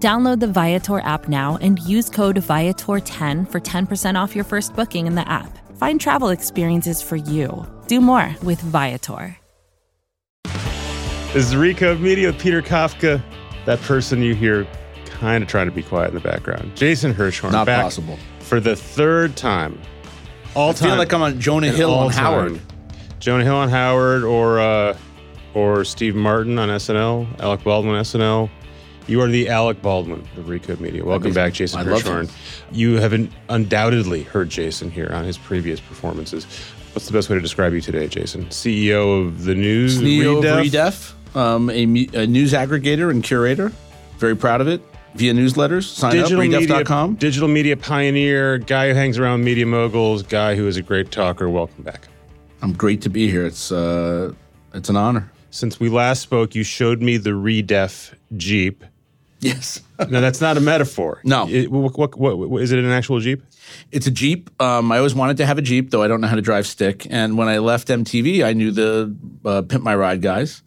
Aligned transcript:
Download 0.00 0.40
the 0.40 0.46
Viator 0.46 1.00
app 1.00 1.26
now 1.26 1.56
and 1.62 1.78
use 1.78 2.10
code 2.10 2.36
Viator10 2.36 3.50
for 3.50 3.60
10% 3.60 4.22
off 4.22 4.34
your 4.34 4.44
first 4.44 4.76
booking 4.76 5.06
in 5.06 5.14
the 5.14 5.26
app. 5.26 5.58
Find 5.78 5.98
travel 5.98 6.28
experiences 6.28 7.00
for 7.00 7.16
you. 7.16 7.66
Do 7.86 8.00
more 8.00 8.34
with 8.42 8.60
Viator. 8.60 9.36
This 11.32 11.48
is 11.48 11.54
Recode 11.54 12.00
Media 12.00 12.28
with 12.28 12.40
Peter 12.40 12.62
Kafka, 12.62 13.22
that 13.64 13.80
person 13.82 14.22
you 14.22 14.34
hear 14.34 14.66
kind 15.06 15.42
of 15.42 15.48
trying 15.48 15.66
to 15.66 15.72
be 15.72 15.82
quiet 15.82 16.08
in 16.08 16.14
the 16.14 16.20
background. 16.20 16.76
Jason 16.76 17.12
Hirschhorn. 17.14 17.52
Not 17.52 17.66
back 17.66 17.82
possible. 17.82 18.18
For 18.40 18.60
the 18.60 18.76
third 18.76 19.36
time. 19.36 19.80
All 20.54 20.70
I 20.70 20.72
time. 20.72 20.90
feel 20.90 20.98
like 20.98 21.12
I'm 21.12 21.22
on 21.22 21.40
Jonah 21.40 21.70
Hill 21.70 21.92
on 21.92 22.10
time. 22.10 22.22
Howard. 22.22 22.60
Jonah 23.18 23.44
Hill 23.44 23.56
on 23.56 23.68
Howard 23.70 24.24
or 24.24 24.60
uh, 24.60 24.96
or 25.54 25.84
Steve 25.84 26.14
Martin 26.14 26.58
on 26.58 26.68
SNL, 26.68 27.40
Alec 27.40 27.64
Baldwin 27.64 27.96
on 27.96 28.04
SNL. 28.04 28.50
You 29.08 29.20
are 29.20 29.28
the 29.28 29.48
Alec 29.48 29.80
Baldwin 29.82 30.20
of 30.36 30.46
Recode 30.46 30.80
Media. 30.80 31.04
Welcome 31.04 31.26
Amazing. 31.26 31.42
back, 31.44 31.52
Jason 31.52 31.80
I 31.80 31.82
love 31.84 32.02
him. 32.02 32.26
Hirschhorn. 32.26 32.32
You 32.72 32.94
have 32.94 33.12
un- 33.12 33.30
undoubtedly 33.48 34.24
heard 34.24 34.48
Jason 34.50 34.90
here 34.90 35.10
on 35.12 35.24
his 35.24 35.38
previous 35.38 35.78
performances. 35.78 36.44
What's 36.92 37.06
the 37.06 37.12
best 37.12 37.28
way 37.30 37.36
to 37.36 37.40
describe 37.40 37.72
you 37.72 37.80
today, 37.80 38.08
Jason? 38.08 38.46
CEO 38.46 39.26
of 39.26 39.44
the 39.44 39.54
news, 39.54 40.00
CEO 40.00 40.42
Redef? 40.42 40.60
of 40.60 40.66
Redef, 41.34 41.36
um, 41.36 41.70
a, 41.70 41.82
a 42.20 42.26
news 42.26 42.52
aggregator 42.52 43.10
and 43.10 43.22
curator. 43.22 43.70
Very 44.18 44.34
proud 44.36 44.60
of 44.60 44.66
it. 44.66 44.82
Via 45.14 45.32
newsletters. 45.32 45.84
Sign 45.84 46.12
digital 46.12 46.40
up, 46.40 46.48
media, 46.48 46.66
redef.com. 46.66 47.14
digital 47.14 47.48
media 47.48 47.76
pioneer, 47.76 48.58
guy 48.58 48.88
who 48.88 48.94
hangs 48.94 49.18
around 49.18 49.44
media 49.44 49.64
moguls, 49.66 50.22
guy 50.24 50.56
who 50.56 50.66
is 50.66 50.76
a 50.76 50.82
great 50.82 51.10
talker. 51.12 51.48
Welcome 51.48 51.84
back. 51.84 52.08
I'm 52.60 52.72
great 52.72 53.02
to 53.02 53.08
be 53.08 53.30
here. 53.30 53.46
It's 53.46 53.70
uh, 53.70 54.32
it's 54.74 54.88
an 54.88 54.96
honor. 54.96 55.30
Since 55.50 55.78
we 55.78 55.88
last 55.88 56.22
spoke, 56.22 56.54
you 56.54 56.64
showed 56.64 57.00
me 57.00 57.16
the 57.18 57.30
Redef 57.30 58.12
Jeep. 58.36 58.84
Yes. 59.40 59.82
No, 60.10 60.20
that's 60.20 60.42
not 60.42 60.58
a 60.58 60.60
metaphor. 60.60 61.22
No. 61.24 61.48
It- 61.48 61.70
what, 61.70 61.96
what, 61.96 62.18
what, 62.18 62.38
what- 62.50 62.62
is 62.62 62.70
it 62.70 62.78
an 62.78 62.90
actual 62.90 63.18
Jeep? 63.18 63.42
It's 63.92 64.06
a 64.06 64.10
Jeep. 64.10 64.50
Um, 64.60 64.92
I 64.92 64.98
always 64.98 65.14
wanted 65.14 65.38
to 65.38 65.46
have 65.46 65.56
a 65.56 65.62
Jeep, 65.62 65.90
though 65.90 66.02
I 66.02 66.06
don't 66.08 66.20
know 66.20 66.28
how 66.28 66.36
to 66.36 66.42
drive 66.42 66.66
stick. 66.66 67.06
And 67.08 67.38
when 67.38 67.48
I 67.48 67.58
left 67.58 67.88
MTV, 67.88 68.44
I 68.44 68.52
knew 68.52 68.70
the 68.72 69.16
uh, 69.44 69.62
Pimp 69.62 69.82
My 69.82 69.96
Ride 69.96 70.20
guys. 70.20 70.62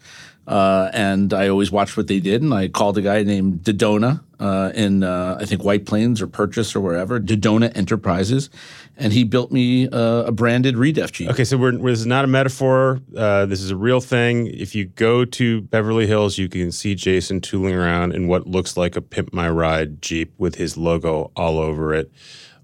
Uh, 0.48 0.90
and 0.94 1.32
I 1.32 1.48
always 1.50 1.72
watched 1.72 1.96
what 1.96 2.08
they 2.08 2.20
did. 2.20 2.42
And 2.42 2.52
I 2.56 2.70
called 2.70 2.98
a 2.98 3.02
guy 3.04 3.22
named 3.22 3.60
Dodona 3.62 4.22
uh, 4.40 4.72
in, 4.74 5.04
uh, 5.04 5.38
I 5.40 5.46
think, 5.46 5.64
White 5.64 5.86
Plains 5.86 6.24
or 6.24 6.28
Purchase 6.28 6.76
or 6.76 6.80
wherever, 6.80 7.20
Dodona 7.20 7.72
Enterprises. 7.78 8.50
And 9.00 9.14
he 9.14 9.24
built 9.24 9.52
me 9.52 9.88
uh, 9.88 10.24
a 10.26 10.32
branded 10.32 10.76
Redef 10.76 11.12
Jeep. 11.12 11.30
Okay, 11.30 11.46
so 11.46 11.58
we're, 11.58 11.72
this 11.72 12.00
is 12.00 12.06
not 12.06 12.26
a 12.26 12.28
metaphor. 12.28 13.00
Uh, 13.16 13.46
this 13.46 13.62
is 13.62 13.72
a 13.72 13.78
real 13.78 14.02
thing. 14.02 14.48
If 14.48 14.76
you 14.76 14.86
go 14.86 15.24
to 15.26 15.62
Beverly 15.62 16.06
Hills, 16.06 16.38
you 16.38 16.50
can 16.50 16.72
see 16.72 16.96
Jason 16.96 17.40
tooling 17.40 17.74
around 17.74 18.14
in 18.14 18.28
what 18.28 18.46
looks 18.46 18.76
like 18.76 18.96
a 18.96 19.02
Pimp 19.02 19.34
My 19.34 19.50
Ride 19.50 20.02
Jeep 20.02 20.34
with 20.38 20.56
his 20.56 20.76
logo 20.76 21.32
all 21.36 21.60
over 21.60 21.94
it, 21.94 22.12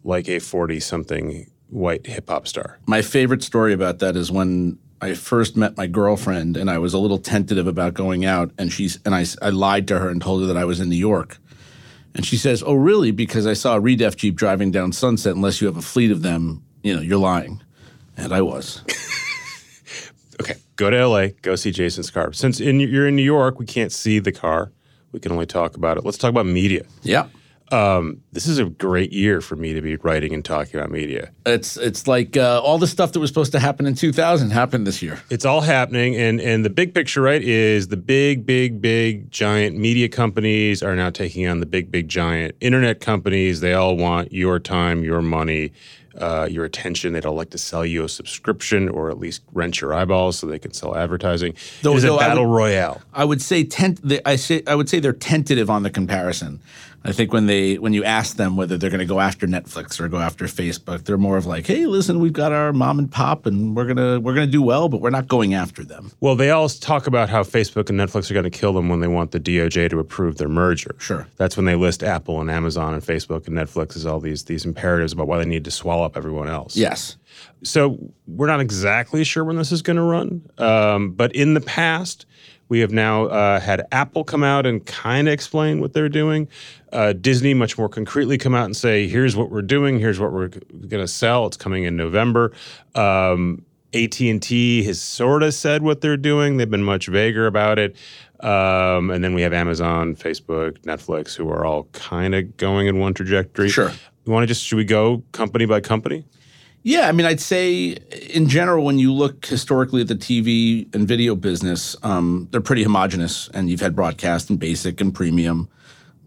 like 0.04 0.28
a 0.28 0.40
40 0.40 0.80
something 0.82 1.50
white 1.70 2.06
hip 2.06 2.30
hop 2.30 2.48
star. 2.48 2.80
My 2.86 3.02
favorite 3.02 3.42
story 3.42 3.74
about 3.74 4.00
that 4.00 4.16
is 4.16 4.32
when 4.32 4.78
I 5.02 5.14
first 5.14 5.56
met 5.56 5.78
my 5.78 5.88
girlfriend 5.88 6.58
and 6.58 6.70
I 6.70 6.78
was 6.78 6.94
a 6.94 6.98
little 6.98 7.18
tentative 7.18 7.68
about 7.68 7.94
going 7.94 8.26
out 8.26 8.52
and 8.58 8.72
she's 8.72 9.00
and 9.06 9.14
I, 9.14 9.26
I 9.42 9.50
lied 9.50 9.88
to 9.90 10.00
her 10.00 10.10
and 10.10 10.22
told 10.22 10.42
her 10.42 10.48
that 10.48 10.58
I 10.58 10.66
was 10.66 10.80
in 10.80 10.90
New 10.90 10.96
York. 10.96 11.38
And 12.16 12.26
she 12.26 12.38
says, 12.38 12.64
"Oh, 12.66 12.74
really? 12.74 13.12
Because 13.12 13.46
I 13.46 13.54
saw 13.54 13.76
a 13.76 13.82
Redef 13.82 14.16
Jeep 14.16 14.36
driving 14.36 14.72
down 14.72 14.92
Sunset. 14.94 15.36
Unless 15.36 15.62
you 15.62 15.68
have 15.68 15.78
a 15.78 15.82
fleet 15.82 16.12
of 16.12 16.22
them, 16.22 16.64
you 16.82 16.96
know, 16.96 17.02
you're 17.02 17.20
lying." 17.20 17.62
And 18.18 18.34
I 18.34 18.42
was. 18.42 18.82
Okay, 20.42 20.56
go 20.76 20.90
to 20.90 21.08
LA, 21.08 21.28
go 21.42 21.56
see 21.56 21.72
Jason's 21.72 22.12
car. 22.12 22.34
Since 22.34 22.60
in, 22.60 22.80
you're 22.80 23.08
in 23.08 23.16
New 23.16 23.24
York, 23.24 23.60
we 23.60 23.66
can't 23.66 23.92
see 23.92 24.20
the 24.20 24.32
car. 24.32 24.72
We 25.12 25.20
can 25.20 25.32
only 25.32 25.46
talk 25.46 25.78
about 25.78 25.98
it. 25.98 26.04
Let's 26.04 26.18
talk 26.18 26.30
about 26.30 26.46
media. 26.46 26.84
Yeah. 27.04 27.28
Um, 27.72 28.22
this 28.32 28.48
is 28.48 28.60
a 28.60 28.66
great 28.66 29.12
year 29.12 29.42
for 29.42 29.56
me 29.56 29.74
to 29.74 29.82
be 29.82 29.96
writing 29.98 30.34
and 30.34 30.46
talking 30.46 30.80
about 30.80 30.92
media. 30.92 31.32
It's 31.48 31.78
it's 31.78 32.08
like 32.08 32.38
uh, 32.38 32.62
all 32.62 32.78
the 32.78 32.86
stuff 32.88 33.12
that 33.14 33.20
was 33.20 33.30
supposed 33.32 33.52
to 33.54 33.60
happen 33.60 33.88
in 33.88 33.96
2000 33.96 34.52
happened 34.52 34.86
this 34.86 35.02
year. 35.02 35.20
It's 35.32 35.46
all 35.46 35.62
happening, 35.62 36.16
and 36.16 36.40
and 36.40 36.64
the 36.64 36.70
big 36.70 36.94
picture, 36.94 37.22
right, 37.22 37.42
is 37.42 37.88
the 37.88 37.98
big, 37.98 38.46
big, 38.46 38.82
big, 38.82 39.32
giant 39.32 39.78
media 39.78 40.08
companies 40.10 40.84
are 40.84 40.96
now 40.96 41.10
taking 41.10 41.48
on 41.48 41.60
the 41.60 41.66
big, 41.66 41.92
big, 41.92 42.08
giant 42.08 42.56
internet 42.62 43.00
companies. 43.02 43.62
They 43.62 43.74
all 43.74 43.98
want 43.98 44.32
your 44.32 44.60
time, 44.60 45.04
your 45.04 45.24
money, 45.24 45.72
uh, 46.20 46.48
your 46.50 46.66
attention. 46.66 47.14
They'd 47.14 47.26
all 47.26 47.34
like 47.34 47.50
to 47.50 47.58
sell 47.58 47.84
you 47.84 48.04
a 48.04 48.10
subscription 48.10 48.90
or 48.90 49.10
at 49.10 49.18
least 49.18 49.42
rent 49.54 49.82
your 49.82 49.92
eyeballs 49.92 50.38
so 50.38 50.46
they 50.46 50.60
can 50.60 50.72
sell 50.74 50.96
advertising. 50.96 51.56
Though- 51.82 51.94
it 51.94 51.98
is 51.98 52.04
a 52.04 52.08
though 52.08 52.20
I 52.20 52.28
battle 52.28 52.46
would- 52.48 52.56
royale. 52.56 53.02
I 53.12 53.26
would 53.26 53.42
say 53.42 53.64
tent. 53.64 54.02
I 54.24 54.36
say 54.36 54.62
I 54.68 54.76
would 54.76 54.88
say 54.88 55.00
they're 55.00 55.14
tentative 55.14 55.72
on 55.72 55.82
the 55.82 55.90
comparison. 55.90 56.60
I 57.06 57.12
think 57.12 57.32
when 57.32 57.46
they 57.46 57.76
when 57.78 57.94
you 57.94 58.04
ask 58.04 58.36
them 58.36 58.58
whether 58.58 58.78
they're 58.78 58.90
going 58.90 59.00
to 59.00 59.06
go 59.06 59.20
after 59.20 59.46
Netflix 59.46 60.00
or 60.00 60.08
go 60.08 60.18
after 60.18 60.46
Facebook, 60.46 61.04
they're 61.04 61.18
more 61.20 61.38
of 61.38 61.46
like, 61.46 61.68
"Hey, 61.68 61.86
listen, 61.86 62.20
we've 62.20 62.34
got 62.34 62.52
our 62.52 62.74
mom 62.74 62.98
and 62.98 63.12
pop, 63.12 63.46
and 63.46 63.76
we're 63.76 63.86
gonna 63.86 64.20
we're 64.20 64.34
gonna 64.34 64.48
do 64.48 64.64
well, 64.64 64.90
but 64.90 65.02
we're 65.02 65.12
not 65.12 65.28
going 65.28 65.54
after 65.54 65.84
them." 65.84 66.12
Well, 66.20 66.36
they 66.36 66.50
all 66.50 66.68
talk 66.68 67.06
about 67.06 67.30
how 67.30 67.44
Facebook 67.44 67.90
and 67.90 68.00
Netflix 68.00 68.32
are 68.32 68.34
going 68.34 68.46
to 68.46 68.50
kill 68.50 68.74
them 68.74 68.90
when 68.90 69.02
they 69.02 69.08
want 69.08 69.32
the 69.32 69.40
DOJ 69.40 69.90
to 69.92 70.00
approve 70.00 70.38
their 70.38 70.50
merger. 70.50 70.96
Sure. 70.98 71.28
That's 71.38 71.56
when 71.56 71.68
they 71.68 71.76
list 71.76 72.04
Apple 72.04 72.42
and 72.42 72.50
Amazon 72.50 72.96
and 72.96 73.04
Facebook 73.04 73.48
and 73.48 73.56
Netflix 73.56 73.96
as 73.96 74.08
all 74.08 74.20
these 74.20 74.46
these 74.46 74.66
imperatives 74.66 75.14
about 75.14 75.28
why 75.28 75.38
they 75.38 75.46
need 75.46 75.66
to 75.66 75.72
swallow 75.72 76.04
up 76.04 76.18
everyone 76.18 76.48
else. 76.48 76.76
Yes, 76.76 77.18
So 77.66 78.14
we're 78.28 78.48
not 78.48 78.62
exactly 78.62 79.24
sure 79.24 79.44
when 79.44 79.58
this 79.58 79.72
is 79.72 79.82
going 79.82 79.98
to 79.98 80.04
run, 80.04 80.48
um, 80.58 81.12
but 81.12 81.36
in 81.36 81.56
the 81.56 81.62
past, 81.62 82.26
we 82.70 82.80
have 82.80 82.92
now 82.92 83.26
uh, 83.26 83.60
had 83.60 83.86
Apple 83.92 84.24
come 84.24 84.44
out 84.44 84.66
and 84.66 84.86
kind 84.86 85.28
of 85.28 85.34
explain 85.34 85.82
what 85.82 85.94
they're 85.94 86.10
doing. 86.10 86.48
Uh, 86.92 87.14
Disney 87.14 87.54
much 87.54 87.78
more 87.78 87.90
concretely 87.90 88.38
come 88.38 88.56
out 88.56 88.66
and 88.66 88.76
say, 88.76 89.08
"Here's 89.08 89.36
what 89.36 89.52
we're 89.52 89.62
doing. 89.62 90.00
Here's 90.00 90.20
what 90.20 90.32
we're 90.32 90.48
going 90.48 91.04
to 91.04 91.08
sell. 91.08 91.48
It's 91.48 91.58
coming 91.58 91.84
in 91.84 91.96
November." 91.96 92.52
Um, 92.94 93.64
AT 93.94 94.20
and 94.20 94.42
T 94.42 94.84
has 94.84 95.02
sort 95.02 95.42
of 95.42 95.54
said 95.54 95.82
what 95.82 96.02
they're 96.02 96.18
doing. 96.18 96.58
They've 96.58 96.70
been 96.70 96.84
much 96.84 97.08
vaguer 97.08 97.48
about 97.48 97.80
it. 97.80 97.96
Um, 98.42 99.10
and 99.10 99.24
then 99.24 99.34
we 99.34 99.42
have 99.42 99.54
Amazon, 99.54 100.16
Facebook, 100.16 100.80
Netflix, 100.80 101.36
who 101.36 101.50
are 101.50 101.66
all 101.66 101.86
kind 101.94 102.36
of 102.36 102.58
going 102.58 102.88
in 102.88 103.00
one 103.00 103.14
trajectory. 103.14 103.70
Sure. 103.70 103.92
You 104.26 104.34
want 104.34 104.44
to 104.44 104.48
just 104.48 104.64
should 104.64 104.76
we 104.76 104.86
go 104.86 105.24
company 105.32 105.66
by 105.66 105.80
company? 105.80 106.26
Yeah. 106.86 107.08
I 107.10 107.12
mean, 107.12 107.26
I'd 107.26 107.42
say 107.42 107.98
in 108.30 108.48
general, 108.48 108.86
when 108.86 109.00
you 109.00 109.12
look 109.12 109.46
historically 109.46 110.02
at 110.02 110.08
the 110.08 110.16
TV 110.16 110.94
and 110.96 111.08
video 111.08 111.36
business, 111.36 111.96
um, 112.04 112.48
they're 112.52 112.62
pretty 112.62 112.84
homogenous, 112.84 113.50
and 113.54 113.70
you've 113.70 113.82
had 113.82 113.96
broadcast 113.96 114.50
and 114.50 114.60
basic 114.60 115.02
and 115.02 115.14
premium, 115.14 115.68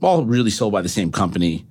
all 0.03 0.25
really 0.27 0.51
sold 0.51 0.73
by 0.73 0.83
the 0.83 0.89
same 0.89 1.11
company. 1.13 1.65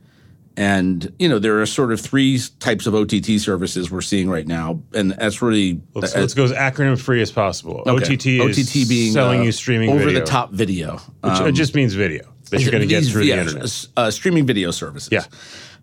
And 0.56 1.14
you 1.20 1.30
know 1.30 1.38
there 1.38 1.62
are 1.62 1.68
sort 1.68 1.92
of 1.92 2.02
three 2.02 2.40
types 2.60 2.88
of 2.88 2.96
OTT 2.96 3.40
services 3.40 3.92
we're 3.92 4.02
seeing 4.02 4.28
right 4.28 4.48
now, 4.48 4.82
and 4.96 5.12
that's 5.12 5.40
really 5.44 5.80
Let's, 5.94 6.16
uh, 6.16 6.22
let's 6.22 6.34
go 6.34 6.46
as 6.46 6.52
acronym 6.52 7.00
free 7.00 7.22
as 7.22 7.32
possible. 7.32 7.84
okay. 7.86 8.14
OTT 8.16 8.26
is 8.26 8.58
OTT 8.58 8.90
being 8.90 9.12
selling 9.12 9.42
uh, 9.42 9.44
you 9.44 9.52
streaming 9.52 9.92
over 9.92 10.06
video, 10.06 10.20
the 10.20 10.26
top 10.26 10.52
video, 10.54 10.94
which 11.22 11.34
Um, 11.34 11.48
it 11.48 11.52
just 11.52 11.76
means 11.76 11.94
video 11.94 12.24
that 12.50 12.62
you're 12.62 12.72
going 12.72 12.82
to 12.82 12.88
get 12.88 13.04
through 13.04 13.26
the 13.26 13.34
internet. 13.34 13.86
Uh, 13.96 14.10
streaming 14.10 14.48
video 14.48 14.72
services. 14.72 15.10
Yeah. 15.12 15.26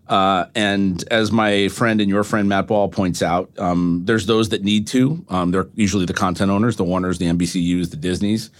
Uh, 0.07 0.45
and 0.53 1.03
as 1.11 1.31
my 1.31 1.67
friend 1.67 1.99
and 1.99 2.09
your 2.09 2.23
friend 2.23 2.47
Matt 2.47 2.67
Ball 2.67 2.89
points 2.89 3.21
out, 3.21 3.49
um, 3.57 4.01
there's 4.05 4.27
those 4.27 4.49
that 4.49 4.63
need 4.63 4.87
to. 4.87 5.25
Um, 5.29 5.51
they're 5.51 5.67
usually 5.75 6.05
the 6.05 6.13
content 6.13 6.51
owners, 6.51 6.75
the 6.75 6.83
Warners, 6.83 7.17
the 7.17 7.25
NBCUs, 7.25 7.89
the 7.89 7.97
Disneys. 7.97 8.51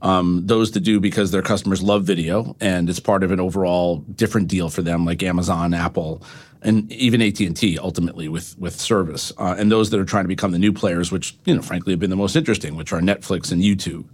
Um, 0.00 0.42
those 0.46 0.72
that 0.72 0.80
do 0.80 0.98
because 0.98 1.30
their 1.30 1.42
customers 1.42 1.80
love 1.80 2.02
video 2.02 2.56
and 2.60 2.90
it's 2.90 2.98
part 2.98 3.22
of 3.22 3.30
an 3.30 3.38
overall 3.38 3.98
different 3.98 4.48
deal 4.48 4.68
for 4.68 4.82
them, 4.82 5.04
like 5.04 5.22
Amazon, 5.22 5.74
Apple, 5.74 6.22
and 6.60 6.90
even 6.92 7.22
AT&T 7.22 7.78
ultimately 7.78 8.28
with 8.28 8.58
with 8.58 8.80
service, 8.80 9.32
uh, 9.38 9.54
and 9.58 9.70
those 9.70 9.90
that 9.90 10.00
are 10.00 10.04
trying 10.04 10.24
to 10.24 10.28
become 10.28 10.52
the 10.52 10.58
new 10.58 10.72
players, 10.72 11.12
which 11.12 11.36
you 11.44 11.54
know 11.54 11.62
frankly 11.62 11.92
have 11.92 12.00
been 12.00 12.10
the 12.10 12.16
most 12.16 12.36
interesting, 12.36 12.76
which 12.76 12.92
are 12.92 13.00
Netflix 13.00 13.52
and 13.52 13.62
YouTube, 13.62 14.04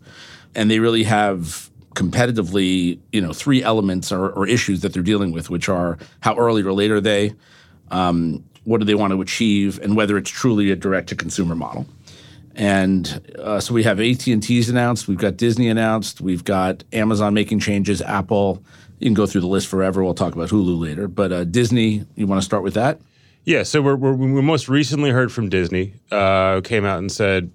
and 0.54 0.70
they 0.70 0.78
really 0.78 1.04
have 1.04 1.67
competitively 1.98 3.00
you 3.10 3.20
know 3.20 3.32
three 3.32 3.62
elements 3.62 4.12
or, 4.12 4.30
or 4.30 4.46
issues 4.46 4.80
that 4.82 4.92
they're 4.92 5.02
dealing 5.02 5.32
with, 5.32 5.50
which 5.50 5.68
are 5.68 5.98
how 6.20 6.36
early 6.36 6.62
or 6.62 6.72
late 6.72 6.92
are 6.92 7.00
they, 7.00 7.34
um, 7.90 8.44
what 8.64 8.78
do 8.78 8.84
they 8.84 8.94
want 8.94 9.12
to 9.12 9.20
achieve, 9.20 9.80
and 9.82 9.96
whether 9.96 10.16
it's 10.16 10.30
truly 10.30 10.70
a 10.70 10.76
direct 10.76 11.08
to 11.08 11.16
consumer 11.16 11.56
model. 11.56 11.86
And 12.54 13.20
uh, 13.38 13.60
so 13.60 13.74
we 13.74 13.82
have 13.84 14.00
AT&T's 14.00 14.68
announced, 14.68 15.06
we've 15.06 15.18
got 15.18 15.36
Disney 15.36 15.68
announced, 15.68 16.20
we've 16.20 16.44
got 16.44 16.84
Amazon 16.92 17.34
making 17.34 17.60
changes, 17.60 18.00
Apple. 18.02 18.62
You 18.98 19.06
can 19.06 19.14
go 19.14 19.26
through 19.26 19.42
the 19.42 19.46
list 19.46 19.68
forever. 19.68 20.02
We'll 20.02 20.14
talk 20.14 20.34
about 20.34 20.48
Hulu 20.48 20.76
later. 20.76 21.06
But 21.06 21.30
uh, 21.30 21.44
Disney, 21.44 22.04
you 22.16 22.26
want 22.26 22.40
to 22.40 22.44
start 22.44 22.64
with 22.64 22.74
that? 22.74 23.00
Yeah. 23.44 23.62
So 23.62 23.80
we're, 23.80 23.94
we're, 23.94 24.12
we 24.12 24.42
most 24.42 24.68
recently 24.68 25.10
heard 25.10 25.30
from 25.30 25.48
Disney, 25.48 25.94
uh, 26.10 26.60
came 26.62 26.84
out 26.84 26.98
and 26.98 27.12
said 27.12 27.52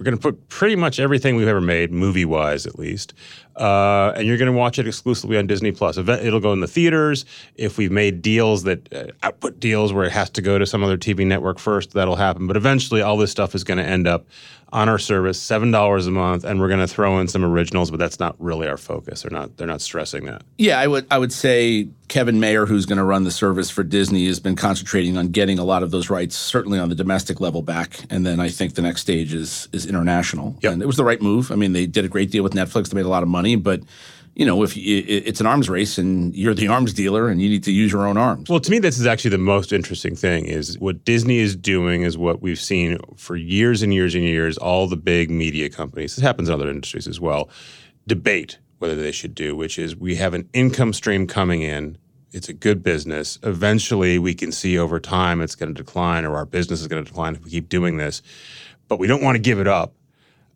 we're 0.00 0.04
going 0.04 0.16
to 0.16 0.20
put 0.22 0.48
pretty 0.48 0.76
much 0.76 0.98
everything 0.98 1.36
we've 1.36 1.46
ever 1.46 1.60
made, 1.60 1.92
movie 1.92 2.24
wise 2.24 2.66
at 2.66 2.78
least, 2.78 3.12
uh, 3.60 4.14
and 4.16 4.26
you're 4.26 4.38
going 4.38 4.50
to 4.50 4.56
watch 4.56 4.78
it 4.78 4.86
exclusively 4.86 5.36
on 5.36 5.46
Disney 5.46 5.70
Plus. 5.70 5.98
It'll 5.98 6.40
go 6.40 6.52
in 6.52 6.60
the 6.60 6.66
theaters. 6.66 7.26
If 7.56 7.76
we've 7.76 7.92
made 7.92 8.22
deals 8.22 8.62
that 8.62 8.92
uh, 8.92 9.08
output 9.22 9.60
deals 9.60 9.92
where 9.92 10.04
it 10.04 10.12
has 10.12 10.30
to 10.30 10.42
go 10.42 10.58
to 10.58 10.66
some 10.66 10.82
other 10.82 10.96
TV 10.96 11.26
network 11.26 11.58
first, 11.58 11.92
that'll 11.92 12.16
happen. 12.16 12.46
But 12.46 12.56
eventually, 12.56 13.02
all 13.02 13.18
this 13.18 13.30
stuff 13.30 13.54
is 13.54 13.62
going 13.62 13.78
to 13.78 13.84
end 13.84 14.08
up 14.08 14.26
on 14.72 14.88
our 14.88 14.98
service, 14.98 15.40
seven 15.40 15.70
dollars 15.70 16.06
a 16.06 16.10
month, 16.10 16.44
and 16.44 16.60
we're 16.60 16.68
going 16.68 16.80
to 16.80 16.86
throw 16.86 17.18
in 17.18 17.28
some 17.28 17.44
originals, 17.44 17.90
but 17.90 17.98
that's 17.98 18.20
not 18.20 18.36
really 18.38 18.68
our 18.68 18.76
focus. 18.76 19.22
They're 19.22 19.30
not 19.30 19.56
they're 19.56 19.66
not 19.66 19.80
stressing 19.80 20.26
that. 20.26 20.42
Yeah, 20.58 20.78
I 20.78 20.86
would 20.86 21.06
I 21.10 21.18
would 21.18 21.32
say 21.32 21.88
Kevin 22.08 22.40
Mayer, 22.40 22.66
who's 22.66 22.86
going 22.86 22.98
to 22.98 23.04
run 23.04 23.24
the 23.24 23.30
service 23.30 23.70
for 23.70 23.82
Disney, 23.82 24.26
has 24.26 24.40
been 24.40 24.56
concentrating 24.56 25.16
on 25.16 25.28
getting 25.28 25.58
a 25.58 25.64
lot 25.64 25.82
of 25.82 25.90
those 25.90 26.10
rights, 26.10 26.36
certainly 26.36 26.78
on 26.78 26.88
the 26.88 26.94
domestic 26.94 27.40
level, 27.40 27.62
back, 27.62 28.00
and 28.10 28.24
then 28.24 28.40
I 28.40 28.48
think 28.48 28.74
the 28.74 28.82
next 28.82 29.00
stage 29.00 29.34
is 29.34 29.68
is 29.72 29.86
international. 29.86 30.56
Yep. 30.60 30.72
and 30.72 30.82
it 30.82 30.86
was 30.86 30.96
the 30.96 31.04
right 31.04 31.20
move. 31.20 31.50
I 31.50 31.56
mean, 31.56 31.72
they 31.72 31.86
did 31.86 32.04
a 32.04 32.08
great 32.08 32.30
deal 32.30 32.42
with 32.42 32.52
Netflix; 32.52 32.90
they 32.90 32.96
made 32.96 33.06
a 33.06 33.10
lot 33.10 33.22
of 33.22 33.28
money, 33.28 33.49
but 33.56 33.82
you 34.34 34.46
know, 34.46 34.62
if 34.62 34.76
it's 34.76 35.40
an 35.40 35.46
arms 35.46 35.68
race 35.68 35.98
and 35.98 36.34
you're 36.34 36.54
the 36.54 36.68
arms 36.68 36.94
dealer 36.94 37.28
and 37.28 37.42
you 37.42 37.48
need 37.48 37.64
to 37.64 37.72
use 37.72 37.92
your 37.92 38.06
own 38.06 38.16
arms. 38.16 38.48
Well, 38.48 38.60
to 38.60 38.70
me, 38.70 38.78
this 38.78 38.98
is 38.98 39.06
actually 39.06 39.32
the 39.32 39.38
most 39.38 39.72
interesting 39.72 40.14
thing 40.14 40.46
is 40.46 40.78
what 40.78 41.04
Disney 41.04 41.38
is 41.38 41.56
doing 41.56 42.02
is 42.02 42.16
what 42.16 42.40
we've 42.40 42.58
seen 42.58 42.98
for 43.16 43.36
years 43.36 43.82
and 43.82 43.92
years 43.92 44.14
and 44.14 44.24
years. 44.24 44.56
All 44.56 44.86
the 44.86 44.96
big 44.96 45.30
media 45.30 45.68
companies, 45.68 46.16
this 46.16 46.22
happens 46.22 46.48
in 46.48 46.54
other 46.54 46.70
industries 46.70 47.08
as 47.08 47.20
well, 47.20 47.50
debate 48.06 48.58
whether 48.78 48.96
they 48.96 49.12
should 49.12 49.34
do, 49.34 49.54
which 49.54 49.78
is 49.78 49.94
we 49.96 50.14
have 50.16 50.32
an 50.32 50.48
income 50.52 50.92
stream 50.92 51.26
coming 51.26 51.62
in. 51.62 51.98
It's 52.32 52.48
a 52.48 52.54
good 52.54 52.82
business. 52.82 53.38
Eventually, 53.42 54.18
we 54.18 54.34
can 54.34 54.52
see 54.52 54.78
over 54.78 55.00
time 55.00 55.42
it's 55.42 55.56
going 55.56 55.74
to 55.74 55.82
decline 55.82 56.24
or 56.24 56.36
our 56.36 56.46
business 56.46 56.80
is 56.80 56.86
going 56.86 57.04
to 57.04 57.10
decline 57.10 57.34
if 57.34 57.44
we 57.44 57.50
keep 57.50 57.68
doing 57.68 57.96
this. 57.96 58.22
But 58.88 58.98
we 58.98 59.06
don't 59.06 59.22
want 59.22 59.34
to 59.36 59.40
give 59.40 59.58
it 59.58 59.68
up 59.68 59.92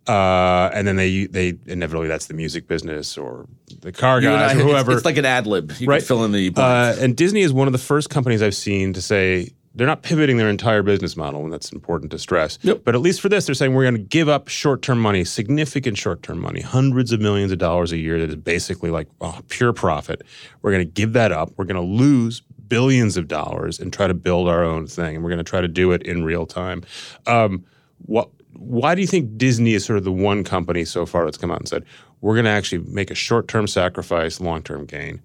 uh, 0.07 0.71
and 0.73 0.87
then 0.87 0.97
they 0.97 1.27
they 1.27 1.59
inevitably 1.67 2.09
that's 2.09 2.27
the 2.27 2.35
music 2.35 2.69
business 2.69 3.17
or 3.17 3.47
the 3.81 3.93
car 3.93 4.21
guys 4.21 4.53
I, 4.53 4.61
or 4.61 4.63
whoever. 4.63 4.93
It's, 4.93 4.99
it's, 4.99 5.05
like 5.05 5.17
an 5.17 5.25
ad 5.25 5.47
lib. 5.47 5.73
You 5.79 5.87
right? 5.87 6.01
can 6.01 6.07
fill 6.07 6.25
in 6.25 6.33
the 6.33 6.53
uh, 6.57 6.97
and 6.99 7.17
Disney 7.17 7.41
is 7.41 7.53
one 7.53 7.69
of 7.69 7.73
the 7.73 7.79
first 7.79 8.11
companies 8.11 8.43
I've 8.43 8.55
seen 8.55 8.93
to 8.93 9.03
say 9.03 9.53
they're 9.75 9.87
not 9.87 10.03
pivoting 10.03 10.37
their 10.37 10.49
entire 10.49 10.83
business 10.83 11.17
model, 11.17 11.43
and 11.43 11.53
that's 11.53 11.73
important 11.73 12.13
to 12.13 12.19
stress. 12.19 12.59
Yep. 12.63 12.83
But 12.85 12.95
at 12.95 13.01
least 13.01 13.21
for 13.21 13.29
this, 13.29 13.47
they're 13.47 13.55
saying 13.55 13.75
we're 13.75 13.85
going 13.85 13.97
to 13.97 14.01
give 14.01 14.29
up 14.29 14.49
short-term 14.49 15.01
money, 15.01 15.25
significant 15.25 15.99
short-term 15.99 16.39
money, 16.39 16.61
hundreds 16.61 17.11
of 17.11 17.21
millions 17.21 17.51
of 17.51 17.59
dollars 17.59 17.91
a 17.91 17.97
year 17.97 18.21
that 18.21 18.29
is 18.29 18.37
basically 18.37 18.91
like 18.91 19.09
oh, 19.21 19.41
pure 19.49 19.73
profit. 19.73 20.23
We're 20.63 20.71
going 20.71 20.87
to 20.87 20.93
give 20.93 21.13
that 21.15 21.33
up. 21.33 21.51
We're 21.57 21.65
going 21.65 21.75
to 21.75 21.83
lose 21.83 22.41
billions 22.69 23.17
of 23.17 23.27
dollars 23.27 23.81
and 23.81 23.93
try 23.93 24.07
to 24.07 24.15
build 24.15 24.49
our 24.49 24.63
own 24.63 24.87
thing, 24.87 25.17
and 25.17 25.25
we're 25.25 25.31
going 25.31 25.39
to 25.39 25.45
try 25.45 25.61
to 25.61 25.69
do 25.69 25.91
it 25.93 26.03
in 26.03 26.25
real 26.25 26.47
time. 26.47 26.85
Um, 27.27 27.65
what 28.07 28.29
why 28.57 28.95
do 28.95 29.01
you 29.01 29.07
think 29.07 29.37
Disney 29.37 29.75
is 29.75 29.85
sort 29.85 29.99
of 29.99 30.05
the 30.05 30.13
one 30.13 30.45
company 30.45 30.85
so 30.85 31.07
far 31.07 31.25
that's 31.25 31.37
come 31.37 31.51
out 31.51 31.59
and 31.59 31.69
said, 31.69 31.85
we're 32.21 32.35
going 32.35 32.45
to 32.45 32.51
actually 32.51 32.79
make 32.89 33.11
a 33.11 33.15
short 33.15 33.49
term 33.49 33.67
sacrifice, 33.67 34.41
long 34.41 34.63
term 34.63 34.87
gain? 34.87 35.21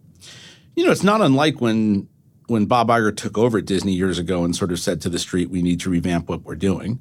You 0.75 0.85
know, 0.85 0.91
it's 0.91 1.03
not 1.03 1.21
unlike 1.21 1.61
when 1.61 2.07
when 2.47 2.65
Bob 2.65 2.87
Iger 2.89 3.15
took 3.15 3.37
over 3.37 3.59
at 3.59 3.65
Disney 3.65 3.93
years 3.93 4.17
ago 4.17 4.43
and 4.43 4.55
sort 4.55 4.71
of 4.71 4.79
said 4.79 5.01
to 5.01 5.09
the 5.09 5.19
street, 5.19 5.49
we 5.49 5.61
need 5.61 5.79
to 5.81 5.89
revamp 5.89 6.29
what 6.29 6.43
we're 6.43 6.55
doing. 6.55 6.99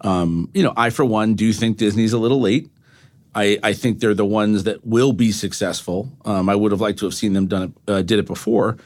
Um, 0.00 0.50
you 0.54 0.62
know, 0.62 0.72
I, 0.76 0.90
for 0.90 1.04
one, 1.04 1.34
do 1.34 1.52
think 1.52 1.76
Disney's 1.76 2.12
a 2.12 2.18
little 2.18 2.40
late. 2.40 2.68
I, 3.34 3.58
I 3.62 3.72
think 3.74 4.00
they're 4.00 4.14
the 4.14 4.24
ones 4.24 4.64
that 4.64 4.84
will 4.84 5.12
be 5.12 5.30
successful. 5.30 6.10
Um, 6.24 6.48
I 6.48 6.56
would 6.56 6.72
have 6.72 6.80
liked 6.80 6.98
to 7.00 7.04
have 7.04 7.14
seen 7.14 7.32
them 7.32 7.46
done 7.46 7.62
it, 7.62 7.92
uh, 7.92 8.02
did 8.02 8.18
it 8.18 8.26
before. 8.26 8.76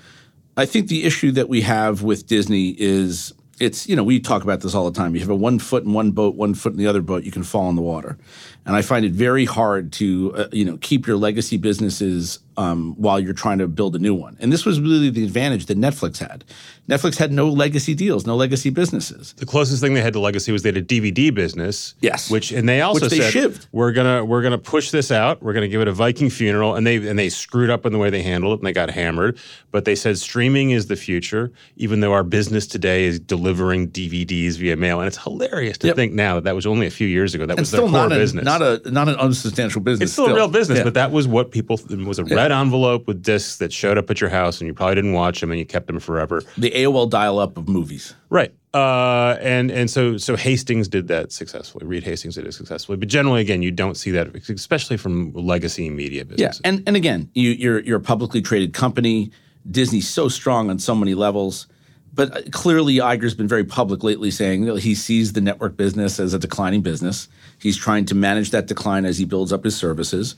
I 0.56 0.66
think 0.66 0.88
the 0.88 1.04
issue 1.04 1.30
that 1.32 1.48
we 1.48 1.62
have 1.62 2.02
with 2.02 2.26
Disney 2.26 2.76
is 2.78 3.32
it's 3.62 3.88
you 3.88 3.94
know 3.94 4.02
we 4.02 4.18
talk 4.18 4.42
about 4.42 4.60
this 4.60 4.74
all 4.74 4.90
the 4.90 4.98
time. 4.98 5.14
You 5.14 5.20
have 5.20 5.30
a 5.30 5.34
one 5.34 5.58
foot 5.58 5.84
in 5.84 5.92
one 5.92 6.10
boat, 6.10 6.34
one 6.34 6.54
foot 6.54 6.72
in 6.72 6.78
the 6.78 6.86
other 6.86 7.00
boat. 7.00 7.22
You 7.22 7.30
can 7.30 7.44
fall 7.44 7.70
in 7.70 7.76
the 7.76 7.82
water, 7.82 8.18
and 8.66 8.76
I 8.76 8.82
find 8.82 9.04
it 9.04 9.12
very 9.12 9.44
hard 9.44 9.92
to 9.94 10.34
uh, 10.36 10.48
you 10.52 10.64
know 10.64 10.76
keep 10.78 11.06
your 11.06 11.16
legacy 11.16 11.56
businesses 11.56 12.38
um, 12.58 12.94
while 12.98 13.18
you're 13.18 13.32
trying 13.32 13.58
to 13.58 13.66
build 13.68 13.96
a 13.96 13.98
new 13.98 14.14
one. 14.14 14.36
And 14.38 14.52
this 14.52 14.66
was 14.66 14.78
really 14.78 15.08
the 15.08 15.24
advantage 15.24 15.66
that 15.66 15.78
Netflix 15.78 16.18
had. 16.18 16.44
Netflix 16.86 17.16
had 17.16 17.32
no 17.32 17.48
legacy 17.48 17.94
deals, 17.94 18.26
no 18.26 18.36
legacy 18.36 18.68
businesses. 18.68 19.32
The 19.34 19.46
closest 19.46 19.80
thing 19.80 19.94
they 19.94 20.02
had 20.02 20.12
to 20.12 20.20
legacy 20.20 20.52
was 20.52 20.62
they 20.62 20.68
had 20.68 20.76
a 20.76 20.82
DVD 20.82 21.32
business. 21.32 21.94
Yes, 22.00 22.28
which 22.30 22.50
and 22.52 22.68
they 22.68 22.82
also 22.82 23.02
which 23.06 23.10
they 23.10 23.20
said 23.20 23.32
shivved. 23.32 23.66
we're 23.72 23.92
gonna 23.92 24.24
we're 24.24 24.42
gonna 24.42 24.58
push 24.58 24.90
this 24.90 25.10
out. 25.10 25.42
We're 25.42 25.52
gonna 25.54 25.68
give 25.68 25.80
it 25.80 25.88
a 25.88 25.92
Viking 25.92 26.28
funeral, 26.28 26.74
and 26.74 26.86
they 26.86 26.96
and 27.08 27.18
they 27.18 27.28
screwed 27.30 27.70
up 27.70 27.86
in 27.86 27.92
the 27.92 27.98
way 27.98 28.10
they 28.10 28.20
handled 28.22 28.54
it, 28.54 28.60
and 28.60 28.66
they 28.66 28.72
got 28.72 28.90
hammered. 28.90 29.38
But 29.70 29.84
they 29.86 29.94
said 29.94 30.18
streaming 30.18 30.72
is 30.72 30.88
the 30.88 30.96
future, 30.96 31.52
even 31.76 32.00
though 32.00 32.12
our 32.12 32.24
business 32.24 32.66
today 32.66 33.04
is 33.04 33.18
delivering 33.20 33.88
DVDs 33.88 34.56
via 34.58 34.76
mail, 34.76 35.00
and 35.00 35.06
it's 35.08 35.22
hilarious 35.22 35.78
to 35.78 35.86
Yep. 35.86 35.96
think 35.96 36.12
now 36.12 36.34
that 36.34 36.44
that 36.44 36.54
was 36.54 36.66
only 36.66 36.86
a 36.86 36.90
few 36.90 37.06
years 37.06 37.34
ago. 37.34 37.46
That 37.46 37.52
And 37.52 37.60
was 37.60 37.70
their 37.70 37.80
core 37.88 38.08
business. 38.08 38.44
Not 38.58 38.86
a 38.86 38.90
not 38.90 39.08
an 39.08 39.16
unsubstantial 39.16 39.80
business. 39.80 40.08
It's 40.08 40.12
still, 40.12 40.26
a 40.26 40.34
real 40.34 40.48
business, 40.48 40.78
Yeah. 40.78 40.84
but 40.84 40.94
that 40.94 41.10
was 41.12 41.26
what 41.26 41.50
people 41.50 41.80
it 41.90 41.98
was 41.98 42.18
a 42.18 42.24
red 42.24 42.52
envelope 42.52 43.06
with 43.06 43.22
discs 43.22 43.56
that 43.58 43.72
showed 43.72 43.98
up 43.98 44.10
at 44.10 44.20
your 44.20 44.30
house, 44.30 44.60
and 44.60 44.66
you 44.68 44.74
probably 44.74 44.94
didn't 44.96 45.12
watch 45.12 45.40
them, 45.40 45.50
and 45.50 45.58
you 45.58 45.66
kept 45.66 45.86
them 45.86 46.00
forever. 46.00 46.42
the 46.56 46.70
AOL 46.70 47.08
dial-up 47.08 47.56
of 47.56 47.68
movies. 47.68 48.14
Right. 48.30 48.52
Uh, 48.74 49.36
and 49.40 49.70
and 49.70 49.90
so 49.90 50.16
so 50.16 50.34
Hastings 50.34 50.88
did 50.88 51.08
that 51.08 51.30
successfully. 51.30 51.84
Reed 51.86 52.04
Hastings 52.04 52.36
did 52.36 52.46
it 52.46 52.52
successfully. 52.54 52.96
But 52.96 53.08
generally, 53.08 53.42
again, 53.42 53.60
you 53.62 53.70
don't 53.70 53.96
see 53.96 54.10
that, 54.12 54.34
especially 54.48 54.96
from 54.96 55.32
legacy 55.34 55.90
media 55.90 56.24
Yeah, 56.36 56.52
and 56.64 56.82
and 56.86 56.96
again, 56.96 57.30
you, 57.34 57.50
you're 57.50 57.80
you're 57.80 57.98
a 57.98 58.00
publicly 58.00 58.40
traded 58.40 58.72
company. 58.72 59.30
Disney's 59.70 60.08
so 60.08 60.28
strong 60.28 60.70
on 60.70 60.78
so 60.78 60.94
many 60.94 61.14
levels, 61.14 61.66
but 62.14 62.34
uh, 62.36 62.40
clearly 62.50 62.96
Iger's 62.96 63.34
been 63.34 63.46
very 63.46 63.62
public 63.64 64.02
lately, 64.02 64.30
saying 64.30 64.66
he 64.78 64.94
sees 64.94 65.34
the 65.34 65.40
network 65.40 65.76
business 65.76 66.18
as 66.18 66.34
a 66.34 66.38
declining 66.38 66.80
business. 66.80 67.28
He's 67.62 67.76
trying 67.76 68.06
to 68.06 68.14
manage 68.14 68.50
that 68.50 68.66
decline 68.66 69.04
as 69.04 69.18
he 69.18 69.24
builds 69.24 69.52
up 69.52 69.64
his 69.64 69.76
services. 69.76 70.34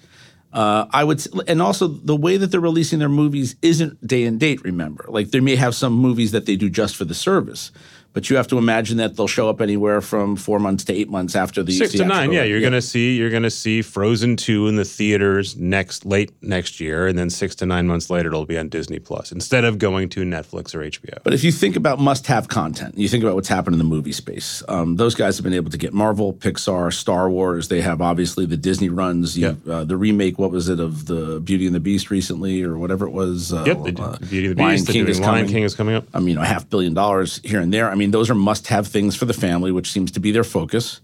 Uh, 0.53 0.87
I 0.93 1.03
would, 1.03 1.27
and 1.49 1.61
also 1.61 1.89
the 1.89 2.15
way 2.15 2.37
that 2.37 2.53
they're 2.53 2.61
releasing 2.61 3.01
their 3.01 3.09
movies 3.09 3.57
isn't 3.61 4.07
day 4.07 4.25
and 4.25 4.39
date. 4.39 4.63
Remember, 4.63 5.05
like 5.09 5.31
they 5.31 5.41
may 5.41 5.57
have 5.57 5.75
some 5.75 5.95
movies 5.95 6.31
that 6.31 6.47
they 6.47 6.55
do 6.55 6.71
just 6.71 6.95
for 6.95 7.05
the 7.05 7.15
service, 7.15 7.73
but 8.15 8.31
you 8.31 8.37
have 8.37 8.47
to 8.49 8.59
imagine 8.59 8.97
that 8.99 9.17
they'll 9.17 9.27
show 9.27 9.51
up 9.51 9.61
anywhere 9.61 10.01
from 10.01 10.37
four 10.37 10.59
months 10.59 10.85
to 10.85 10.95
eight 10.95 11.11
months 11.11 11.37
after 11.37 11.63
the 11.63 11.73
Six 11.73 11.93
to 11.95 12.05
nine, 12.05 12.33
yeah. 12.33 12.45
You're 12.45 12.61
gonna 12.61 12.81
see 12.81 13.17
you're 13.17 13.31
gonna 13.31 13.51
see 13.51 13.83
Frozen 13.83 14.37
two 14.37 14.69
in 14.69 14.77
the 14.77 14.85
theaters 14.85 15.57
next 15.57 16.07
late 16.07 16.33
next 16.41 16.81
year, 16.81 17.07
and 17.07 17.19
then 17.19 17.29
six 17.29 17.55
to 17.57 17.67
nine 17.67 17.87
months 17.87 18.09
later 18.09 18.29
it'll 18.29 18.47
be 18.47 18.57
on 18.57 18.69
Disney 18.69 18.99
Plus 18.99 19.33
instead 19.33 19.65
of 19.65 19.79
going 19.79 20.09
to 20.11 20.21
Netflix 20.21 20.75
or 20.75 20.79
HBO. 20.81 21.19
But 21.25 21.35
if 21.35 21.45
you 21.45 21.53
think 21.53 21.77
about 21.77 21.99
must-have 21.99 22.49
content, 22.49 22.97
you 22.97 23.09
think 23.09 23.25
about 23.25 23.35
what's 23.35 23.49
happened 23.49 23.75
in 23.75 23.79
the 23.79 23.85
movie 23.85 24.13
space. 24.13 24.63
Um, 24.69 24.97
those 24.97 25.15
guys 25.15 25.37
have 25.37 25.45
been 25.45 25.53
able 25.53 25.71
to 25.71 25.79
get 25.79 25.93
Marvel, 25.93 26.33
Pixar, 26.33 26.93
Star 26.93 27.29
Wars. 27.29 27.69
They 27.69 27.81
have 27.81 28.01
obviously 28.01 28.47
the 28.47 28.57
Disney 28.57 28.89
runs. 28.89 29.37
You, 29.37 29.57
uh, 29.69 29.85
the 29.85 29.97
remake, 29.97 30.39
what 30.39 30.53
was 30.53 30.69
it 30.69 30.79
of 30.79 31.07
the 31.07 31.41
Beauty 31.41 31.67
and 31.67 31.75
the 31.75 31.81
Beast 31.81 32.11
recently, 32.11 32.63
or 32.63 32.79
whatever 32.79 33.07
it 33.07 33.13
was? 33.13 33.53
Uh, 33.53 33.65
yep, 33.67 33.83
the 33.83 34.01
uh, 34.01 34.17
Beauty 34.19 34.47
and 34.49 34.57
the 34.57 34.63
Lion 34.63 34.77
Beast, 34.77 34.89
King 34.89 35.05
they're 35.05 35.11
is 35.11 35.19
doing 35.19 35.29
Lion 35.29 35.45
coming. 35.45 35.53
King 35.53 35.63
is 35.65 35.75
coming 35.75 35.95
up. 35.97 36.05
I 36.15 36.21
mean, 36.21 36.39
a 36.39 36.45
half 36.45 36.71
billion 36.71 36.95
dollars 36.95 37.41
here 37.43 37.61
and 37.61 37.73
there. 37.73 37.91
I 37.91 37.95
mean, 37.97 38.04
those 38.11 38.31
are 38.31 38.35
must-have 38.35 38.87
things 38.87 39.17
for 39.17 39.25
the 39.25 39.33
family, 39.33 39.73
which 39.73 39.91
seems 39.91 40.11
to 40.13 40.21
be 40.21 40.33
their 40.33 40.45
focus. 40.45 41.01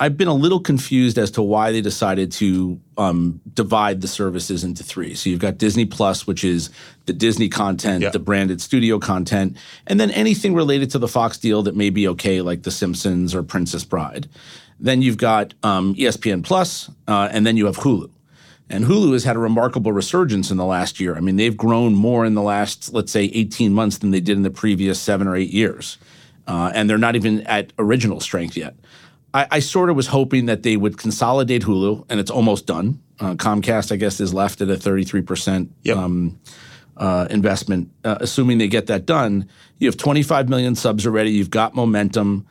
I've 0.00 0.16
been 0.16 0.28
a 0.28 0.34
little 0.34 0.60
confused 0.60 1.18
as 1.18 1.32
to 1.32 1.42
why 1.42 1.72
they 1.72 1.80
decided 1.80 2.30
to 2.32 2.78
um, 2.96 3.40
divide 3.52 4.00
the 4.00 4.06
services 4.06 4.62
into 4.62 4.84
three. 4.84 5.14
So 5.14 5.28
you've 5.28 5.40
got 5.40 5.58
Disney 5.58 5.86
Plus, 5.86 6.24
which 6.24 6.44
is 6.44 6.70
the 7.06 7.12
Disney 7.12 7.48
content, 7.48 8.02
Yeah. 8.04 8.10
the 8.10 8.20
branded 8.20 8.60
studio 8.60 9.00
content, 9.00 9.56
and 9.88 9.98
then 9.98 10.12
anything 10.12 10.54
related 10.54 10.90
to 10.92 10.98
the 11.00 11.08
Fox 11.08 11.36
deal 11.36 11.64
that 11.64 11.74
may 11.74 11.90
be 11.90 12.06
okay, 12.08 12.42
like 12.42 12.62
The 12.62 12.70
Simpsons 12.70 13.34
or 13.34 13.42
Princess 13.42 13.82
Bride. 13.84 14.28
Then 14.78 15.02
you've 15.02 15.16
got 15.16 15.54
um, 15.64 15.96
ESPN 15.96 16.44
Plus, 16.44 16.88
uh, 17.08 17.28
and 17.32 17.44
then 17.44 17.56
you 17.56 17.66
have 17.66 17.78
Hulu. 17.78 18.08
And 18.70 18.84
Hulu 18.84 19.14
has 19.14 19.24
had 19.24 19.34
a 19.34 19.40
remarkable 19.40 19.92
resurgence 19.92 20.50
in 20.52 20.58
the 20.58 20.64
last 20.64 21.00
year. 21.00 21.16
I 21.16 21.20
mean, 21.20 21.36
they've 21.36 21.56
grown 21.56 21.94
more 21.94 22.24
in 22.24 22.34
the 22.34 22.42
last, 22.42 22.92
let's 22.92 23.10
say, 23.10 23.24
18 23.24 23.72
months 23.72 23.98
than 23.98 24.10
they 24.12 24.20
did 24.20 24.36
in 24.36 24.42
the 24.44 24.50
previous 24.50 25.00
seven 25.00 25.26
or 25.26 25.34
eight 25.34 25.50
years. 25.50 25.98
Uh, 26.48 26.72
and 26.74 26.88
they're 26.88 26.98
not 26.98 27.14
even 27.14 27.42
at 27.46 27.72
original 27.78 28.20
strength 28.20 28.56
yet. 28.56 28.74
I, 29.34 29.46
I 29.50 29.58
sort 29.60 29.90
of 29.90 29.96
was 29.96 30.06
hoping 30.06 30.46
that 30.46 30.62
they 30.62 30.76
would 30.78 30.96
consolidate 30.96 31.62
Hulu, 31.62 32.06
and 32.08 32.18
it's 32.18 32.30
almost 32.30 32.66
done. 32.66 33.00
Uh, 33.20 33.34
Comcast, 33.34 33.92
I 33.92 33.96
guess, 33.96 34.18
is 34.18 34.32
left 34.32 34.60
at 34.62 34.70
a 34.70 34.74
33% 34.76 35.68
Yep. 35.82 35.96
um, 35.96 36.40
uh, 36.96 37.26
investment, 37.30 37.90
uh, 38.04 38.16
assuming 38.20 38.56
they 38.58 38.66
get 38.66 38.86
that 38.86 39.04
done, 39.06 39.46
you 39.78 39.86
have 39.86 39.96
25 39.98 40.48
million 40.48 40.74
subs 40.74 41.06
already. 41.06 41.30
You've 41.30 41.50
got 41.50 41.74
momentum, 41.74 42.46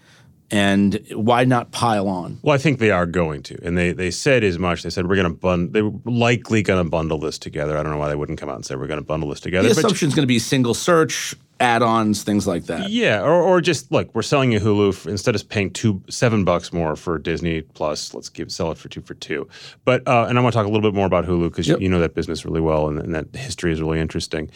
and 0.52 1.04
why 1.14 1.44
not 1.44 1.72
pile 1.72 2.08
on? 2.08 2.40
Well, 2.44 2.54
I 2.54 2.58
think 2.58 2.80
they 2.80 2.92
are 2.92 3.06
going 3.06 3.42
to, 3.44 3.58
and 3.66 3.78
they 3.78 3.92
they 3.92 4.12
said 4.12 4.44
as 4.44 4.58
much. 4.58 4.84
They 4.84 4.90
said 4.90 5.08
we're 5.08 5.16
going 5.16 5.28
to 5.28 5.34
bund. 5.38 5.74
They 5.74 5.82
were 5.82 5.92
likely 6.06 6.62
going 6.62 6.82
to 6.84 6.90
bundle 6.90 7.18
this 7.18 7.38
together. 7.38 7.78
I 7.78 7.84
don't 7.84 7.92
know 7.92 7.98
why 7.98 8.08
they 8.08 8.16
wouldn't 8.16 8.40
come 8.40 8.48
out 8.48 8.56
and 8.56 8.66
say 8.66 8.76
we're 8.76 8.88
going 8.88 9.02
to 9.02 9.06
bundle 9.06 9.28
this 9.30 9.42
together. 9.42 9.68
The 9.68 9.72
assumption 9.80 10.08
is 10.08 10.16
going 10.16 10.24
to 10.24 10.28
be 10.28 10.40
single 10.40 10.74
search, 10.74 11.36
add-ons, 11.60 12.24
things 12.24 12.46
like 12.48 12.66
that. 12.66 12.90
Yeah, 12.90 13.22
or, 13.22 13.34
or 13.42 13.62
just 13.62 13.92
look, 13.92 14.14
we're 14.14 14.22
selling 14.22 14.52
you 14.52 14.60
Hulu 14.60 14.94
for, 14.94 15.10
instead 15.10 15.36
of 15.36 15.48
paying 15.50 15.72
two 15.72 16.02
seven 16.10 16.44
bucks 16.46 16.72
more 16.74 16.96
for 16.96 17.18
Disney 17.18 17.62
Plus. 17.62 18.14
Let's 18.14 18.30
give 18.30 18.52
sell 18.52 18.72
it 18.72 18.78
for 18.78 18.90
two 18.90 19.02
for 19.02 19.14
two. 19.16 19.48
But 19.86 20.08
uh, 20.08 20.26
and 20.30 20.38
I 20.38 20.42
want 20.42 20.54
to 20.54 20.58
talk 20.60 20.66
a 20.66 20.70
little 20.70 20.90
bit 20.90 20.96
more 20.96 21.06
about 21.08 21.26
Hulu 21.26 21.50
because 21.50 21.68
Yep. 21.68 21.80
you, 21.80 21.84
you 21.86 21.90
know 21.90 22.00
that 22.00 22.14
business 22.16 22.46
really 22.46 22.62
well, 22.62 22.88
and, 22.88 23.00
and 23.00 23.14
that 23.16 23.36
history 23.36 23.72
is 23.72 23.82
really 23.82 24.00
interesting. 24.00 24.50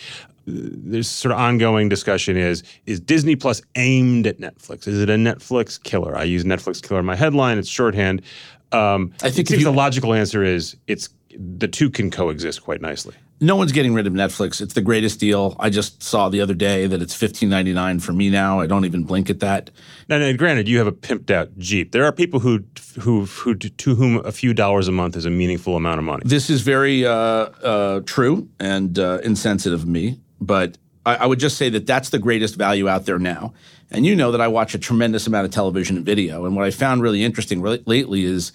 There's 0.48 1.08
sort 1.08 1.32
of 1.34 1.40
ongoing 1.40 1.88
discussion 1.90 2.36
is 2.38 2.64
is 2.86 3.00
Disney 3.00 3.36
Plus 3.36 3.62
aimed 3.76 4.26
at 4.28 4.40
Netflix? 4.40 4.88
Is 4.88 5.00
it 5.00 5.10
a 5.10 5.16
Netflix 5.16 5.82
killer? 5.82 6.16
I 6.18 6.24
use 6.24 6.44
Netflix 6.44 6.82
killer 6.82 7.00
in 7.00 7.06
my 7.06 7.16
headline. 7.16 7.58
It's 7.58 7.70
shorthand. 7.70 8.22
Um, 8.72 9.12
I 9.22 9.30
think 9.30 9.48
it 9.48 9.48
seems 9.50 9.60
you- 9.62 9.66
the 9.66 9.72
logical 9.74 10.14
answer 10.14 10.44
is 10.44 10.76
it's 10.88 11.10
the 11.38 11.68
two 11.68 11.90
can 11.90 12.10
coexist 12.12 12.64
quite 12.64 12.82
nicely. 12.82 13.16
No 13.44 13.56
one's 13.56 13.72
getting 13.72 13.96
rid 13.96 14.06
of 14.06 14.14
Netflix. 14.14 14.62
It's 14.62 14.76
the 14.76 14.82
greatest 14.82 15.20
deal. 15.20 15.56
I 15.60 15.72
just 15.72 16.04
saw 16.04 16.30
the 16.30 16.42
other 16.42 16.54
day 16.54 16.86
that 16.86 17.02
it's 17.02 17.18
$15.99 17.18 18.00
for 18.00 18.14
me 18.14 18.30
now. 18.30 18.60
I 18.60 18.68
don't 18.68 18.86
even 18.86 19.04
blink 19.04 19.32
at 19.32 19.40
that. 19.40 19.72
Now, 20.08 20.20
now, 20.20 20.32
granted, 20.34 20.68
you 20.68 20.78
have 20.78 20.86
a 20.86 20.92
pimped 20.92 21.32
out 21.32 21.58
Jeep. 21.58 21.92
There 21.92 22.06
are 22.06 22.12
people 22.12 22.40
who, 22.40 22.64
who, 23.00 23.26
who, 23.26 23.56
to 23.56 23.96
whom 23.96 24.24
a 24.24 24.32
few 24.32 24.54
dollars 24.54 24.88
a 24.88 24.92
month 24.92 25.16
is 25.16 25.26
a 25.26 25.32
meaningful 25.32 25.76
amount 25.76 25.98
of 25.98 26.06
money. 26.06 26.22
This 26.24 26.52
is 26.52 26.62
very 26.62 27.04
uh, 27.04 27.12
uh, 27.12 28.02
true 28.06 28.48
and 28.60 29.00
uh, 29.00 29.18
insensitive 29.24 29.82
of 29.82 29.88
me, 29.88 30.20
but 30.40 30.78
I, 31.04 31.16
I 31.16 31.26
would 31.26 31.40
just 31.40 31.58
say 31.58 31.70
that 31.70 31.88
that's 31.88 32.10
the 32.10 32.20
greatest 32.20 32.56
value 32.56 32.88
out 32.88 33.08
there 33.08 33.18
now. 33.18 33.54
And 33.90 34.06
you 34.06 34.16
know 34.16 34.32
that 34.32 34.40
I 34.40 34.50
watch 34.50 34.76
a 34.76 34.80
tremendous 34.80 35.26
amount 35.26 35.46
of 35.46 35.52
television 35.52 35.98
and 35.98 36.06
video. 36.06 36.46
And 36.46 36.56
what 36.56 36.64
I 36.64 36.70
found 36.70 37.02
really 37.02 37.24
interesting 37.24 37.62
re- 37.62 37.84
lately 37.88 38.24
is 38.24 38.52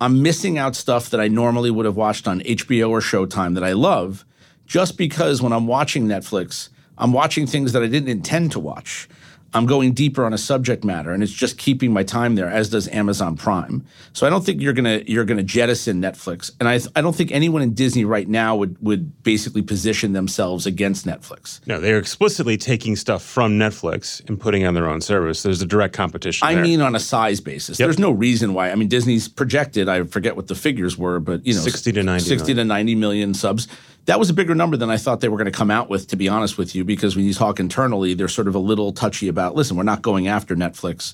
I'm 0.00 0.22
missing 0.22 0.58
out 0.58 0.76
stuff 0.76 1.10
that 1.10 1.20
I 1.20 1.26
normally 1.26 1.70
would 1.70 1.84
have 1.84 1.96
watched 1.96 2.28
on 2.28 2.40
HBO 2.40 2.90
or 2.90 3.00
Showtime 3.00 3.54
that 3.54 3.64
I 3.64 3.72
love 3.72 4.24
just 4.66 4.96
because 4.96 5.42
when 5.42 5.52
I'm 5.52 5.66
watching 5.66 6.06
Netflix, 6.06 6.68
I'm 6.96 7.12
watching 7.12 7.46
things 7.46 7.72
that 7.72 7.82
I 7.82 7.86
didn't 7.86 8.08
intend 8.08 8.52
to 8.52 8.60
watch. 8.60 9.08
I'm 9.54 9.64
going 9.64 9.92
deeper 9.92 10.24
on 10.26 10.34
a 10.34 10.38
subject 10.38 10.84
matter, 10.84 11.10
and 11.10 11.22
it's 11.22 11.32
just 11.32 11.56
keeping 11.56 11.90
my 11.92 12.02
time 12.02 12.34
there, 12.34 12.48
as 12.50 12.68
does 12.68 12.86
Amazon 12.88 13.34
Prime. 13.36 13.84
So 14.12 14.26
I 14.26 14.30
don't 14.30 14.44
think 14.44 14.60
you're 14.60 14.74
gonna 14.74 15.02
you're 15.06 15.24
gonna 15.24 15.42
jettison 15.42 16.02
Netflix, 16.02 16.50
and 16.60 16.68
I 16.68 16.78
I 16.94 17.00
don't 17.00 17.16
think 17.16 17.32
anyone 17.32 17.62
in 17.62 17.72
Disney 17.72 18.04
right 18.04 18.28
now 18.28 18.56
would 18.56 18.76
would 18.82 19.22
basically 19.22 19.62
position 19.62 20.12
themselves 20.12 20.66
against 20.66 21.06
Netflix. 21.06 21.66
No, 21.66 21.80
they're 21.80 21.98
explicitly 21.98 22.58
taking 22.58 22.94
stuff 22.94 23.22
from 23.22 23.52
Netflix 23.58 24.26
and 24.28 24.38
putting 24.38 24.66
on 24.66 24.74
their 24.74 24.88
own 24.88 25.00
service. 25.00 25.42
There's 25.42 25.62
a 25.62 25.66
direct 25.66 25.94
competition. 25.94 26.46
I 26.46 26.54
there. 26.54 26.62
mean, 26.62 26.82
on 26.82 26.94
a 26.94 27.00
size 27.00 27.40
basis, 27.40 27.78
Yep. 27.80 27.86
there's 27.86 27.98
no 27.98 28.10
reason 28.10 28.52
why. 28.52 28.70
I 28.70 28.74
mean, 28.74 28.88
Disney's 28.88 29.28
projected. 29.28 29.88
I 29.88 30.02
forget 30.02 30.36
what 30.36 30.48
the 30.48 30.54
figures 30.54 30.98
were, 30.98 31.20
but 31.20 31.46
you 31.46 31.54
know, 31.54 31.60
60 31.60 31.92
to 31.92 32.02
90 32.02 32.28
60 32.28 32.52
to 32.54 32.64
90 32.64 32.94
million 32.96 33.32
subs. 33.32 33.66
That 34.08 34.18
was 34.18 34.30
a 34.30 34.32
bigger 34.32 34.54
number 34.54 34.78
than 34.78 34.88
I 34.88 34.96
thought 34.96 35.20
they 35.20 35.28
were 35.28 35.36
going 35.36 35.52
to 35.52 35.58
come 35.58 35.70
out 35.70 35.90
with. 35.90 36.06
To 36.08 36.16
be 36.16 36.30
honest 36.30 36.56
with 36.56 36.74
you, 36.74 36.82
because 36.82 37.14
when 37.14 37.26
you 37.26 37.34
talk 37.34 37.60
internally, 37.60 38.14
they're 38.14 38.26
sort 38.26 38.48
of 38.48 38.54
a 38.54 38.58
little 38.58 38.90
touchy 38.90 39.28
about. 39.28 39.54
Listen, 39.54 39.76
we're 39.76 39.82
not 39.82 40.00
going 40.00 40.28
after 40.28 40.56
Netflix. 40.56 41.12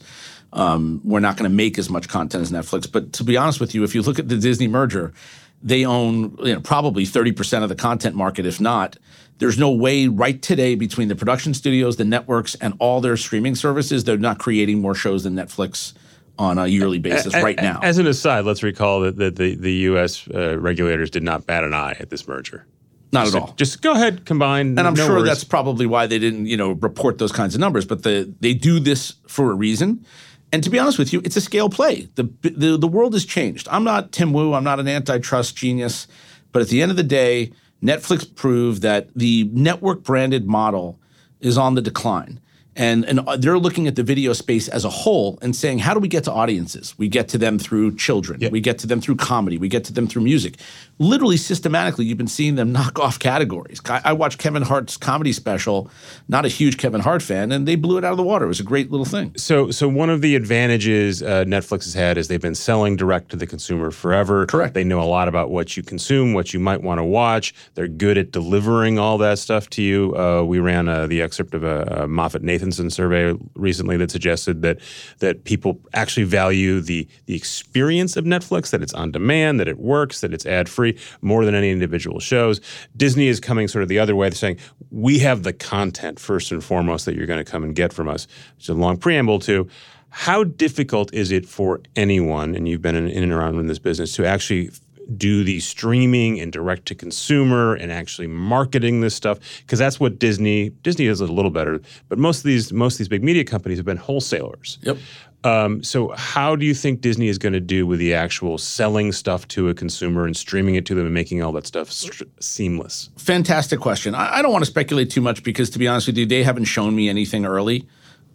Um, 0.52 1.00
we're 1.02 1.18
not 1.18 1.36
going 1.36 1.50
to 1.50 1.54
make 1.56 1.76
as 1.76 1.90
much 1.90 2.08
content 2.08 2.42
as 2.42 2.52
Netflix. 2.52 2.90
But 2.90 3.12
to 3.14 3.24
be 3.24 3.36
honest 3.36 3.58
with 3.58 3.74
you, 3.74 3.82
if 3.82 3.96
you 3.96 4.02
look 4.02 4.20
at 4.20 4.28
the 4.28 4.36
Disney 4.36 4.68
merger, 4.68 5.12
they 5.60 5.84
own 5.84 6.36
you 6.38 6.54
know, 6.54 6.60
probably 6.60 7.02
30% 7.04 7.64
of 7.64 7.68
the 7.68 7.74
content 7.74 8.14
market, 8.14 8.46
if 8.46 8.60
not. 8.60 8.96
There's 9.38 9.58
no 9.58 9.72
way 9.72 10.06
right 10.06 10.40
today 10.40 10.76
between 10.76 11.08
the 11.08 11.16
production 11.16 11.52
studios, 11.52 11.96
the 11.96 12.04
networks, 12.04 12.54
and 12.54 12.74
all 12.78 13.00
their 13.00 13.16
streaming 13.16 13.56
services, 13.56 14.04
they're 14.04 14.18
not 14.18 14.38
creating 14.38 14.80
more 14.80 14.94
shows 14.94 15.24
than 15.24 15.34
Netflix 15.34 15.94
on 16.38 16.58
a 16.58 16.68
yearly 16.68 17.00
basis 17.00 17.34
A- 17.34 17.42
right 17.42 17.58
a- 17.58 17.62
now. 17.62 17.80
As 17.82 17.98
an 17.98 18.06
aside, 18.06 18.44
let's 18.44 18.62
recall 18.62 19.00
that, 19.00 19.16
that 19.16 19.34
the, 19.34 19.56
the 19.56 19.72
U.S. 19.72 20.28
Uh, 20.32 20.56
regulators 20.60 21.10
did 21.10 21.24
not 21.24 21.46
bat 21.46 21.64
an 21.64 21.74
eye 21.74 21.96
at 21.98 22.10
this 22.10 22.28
merger. 22.28 22.66
Not 23.14 23.26
at 23.28 23.32
So 23.32 23.40
all. 23.40 23.54
Just 23.56 23.80
go 23.80 23.92
ahead, 23.92 24.26
combine. 24.26 24.78
And 24.78 24.80
I'm 24.80 24.92
no 24.94 25.06
sure 25.06 25.14
worries. 25.16 25.26
that's 25.28 25.44
probably 25.44 25.86
why 25.86 26.06
they 26.06 26.18
didn't, 26.18 26.44
you 26.46 26.56
know, 26.58 26.72
report 26.72 27.16
those 27.18 27.32
kinds 27.32 27.54
of 27.54 27.60
numbers. 27.60 27.86
But 27.86 28.02
the, 28.02 28.30
they 28.40 28.52
do 28.52 28.78
this 28.78 29.14
for 29.26 29.50
a 29.50 29.54
reason. 29.54 30.04
And 30.52 30.62
to 30.62 30.70
be 30.70 30.78
honest 30.78 30.98
with 30.98 31.12
you, 31.12 31.20
it's 31.24 31.36
a 31.36 31.40
scale 31.40 31.68
play. 31.68 32.08
The, 32.14 32.24
the 32.42 32.76
the 32.76 32.86
world 32.86 33.12
has 33.14 33.24
changed. 33.24 33.66
I'm 33.70 33.82
not 33.82 34.12
Tim 34.12 34.32
Wu. 34.32 34.52
I'm 34.52 34.62
not 34.62 34.78
an 34.78 34.86
antitrust 34.86 35.56
genius. 35.56 36.06
But 36.52 36.62
at 36.62 36.68
the 36.68 36.80
end 36.82 36.90
of 36.92 36.96
the 36.96 37.02
day, 37.02 37.50
Netflix 37.82 38.32
proved 38.34 38.82
that 38.82 39.08
the 39.16 39.50
network 39.52 40.04
branded 40.04 40.46
model 40.46 41.00
is 41.40 41.58
on 41.58 41.74
the 41.74 41.82
decline. 41.82 42.38
And, 42.76 43.04
and 43.04 43.20
they're 43.38 43.58
looking 43.58 43.86
at 43.86 43.94
the 43.94 44.02
video 44.02 44.32
space 44.32 44.68
as 44.68 44.84
a 44.84 44.90
whole 44.90 45.38
and 45.40 45.54
saying, 45.54 45.78
how 45.78 45.94
do 45.94 46.00
we 46.00 46.08
get 46.08 46.24
to 46.24 46.32
audiences? 46.32 46.94
We 46.98 47.08
get 47.08 47.28
to 47.28 47.38
them 47.38 47.58
through 47.58 47.96
children. 47.96 48.40
We 48.50 48.60
get 48.60 48.78
to 48.80 48.86
them 48.86 49.00
through 49.00 49.16
comedy. 49.16 49.58
We 49.58 49.68
get 49.68 49.84
to 49.84 49.92
them 49.92 50.06
through 50.06 50.22
music. 50.22 50.56
Literally, 50.98 51.36
systematically, 51.36 52.04
you've 52.04 52.18
been 52.18 52.26
seeing 52.26 52.54
them 52.54 52.72
knock 52.72 52.98
off 52.98 53.18
categories. 53.18 53.80
I, 53.88 54.00
I 54.04 54.12
watched 54.12 54.38
Kevin 54.38 54.62
Hart's 54.62 54.96
comedy 54.96 55.32
special, 55.32 55.90
not 56.28 56.44
a 56.44 56.48
huge 56.48 56.76
Kevin 56.76 57.00
Hart 57.00 57.22
fan, 57.22 57.52
and 57.52 57.66
they 57.66 57.76
blew 57.76 57.98
it 57.98 58.04
out 58.04 58.12
of 58.12 58.16
the 58.16 58.22
water. 58.22 58.44
It 58.44 58.48
was 58.48 58.60
a 58.60 58.64
great 58.64 58.90
little 58.90 59.06
thing. 59.06 59.32
So, 59.36 59.70
so 59.70 59.88
one 59.88 60.10
of 60.10 60.20
the 60.20 60.36
advantages 60.36 61.22
uh, 61.22 61.44
Netflix 61.44 61.84
has 61.84 61.94
had 61.94 62.18
is 62.18 62.28
they've 62.28 62.40
been 62.40 62.54
selling 62.54 62.96
direct 62.96 63.30
to 63.30 63.36
the 63.36 63.46
consumer 63.46 63.90
forever. 63.90 64.46
Correct. 64.46 64.74
They 64.74 64.84
know 64.84 65.00
a 65.00 65.04
lot 65.04 65.28
about 65.28 65.50
what 65.50 65.76
you 65.76 65.82
consume, 65.82 66.32
what 66.32 66.54
you 66.54 66.60
might 66.60 66.82
want 66.82 66.98
to 66.98 67.04
watch. 67.04 67.54
They're 67.74 67.88
good 67.88 68.18
at 68.18 68.30
delivering 68.30 68.98
all 68.98 69.18
that 69.18 69.38
stuff 69.38 69.70
to 69.70 69.82
you. 69.82 70.16
Uh, 70.16 70.42
we 70.42 70.58
ran 70.58 70.88
uh, 70.88 71.06
the 71.06 71.22
excerpt 71.22 71.54
of 71.54 71.64
a, 71.64 71.82
a 71.82 72.08
Moffett 72.08 72.42
Nathanson 72.64 72.90
survey 72.90 73.34
recently 73.54 73.96
that 73.96 74.10
suggested 74.10 74.62
that 74.62 74.78
that 75.18 75.44
people 75.44 75.80
actually 75.92 76.24
value 76.24 76.80
the 76.80 77.06
the 77.26 77.34
experience 77.34 78.16
of 78.16 78.24
Netflix, 78.24 78.70
that 78.70 78.82
it's 78.82 78.94
on 78.94 79.10
demand, 79.10 79.60
that 79.60 79.68
it 79.68 79.78
works, 79.78 80.20
that 80.20 80.32
it's 80.32 80.46
ad 80.46 80.68
free 80.68 80.98
more 81.20 81.44
than 81.44 81.54
any 81.54 81.70
individual 81.70 82.20
shows. 82.20 82.60
Disney 82.96 83.28
is 83.28 83.40
coming 83.40 83.68
sort 83.68 83.82
of 83.82 83.88
the 83.88 83.98
other 83.98 84.16
way, 84.16 84.28
they're 84.28 84.36
saying 84.36 84.58
we 84.90 85.18
have 85.20 85.42
the 85.42 85.52
content 85.52 86.18
first 86.18 86.52
and 86.52 86.62
foremost 86.62 87.04
that 87.06 87.14
you're 87.14 87.26
going 87.26 87.44
to 87.44 87.50
come 87.50 87.64
and 87.64 87.74
get 87.74 87.92
from 87.92 88.08
us. 88.08 88.26
It's 88.58 88.68
a 88.68 88.74
long 88.74 88.96
preamble 88.96 89.38
to 89.40 89.68
how 90.10 90.44
difficult 90.44 91.12
is 91.12 91.32
it 91.32 91.44
for 91.44 91.80
anyone, 91.96 92.54
and 92.54 92.68
you've 92.68 92.80
been 92.80 92.94
in, 92.94 93.08
in 93.08 93.24
and 93.24 93.32
around 93.32 93.58
in 93.58 93.66
this 93.66 93.80
business, 93.80 94.14
to 94.14 94.24
actually 94.24 94.70
do 95.16 95.44
the 95.44 95.60
streaming 95.60 96.40
and 96.40 96.52
direct 96.52 96.86
to 96.86 96.94
consumer 96.94 97.74
and 97.74 97.92
actually 97.92 98.26
marketing 98.26 99.00
this 99.00 99.14
stuff? 99.14 99.38
Because 99.60 99.78
that's 99.78 100.00
what 100.00 100.18
Disney 100.18 100.70
Disney 100.82 101.06
is 101.06 101.20
a 101.20 101.26
little 101.26 101.50
better, 101.50 101.80
but 102.08 102.18
most 102.18 102.38
of 102.38 102.44
these 102.44 102.72
most 102.72 102.94
of 102.94 102.98
these 102.98 103.08
big 103.08 103.22
media 103.22 103.44
companies 103.44 103.78
have 103.78 103.86
been 103.86 103.96
wholesalers. 103.96 104.78
Yep. 104.82 104.98
Um, 105.44 105.82
so 105.82 106.08
how 106.16 106.56
do 106.56 106.64
you 106.64 106.74
think 106.74 107.02
Disney 107.02 107.28
is 107.28 107.36
going 107.36 107.52
to 107.52 107.60
do 107.60 107.86
with 107.86 107.98
the 107.98 108.14
actual 108.14 108.56
selling 108.56 109.12
stuff 109.12 109.46
to 109.48 109.68
a 109.68 109.74
consumer 109.74 110.24
and 110.24 110.34
streaming 110.34 110.74
it 110.74 110.86
to 110.86 110.94
them 110.94 111.04
and 111.04 111.12
making 111.12 111.42
all 111.42 111.52
that 111.52 111.66
stuff 111.66 111.92
str- 111.92 112.24
seamless? 112.40 113.10
Fantastic 113.18 113.78
question. 113.78 114.14
I, 114.14 114.38
I 114.38 114.42
don't 114.42 114.52
want 114.52 114.64
to 114.64 114.70
speculate 114.70 115.10
too 115.10 115.20
much 115.20 115.42
because, 115.42 115.68
to 115.70 115.78
be 115.78 115.86
honest 115.86 116.06
with 116.06 116.16
you, 116.16 116.24
they 116.24 116.42
haven't 116.42 116.64
shown 116.64 116.96
me 116.96 117.10
anything 117.10 117.44
early. 117.44 117.86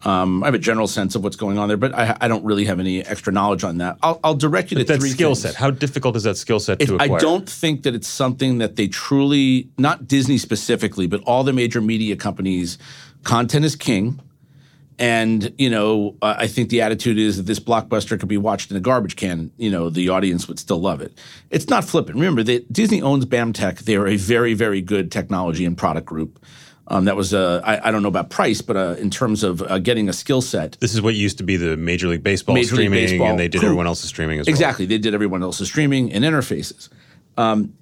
Um, 0.03 0.43
I 0.43 0.47
have 0.47 0.55
a 0.55 0.59
general 0.59 0.87
sense 0.87 1.15
of 1.15 1.23
what's 1.23 1.35
going 1.35 1.57
on 1.57 1.67
there, 1.67 1.77
but 1.77 1.93
I, 1.93 2.15
I 2.21 2.27
don't 2.27 2.45
really 2.45 2.65
have 2.65 2.79
any 2.79 3.05
extra 3.05 3.33
knowledge 3.33 3.63
on 3.63 3.79
that. 3.79 3.97
I'll, 4.01 4.19
I'll 4.23 4.35
direct 4.35 4.71
you 4.71 4.77
to 4.77 4.83
That 4.85 4.99
three 4.99 5.09
skill 5.09 5.35
set. 5.35 5.55
How 5.55 5.71
difficult 5.71 6.15
is 6.15 6.23
that 6.23 6.37
skill 6.37 6.59
set 6.59 6.79
to 6.79 6.95
acquire? 6.95 7.17
I 7.17 7.19
don't 7.19 7.49
think 7.49 7.83
that 7.83 7.95
it's 7.95 8.07
something 8.07 8.59
that 8.59 8.77
they 8.77 8.87
truly, 8.87 9.69
not 9.77 10.07
Disney 10.07 10.37
specifically, 10.37 11.05
but 11.05 11.21
all 11.25 11.43
the 11.43 11.53
major 11.53 11.81
media 11.81 12.15
companies, 12.15 12.77
content 13.23 13.65
is 13.65 13.75
king. 13.75 14.21
And, 14.97 15.53
you 15.57 15.69
know, 15.69 16.17
uh, 16.21 16.35
I 16.37 16.47
think 16.47 16.69
the 16.69 16.81
attitude 16.81 17.17
is 17.17 17.37
that 17.37 17.45
this 17.45 17.59
blockbuster 17.59 18.19
could 18.19 18.27
be 18.27 18.37
watched 18.37 18.69
in 18.69 18.75
a 18.75 18.81
garbage 18.81 19.15
can. 19.15 19.49
You 19.57 19.71
know, 19.71 19.89
the 19.89 20.09
audience 20.09 20.49
would 20.49 20.59
still 20.59 20.79
love 20.79 21.01
it. 21.01 21.17
It's 21.49 21.69
not 21.69 21.85
flippant. 21.85 22.15
Remember, 22.15 22.43
that 22.43 22.71
Disney 22.71 23.01
owns 23.01 23.25
BAMTech. 23.25 23.79
They 23.79 23.95
are 23.95 24.07
a 24.07 24.17
very, 24.17 24.53
very 24.53 24.81
good 24.81 25.09
technology 25.09 25.63
and 25.63 25.77
product 25.77 26.05
group. 26.05 26.37
Um, 26.91 27.05
that 27.05 27.15
was, 27.15 27.33
uh, 27.35 27.61
I, 27.63 27.87
I 27.89 27.91
don't 27.91 28.01
know 28.01 28.07
about 28.09 28.29
price, 28.31 28.61
but 28.61 28.75
uh, 28.75 28.95
in 28.99 29.09
terms 29.11 29.43
of 29.43 29.61
uh, 29.61 29.77
getting 29.77 30.09
a 30.09 30.13
skill 30.13 30.41
set, 30.41 30.75
This 30.79 30.93
is 30.95 31.01
what 31.01 31.13
used 31.13 31.37
to 31.37 31.43
be 31.43 31.55
the 31.55 31.77
Major 31.77 32.07
League 32.07 32.23
Baseball 32.23 32.55
Major 32.55 32.75
League 32.75 32.87
streaming, 32.87 33.05
Baseball. 33.05 33.27
and 33.27 33.39
they 33.39 33.47
did 33.47 33.63
everyone 33.63 33.85
else's 33.85 34.09
streaming 34.09 34.39
as 34.39 34.47
well. 34.47 34.51
Exactly. 34.53 34.85
They 34.87 34.97
did 34.97 35.13
everyone 35.13 35.43
else's 35.43 35.67
streaming 35.67 36.11
and 36.11 36.23
interfaces. 36.25 36.89
Um, 37.37 37.73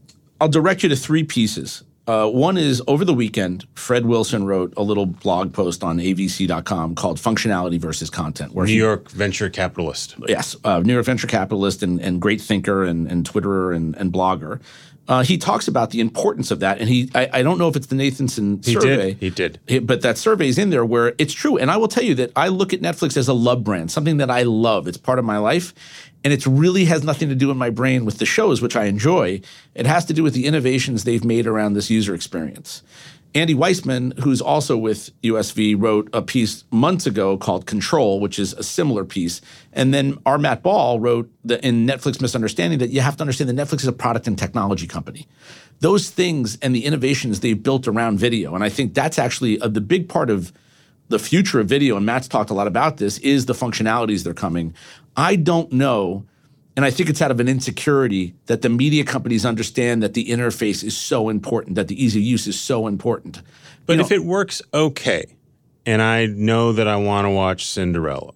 I'll 0.41 0.49
direct 0.49 0.83
you 0.83 0.89
to 0.89 0.95
three 0.95 1.23
pieces. 1.23 1.83
Uh, 2.05 2.29
one 2.29 2.57
is 2.57 2.81
over 2.87 3.03
the 3.03 3.13
weekend, 3.13 3.65
Fred 3.75 4.05
Wilson 4.05 4.45
wrote 4.45 4.73
a 4.77 4.81
little 4.83 5.05
blog 5.05 5.51
post 5.51 5.83
on 5.83 5.97
avc.com 5.97 6.95
called 6.95 7.17
Functionality 7.17 7.77
versus 7.79 8.09
Content, 8.09 8.53
where 8.53 8.65
New 8.65 8.71
he 8.71 8.77
York 8.77 9.11
venture 9.11 9.49
capitalist. 9.49 10.15
yes, 10.25 10.55
uh, 10.63 10.79
New 10.79 10.93
York 10.93 11.05
venture 11.05 11.27
capitalist 11.27 11.83
and, 11.83 11.99
and 11.99 12.21
great 12.21 12.39
thinker 12.39 12.85
and, 12.85 13.11
and 13.11 13.29
Twitterer 13.29 13.75
and, 13.75 13.93
and 13.97 14.13
blogger. 14.13 14.61
Uh, 15.07 15.23
he 15.23 15.37
talks 15.37 15.67
about 15.69 15.91
the 15.91 16.01
importance 16.01 16.51
of 16.51 16.59
that, 16.59 16.79
and 16.79 16.89
he 16.89 17.09
I, 17.15 17.29
I 17.35 17.41
don't 17.43 17.57
know 17.57 17.69
if 17.69 17.75
it's 17.77 17.87
the 17.87 17.95
Nathanson 17.95 18.65
He 18.65 18.73
survey. 18.73 19.13
did. 19.13 19.17
He 19.19 19.29
did. 19.29 19.59
He- 19.67 19.79
but 19.79 20.01
that 20.01 20.17
survey 20.17 20.47
is 20.49 20.57
in 20.57 20.69
there 20.69 20.83
where 20.85 21.13
it's 21.17 21.33
true. 21.33 21.57
And 21.57 21.71
I 21.71 21.77
will 21.77 21.87
tell 21.87 22.03
you 22.03 22.13
that 22.15 22.31
I 22.35 22.49
look 22.49 22.73
at 22.73 22.81
Netflix 22.81 23.15
as 23.15 23.27
a 23.29 23.33
love 23.33 23.63
brand, 23.63 23.89
something 23.89 24.17
that 24.17 24.29
I 24.29 24.43
love. 24.43 24.87
It's 24.87 24.97
part 24.97 25.17
of 25.19 25.23
my 25.25 25.37
life. 25.37 25.73
And 26.23 26.33
it 26.33 26.45
really 26.45 26.85
has 26.85 27.03
nothing 27.03 27.29
to 27.29 27.35
do 27.35 27.51
in 27.51 27.57
my 27.57 27.69
brain 27.69 28.03
with 28.03 28.17
the 28.17 28.25
shows, 28.25 28.61
which 28.61 28.75
I 28.75 28.85
enjoy. 28.85 29.39
It 29.75 29.85
has 29.85 30.03
to 30.05 30.13
do 30.13 30.23
with 30.23 30.33
the 30.33 30.45
innovations 30.45 31.05
they've 31.05 31.23
made 31.23 31.47
around 31.47 31.73
this 31.73 31.89
user 31.89 32.13
experience. 32.13 32.83
Andy 33.37 33.53
Weissman, 33.53 34.13
who's 34.23 34.41
also 34.41 34.75
with 34.75 35.11
USV, 35.21 35.75
wrote 35.77 36.09
a 36.11 36.23
piece 36.23 36.63
months 36.71 37.05
ago 37.05 37.37
called 37.37 37.67
Control, 37.67 38.19
which 38.19 38.39
is 38.39 38.53
a 38.53 38.63
similar 38.63 39.05
piece. 39.05 39.41
And 39.73 39.93
then 39.93 40.17
our 40.25 40.39
Matt 40.39 40.63
Ball 40.63 40.99
wrote 40.99 41.31
the, 41.43 41.63
in 41.65 41.85
Netflix 41.85 42.19
Misunderstanding 42.19 42.79
that 42.79 42.89
you 42.89 43.01
have 43.01 43.15
to 43.17 43.21
understand 43.21 43.49
that 43.49 43.55
Netflix 43.55 43.81
is 43.81 43.87
a 43.87 43.93
product 43.93 44.25
and 44.25 44.39
technology 44.39 44.87
company. 44.87 45.27
Those 45.81 46.09
things 46.09 46.57
and 46.63 46.73
the 46.73 46.83
innovations 46.83 47.41
they've 47.41 47.61
built 47.61 47.87
around 47.87 48.17
video, 48.17 48.55
and 48.55 48.63
I 48.63 48.69
think 48.69 48.95
that's 48.95 49.19
actually 49.19 49.59
a, 49.59 49.69
the 49.69 49.81
big 49.81 50.09
part 50.09 50.31
of 50.31 50.51
the 51.09 51.19
future 51.19 51.59
of 51.59 51.67
video, 51.67 51.95
and 51.95 52.05
Matt's 52.05 52.27
talked 52.27 52.49
a 52.49 52.55
lot 52.55 52.65
about 52.65 52.97
this, 52.97 53.19
is 53.19 53.45
the 53.45 53.53
functionalities 53.53 54.23
that 54.23 54.31
are 54.31 54.33
coming. 54.33 54.73
I 55.15 55.35
don't 55.35 55.71
know 55.71 56.25
and 56.77 56.85
I 56.85 56.91
think 56.91 57.09
it's 57.09 57.23
out 57.23 57.31
of 57.31 57.39
an 57.39 57.47
insecurity 57.47 58.35
that 58.45 58.61
the 58.61 58.69
media 58.69 59.03
companies 59.03 59.47
understand 59.47 60.03
that 60.03 60.13
the 60.13 60.29
interface 60.29 60.83
is 60.83 60.95
so 60.95 61.27
important, 61.27 61.75
that 61.75 61.87
the 61.87 62.01
ease 62.01 62.15
of 62.15 62.21
use 62.21 62.45
is 62.45 62.57
so 62.57 62.85
important. 62.85 63.41
But 63.87 63.93
you 63.93 63.97
know, 63.97 64.05
if 64.05 64.11
it 64.11 64.23
works 64.23 64.61
okay, 64.71 65.25
and 65.87 66.03
I 66.03 66.27
know 66.27 66.73
that 66.73 66.87
I 66.87 66.95
want 66.97 67.25
to 67.25 67.31
watch 67.31 67.65
Cinderella 67.65 68.33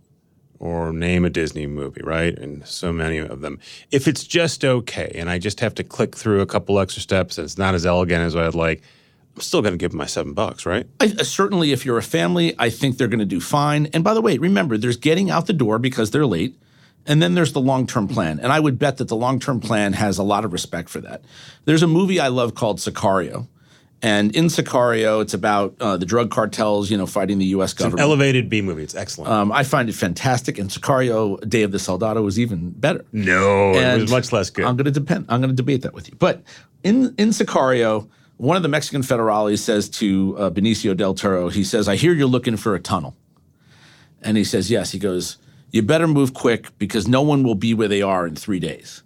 or 0.57 0.91
name 0.91 1.23
a 1.23 1.29
Disney 1.29 1.67
movie, 1.67 2.01
right? 2.03 2.35
And 2.35 2.65
so 2.65 2.91
many 2.91 3.19
of 3.19 3.41
them. 3.41 3.59
If 3.91 4.07
it's 4.07 4.23
just 4.23 4.65
okay, 4.65 5.11
and 5.13 5.29
I 5.29 5.37
just 5.37 5.59
have 5.59 5.75
to 5.75 5.83
click 5.83 6.15
through 6.15 6.41
a 6.41 6.47
couple 6.47 6.79
extra 6.79 7.01
steps, 7.03 7.37
and 7.37 7.45
it's 7.45 7.59
not 7.59 7.75
as 7.75 7.85
elegant 7.85 8.23
as 8.23 8.35
I'd 8.35 8.55
like, 8.55 8.81
I'm 9.35 9.41
still 9.41 9.61
going 9.61 9.73
to 9.73 9.77
give 9.77 9.91
them 9.91 9.99
my 9.99 10.07
seven 10.07 10.33
bucks, 10.33 10.65
right? 10.65 10.87
I, 10.99 11.13
uh, 11.19 11.23
certainly, 11.23 11.73
if 11.73 11.85
you're 11.85 11.97
a 11.99 12.03
family, 12.03 12.55
I 12.57 12.71
think 12.71 12.97
they're 12.97 13.07
going 13.07 13.19
to 13.19 13.25
do 13.25 13.39
fine. 13.39 13.85
And 13.87 14.03
by 14.03 14.15
the 14.15 14.21
way, 14.21 14.39
remember, 14.39 14.77
there's 14.77 14.97
getting 14.97 15.29
out 15.29 15.45
the 15.45 15.53
door 15.53 15.77
because 15.77 16.09
they're 16.09 16.25
late. 16.25 16.55
And 17.07 17.21
then 17.21 17.33
there's 17.33 17.53
the 17.53 17.61
long 17.61 17.87
term 17.87 18.07
plan. 18.07 18.39
And 18.39 18.51
I 18.51 18.59
would 18.59 18.77
bet 18.77 18.97
that 18.97 19.07
the 19.07 19.15
long 19.15 19.39
term 19.39 19.59
plan 19.59 19.93
has 19.93 20.17
a 20.17 20.23
lot 20.23 20.45
of 20.45 20.53
respect 20.53 20.89
for 20.89 21.01
that. 21.01 21.23
There's 21.65 21.83
a 21.83 21.87
movie 21.87 22.19
I 22.19 22.27
love 22.27 22.55
called 22.55 22.79
Sicario. 22.79 23.47
And 24.03 24.35
in 24.35 24.45
Sicario, 24.45 25.21
it's 25.21 25.35
about 25.35 25.75
uh, 25.79 25.95
the 25.95 26.07
drug 26.07 26.31
cartels, 26.31 26.89
you 26.89 26.97
know, 26.97 27.05
fighting 27.05 27.37
the 27.37 27.45
U.S. 27.47 27.73
government. 27.73 28.01
elevated 28.01 28.49
B 28.49 28.61
movie. 28.63 28.81
It's 28.81 28.95
excellent. 28.95 29.31
Um, 29.31 29.51
I 29.51 29.63
find 29.63 29.89
it 29.89 29.93
fantastic. 29.93 30.57
And 30.57 30.71
Sicario, 30.71 31.47
Day 31.47 31.61
of 31.61 31.71
the 31.71 31.77
Soldado, 31.77 32.23
was 32.23 32.39
even 32.39 32.71
better. 32.71 33.05
No, 33.11 33.75
and 33.75 33.99
it 33.99 34.01
was 34.03 34.11
much 34.11 34.31
less 34.31 34.49
good. 34.49 34.65
I'm 34.65 34.75
going 34.75 34.85
to 34.85 34.91
depend. 34.91 35.25
I'm 35.29 35.39
going 35.39 35.51
to 35.51 35.55
debate 35.55 35.83
that 35.83 35.93
with 35.93 36.09
you. 36.09 36.15
But 36.17 36.41
in 36.83 37.13
in 37.19 37.29
Sicario, 37.29 38.09
one 38.37 38.57
of 38.57 38.63
the 38.63 38.69
Mexican 38.69 39.03
federales 39.03 39.59
says 39.59 39.87
to 39.89 40.35
uh, 40.39 40.49
Benicio 40.49 40.97
del 40.97 41.13
Toro, 41.13 41.49
he 41.49 41.63
says, 41.63 41.87
"I 41.87 41.95
hear 41.95 42.11
you're 42.11 42.27
looking 42.27 42.57
for 42.57 42.73
a 42.73 42.79
tunnel," 42.79 43.15
and 44.23 44.35
he 44.35 44.43
says, 44.43 44.71
"Yes." 44.71 44.89
He 44.91 44.97
goes 44.97 45.37
you 45.71 45.81
better 45.81 46.07
move 46.07 46.33
quick 46.33 46.77
because 46.77 47.07
no 47.07 47.21
one 47.21 47.43
will 47.43 47.55
be 47.55 47.73
where 47.73 47.87
they 47.87 48.01
are 48.01 48.27
in 48.27 48.35
three 48.35 48.59
days. 48.59 49.03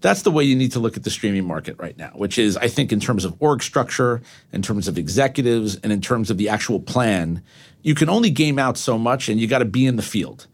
That's 0.00 0.22
the 0.22 0.30
way 0.30 0.44
you 0.44 0.56
need 0.56 0.72
to 0.72 0.78
look 0.78 0.96
at 0.96 1.04
the 1.04 1.10
streaming 1.10 1.46
market 1.46 1.76
right 1.78 1.96
now, 1.96 2.10
which 2.14 2.38
is, 2.38 2.56
I 2.56 2.68
think, 2.68 2.92
in 2.92 3.00
terms 3.00 3.24
of 3.24 3.34
org 3.40 3.62
structure, 3.62 4.22
in 4.52 4.62
terms 4.62 4.88
of 4.88 4.98
executives, 4.98 5.76
and 5.76 5.92
in 5.92 6.00
terms 6.00 6.30
of 6.30 6.36
the 6.36 6.48
actual 6.48 6.80
plan, 6.80 7.42
you 7.82 7.94
can 7.94 8.08
only 8.08 8.30
game 8.30 8.58
out 8.58 8.76
so 8.76 8.98
much 8.98 9.28
and 9.28 9.40
you 9.40 9.46
got 9.46 9.60
to 9.60 9.64
be 9.64 9.86
in 9.86 9.96
the 9.96 10.02
field. 10.02 10.46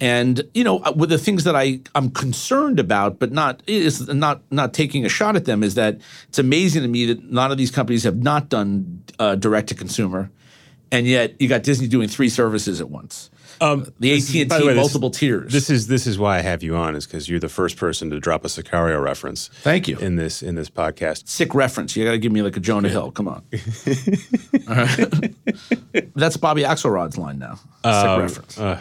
And 0.00 0.42
you 0.52 0.62
know, 0.62 0.80
uh, 0.80 0.92
with 0.94 1.08
the 1.08 1.18
things 1.18 1.44
that 1.44 1.56
I 1.56 1.80
I'm 1.94 2.10
concerned 2.10 2.78
about, 2.78 3.18
but 3.18 3.32
not 3.32 3.62
is 3.66 4.06
not 4.08 4.42
not 4.50 4.74
taking 4.74 5.06
a 5.06 5.08
shot 5.08 5.36
at 5.36 5.46
them, 5.46 5.62
is 5.62 5.74
that 5.74 5.98
it's 6.28 6.38
amazing 6.38 6.82
to 6.82 6.88
me 6.88 7.06
that 7.06 7.32
lot 7.32 7.50
of 7.50 7.56
these 7.56 7.70
companies 7.70 8.04
have 8.04 8.16
not 8.16 8.50
done 8.50 9.02
uh, 9.18 9.36
direct 9.36 9.68
to 9.68 9.74
consumer, 9.74 10.30
and 10.92 11.06
yet 11.06 11.40
you 11.40 11.48
got 11.48 11.62
Disney 11.62 11.88
doing 11.88 12.08
three 12.08 12.28
services 12.28 12.80
at 12.80 12.90
once. 12.90 13.30
Um, 13.60 13.86
the 13.98 14.12
AT 14.12 14.34
and 14.34 14.50
T 14.50 14.74
multiple 14.74 15.10
this, 15.10 15.18
tiers. 15.18 15.52
This 15.52 15.70
is 15.70 15.86
this 15.86 16.06
is 16.06 16.18
why 16.18 16.38
I 16.38 16.40
have 16.40 16.62
you 16.62 16.76
on, 16.76 16.94
is 16.94 17.06
because 17.06 17.28
you're 17.28 17.40
the 17.40 17.48
first 17.48 17.76
person 17.76 18.10
to 18.10 18.20
drop 18.20 18.44
a 18.44 18.48
Sicario 18.48 19.02
reference. 19.02 19.48
Thank 19.62 19.88
you 19.88 19.98
in 19.98 20.16
this 20.16 20.42
in 20.42 20.54
this 20.54 20.70
podcast. 20.70 21.28
Sick 21.28 21.54
reference. 21.54 21.96
You 21.96 22.04
got 22.04 22.12
to 22.12 22.18
give 22.18 22.32
me 22.32 22.42
like 22.42 22.56
a 22.56 22.60
Jonah 22.60 22.88
Hill. 22.88 23.10
Come 23.12 23.28
on. 23.28 23.42
That's 26.14 26.36
Bobby 26.36 26.62
Axelrod's 26.62 27.18
line 27.18 27.38
now. 27.38 27.54
Sick 27.54 27.84
um, 27.84 28.20
reference. 28.20 28.58
Uh, 28.58 28.80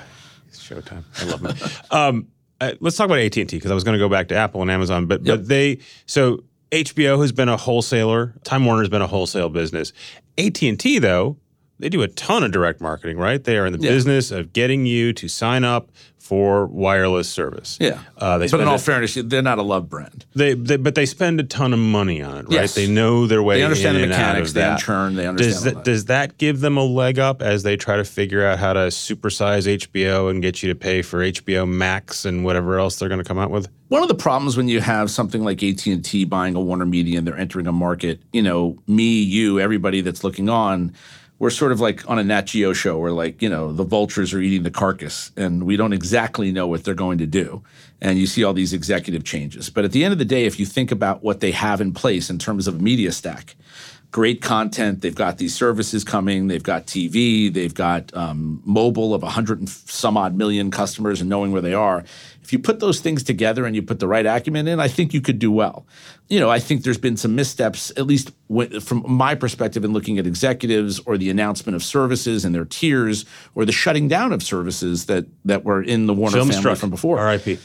Showtime. 0.51 1.03
I 1.19 1.25
love 1.25 1.41
him. 1.41 1.55
um, 1.97 2.27
uh, 2.59 2.71
let's 2.79 2.97
talk 2.97 3.05
about 3.05 3.19
AT 3.19 3.37
and 3.37 3.49
T 3.49 3.57
because 3.57 3.71
I 3.71 3.73
was 3.73 3.83
going 3.83 3.97
to 3.97 4.03
go 4.03 4.09
back 4.09 4.29
to 4.29 4.35
Apple 4.35 4.61
and 4.61 4.71
Amazon, 4.71 5.05
but 5.05 5.25
yep. 5.25 5.39
but 5.39 5.47
they 5.47 5.79
so 6.05 6.43
HBO 6.71 7.21
has 7.21 7.31
been 7.31 7.49
a 7.49 7.57
wholesaler. 7.57 8.33
Time 8.43 8.65
Warner 8.65 8.81
has 8.81 8.89
been 8.89 9.01
a 9.01 9.07
wholesale 9.07 9.49
business. 9.49 9.93
AT 10.37 10.61
and 10.63 10.79
T 10.79 10.99
though 10.99 11.37
they 11.79 11.89
do 11.89 12.01
a 12.01 12.07
ton 12.07 12.43
of 12.43 12.51
direct 12.51 12.79
marketing, 12.81 13.17
right? 13.17 13.43
They 13.43 13.57
are 13.57 13.65
in 13.65 13.73
the 13.73 13.79
yeah. 13.79 13.91
business 13.91 14.31
of 14.31 14.53
getting 14.53 14.85
you 14.85 15.13
to 15.13 15.27
sign 15.27 15.63
up 15.63 15.91
for 16.25 16.65
wireless 16.65 17.29
service. 17.29 17.77
Yeah, 17.79 17.99
uh, 18.17 18.39
they 18.39 18.47
but 18.47 18.59
in 18.59 18.67
all 18.67 18.75
a, 18.75 18.79
fairness, 18.79 19.13
they're 19.13 19.43
not 19.43 19.59
a 19.59 19.61
love 19.61 19.87
brand. 19.89 20.25
They, 20.33 20.55
they, 20.55 20.77
but 20.77 20.95
they 20.95 21.05
spend 21.05 21.39
a 21.39 21.43
ton 21.43 21.71
of 21.71 21.77
money 21.77 22.19
on 22.23 22.37
it, 22.37 22.43
right? 22.45 22.51
Yes. 22.51 22.73
They 22.73 22.87
know 22.87 23.27
their 23.27 23.43
way. 23.43 23.59
They 23.59 23.63
understand 23.63 23.97
the 23.97 24.07
mechanics. 24.07 24.53
they 24.53 24.61
that. 24.61 24.79
churn. 24.79 25.13
They 25.13 25.27
understand. 25.27 25.53
Does 25.53 25.63
that, 25.63 25.75
that, 25.75 25.83
does 25.83 26.05
that 26.05 26.37
give 26.39 26.61
them 26.61 26.77
a 26.77 26.83
leg 26.83 27.19
up 27.19 27.43
as 27.43 27.61
they 27.61 27.77
try 27.77 27.97
to 27.97 28.03
figure 28.03 28.43
out 28.43 28.57
how 28.57 28.73
to 28.73 28.87
supersize 28.87 29.67
HBO 29.67 30.31
and 30.31 30.41
get 30.41 30.63
you 30.63 30.69
to 30.69 30.75
pay 30.75 31.03
for 31.03 31.19
HBO 31.19 31.69
Max 31.69 32.25
and 32.25 32.43
whatever 32.43 32.79
else 32.79 32.97
they're 32.97 33.09
going 33.09 33.21
to 33.21 33.27
come 33.27 33.37
out 33.37 33.51
with? 33.51 33.69
One 33.89 34.01
of 34.01 34.07
the 34.07 34.15
problems 34.15 34.57
when 34.57 34.67
you 34.67 34.81
have 34.81 35.11
something 35.11 35.43
like 35.43 35.61
AT 35.61 35.85
and 35.85 36.03
T 36.03 36.25
buying 36.25 36.55
a 36.55 36.59
Warner 36.59 36.87
Media 36.87 37.19
and 37.19 37.27
they're 37.27 37.37
entering 37.37 37.67
a 37.67 37.71
market, 37.71 38.19
you 38.33 38.41
know, 38.41 38.79
me, 38.87 39.21
you, 39.21 39.59
everybody 39.59 40.01
that's 40.01 40.23
looking 40.23 40.49
on 40.49 40.91
we're 41.37 41.49
sort 41.49 41.71
of 41.71 41.79
like 41.79 42.09
on 42.09 42.17
a 42.17 42.23
Nat 42.23 42.43
Geo 42.43 42.73
show 42.73 42.97
where 42.97 43.11
like, 43.11 43.41
you 43.41 43.49
know, 43.49 43.73
the 43.73 43.83
vultures 43.83 44.33
are 44.33 44.39
eating 44.39 44.63
the 44.63 44.71
carcass 44.71 45.31
and 45.35 45.63
we 45.63 45.75
don't 45.75 45.93
exactly 45.93 46.51
know 46.51 46.67
what 46.67 46.83
they're 46.83 46.93
going 46.93 47.17
to 47.17 47.25
do. 47.25 47.61
And 48.01 48.17
you 48.17 48.27
see 48.27 48.43
all 48.43 48.53
these 48.53 48.73
executive 48.73 49.23
changes. 49.23 49.69
But 49.69 49.85
at 49.85 49.91
the 49.91 50.05
end 50.05 50.13
of 50.13 50.17
the 50.17 50.25
day, 50.25 50.45
if 50.45 50.59
you 50.59 50.65
think 50.65 50.91
about 50.91 51.23
what 51.23 51.41
they 51.41 51.51
have 51.51 51.81
in 51.81 51.93
place 51.93 52.29
in 52.29 52.39
terms 52.39 52.67
of 52.67 52.81
media 52.81 53.11
stack, 53.11 53.55
great 54.15 54.41
content. 54.41 55.01
They've 55.01 55.13
got 55.13 55.39
these 55.39 55.53
services 55.53 56.05
coming. 56.05 56.47
They've 56.47 56.63
got 56.63 56.87
TV. 56.87 57.53
They've 57.53 57.73
got 57.73 58.15
um, 58.15 58.61
mobile 58.63 59.13
of 59.13 59.21
100 59.21 59.59
and 59.59 59.67
some 59.69 60.15
odd 60.15 60.35
million 60.35 60.71
customers 60.71 61.19
and 61.19 61.29
knowing 61.29 61.51
where 61.51 61.61
they 61.61 61.73
are. 61.73 62.05
If 62.41 62.53
you 62.53 62.59
put 62.59 62.79
those 62.79 63.01
things 63.01 63.23
together 63.23 63.65
and 63.65 63.75
you 63.75 63.81
put 63.81 63.99
the 63.99 64.07
right 64.07 64.25
acumen 64.25 64.69
in, 64.69 64.79
I 64.79 64.87
think 64.87 65.13
you 65.13 65.19
could 65.19 65.37
do 65.37 65.51
well. 65.51 65.85
You 66.27 66.39
know, 66.39 66.49
I 66.49 66.59
think 66.59 66.83
there's 66.83 66.97
been 66.97 67.17
some 67.17 67.35
missteps, 67.35 67.91
at 67.97 68.07
least 68.07 68.31
from 68.81 69.03
my 69.07 69.35
perspective, 69.35 69.83
in 69.83 69.93
looking 69.93 70.17
at 70.17 70.25
executives 70.25 70.99
or 70.99 71.17
the 71.17 71.29
announcement 71.29 71.75
of 71.75 71.83
services 71.83 72.45
and 72.45 72.55
their 72.55 72.65
tiers 72.65 73.25
or 73.53 73.63
the 73.63 73.71
shutting 73.71 74.07
down 74.07 74.33
of 74.33 74.41
services 74.41 75.05
that 75.05 75.25
that 75.45 75.63
were 75.63 75.83
in 75.83 76.07
the 76.07 76.13
Warner 76.13 76.37
Film 76.37 76.47
family 76.47 76.61
struck. 76.61 76.77
from 76.77 76.89
before. 76.89 77.19
R.I.P 77.19 77.59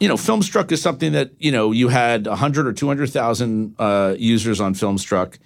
you 0.00 0.08
know, 0.08 0.16
Filmstruck 0.16 0.72
is 0.72 0.82
something 0.82 1.12
that 1.12 1.30
you 1.38 1.52
know 1.52 1.72
you 1.72 1.88
had 1.88 2.26
100 2.26 2.66
or 2.66 2.72
200,000 2.72 3.74
uh, 3.78 4.14
users 4.18 4.60
on 4.60 4.74
Filmstruck, 4.74 5.38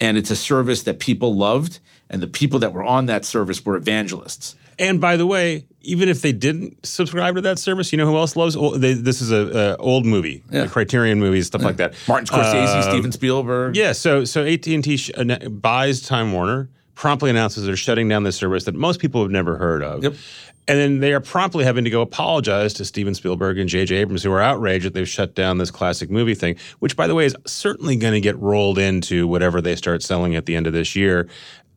and 0.00 0.16
it's 0.16 0.30
a 0.30 0.36
service 0.36 0.82
that 0.84 0.98
people 0.98 1.36
loved, 1.36 1.78
and 2.10 2.22
the 2.22 2.26
people 2.26 2.58
that 2.60 2.72
were 2.72 2.84
on 2.84 3.06
that 3.06 3.24
service 3.24 3.64
were 3.64 3.76
evangelists. 3.76 4.56
And 4.78 5.00
by 5.00 5.16
the 5.16 5.26
way, 5.26 5.66
even 5.82 6.08
if 6.08 6.20
they 6.20 6.32
didn't 6.32 6.84
subscribe 6.84 7.36
to 7.36 7.40
that 7.42 7.58
service, 7.58 7.92
you 7.92 7.98
know 7.98 8.06
who 8.06 8.16
else 8.16 8.36
loves? 8.36 8.56
They, 8.78 8.92
this 8.92 9.22
is 9.22 9.30
a, 9.30 9.74
a, 9.74 9.76
old 9.76 10.04
movie, 10.04 10.42
yeah. 10.50 10.66
Criterion 10.66 11.20
movies, 11.20 11.46
stuff 11.46 11.62
yeah. 11.62 11.66
like 11.66 11.76
that. 11.76 11.94
Martin 12.08 12.26
Scorsese, 12.26 12.66
uh, 12.66 12.82
Steven 12.82 13.12
Spielberg. 13.12 13.76
Yeah, 13.76 13.92
so 13.92 14.24
so 14.24 14.44
AT 14.44 14.66
and 14.66 14.84
T 14.84 14.96
sh- 14.96 15.10
uh, 15.16 15.48
buys 15.48 16.02
Time 16.02 16.32
Warner, 16.32 16.68
promptly 16.94 17.30
announces 17.30 17.64
they're 17.64 17.76
shutting 17.76 18.08
down 18.08 18.24
this 18.24 18.36
service 18.36 18.64
that 18.64 18.74
most 18.74 19.00
people 19.00 19.22
have 19.22 19.30
never 19.30 19.56
heard 19.56 19.82
of. 19.82 20.02
Yep. 20.02 20.14
And 20.68 20.78
then 20.78 20.98
they 20.98 21.12
are 21.12 21.20
promptly 21.20 21.64
having 21.64 21.84
to 21.84 21.90
go 21.90 22.00
apologize 22.00 22.72
to 22.74 22.84
Steven 22.84 23.14
Spielberg 23.14 23.56
and 23.58 23.68
J.J. 23.68 23.94
Abrams, 23.96 24.24
who 24.24 24.32
are 24.32 24.40
outraged 24.40 24.84
that 24.84 24.94
they've 24.94 25.08
shut 25.08 25.36
down 25.36 25.58
this 25.58 25.70
classic 25.70 26.10
movie 26.10 26.34
thing, 26.34 26.56
which, 26.80 26.96
by 26.96 27.06
the 27.06 27.14
way, 27.14 27.24
is 27.24 27.36
certainly 27.46 27.94
going 27.94 28.14
to 28.14 28.20
get 28.20 28.36
rolled 28.38 28.76
into 28.76 29.28
whatever 29.28 29.60
they 29.60 29.76
start 29.76 30.02
selling 30.02 30.34
at 30.34 30.46
the 30.46 30.56
end 30.56 30.66
of 30.66 30.72
this 30.72 30.96
year. 30.96 31.28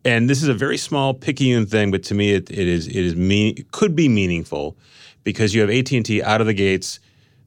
And 0.06 0.30
this 0.30 0.42
is 0.42 0.48
a 0.48 0.54
very 0.54 0.78
small, 0.78 1.14
picayune 1.14 1.66
thing, 1.66 1.92
but 1.92 2.04
to 2.04 2.14
me, 2.14 2.32
it, 2.32 2.50
it 2.50 2.68
is 2.68 2.88
it 2.88 2.96
is 2.96 3.16
mean, 3.16 3.56
it 3.58 3.72
could 3.72 3.96
be 3.96 4.08
meaningful 4.08 4.78
because 5.24 5.54
you 5.54 5.62
have 5.62 5.70
AT 5.70 5.92
and 5.92 6.06
T 6.06 6.24
out 6.24 6.42
of 6.42 6.48
the 6.48 6.54
gates 6.54 7.00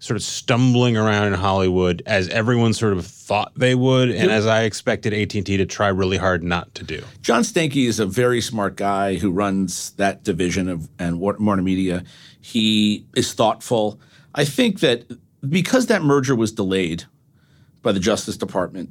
sort 0.03 0.17
of 0.17 0.23
stumbling 0.25 0.97
around 0.97 1.29
in 1.29 1.33
Hollywood 1.33 2.03
as 2.07 2.29
everyone 2.31 2.75
sort 2.75 2.93
of 2.93 3.07
thought 3.07 3.53
they 3.55 3.77
would, 3.77 4.11
and 4.11 4.33
as 4.33 4.49
I 4.49 4.65
expected 4.65 5.15
AT&T 5.15 5.57
to 5.57 5.65
try 5.65 5.87
really 5.87 6.17
hard 6.17 6.43
not 6.43 6.75
to 6.75 6.83
do. 6.83 7.05
John 7.21 7.43
Stankey 7.43 7.87
is 7.87 8.01
a 8.01 8.07
very 8.07 8.41
smart 8.41 8.75
guy 8.75 9.15
who 9.15 9.31
runs 9.31 9.93
that 9.93 10.25
division 10.25 10.69
of 10.69 10.89
and 10.99 11.21
Warner 11.21 11.63
Media. 11.63 12.03
He 12.41 13.07
is 13.15 13.33
thoughtful. 13.33 14.01
I 14.35 14.45
think 14.45 14.81
that 14.81 15.05
because 15.49 15.87
that 15.87 16.03
merger 16.03 16.35
was 16.35 16.51
delayed 16.51 17.05
by 17.83 17.93
the 17.93 18.01
Justice 18.01 18.37
Department, 18.37 18.91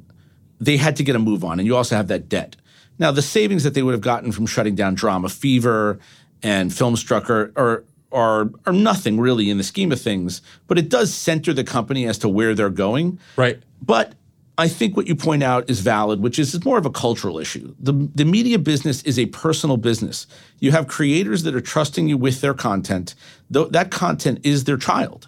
they 0.60 0.78
had 0.78 0.96
to 0.96 1.04
get 1.04 1.14
a 1.14 1.18
move 1.18 1.44
on, 1.44 1.58
and 1.58 1.66
you 1.66 1.76
also 1.76 1.94
have 1.94 2.08
that 2.08 2.30
debt. 2.30 2.56
Now, 3.02 3.10
the 3.10 3.20
savings 3.20 3.64
that 3.64 3.74
they 3.74 3.82
would 3.82 3.94
have 3.94 4.00
gotten 4.00 4.30
from 4.30 4.46
shutting 4.46 4.76
down 4.76 4.94
DramaFever 4.94 5.98
and 6.40 6.70
Filmstruck 6.70 7.28
are, 7.28 7.52
are 7.56 7.84
are 8.12 8.48
are 8.64 8.72
nothing 8.72 9.18
really 9.18 9.50
in 9.50 9.58
the 9.58 9.64
scheme 9.64 9.90
of 9.90 10.00
things, 10.00 10.40
but 10.68 10.78
it 10.78 10.88
does 10.88 11.12
center 11.12 11.52
the 11.52 11.64
company 11.64 12.06
as 12.06 12.16
to 12.18 12.28
where 12.28 12.54
they're 12.54 12.70
going. 12.70 13.18
Right. 13.36 13.60
But 13.80 14.14
I 14.56 14.68
think 14.68 14.96
what 14.96 15.08
you 15.08 15.16
point 15.16 15.42
out 15.42 15.68
is 15.68 15.80
valid, 15.80 16.20
which 16.20 16.38
is 16.38 16.64
more 16.64 16.78
of 16.78 16.86
a 16.86 16.90
cultural 16.90 17.40
issue. 17.40 17.74
The, 17.80 17.92
the 18.14 18.24
media 18.24 18.60
business 18.60 19.02
is 19.02 19.18
a 19.18 19.26
personal 19.26 19.78
business. 19.78 20.28
You 20.60 20.70
have 20.70 20.86
creators 20.86 21.42
that 21.42 21.56
are 21.56 21.60
trusting 21.60 22.06
you 22.06 22.16
with 22.16 22.40
their 22.40 22.54
content. 22.54 23.16
Th- 23.52 23.68
that 23.70 23.90
content 23.90 24.38
is 24.44 24.62
their 24.62 24.76
child. 24.76 25.26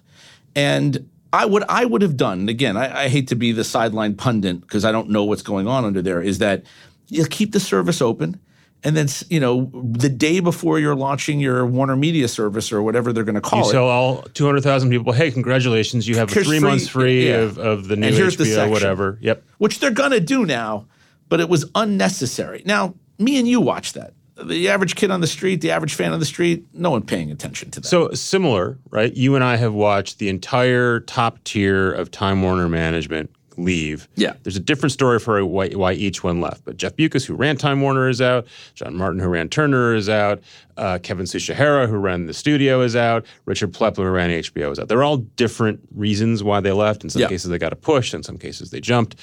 And 0.55 1.11
I 1.33 1.47
what 1.47 1.69
I 1.69 1.87
would 1.87 2.03
have 2.03 2.17
done, 2.17 2.49
again, 2.49 2.77
I, 2.77 3.05
I 3.05 3.09
hate 3.09 3.27
to 3.29 3.35
be 3.35 3.51
the 3.51 3.65
sideline 3.65 4.15
pundit 4.15 4.61
because 4.61 4.85
I 4.85 4.93
don't 4.93 5.09
know 5.09 5.25
what's 5.25 5.43
going 5.43 5.67
on 5.67 5.85
under 5.85 6.03
there, 6.03 6.23
is 6.23 6.39
that 6.39 6.63
you 7.09 7.25
keep 7.27 7.53
the 7.53 7.61
service 7.61 8.01
open. 8.03 8.41
And 8.87 8.95
then, 8.95 9.09
you 9.31 9.41
know, 9.41 9.71
the 9.73 10.11
day 10.11 10.41
before 10.41 10.79
you're 10.79 10.95
launching 10.95 11.41
your 11.41 11.65
Warner 11.65 11.97
Media 11.97 12.29
service 12.29 12.71
or 12.71 12.83
whatever 12.83 13.15
they're 13.15 13.25
going 13.25 13.35
to 13.35 13.41
call 13.41 13.61
You 13.63 13.71
it, 13.71 13.73
tell 13.73 13.89
all 13.89 14.21
200,000 14.35 14.91
people, 14.91 15.15
hey, 15.15 15.31
congratulations, 15.31 16.07
you 16.07 16.17
have 16.17 16.29
three 16.31 16.45
free- 16.45 16.61
months 16.61 16.87
free 16.89 17.29
yeah. 17.29 17.37
of, 17.37 17.57
of 17.57 17.89
the 17.89 17.97
new 17.97 18.09
And 18.09 18.15
here's 18.15 18.37
the 18.37 18.45
HBO, 18.45 18.55
section. 18.55 18.71
whatever. 18.73 19.19
Yep. 19.23 19.43
which 19.57 19.81
they're 19.81 19.91
going 19.91 20.11
to 20.11 20.21
do 20.21 20.45
now, 20.45 20.87
but 21.31 21.41
it 21.41 21.49
was 21.49 21.65
unnecessary. 21.75 22.63
Now, 22.67 22.95
me 23.19 23.39
and 23.39 23.49
you 23.49 23.59
watch 23.61 23.95
that. 23.95 24.13
The 24.37 24.69
average 24.69 24.97
kid 24.97 25.11
on 25.11 25.23
the 25.23 25.29
street, 25.29 25.63
the 25.63 25.71
average 25.71 25.95
fan 25.95 26.13
on 26.13 26.19
the 26.19 26.27
street, 26.27 26.67
no 26.75 26.91
one 26.91 27.03
paying 27.03 27.31
attention 27.31 27.71
to 27.71 27.81
that. 27.81 27.87
So 27.87 28.11
similar, 28.13 28.79
right? 28.91 29.15
You 29.15 29.35
and 29.37 29.45
I 29.45 29.57
have 29.57 29.73
watched 29.73 30.19
the 30.19 30.29
entire 30.29 31.01
top 31.01 31.43
tier 31.45 31.91
of 31.91 32.11
Time 32.11 32.43
Warner 32.43 32.69
management 32.69 33.31
leave. 33.57 34.09
Yeah. 34.17 34.35
There's 34.43 34.57
a 34.57 34.61
different 34.61 34.93
story 34.93 35.19
for 35.19 35.45
why, 35.45 35.69
why 35.71 35.93
each 35.93 36.23
one 36.25 36.41
left. 36.41 36.65
But 36.65 36.77
Jeff 36.77 36.97
Bewkes, 36.97 37.25
who 37.27 37.35
ran 37.35 37.57
Time 37.57 37.81
Warner, 37.81 38.09
is 38.09 38.21
out. 38.21 38.47
John 38.75 38.97
Martin, 38.97 39.21
who 39.21 39.29
ran 39.29 39.49
Turner, 39.49 39.95
is 39.95 40.09
out. 40.09 40.43
Uh, 40.77 40.99
Kevin 41.03 41.27
Tsujihara, 41.27 41.89
who 41.89 41.97
ran 41.97 42.27
the 42.27 42.35
studio, 42.35 42.81
is 42.81 42.97
out. 42.97 43.25
Richard 43.45 43.73
Plepler, 43.73 44.05
who 44.05 44.11
ran 44.11 44.31
HBO, 44.31 44.73
is 44.73 44.79
out. 44.79 44.89
They're 44.89 45.05
all 45.05 45.19
different 45.19 45.81
reasons 45.95 46.43
why 46.43 46.61
they 46.61 46.73
left. 46.73 47.05
In 47.05 47.11
some 47.11 47.23
Yeah. 47.23 47.29
cases, 47.29 47.51
they 47.51 47.59
got 47.59 47.73
a 47.73 47.77
push. 47.77 48.13
In 48.15 48.23
some 48.23 48.39
cases, 48.39 48.71
they 48.71 48.81
jumped. 48.81 49.17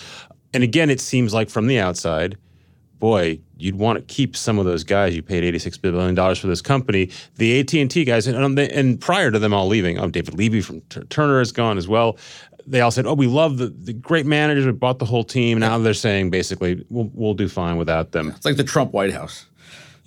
And 0.53 0.63
again, 0.63 0.89
it 0.89 0.99
seems 0.99 1.33
like 1.33 1.49
from 1.49 1.67
the 1.67 1.79
outside, 1.79 2.37
boy, 2.99 3.39
you'd 3.57 3.75
want 3.75 3.97
to 3.97 4.13
keep 4.13 4.35
some 4.37 4.59
of 4.59 4.65
those 4.65 4.83
guys. 4.83 5.15
You 5.15 5.21
paid 5.23 5.43
eighty-six 5.43 5.77
billion 5.77 6.13
dollars 6.13 6.37
for 6.39 6.47
this 6.47 6.61
company. 6.61 7.09
The 7.37 7.59
AT 7.59 7.73
and 7.81 7.89
T 7.89 8.03
guys, 8.05 8.27
and, 8.27 8.37
um, 8.37 8.57
and 8.59 8.99
prior 9.01 9.31
to 9.31 9.39
them 9.39 9.53
all 9.53 9.67
leaving, 9.67 9.97
oh, 9.97 10.07
David 10.09 10.35
Levy 10.37 10.61
from 10.61 10.81
Tur- 10.89 11.03
Turner 11.05 11.41
is 11.41 11.51
gone 11.51 11.77
as 11.77 11.87
well. 11.87 12.17
They 12.71 12.79
all 12.79 12.89
said, 12.89 13.05
"Oh, 13.05 13.15
we 13.15 13.27
love 13.27 13.57
the, 13.57 13.67
the 13.67 13.91
great 13.91 14.25
managers. 14.25 14.65
We 14.65 14.71
bought 14.71 14.97
the 14.97 15.05
whole 15.05 15.25
team." 15.25 15.59
Now 15.59 15.77
they're 15.77 15.93
saying 15.93 16.29
basically, 16.29 16.85
"We'll 16.89 17.11
we'll 17.13 17.33
do 17.33 17.49
fine 17.49 17.75
without 17.75 18.13
them." 18.13 18.29
it's 18.29 18.45
like 18.45 18.55
the 18.55 18.63
Trump 18.63 18.93
White 18.93 19.11
House. 19.13 19.45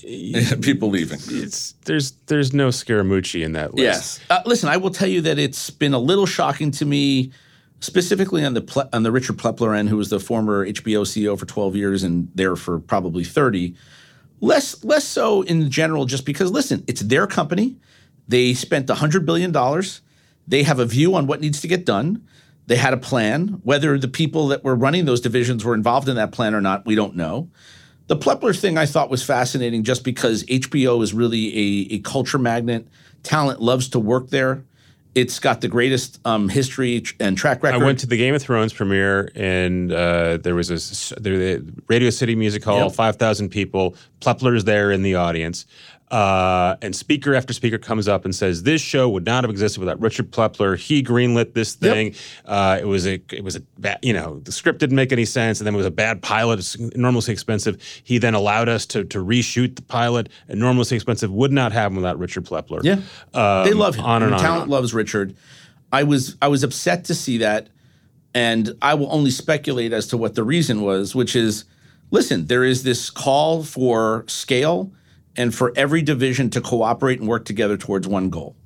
People 0.63 0.89
leaving. 0.89 1.19
It's 1.29 1.73
there's 1.85 2.13
there's 2.27 2.55
no 2.55 2.69
Scaramucci 2.69 3.45
in 3.45 3.53
that 3.53 3.75
list. 3.75 3.85
Yes. 3.85 4.21
Uh, 4.31 4.41
listen, 4.47 4.71
I 4.71 4.79
will 4.79 4.91
tell 4.91 5.09
you 5.09 5.21
that 5.21 5.39
it's 5.39 5.69
been 5.69 5.93
a 5.93 5.99
little 5.99 6.25
shocking 6.25 6.71
to 6.73 6.87
me, 6.87 7.33
specifically 7.81 8.45
on 8.45 8.55
the 8.55 8.63
Ple- 8.63 8.89
on 8.95 9.03
the 9.03 9.13
Richard 9.13 9.37
Plepler 9.37 9.77
end, 9.77 9.91
who 9.91 9.99
was 9.99 10.09
the 10.09 10.19
former 10.19 10.67
HBO 10.67 11.03
CEO 11.03 11.39
for 11.39 11.45
12 11.45 11.77
years 11.77 12.03
and 12.03 12.31
there 12.35 12.57
for 12.57 12.81
probably 12.81 13.25
30. 13.25 13.75
Less 14.41 14.83
less 14.83 15.05
so 15.05 15.43
in 15.43 15.71
general, 15.71 16.07
just 16.07 16.25
because 16.25 16.51
listen, 16.51 16.83
it's 16.87 17.03
their 17.03 17.27
company. 17.27 17.77
They 18.27 18.55
spent 18.55 18.89
100 18.89 19.27
billion 19.27 19.53
dollars. 19.53 20.01
They 20.49 20.63
have 20.63 20.79
a 20.79 20.87
view 20.87 21.15
on 21.15 21.27
what 21.27 21.41
needs 21.41 21.61
to 21.61 21.69
get 21.69 21.85
done. 21.85 22.27
They 22.67 22.77
had 22.77 22.95
a 22.95 22.97
plan. 22.99 23.61
Whether 23.63 23.99
the 23.99 24.09
people 24.09 24.49
that 24.49 24.65
were 24.65 24.75
running 24.75 25.05
those 25.05 25.21
divisions 25.21 25.65
were 25.65 25.75
involved 25.75 26.09
in 26.09 26.17
that 26.17 26.33
plan 26.33 26.55
or 26.55 26.61
not, 26.61 26.87
we 26.87 26.95
don't 26.95 27.15
know. 27.17 27.51
The 28.07 28.17
Plepler 28.17 28.59
thing 28.59 28.77
I 28.79 28.87
thought 28.87 29.11
was 29.11 29.23
fascinating 29.23 29.83
just 29.83 30.05
because 30.05 30.45
HBO 30.45 31.03
is 31.03 31.15
really 31.15 31.49
a, 31.57 31.95
a 31.95 31.99
culture 32.01 32.39
magnet. 32.39 32.87
Talent 33.23 33.61
loves 33.61 33.89
to 33.91 33.99
work 33.99 34.29
there. 34.29 34.65
It's 35.15 35.39
got 35.39 35.61
the 35.61 35.69
greatest 35.69 36.19
um, 36.27 36.49
history 36.49 37.01
tr- 37.03 37.15
and 37.21 37.39
track 37.39 37.63
record. 37.63 37.81
I 37.81 37.85
went 37.85 38.01
to 38.01 38.07
the 38.07 38.17
Game 38.17 38.35
of 38.35 38.43
Thrones 38.43 38.73
premiere, 38.73 39.31
and 39.37 39.93
uh, 39.93 40.39
there 40.39 40.57
was 40.57 40.71
a 40.71 41.21
there, 41.21 41.39
the 41.61 41.73
Radio 41.87 42.11
City 42.11 42.35
Music 42.35 42.65
Hall, 42.65 42.81
Yep. 42.81 42.93
five 42.95 43.17
thousand 43.17 43.51
people. 43.51 43.95
Plepler's 44.21 44.65
there 44.65 44.91
in 44.91 45.03
the 45.03 45.15
audience, 45.15 45.67
uh, 46.15 46.77
and 46.81 46.95
speaker 46.95 47.35
after 47.35 47.53
speaker 47.53 47.77
comes 47.77 48.07
up 48.07 48.25
and 48.25 48.33
says, 48.35 48.63
"This 48.63 48.81
show 48.81 49.09
would 49.09 49.27
not 49.27 49.43
have 49.43 49.51
existed 49.51 49.81
without 49.81 50.01
Richard 50.01 50.31
Plepler. 50.31 50.79
He 50.79 51.03
greenlit 51.03 51.55
this 51.55 51.75
thing. 51.75 52.15
Uh, 52.45 52.79
it 52.81 52.85
was 52.85 53.05
a 53.07 53.15
it 53.33 53.43
was 53.43 53.57
a 53.57 53.61
bad, 53.79 53.99
you 54.03 54.13
know 54.13 54.39
the 54.39 54.53
script 54.53 54.79
didn't 54.79 54.95
make 54.95 55.11
any 55.13 55.25
sense, 55.25 55.59
and 55.59 55.67
then 55.67 55.75
it 55.75 55.77
was 55.77 55.87
a 55.87 55.91
bad 55.91 56.23
pilot. 56.23 56.61
It's 56.61 56.77
enormously 56.77 57.33
expensive. 57.33 57.83
He 58.05 58.19
then 58.19 58.35
allowed 58.35 58.69
us 58.69 58.87
to 58.87 59.03
to 59.05 59.19
reshoot 59.19 59.75
the 59.75 59.83
pilot, 59.83 60.29
And 60.49 60.59
enormously 60.59 60.95
expensive. 60.97 61.33
Would 61.33 61.51
not 61.53 61.73
happen 61.73 61.97
without 61.97 62.17
Richard 62.19 62.45
Plepler. 62.45 62.81
Yeah, 62.85 62.99
Um, 63.35 63.65
they 63.67 63.73
love 63.75 63.97
him. 63.97 64.05
On 64.05 64.23
and 64.23 64.27
And 64.27 64.35
on. 64.35 64.41
talent 64.41 64.63
on. 64.65 64.69
loves 64.71 64.95
Richard. 64.95 65.35
I 65.93 66.05
was 66.05 66.37
I 66.41 66.47
was 66.47 66.63
upset 66.63 67.05
to 67.07 67.15
see 67.15 67.39
that, 67.39 67.71
and 68.35 68.75
I 68.81 68.95
will 68.95 69.13
only 69.13 69.31
speculate 69.33 69.93
as 69.93 70.07
to 70.09 70.17
what 70.17 70.37
the 70.37 70.45
reason 70.45 70.81
was, 70.83 71.15
which 71.15 71.35
is, 71.35 71.65
listen, 72.13 72.47
there 72.47 72.63
is 72.63 72.85
this 72.85 73.11
call 73.11 73.65
for 73.65 74.25
scale 74.29 74.93
and 75.37 75.55
for 75.55 75.73
every 75.77 76.03
division 76.03 76.51
to 76.51 76.61
cooperate 76.61 77.19
and 77.21 77.29
work 77.29 77.45
together 77.45 77.77
towards 77.77 78.07
one 78.07 78.31
goal. 78.31 78.57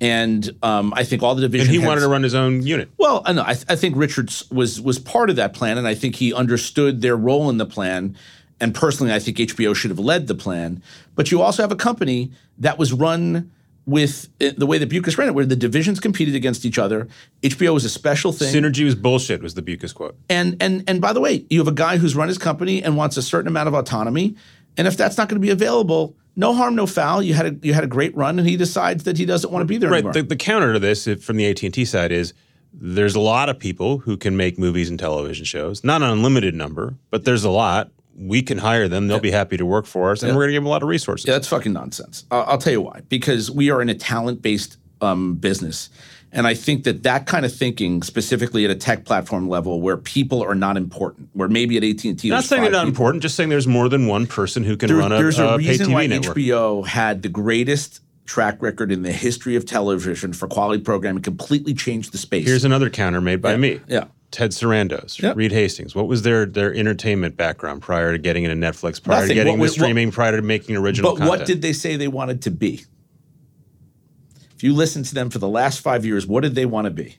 And 0.00 0.48
um, 0.62 0.94
I 0.96 1.04
think 1.04 1.22
all 1.22 1.34
the 1.34 1.42
division 1.42 1.66
And 1.66 1.74
he 1.74 1.80
heads- 1.80 1.88
wanted 1.88 2.00
to 2.02 2.08
run 2.08 2.22
his 2.22 2.34
own 2.34 2.62
unit. 2.62 2.88
well, 2.96 3.22
I 3.26 3.32
know. 3.32 3.42
I, 3.42 3.50
I 3.68 3.76
think 3.76 3.96
Richards 3.96 4.50
was 4.50 4.80
was 4.80 4.98
part 4.98 5.28
of 5.30 5.36
that 5.36 5.52
plan, 5.52 5.76
and 5.76 5.86
I 5.86 5.94
think 5.94 6.16
he 6.16 6.32
understood 6.32 7.02
their 7.02 7.16
role 7.16 7.50
in 7.50 7.58
the 7.58 7.66
plan. 7.66 8.16
And 8.62 8.74
personally, 8.74 9.12
I 9.12 9.18
think 9.18 9.36
HBO 9.38 9.74
should 9.74 9.90
have 9.90 9.98
led 9.98 10.26
the 10.26 10.34
plan. 10.34 10.82
But 11.14 11.30
you 11.30 11.40
also 11.42 11.62
have 11.62 11.72
a 11.72 11.76
company 11.76 12.30
that 12.58 12.78
was 12.78 12.92
run 12.92 13.50
with 13.86 14.28
uh, 14.40 14.50
the 14.56 14.66
way 14.66 14.76
that 14.78 14.88
Bewkes 14.90 15.16
ran 15.18 15.28
it, 15.28 15.34
where 15.34 15.46
the 15.46 15.56
divisions 15.56 15.98
competed 15.98 16.34
against 16.34 16.64
each 16.64 16.78
other. 16.78 17.08
HBO 17.42 17.74
was 17.74 17.84
a 17.84 17.88
special 17.90 18.32
thing. 18.32 18.54
Synergy 18.54 18.84
was 18.84 18.94
bullshit. 18.94 19.42
Was 19.42 19.52
the 19.54 19.62
Bewkes 19.62 19.94
quote. 19.94 20.16
And 20.30 20.56
and 20.62 20.82
and 20.88 21.00
by 21.02 21.12
the 21.12 21.20
way, 21.20 21.44
you 21.50 21.58
have 21.58 21.68
a 21.68 21.72
guy 21.72 21.98
who's 21.98 22.16
run 22.16 22.28
his 22.28 22.38
company 22.38 22.82
and 22.82 22.96
wants 22.96 23.18
a 23.18 23.22
certain 23.22 23.48
amount 23.48 23.68
of 23.68 23.74
autonomy. 23.74 24.34
And 24.76 24.86
if 24.86 24.96
that's 24.96 25.16
not 25.18 25.28
going 25.28 25.40
to 25.40 25.44
be 25.44 25.50
available, 25.50 26.16
no 26.36 26.54
harm, 26.54 26.74
no 26.74 26.86
foul. 26.86 27.22
You 27.22 27.34
had 27.34 27.46
a 27.46 27.66
you 27.66 27.74
had 27.74 27.84
a 27.84 27.88
great 27.88 28.16
run, 28.16 28.38
and 28.38 28.48
he 28.48 28.56
decides 28.56 29.04
that 29.04 29.18
he 29.18 29.26
doesn't 29.26 29.50
want 29.52 29.62
to 29.62 29.66
be 29.66 29.78
there 29.78 29.90
Right. 29.90 29.98
anymore. 29.98 30.12
The, 30.12 30.22
the 30.22 30.36
counter 30.36 30.72
to 30.72 30.78
this, 30.78 31.06
if, 31.06 31.22
from 31.24 31.36
the 31.36 31.46
AT 31.50 31.62
and 31.62 31.74
T 31.74 31.84
side, 31.84 32.12
is 32.12 32.32
there's 32.72 33.14
a 33.16 33.20
lot 33.20 33.48
of 33.48 33.58
people 33.58 33.98
who 33.98 34.16
can 34.16 34.36
make 34.36 34.58
movies 34.58 34.88
and 34.88 34.98
television 34.98 35.44
shows. 35.44 35.82
Not 35.82 36.02
an 36.02 36.08
unlimited 36.10 36.54
number, 36.54 36.94
but 37.10 37.24
there's 37.24 37.44
a 37.44 37.50
lot. 37.50 37.90
We 38.16 38.42
can 38.42 38.58
hire 38.58 38.86
them. 38.86 39.08
They'll 39.08 39.18
be 39.18 39.30
happy 39.30 39.56
to 39.56 39.66
work 39.66 39.86
for 39.86 40.12
us, 40.12 40.22
and 40.22 40.34
we're 40.36 40.42
going 40.42 40.48
to 40.50 40.52
give 40.52 40.62
them 40.62 40.66
a 40.66 40.70
lot 40.70 40.82
of 40.82 40.88
resources. 40.88 41.26
Yeah, 41.26 41.34
that's 41.34 41.48
fucking 41.48 41.72
nonsense. 41.72 42.26
I'll, 42.30 42.42
I'll 42.42 42.58
tell 42.58 42.72
you 42.72 42.80
why. 42.82 43.00
Because 43.08 43.50
we 43.50 43.70
are 43.70 43.80
in 43.82 43.88
a 43.88 43.94
talent 43.94 44.40
based 44.42 44.76
um, 45.00 45.34
business. 45.36 45.88
And 46.32 46.46
I 46.46 46.54
think 46.54 46.84
that 46.84 47.02
that 47.02 47.26
kind 47.26 47.44
of 47.44 47.52
thinking, 47.54 48.02
specifically 48.02 48.64
at 48.64 48.70
a 48.70 48.74
tech 48.76 49.04
platform 49.04 49.48
level, 49.48 49.80
where 49.80 49.96
people 49.96 50.42
are 50.44 50.54
not 50.54 50.76
important, 50.76 51.28
where 51.32 51.48
maybe 51.48 51.76
at 51.76 51.82
AT 51.84 52.04
and 52.04 52.18
T, 52.18 52.28
not 52.28 52.44
saying 52.44 52.62
they're 52.62 52.70
not 52.70 52.86
important. 52.86 53.22
Just 53.22 53.34
saying 53.34 53.48
there's 53.48 53.66
more 53.66 53.88
than 53.88 54.06
one 54.06 54.26
person 54.26 54.62
who 54.62 54.76
can 54.76 54.88
There- 54.88 54.96
run 54.98 55.10
a, 55.12 55.16
there's 55.18 55.38
a, 55.40 55.44
a 55.54 55.58
pay 55.58 55.68
reason 55.70 55.88
TV 55.88 55.92
why 55.92 56.06
network. 56.06 56.36
HBO 56.36 56.86
had 56.86 57.22
the 57.22 57.28
greatest 57.28 58.00
track 58.26 58.62
record 58.62 58.92
in 58.92 59.02
the 59.02 59.10
history 59.10 59.56
of 59.56 59.66
television 59.66 60.32
for 60.32 60.46
quality 60.46 60.80
programming, 60.80 61.20
completely 61.22 61.74
changed 61.74 62.12
the 62.12 62.18
space. 62.18 62.46
Here's 62.46 62.64
another 62.64 62.88
counter 62.90 63.20
made 63.20 63.42
by 63.42 63.56
me. 63.56 63.80
yeah. 63.88 64.04
Ted 64.30 64.52
Sarandos, 64.52 65.20
Yep. 65.20 65.34
Reed 65.34 65.50
Hastings. 65.50 65.96
What 65.96 66.06
was 66.06 66.22
their 66.22 66.46
their 66.46 66.72
entertainment 66.72 67.36
background 67.36 67.82
prior 67.82 68.12
to 68.12 68.18
getting 68.18 68.44
into 68.44 68.54
Netflix, 68.54 69.02
prior 69.02 69.16
Nothing. 69.22 69.28
to 69.30 69.34
getting 69.34 69.50
What 69.50 69.54
into 69.54 69.62
was- 69.62 69.70
what- 69.72 69.84
streaming, 69.86 70.12
prior 70.12 70.36
to 70.36 70.42
making 70.42 70.76
original 70.76 71.10
But 71.10 71.18
content? 71.18 71.40
what 71.40 71.46
did 71.48 71.62
they 71.62 71.72
say 71.72 71.96
they 71.96 72.06
wanted 72.06 72.40
to 72.42 72.52
be? 72.52 72.84
If 74.60 74.64
you 74.64 74.74
listen 74.74 75.02
to 75.04 75.14
them 75.14 75.30
for 75.30 75.38
the 75.38 75.48
last 75.48 75.80
five 75.80 76.04
years, 76.04 76.26
what 76.26 76.42
did 76.42 76.54
they 76.54 76.66
want 76.66 76.84
to 76.84 76.90
be? 76.90 77.16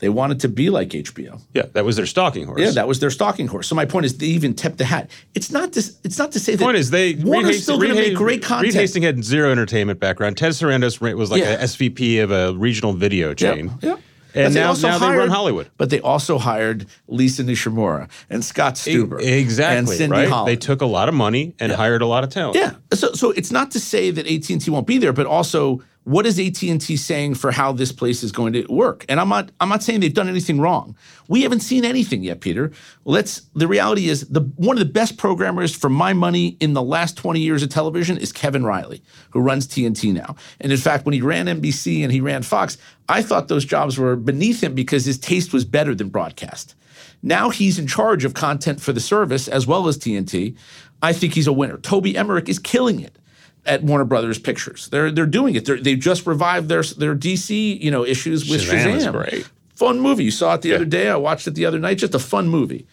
They 0.00 0.08
wanted 0.08 0.40
to 0.40 0.48
be 0.48 0.68
like 0.68 0.88
HBO. 0.88 1.40
yeah, 1.54 1.66
that 1.74 1.84
was 1.84 1.94
their 1.94 2.06
stalking 2.06 2.44
horse. 2.44 2.60
Yeah, 2.60 2.72
that 2.72 2.88
was 2.88 2.98
their 2.98 3.08
stalking 3.08 3.46
horse. 3.46 3.68
So 3.68 3.76
my 3.76 3.84
point 3.84 4.04
is, 4.04 4.18
they 4.18 4.26
even 4.26 4.52
tipped 4.52 4.78
the 4.78 4.84
hat. 4.84 5.08
It's 5.32 5.52
not 5.52 5.70
this. 5.74 5.96
It's 6.02 6.18
not 6.18 6.32
to 6.32 6.40
say 6.40 6.56
that. 6.56 6.64
point 6.64 6.76
is 6.76 6.90
they 6.90 7.14
Warner's 7.14 7.50
Reed 7.54 7.62
still 7.62 7.76
going 7.78 7.90
to 7.90 7.94
make 7.94 8.16
great 8.16 8.42
content. 8.42 8.74
Reed 8.74 8.80
Hastings 8.80 9.06
had 9.06 9.22
zero 9.22 9.52
entertainment 9.52 10.00
background. 10.00 10.36
Ted 10.36 10.50
Sarandos 10.54 11.00
was 11.16 11.30
like 11.30 11.44
Yeah. 11.44 11.50
a 11.52 11.58
SVP 11.62 12.20
of 12.20 12.32
a 12.32 12.52
regional 12.54 12.94
video 12.94 13.32
chain. 13.32 13.70
Yeah. 13.80 13.92
And 14.34 14.46
But 14.46 14.52
they 14.54 14.60
now, 14.60 14.68
also 14.70 14.88
now 14.88 14.98
they 14.98 15.06
run 15.06 15.16
hired- 15.18 15.30
Hollywood. 15.30 15.70
But 15.76 15.90
they 15.90 16.00
also 16.00 16.38
hired 16.38 16.86
Lisa 17.06 17.44
Nishimura 17.44 18.08
and 18.28 18.44
Scott 18.44 18.74
Stuber. 18.74 19.22
E- 19.22 19.26
exactly. 19.38 19.78
And 19.78 19.88
Cindy 19.88 20.16
right? 20.16 20.28
Holland. 20.28 20.48
They 20.48 20.56
took 20.56 20.80
a 20.82 20.86
lot 20.86 21.08
of 21.08 21.14
money 21.14 21.54
and 21.60 21.70
hired 21.70 22.02
a 22.02 22.06
lot 22.06 22.24
of 22.24 22.30
talent. 22.30 22.56
Yeah. 22.56 22.72
So 22.92 23.12
so 23.12 23.30
it's 23.30 23.52
not 23.52 23.70
to 23.70 23.78
say 23.78 24.10
that 24.10 24.26
AT&T 24.26 24.68
won't 24.68 24.88
be 24.88 24.98
there, 24.98 25.12
but 25.12 25.26
also 25.26 25.80
what 26.04 26.26
is 26.26 26.38
AT&T 26.38 26.96
saying 26.96 27.34
for 27.34 27.52
how 27.52 27.72
this 27.72 27.92
place 27.92 28.22
is 28.22 28.32
going 28.32 28.52
to 28.54 28.66
work? 28.66 29.04
And 29.08 29.20
I'm 29.20 29.28
not 29.28 29.50
I'm 29.60 29.68
not 29.68 29.82
saying 29.82 30.00
they've 30.00 30.12
done 30.12 30.28
anything 30.28 30.60
wrong. 30.60 30.96
We 31.28 31.42
haven't 31.42 31.60
seen 31.60 31.84
anything 31.84 32.22
yet, 32.24 32.40
Peter. 32.40 32.72
Let's 33.04 33.42
the 33.54 33.68
reality 33.68 34.08
is 34.08 34.28
the 34.28 34.40
one 34.56 34.76
of 34.76 34.80
the 34.80 34.92
best 34.92 35.16
programmers 35.16 35.74
for 35.74 35.88
my 35.88 36.12
money 36.12 36.56
in 36.60 36.72
the 36.72 36.82
last 36.82 37.16
20 37.16 37.40
years 37.40 37.62
of 37.62 37.68
television 37.68 38.18
is 38.18 38.32
Kevin 38.32 38.64
Reilly, 38.64 39.02
who 39.30 39.40
runs 39.40 39.66
TNT 39.66 40.12
now. 40.12 40.34
And 40.60 40.72
in 40.72 40.78
fact, 40.78 41.04
when 41.04 41.12
he 41.12 41.22
ran 41.22 41.46
NBC 41.46 42.02
and 42.02 42.10
he 42.10 42.20
ran 42.20 42.42
Fox, 42.42 42.78
I 43.08 43.22
thought 43.22 43.48
those 43.48 43.64
jobs 43.64 43.96
were 43.96 44.16
beneath 44.16 44.62
him 44.62 44.74
because 44.74 45.04
his 45.04 45.18
taste 45.18 45.52
was 45.52 45.64
better 45.64 45.94
than 45.94 46.08
broadcast. 46.08 46.74
Now 47.22 47.50
he's 47.50 47.78
in 47.78 47.86
charge 47.86 48.24
of 48.24 48.34
content 48.34 48.80
for 48.80 48.92
the 48.92 49.00
service 49.00 49.46
as 49.46 49.66
well 49.66 49.86
as 49.86 49.96
TNT. 49.96 50.56
I 51.00 51.12
think 51.12 51.34
he's 51.34 51.46
a 51.46 51.52
winner. 51.52 51.78
Toby 51.78 52.16
Emmerich 52.16 52.48
is 52.48 52.58
killing 52.58 53.00
it 53.00 53.16
at 53.64 53.82
Warner 53.82 54.04
Brothers 54.04 54.38
Pictures. 54.38 54.88
They're 54.88 55.10
they're 55.10 55.26
doing 55.26 55.54
it. 55.54 55.64
They're, 55.64 55.80
they've 55.80 55.98
just 55.98 56.26
revived 56.26 56.68
their 56.68 56.82
their 56.82 57.14
DC 57.14 57.80
you 57.80 57.90
know 57.90 58.04
issues 58.04 58.48
with 58.48 58.62
Shazam 58.62 58.98
Shazam. 58.98 59.12
great. 59.12 59.50
Fun 59.74 60.00
movie. 60.00 60.24
You 60.24 60.30
saw 60.30 60.54
it 60.54 60.62
the 60.62 60.74
other 60.74 60.84
day. 60.84 61.08
I 61.08 61.16
watched 61.16 61.46
it 61.46 61.54
the 61.54 61.66
other 61.66 61.78
night. 61.78 61.98
Just 61.98 62.14
a 62.14 62.18
fun 62.18 62.48
movie. 62.48 62.86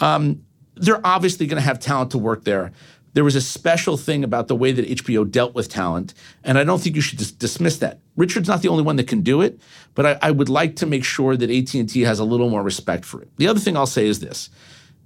Um, 0.00 0.44
they're 0.76 1.04
obviously 1.04 1.46
going 1.46 1.60
to 1.60 1.66
have 1.66 1.78
talent 1.78 2.12
to 2.12 2.18
work 2.18 2.44
there. 2.44 2.72
There 3.12 3.24
was 3.24 3.34
a 3.34 3.40
special 3.40 3.96
thing 3.96 4.22
about 4.22 4.46
the 4.46 4.54
way 4.54 4.70
that 4.70 4.88
HBO 4.88 5.28
dealt 5.28 5.54
with 5.54 5.68
talent, 5.68 6.14
and 6.44 6.56
I 6.56 6.64
don't 6.64 6.80
think 6.80 6.94
you 6.94 7.02
should 7.02 7.18
dis- 7.18 7.32
dismiss 7.32 7.78
that. 7.78 7.98
Richard's 8.16 8.48
not 8.48 8.62
the 8.62 8.68
only 8.68 8.84
one 8.84 8.96
that 8.96 9.08
can 9.08 9.22
do 9.22 9.42
it, 9.42 9.60
but 9.94 10.06
I, 10.06 10.18
I 10.22 10.30
would 10.30 10.48
like 10.48 10.76
to 10.76 10.86
make 10.86 11.04
sure 11.04 11.36
that 11.36 11.50
AT 11.50 11.74
and 11.74 11.88
T 11.88 12.02
has 12.02 12.20
a 12.20 12.24
little 12.24 12.48
more 12.48 12.62
respect 12.62 13.04
for 13.04 13.20
it. 13.20 13.28
The 13.36 13.48
other 13.48 13.58
thing 13.58 13.76
I'll 13.76 13.86
say 13.86 14.06
is 14.06 14.20
this: 14.20 14.48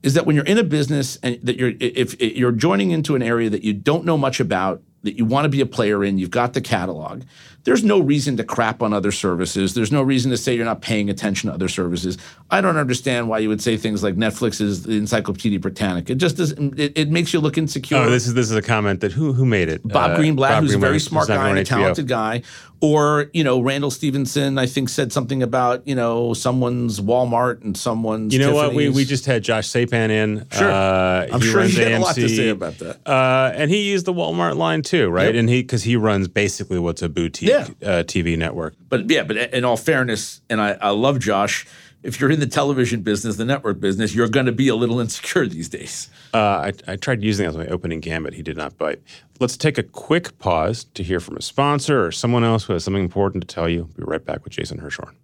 is 0.03 0.12
that 0.14 0.27
when 0.27 0.37
you're 0.37 0.44
in 0.44 0.59
a 0.59 0.62
business 0.62 1.16
and 1.22 1.40
that 1.42 1.57
you're 1.57 1.72
if, 1.81 2.14
if 2.20 2.37
you're 2.37 2.53
joining 2.53 2.90
into 2.90 3.16
an 3.16 3.22
area 3.22 3.48
that 3.48 3.64
you 3.64 3.72
don't 3.72 4.05
know 4.05 4.18
much 4.18 4.38
about 4.38 4.83
that 5.05 5.17
you 5.17 5.25
want 5.25 5.45
to 5.45 5.49
be 5.49 5.61
a 5.61 5.67
player 5.67 6.03
in, 6.05 6.19
you've 6.19 6.31
got 6.31 6.53
the 6.55 6.61
catalog. 6.61 7.23
There's 7.64 7.83
no 7.83 7.99
reason 7.99 8.37
to 8.37 8.45
crap 8.45 8.83
on 8.83 8.93
other 8.93 9.11
services. 9.11 9.73
There's 9.73 9.90
no 9.90 10.03
reason 10.03 10.31
to 10.33 10.37
say 10.37 10.55
you're 10.55 10.67
not 10.67 10.83
paying 10.83 11.09
attention 11.09 11.49
to 11.49 11.55
other 11.55 11.69
services. 11.69 12.19
I 12.51 12.61
don't 12.61 12.77
understand 12.77 13.31
why 13.31 13.38
you 13.38 13.49
would 13.49 13.62
say 13.62 13.79
things 13.79 14.03
like 14.03 14.17
Netflix 14.17 14.61
is 14.61 14.83
the 14.83 14.99
Encyclopedia 14.99 15.59
Britannica. 15.59 16.12
It 16.12 16.19
just 16.19 16.37
does. 16.37 16.53
It, 16.53 16.93
it 16.99 17.11
makes 17.11 17.33
you 17.33 17.40
look 17.40 17.57
insecure. 17.57 17.97
Oh, 17.97 18.11
this 18.11 18.27
is 18.27 18.35
this 18.35 18.51
is 18.51 18.57
a 18.57 18.61
comment 18.62 19.01
that 19.01 19.12
who 19.12 19.33
who 19.33 19.47
made 19.47 19.71
it? 19.71 19.87
Bob 19.87 20.11
Uh, 20.11 20.19
Greenblatt, 20.19 20.49
Bob 20.51 20.62
who's 20.62 20.75
a 20.75 20.79
very 20.79 21.01
smart 21.01 21.29
guy 21.29 21.49
and 21.49 21.59
a 21.59 21.64
talented 21.64 22.07
guy, 22.07 22.43
or 22.83 23.31
you 23.33 23.43
know 23.43 23.61
Randall 23.61 23.90
Stephenson, 23.90 24.59
I 24.59 24.67
think 24.67 24.90
said 24.90 25.11
something 25.11 25.43
about 25.43 25.88
you 25.88 25.95
know 25.95 26.35
someone's 26.35 27.01
Walmart 27.01 27.62
and 27.64 27.75
someone's. 27.75 28.35
You 28.35 28.40
know 28.40 28.55
what? 28.55 28.75
We, 28.75 28.90
we 28.90 29.07
just 29.07 29.25
had 29.25 29.43
Josh 29.43 29.69
Sapan 29.69 30.11
in. 30.11 30.47
Sure. 30.53 30.71
Uh, 30.71 31.29
I'm 31.33 31.40
sure 31.40 31.62
he 31.62 31.81
had 31.81 31.93
a 31.93 31.99
lot 32.01 32.14
to 32.17 32.29
say 32.29 32.51
about 32.51 32.79
that. 32.81 33.09
Uh, 33.09 33.53
and 33.55 33.71
he 33.71 33.90
used 33.90 34.05
the 34.05 34.12
Walmart 34.12 34.57
line 34.57 34.83
too, 34.83 34.93
right? 35.02 35.26
Yep. 35.26 35.35
And 35.35 35.48
he 35.48 35.62
because 35.62 35.83
he 35.85 35.96
runs 35.96 36.28
basically 36.28 36.78
what's 36.78 37.02
a 37.02 37.09
boutique 37.09 37.48
Yeah. 37.48 37.66
uh, 37.83 38.02
TV 38.04 38.37
network. 38.38 38.74
But 38.88 39.11
yeah, 39.11 39.22
but 39.24 39.37
in 39.37 39.64
all 39.64 39.76
fairness, 39.76 40.40
and 40.48 40.61
I, 40.61 40.72
I 40.80 40.90
love 40.90 41.18
Josh. 41.18 41.66
If 42.02 42.20
you're 42.20 42.30
in 42.30 42.38
the 42.38 42.46
television 42.46 43.00
business, 43.00 43.37
the 43.37 43.46
network 43.46 43.80
business, 43.80 44.14
you're 44.14 44.28
going 44.28 44.44
to 44.44 44.52
be 44.52 44.68
a 44.68 44.74
little 44.76 45.00
insecure 45.04 45.46
these 45.46 45.68
days. 45.70 46.11
Uh, 46.35 46.38
I, 46.38 46.72
I 46.87 46.96
tried 46.96 47.22
using 47.22 47.44
that 47.44 47.50
as 47.50 47.57
my 47.57 47.66
opening 47.68 48.00
gambit. 48.00 48.35
He 48.35 48.42
did 48.42 48.57
not 48.59 48.76
bite. 48.76 49.00
Let's 49.40 49.57
take 49.57 49.78
a 49.78 49.83
quick 49.83 50.38
pause 50.38 50.85
to 50.94 51.02
hear 51.02 51.18
from 51.18 51.37
a 51.38 51.42
sponsor 51.42 52.04
or 52.04 52.12
someone 52.12 52.44
else 52.44 52.64
who 52.64 52.74
has 52.74 52.85
something 52.85 53.02
important 53.02 53.48
to 53.48 53.54
tell 53.54 53.68
you. 53.68 53.88
Be 53.96 54.04
right 54.04 54.22
back 54.24 54.44
with 54.44 54.52
Jason 54.52 54.78
Hirschhorn. 54.80 55.14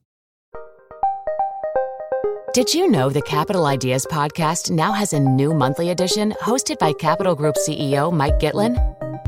Did 2.52 2.74
you 2.74 2.90
know 2.90 3.10
the 3.10 3.22
Capital 3.22 3.66
Ideas 3.66 4.06
podcast 4.10 4.70
now 4.72 4.90
has 4.90 5.12
a 5.12 5.20
new 5.20 5.54
monthly 5.54 5.90
edition 5.90 6.32
hosted 6.42 6.78
by 6.80 6.92
Capital 6.94 7.36
Group 7.36 7.54
CEO 7.56 8.12
Mike 8.12 8.40
Gitlin? 8.40 8.74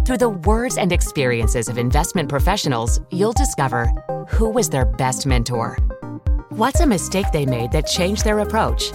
Through 0.04 0.18
the 0.18 0.30
words 0.30 0.78
and 0.78 0.90
experiences 0.90 1.68
of 1.68 1.78
investment 1.78 2.28
professionals, 2.28 3.00
you'll 3.12 3.32
discover 3.32 3.86
who 4.28 4.50
was 4.50 4.68
their 4.68 4.84
best 4.84 5.26
mentor, 5.26 5.78
what's 6.48 6.80
a 6.80 6.86
mistake 6.86 7.26
they 7.32 7.46
made 7.46 7.70
that 7.70 7.86
changed 7.86 8.24
their 8.24 8.40
approach, 8.40 8.90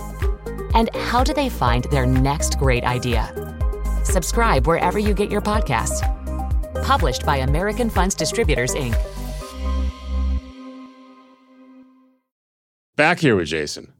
and 0.74 0.93
how 0.93 1.24
do 1.24 1.34
they 1.34 1.48
find 1.48 1.86
their 1.86 2.06
next 2.06 2.60
great 2.60 2.84
idea. 2.84 3.32
Subscribe 4.04 4.67
wherever 4.67 5.00
you 5.00 5.13
get 5.13 5.32
your 5.32 5.39
podcasts. 5.39 6.04
Published 6.84 7.26
by 7.26 7.38
American 7.38 7.89
Funds 7.89 8.13
Distributors, 8.13 8.76
Inc. 8.76 8.98
Back 12.98 13.20
here 13.20 13.38
with 13.38 13.48
Jason. 13.48 13.93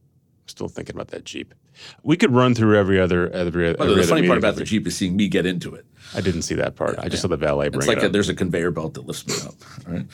Still 0.44 0.68
thinking 0.68 0.94
about 0.94 1.08
that 1.08 1.24
Jeep. 1.24 1.54
We 2.02 2.16
could 2.16 2.32
run 2.32 2.54
through 2.54 2.76
every 2.78 3.00
other 3.00 3.30
every, 3.30 3.68
every 3.68 3.86
the 3.86 3.92
other 3.92 4.02
funny 4.04 4.26
part 4.26 4.38
about 4.38 4.56
the. 4.56 4.64
Jeep 4.64 4.86
is 4.86 4.96
seeing 4.96 5.16
me 5.16 5.28
get 5.28 5.46
into 5.46 5.74
it. 5.74 5.86
I 6.14 6.20
didn't 6.20 6.42
see 6.42 6.54
that 6.54 6.74
part. 6.74 6.98
I 6.98 7.08
just 7.08 7.22
saw 7.22 7.28
the 7.28 7.36
valet 7.36 7.68
bring 7.68 7.80
It's 7.80 7.88
like 7.88 7.98
it 7.98 8.04
a, 8.04 8.08
there's 8.08 8.28
a 8.28 8.34
conveyor 8.34 8.70
belt 8.70 8.94
that 8.94 9.06
lifts 9.06 9.26
me 9.26 9.34
up. 9.46 9.54
Right. 9.86 10.06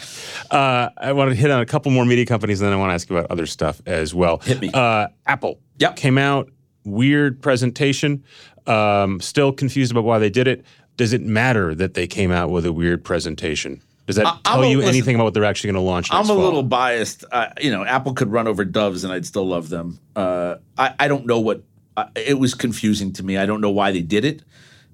Uh, 0.50 0.90
I 0.96 1.12
want 1.12 1.30
to 1.30 1.36
hit 1.36 1.50
on 1.50 1.60
a 1.60 1.66
couple 1.66 1.92
more 1.92 2.04
media 2.04 2.26
companies, 2.26 2.60
and 2.60 2.66
then 2.66 2.74
I 2.74 2.76
want 2.76 2.90
to 2.90 2.94
ask 2.94 3.08
you 3.08 3.16
about 3.16 3.30
other 3.30 3.46
stuff 3.46 3.80
as 3.86 4.14
well. 4.14 4.38
Hit 4.38 4.60
me. 4.60 4.70
Uh, 4.74 5.08
Apple. 5.26 5.60
Yep. 5.78 5.96
Came 5.96 6.18
out 6.18 6.50
weird 6.84 7.40
presentation. 7.40 8.24
Um, 8.66 9.20
still 9.20 9.52
confused 9.52 9.92
about 9.92 10.04
why 10.04 10.18
they 10.18 10.30
did 10.30 10.48
it. 10.48 10.64
Does 10.96 11.12
it 11.12 11.22
matter 11.22 11.74
that 11.74 11.94
they 11.94 12.06
came 12.06 12.30
out 12.30 12.50
with 12.50 12.64
a 12.64 12.72
weird 12.72 13.04
presentation? 13.04 13.82
Does 14.06 14.16
that 14.16 14.26
I- 14.26 14.38
tell 14.44 14.62
a- 14.62 14.68
you 14.68 14.78
listen, 14.78 14.90
anything 14.90 15.14
about 15.14 15.24
what 15.24 15.34
they're 15.34 15.44
actually 15.44 15.72
going 15.72 15.82
to 15.84 15.90
launch? 15.90 16.08
I'm 16.12 16.24
a 16.24 16.26
fall? 16.26 16.36
little 16.38 16.62
biased. 16.62 17.24
Uh, 17.30 17.46
you 17.60 17.70
know, 17.70 17.84
Apple 17.84 18.12
could 18.12 18.30
run 18.30 18.46
over 18.46 18.64
doves 18.64 19.04
and 19.04 19.12
I'd 19.12 19.24
still 19.26 19.46
love 19.46 19.68
them. 19.68 19.98
Uh, 20.14 20.56
I, 20.76 20.94
I 20.98 21.08
don't 21.08 21.26
know 21.26 21.40
what, 21.40 21.62
uh, 21.96 22.06
it 22.14 22.38
was 22.38 22.54
confusing 22.54 23.12
to 23.14 23.22
me. 23.22 23.38
I 23.38 23.46
don't 23.46 23.60
know 23.60 23.70
why 23.70 23.92
they 23.92 24.02
did 24.02 24.24
it. 24.24 24.42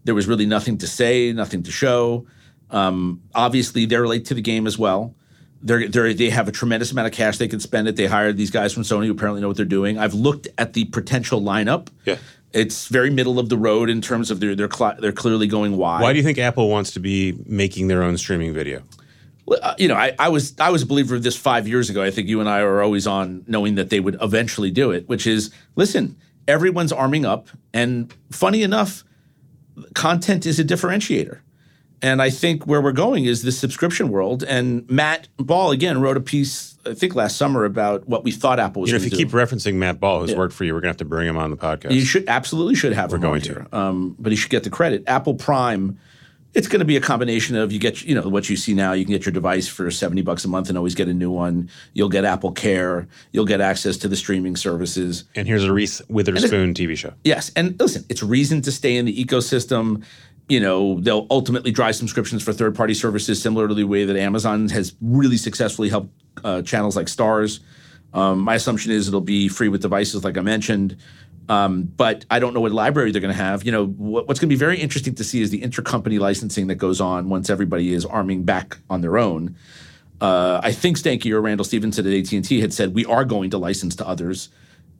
There 0.05 0.14
was 0.14 0.27
really 0.27 0.46
nothing 0.46 0.79
to 0.79 0.87
say, 0.87 1.33
nothing 1.33 1.62
to 1.64 1.70
show. 1.73 2.27
Um, 2.70 3.23
obviously, 3.35 3.85
they're 3.87 4.07
late 4.07 4.27
to 4.27 4.35
the 4.35 4.42
game 4.42 4.66
as 4.66 4.79
well. 4.79 5.14
They're, 5.62 5.88
they're, 5.88 6.14
they 6.14 6.31
have 6.31 6.49
a 6.49 6.53
tremendous 6.53 6.92
amount 6.92 7.07
of 7.09 7.12
cash 7.12 7.37
they 7.38 7.49
can 7.49 7.61
spend 7.61 7.88
it. 7.88 7.96
They 7.96 8.07
hired 8.07 8.37
these 8.37 8.51
guys 8.51 8.73
from 8.73 8.85
Sony 8.85 9.07
who 9.07 9.12
apparently 9.12 9.42
know 9.42 9.49
what 9.49 9.57
they're 9.57 9.66
doing. 9.66 9.99
I've 9.99 10.14
looked 10.14 10.49
at 10.57 10.73
the 10.73 10.85
potential 10.87 11.40
lineup. 11.42 11.88
Yeah. 12.07 12.16
It's 12.53 12.88
very 12.88 13.11
middle 13.11 13.38
of 13.38 13.49
the 13.49 13.57
road 13.59 13.90
in 13.90 14.01
terms 14.01 14.31
of 14.31 14.40
their, 14.40 14.55
they're, 14.55 14.70
cl- 14.70 14.96
they're 14.99 15.12
clearly 15.12 15.46
going 15.46 15.77
wide. 15.77 16.01
Why 16.03 16.12
do 16.12 16.18
you 16.18 16.25
think 16.25 16.38
Apple 16.38 16.68
wants 16.70 16.92
to 16.92 17.01
be 17.01 17.37
making 17.46 17.88
their 17.88 18.03
own 18.03 18.16
streaming 18.16 18.55
video? 18.55 18.83
Uh, 19.48 19.74
you 19.79 19.88
know, 19.88 19.94
I, 19.94 20.14
I 20.18 20.29
was 20.29 20.55
I 20.59 20.70
was 20.70 20.83
a 20.83 20.87
believer 20.87 21.14
of 21.14 21.22
this 21.22 21.37
five 21.37 21.66
years 21.66 21.90
ago. 21.90 22.03
I 22.03 22.11
think 22.11 22.29
you 22.29 22.40
and 22.40 22.48
I 22.48 22.61
are 22.61 22.83
always 22.83 23.07
on 23.07 23.44
knowing 23.46 23.74
that 23.76 23.90
they 23.90 24.00
would 24.00 24.16
eventually 24.20 24.70
do 24.70 24.90
it. 24.90 25.09
Which 25.09 25.26
is, 25.26 25.50
listen, 25.76 26.16
everyone's 26.46 26.92
arming 26.92 27.24
up, 27.24 27.48
and 27.72 28.12
funny 28.31 28.62
enough, 28.62 29.05
content 29.94 30.46
is 30.46 30.59
a 30.59 30.64
differentiator. 30.64 31.40
And 32.03 32.22
I 32.22 32.31
think 32.31 32.66
where 32.66 32.81
we're 32.81 32.92
going 32.92 33.26
is 33.26 33.42
the 33.42 33.53
subscription 33.53 34.09
world. 34.09 34.42
And 34.42 34.88
Matt 34.90 35.29
Ball 35.37 35.70
again 35.70 36.00
wrote 36.00 36.16
a 36.16 36.20
piece 36.20 36.70
I 36.87 36.94
think 36.94 37.14
last 37.14 37.37
summer 37.37 37.64
about 37.64 38.09
what 38.09 38.24
we 38.24 38.31
thought 38.31 38.59
Apple 38.59 38.83
was 38.83 38.90
You 38.90 38.98
know, 38.98 39.05
if 39.05 39.05
you 39.05 39.11
do. 39.11 39.16
keep 39.16 39.31
referencing 39.31 39.74
Matt 39.74 40.00
Ball, 40.00 40.20
who's 40.20 40.35
worked 40.35 40.55
for 40.55 40.64
you, 40.64 40.72
we're 40.72 40.81
going 40.81 40.88
to 40.88 40.94
have 40.94 40.96
to 40.98 41.05
bring 41.05 41.29
him 41.29 41.37
on 41.37 41.50
the 41.50 41.57
podcast. 41.57 41.92
You 41.92 42.00
should 42.00 42.29
absolutely 42.29 42.74
should 42.74 42.92
have 42.92 43.12
him 43.12 43.20
going 43.20 43.35
on 43.35 43.40
to. 43.40 43.53
here, 43.53 43.66
um, 43.72 44.16
but 44.18 44.33
he 44.33 44.37
should 44.37 44.50
get 44.50 44.64
the 44.64 44.70
credit. 44.70 45.05
Apple 45.07 45.35
Prime, 45.35 45.98
it's 46.55 46.67
going 46.67 46.81
to 46.81 46.85
be 46.85 46.97
a 46.97 47.01
combination 47.01 47.57
of 47.57 47.73
you 47.73 47.79
get 47.79 48.03
you 48.03 48.15
know 48.15 48.29
what 48.29 48.51
you 48.51 48.57
see 48.57 48.75
now. 48.75 48.93
You 48.93 49.05
can 49.05 49.13
get 49.13 49.25
your 49.25 49.33
device 49.33 49.69
for 49.69 49.91
seventy 49.91 50.23
bucks 50.23 50.45
a 50.45 50.49
month 50.49 50.69
and 50.69 50.77
always 50.77 50.95
get 50.95 51.09
a 51.09 51.15
new 51.15 51.31
one. 51.31 51.71
You'll 51.93 52.09
get 52.09 52.25
Apple 52.25 52.53
Care. 52.53 53.07
You'll 53.33 53.45
get 53.45 53.61
access 53.61 53.97
to 53.99 54.09
the 54.09 54.17
streaming 54.17 54.57
services. 54.57 55.25
and 55.35 55.47
here's 55.47 55.65
a 55.65 55.73
Reese 55.73 56.03
Witherspoon 56.09 56.75
TV 56.75 56.97
show. 56.97 57.13
Yes, 57.25 57.51
and 57.55 57.79
listen, 57.79 58.05
it's 58.09 58.23
reason 58.23 58.63
to 58.63 58.73
stay 58.73 58.97
in 58.97 59.05
the 59.05 59.25
ecosystem. 59.25 60.05
You 60.49 60.59
know, 60.59 60.99
they'll 61.01 61.29
ultimately 61.31 61.71
drive 61.71 61.95
subscriptions 61.95 62.43
for 62.43 62.53
third-party 62.53 62.95
services, 62.95 63.41
similar 63.41 63.69
to 63.69 63.75
the 63.75 63.85
way 63.85 64.05
that 64.05 64.17
Amazon 64.17 64.69
has 64.71 64.97
really 65.01 65.37
successfully 65.37 65.89
helped 65.89 66.11
uh, 66.43 66.63
channels 66.63 66.97
like 66.97 67.07
Starz. 67.07 67.61
Um, 68.13 68.41
my 68.41 68.57
assumption 68.57 68.91
is 68.91 69.07
it'll 69.07 69.21
be 69.21 69.49
free 69.49 69.69
with 69.69 69.83
devices, 69.83 70.25
like 70.25 70.37
I 70.37 70.41
mentioned. 70.41 70.97
Um, 71.48 71.83
but 71.83 72.24
I 72.31 72.38
don't 72.38 72.55
know 72.55 72.61
what 72.61 72.72
library 72.72 73.11
they're 73.11 73.20
going 73.20 73.35
to 73.35 73.42
have. 73.42 73.64
You 73.64 73.72
know, 73.72 73.87
what, 73.87 74.29
what's 74.29 74.38
going 74.38 74.48
to 74.48 74.55
be 74.55 74.59
very 74.59 74.79
interesting 74.79 75.14
to 75.16 75.24
see 75.24 75.42
is 75.42 75.50
the 75.50 75.61
intercompany 75.61 76.20
licensing 76.20 76.68
that 76.68 76.76
goes 76.76 77.00
on 77.00 77.29
once 77.29 77.50
everybody 77.50 77.92
is 77.92 78.05
arming 78.05 78.44
back 78.44 78.79
on 78.88 79.00
their 79.00 79.18
own. 79.18 79.57
Uh, 80.20 80.61
I 80.62 80.72
think 80.72 80.98
Stankey 80.98 81.33
or 81.33 81.40
Randall 81.40 81.64
Stephenson 81.64 82.07
at 82.07 82.12
AT 82.12 82.33
and 82.33 82.44
T 82.44 82.61
had 82.61 82.72
said 82.72 82.94
we 82.94 83.05
are 83.07 83.24
going 83.24 83.50
to 83.50 83.59
license 83.59 83.96
to 83.96 84.07
others. 84.07 84.50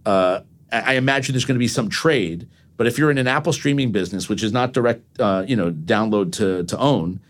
Uh, 0.05 0.41
I 0.73 0.95
imagine 0.95 1.35
there's 1.35 1.45
going 1.45 1.57
to 1.57 1.61
be 1.61 1.69
some 1.69 1.89
trade, 1.89 2.49
but 2.77 2.87
if 2.87 2.97
you're 2.97 3.11
in 3.11 3.19
an 3.19 3.27
Apple 3.27 3.53
streaming 3.53 3.93
business, 3.93 4.29
which 4.29 4.43
is 4.43 4.53
not 4.53 4.73
direct, 4.73 5.21
uh, 5.21 5.45
you 5.47 5.57
know, 5.57 5.71
download 5.71 6.33
to 6.35 6.65
to 6.65 6.79
own, 6.79 7.21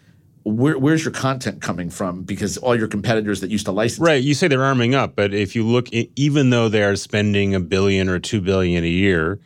where, 0.45 0.79
where's 0.79 1.05
your 1.05 1.13
content 1.13 1.61
coming 1.61 1.91
from? 1.91 2.23
Because 2.23 2.57
all 2.57 2.77
your 2.77 2.89
competitors 2.89 3.41
that 3.41 3.51
used 3.51 3.67
to 3.67 3.73
license, 3.73 4.01
Right. 4.01 4.23
You 4.23 4.35
say 4.35 4.49
they're 4.49 4.65
arming 4.65 4.95
up, 4.95 5.15
but 5.15 5.35
if 5.35 5.55
you 5.55 5.67
look, 5.67 5.89
even 5.93 6.51
though 6.51 6.69
they're 6.69 6.97
spending 6.97 7.55
a 7.55 7.61
billion 7.61 8.09
or 8.09 8.19
two 8.19 8.41
billion 8.41 8.85
a 8.85 8.89
year, 8.89 9.41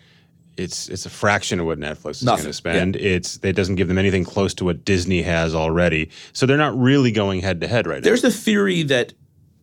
it's 0.57 0.88
it's 0.88 1.04
a 1.04 1.11
fraction 1.11 1.59
of 1.59 1.66
what 1.66 1.78
Netflix 1.78 2.11
is 2.11 2.22
going 2.22 2.44
to 2.44 2.52
spend. 2.52 2.96
It's 2.96 3.40
it 3.42 3.54
doesn't 3.54 3.74
give 3.74 3.88
them 3.88 3.98
anything 3.98 4.24
close 4.24 4.54
to 4.54 4.64
what 4.64 4.85
Disney 4.85 5.22
has 5.22 5.54
already. 5.54 6.11
So 6.33 6.46
they're 6.46 6.57
not 6.57 6.78
really 6.78 7.11
going 7.11 7.40
head 7.40 7.61
to 7.62 7.66
head 7.66 7.87
right 7.87 7.96
now. 7.96 8.04
There's 8.04 8.22
the 8.22 8.30
theory 8.30 8.85
that, 8.85 9.14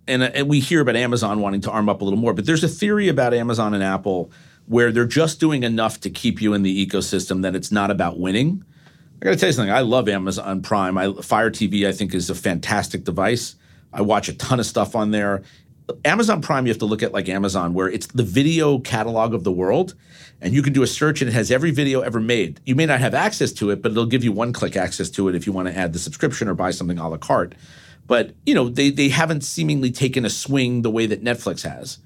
and, 0.07 0.21
and 0.23 0.49
we 0.49 0.59
hear 0.59 0.81
about 0.81 0.97
Amazon 0.97 1.39
wanting 1.39 1.61
to 1.61 1.71
arm 1.71 1.87
up 1.87 2.01
a 2.01 2.03
little 2.03 2.19
more, 2.19 2.33
but 2.33 2.45
there's 2.45 2.63
a 2.63 2.67
theory 2.67 3.07
about 3.07 3.33
Amazon 3.33 3.73
and 3.73 3.83
Apple 3.83 4.31
where 4.65 4.91
they're 4.91 5.05
just 5.05 5.39
doing 5.39 5.63
enough 5.63 5.99
to 6.01 6.09
keep 6.09 6.41
you 6.41 6.53
in 6.53 6.63
the 6.63 6.85
ecosystem 6.85 7.41
that 7.41 7.55
it's 7.55 7.71
not 7.71 7.89
about 7.89 8.19
winning. 8.19 8.63
I 9.21 9.25
got 9.25 9.31
to 9.31 9.37
tell 9.37 9.49
you 9.49 9.53
something. 9.53 9.71
I 9.71 9.81
love 9.81 10.09
Amazon 10.09 10.63
Prime. 10.63 10.97
I, 10.97 11.13
Fire 11.21 11.51
TV, 11.51 11.87
I 11.87 11.91
think, 11.91 12.15
is 12.15 12.31
a 12.31 12.35
fantastic 12.35 13.03
device. 13.03 13.55
I 13.93 14.01
watch 14.01 14.29
a 14.29 14.33
ton 14.33 14.59
of 14.59 14.65
stuff 14.65 14.95
on 14.95 15.11
there. 15.11 15.43
Amazon 16.05 16.41
Prime, 16.41 16.65
you 16.65 16.71
have 16.71 16.79
to 16.79 16.85
look 16.85 17.03
at 17.03 17.11
like 17.11 17.29
Amazon, 17.29 17.75
where 17.75 17.87
it's 17.87 18.07
the 18.07 18.23
video 18.23 18.79
catalog 18.79 19.35
of 19.35 19.43
the 19.43 19.51
world, 19.51 19.93
and 20.39 20.55
you 20.55 20.63
can 20.63 20.73
do 20.73 20.81
a 20.81 20.87
search 20.87 21.21
and 21.21 21.29
it 21.29 21.33
has 21.33 21.51
every 21.51 21.69
video 21.69 22.01
ever 22.01 22.19
made. 22.19 22.61
You 22.65 22.75
may 22.75 22.87
not 22.87 22.99
have 22.99 23.13
access 23.13 23.51
to 23.53 23.69
it, 23.69 23.83
but 23.83 23.91
it'll 23.91 24.05
give 24.07 24.23
you 24.23 24.31
one-click 24.31 24.75
access 24.75 25.09
to 25.11 25.27
it 25.27 25.35
if 25.35 25.45
you 25.45 25.53
want 25.53 25.67
to 25.67 25.77
add 25.77 25.93
the 25.93 25.99
subscription 25.99 26.47
or 26.47 26.55
buy 26.55 26.71
something 26.71 26.97
a 26.97 27.07
la 27.07 27.17
carte. 27.17 27.53
But 28.07 28.33
you 28.45 28.55
know, 28.55 28.69
they 28.69 28.89
they 28.89 29.09
haven't 29.09 29.41
seemingly 29.41 29.91
taken 29.91 30.25
a 30.25 30.29
swing 30.29 30.81
the 30.81 30.89
way 30.89 31.05
that 31.05 31.23
Netflix 31.23 31.61
has. 31.61 31.99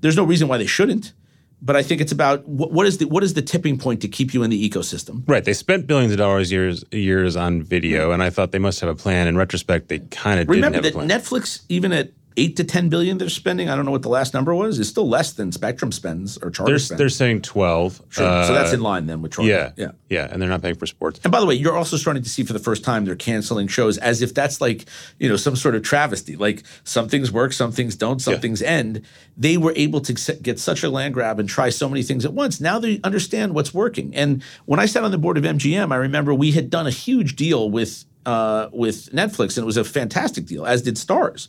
There's 0.00 0.16
no 0.16 0.24
reason 0.24 0.48
why 0.48 0.58
they 0.58 0.66
shouldn't. 0.66 1.12
But 1.60 1.76
I 1.76 1.82
think 1.82 2.00
it's 2.00 2.12
about 2.12 2.46
what, 2.46 2.72
what 2.72 2.86
is 2.86 2.98
the 2.98 3.06
what 3.06 3.24
is 3.24 3.34
the 3.34 3.42
tipping 3.42 3.78
point 3.78 4.00
to 4.02 4.08
keep 4.08 4.32
you 4.32 4.42
in 4.42 4.50
the 4.50 4.70
ecosystem. 4.70 5.22
Right. 5.26 5.44
They 5.44 5.52
spent 5.52 5.86
billions 5.86 6.12
of 6.12 6.18
dollars 6.18 6.52
years 6.52 6.84
years 6.92 7.36
on 7.36 7.62
video, 7.62 8.12
and 8.12 8.22
I 8.22 8.30
thought 8.30 8.52
they 8.52 8.58
must 8.58 8.80
have 8.80 8.88
a 8.88 8.94
plan. 8.94 9.26
In 9.26 9.36
retrospect, 9.36 9.88
they 9.88 9.98
kind 9.98 10.40
of 10.40 10.46
didn't 10.46 10.62
Remember 10.62 10.76
have 10.76 10.94
a 10.94 11.06
that. 11.06 11.22
Netflix, 11.22 11.62
even 11.68 11.92
at 11.92 12.12
eight 12.38 12.56
to 12.56 12.64
ten 12.64 12.88
billion 12.88 13.18
they're 13.18 13.28
spending. 13.28 13.68
I 13.68 13.76
don't 13.76 13.84
know 13.84 13.90
what 13.90 14.02
the 14.02 14.08
last 14.08 14.32
number 14.32 14.54
was. 14.54 14.78
It's 14.80 14.88
still 14.88 15.08
less 15.08 15.32
than 15.32 15.52
Spectrum 15.52 15.92
spends 15.92 16.38
or 16.38 16.50
Charter 16.50 16.72
They're, 16.72 16.78
spends. 16.78 16.98
they're 16.98 17.08
saying 17.08 17.42
12. 17.42 18.02
Sure. 18.08 18.44
so 18.44 18.54
that's 18.54 18.72
Uh, 18.72 18.76
in 18.76 18.80
line 18.80 19.06
then 19.06 19.20
with 19.20 19.32
Charter. 19.32 19.50
Yeah. 19.50 19.72
yeah. 19.76 19.90
Yeah. 20.08 20.28
And 20.30 20.40
they're 20.40 20.48
not 20.48 20.62
paying 20.62 20.76
for 20.76 20.86
sports. 20.86 21.20
And 21.24 21.30
by 21.32 21.40
the 21.40 21.46
way, 21.46 21.54
you're 21.54 21.76
also 21.76 21.96
starting 21.96 22.22
to 22.22 22.28
see 22.30 22.44
for 22.44 22.52
the 22.54 22.58
first 22.58 22.84
time 22.84 23.04
they're 23.04 23.14
canceling 23.16 23.68
shows 23.68 23.98
as 23.98 24.22
if 24.22 24.32
that's 24.32 24.60
like, 24.60 24.86
you 25.18 25.28
know, 25.28 25.36
some 25.36 25.56
sort 25.56 25.74
of 25.74 25.82
travesty. 25.82 26.36
Like 26.36 26.62
some 26.84 27.08
things 27.08 27.30
work, 27.32 27.52
some 27.52 27.72
things 27.72 27.96
don't, 27.96 28.20
some 28.22 28.34
Yeah. 28.34 28.40
things 28.40 28.62
end. 28.62 29.02
They 29.36 29.56
were 29.56 29.72
able 29.76 30.00
to 30.02 30.36
get 30.40 30.58
such 30.58 30.82
a 30.82 30.88
land 30.90 31.14
grab 31.14 31.38
and 31.40 31.48
try 31.48 31.68
so 31.70 31.88
many 31.88 32.02
things 32.02 32.24
at 32.24 32.32
once. 32.32 32.60
Now 32.60 32.78
they 32.78 33.00
understand 33.04 33.54
what's 33.54 33.74
working. 33.74 34.14
And 34.14 34.42
when 34.66 34.80
I 34.80 34.86
sat 34.86 35.04
on 35.04 35.10
the 35.10 35.18
board 35.18 35.36
of 35.38 35.44
MGM, 35.44 35.92
I 35.92 35.96
remember 35.96 36.32
we 36.34 36.52
had 36.52 36.70
done 36.70 36.86
a 36.86 36.90
huge 36.90 37.34
deal 37.36 37.70
with 37.70 38.04
uh, 38.26 38.68
with 38.74 39.10
Netflix, 39.10 39.56
and 39.56 39.62
it 39.62 39.64
was 39.64 39.78
a 39.78 39.84
fantastic 39.84 40.44
deal, 40.44 40.66
as 40.66 40.82
did 40.82 40.96
Starz. 40.96 41.48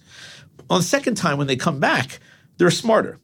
On 0.69 0.79
the 0.79 0.83
second 0.83 1.15
time, 1.15 1.37
when 1.37 1.47
they 1.47 1.55
come 1.55 1.79
back, 1.79 2.19
they're 2.57 2.71
smarter. 2.71 3.19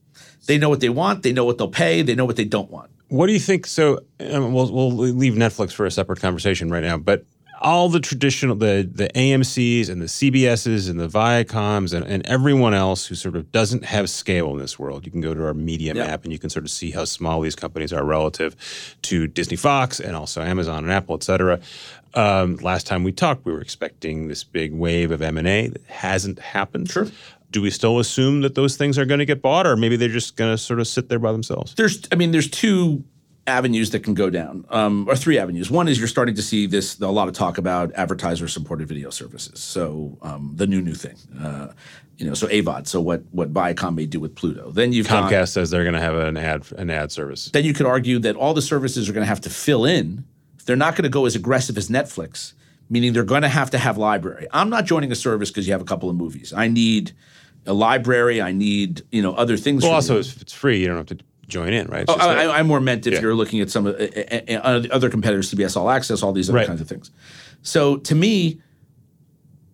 They 0.48 0.58
know 0.58 0.70
what 0.70 0.80
they 0.80 0.90
want. 0.90 1.24
They 1.24 1.34
know 1.34 1.46
what 1.46 1.58
they'll 1.58 1.68
pay. 1.68 2.02
They 2.02 2.16
know 2.16 2.26
what 2.26 2.36
they 2.36 2.46
don't 2.46 2.70
want. 2.72 2.92
What 3.10 3.28
do 3.28 3.34
you 3.34 3.40
think? 3.40 3.66
So 3.68 4.00
um, 4.20 4.54
we'll 4.54 4.72
we'll 4.72 4.92
leave 4.92 5.34
Netflix 5.34 5.72
for 5.74 5.86
a 5.86 5.92
separate 5.92 6.20
conversation 6.22 6.70
right 6.72 6.84
now, 6.84 6.98
but 6.98 7.26
all 7.62 7.88
the 7.90 8.00
traditional 8.00 8.56
the 8.56 8.88
the 8.92 9.08
AMC's 9.16 9.90
and 9.90 10.02
the 10.02 10.06
CBS's 10.08 10.88
and 10.88 11.00
the 11.00 11.08
Viacoms 11.08 11.94
and, 11.94 12.06
and 12.06 12.26
everyone 12.26 12.74
else 12.74 13.06
who 13.06 13.16
sort 13.16 13.36
of 13.36 13.52
doesn't 13.52 13.86
have 13.86 14.10
scale 14.10 14.52
in 14.52 14.58
this 14.58 14.78
world. 14.78 15.06
You 15.06 15.12
can 15.12 15.22
go 15.22 15.34
to 15.34 15.46
our 15.46 15.54
media 15.54 15.94
Yeah. 15.96 16.08
map 16.08 16.24
and 16.24 16.34
you 16.34 16.40
can 16.40 16.50
sort 16.50 16.66
of 16.66 16.72
see 16.72 16.92
how 16.92 17.06
small 17.06 17.42
these 17.42 17.56
companies 17.56 17.94
are 17.94 18.04
relative 18.04 18.56
to 19.04 19.28
Disney 19.28 19.56
Fox 19.58 20.00
and 20.00 20.16
also 20.16 20.42
Amazon 20.42 20.84
and 20.84 20.92
Apple, 20.92 21.16
et 21.16 21.24
cetera. 21.24 21.60
Um, 22.16 22.56
last 22.58 22.88
time 22.88 23.04
we 23.04 23.12
talked, 23.12 23.46
we 23.46 23.52
were 23.52 23.62
expecting 23.62 24.28
this 24.28 24.44
big 24.44 24.74
wave 24.74 25.12
of 25.12 25.22
M 25.22 25.38
and 25.38 25.48
A 25.48 25.68
that 25.68 25.86
hasn't 25.86 26.40
happened. 26.40 26.90
Sure. 26.90 27.08
Do 27.52 27.62
we 27.62 27.70
still 27.70 28.00
assume 28.00 28.42
that 28.42 28.56
those 28.56 28.76
things 28.76 28.98
are 28.98 29.06
going 29.06 29.20
to 29.20 29.26
get 29.26 29.42
bought, 29.42 29.68
or 29.68 29.78
maybe 29.78 29.96
they're 29.96 30.10
just 30.10 30.36
going 30.36 30.52
to 30.52 30.58
sort 30.58 30.80
of 30.80 30.88
sit 30.88 31.10
there 31.10 31.20
by 31.20 31.32
themselves? 31.32 31.76
there's 31.76 32.08
i 32.12 32.16
mean 32.16 32.32
there's 32.32 32.50
two 32.50 33.04
avenues 33.48 33.92
that 33.92 34.00
can 34.00 34.16
go 34.16 34.30
down 34.30 34.66
um, 34.70 35.08
or 35.08 35.16
three 35.16 35.38
avenues 35.38 35.70
one 35.70 35.88
is 35.88 36.00
you're 36.00 36.08
starting 36.08 36.34
to 36.34 36.42
see 36.42 36.66
this 36.66 37.00
a 37.00 37.08
lot 37.08 37.28
of 37.28 37.34
talk 37.36 37.60
about 37.60 37.94
advertiser 37.94 38.48
supported 38.48 38.88
video 38.88 39.12
services 39.12 39.60
so 39.60 40.18
um, 40.24 40.52
the 40.56 40.66
new 40.66 40.82
new 40.82 40.96
thing 40.96 41.16
uh, 41.40 41.68
you 42.18 42.26
know 42.26 42.34
so 42.34 42.48
avod 42.48 42.88
so 42.88 43.00
what 43.00 43.22
what 43.32 43.54
viacom 43.54 43.96
may 43.96 44.06
do 44.08 44.20
with 44.20 44.34
pluto 44.36 44.72
then 44.72 44.92
you've 44.92 45.08
got 45.08 45.32
Comcast 45.32 45.50
says 45.50 45.70
they're 45.70 45.84
going 45.84 45.94
to 45.94 46.02
have 46.02 46.16
an 46.16 46.38
ad 46.38 46.66
an 46.78 46.90
ad 46.90 47.12
service. 47.12 47.52
then 47.52 47.66
you 47.66 47.74
could 47.74 47.86
argue 47.86 48.18
that 48.20 48.36
all 48.36 48.56
the 48.56 48.64
services 48.64 49.08
are 49.08 49.14
going 49.14 49.24
to 49.24 49.30
have 49.30 49.42
to 49.42 49.50
fill 49.50 49.86
in 49.86 50.26
they're 50.66 50.76
not 50.76 50.96
going 50.96 51.04
to 51.04 51.10
go 51.10 51.26
as 51.26 51.36
aggressive 51.36 51.78
as 51.78 51.90
netflix 51.90 52.54
meaning 52.90 53.14
they're 53.14 53.24
going 53.24 53.42
to 53.42 53.48
have 53.50 53.70
to 53.72 53.78
have 53.78 53.98
library 53.98 54.48
i'm 54.52 54.70
not 54.70 54.86
joining 54.86 55.12
a 55.12 55.16
service 55.16 55.50
because 55.50 55.66
you 55.68 55.74
have 55.74 55.82
a 55.82 55.86
couple 55.86 56.10
of 56.10 56.16
movies 56.16 56.54
i 56.56 56.68
need 56.68 57.14
a 57.66 57.74
library 57.74 58.42
i 58.42 58.52
need 58.52 59.02
you 59.12 59.22
know 59.22 59.34
other 59.36 59.58
things 59.58 59.84
Well, 59.84 59.94
also 59.94 60.20
if 60.20 60.42
it's 60.42 60.54
free, 60.54 60.80
you 60.82 60.88
don't 60.88 60.98
have 60.98 61.18
to 61.18 61.18
join 61.48 61.74
in, 61.74 61.86
right? 61.88 62.06
Oh, 62.08 62.16
I, 62.16 62.60
I 62.60 62.64
more 62.64 62.80
meant 62.80 63.06
if 63.06 63.14
Yeah. 63.14 63.22
you're 63.22 63.36
looking 63.36 63.62
at 63.62 63.70
some 63.70 63.86
of 63.86 63.94
uh, 63.96 64.06
uh, 64.50 64.84
other 64.92 65.12
competitors, 65.12 65.52
CBS 65.54 65.78
All 65.78 65.92
Access, 65.92 66.24
all 66.24 66.34
these 66.34 66.50
other 66.50 66.58
Right. 66.58 66.66
kinds 66.68 66.82
of 66.82 66.88
things. 66.88 67.12
So 67.62 67.98
to 67.98 68.16
me, 68.16 68.60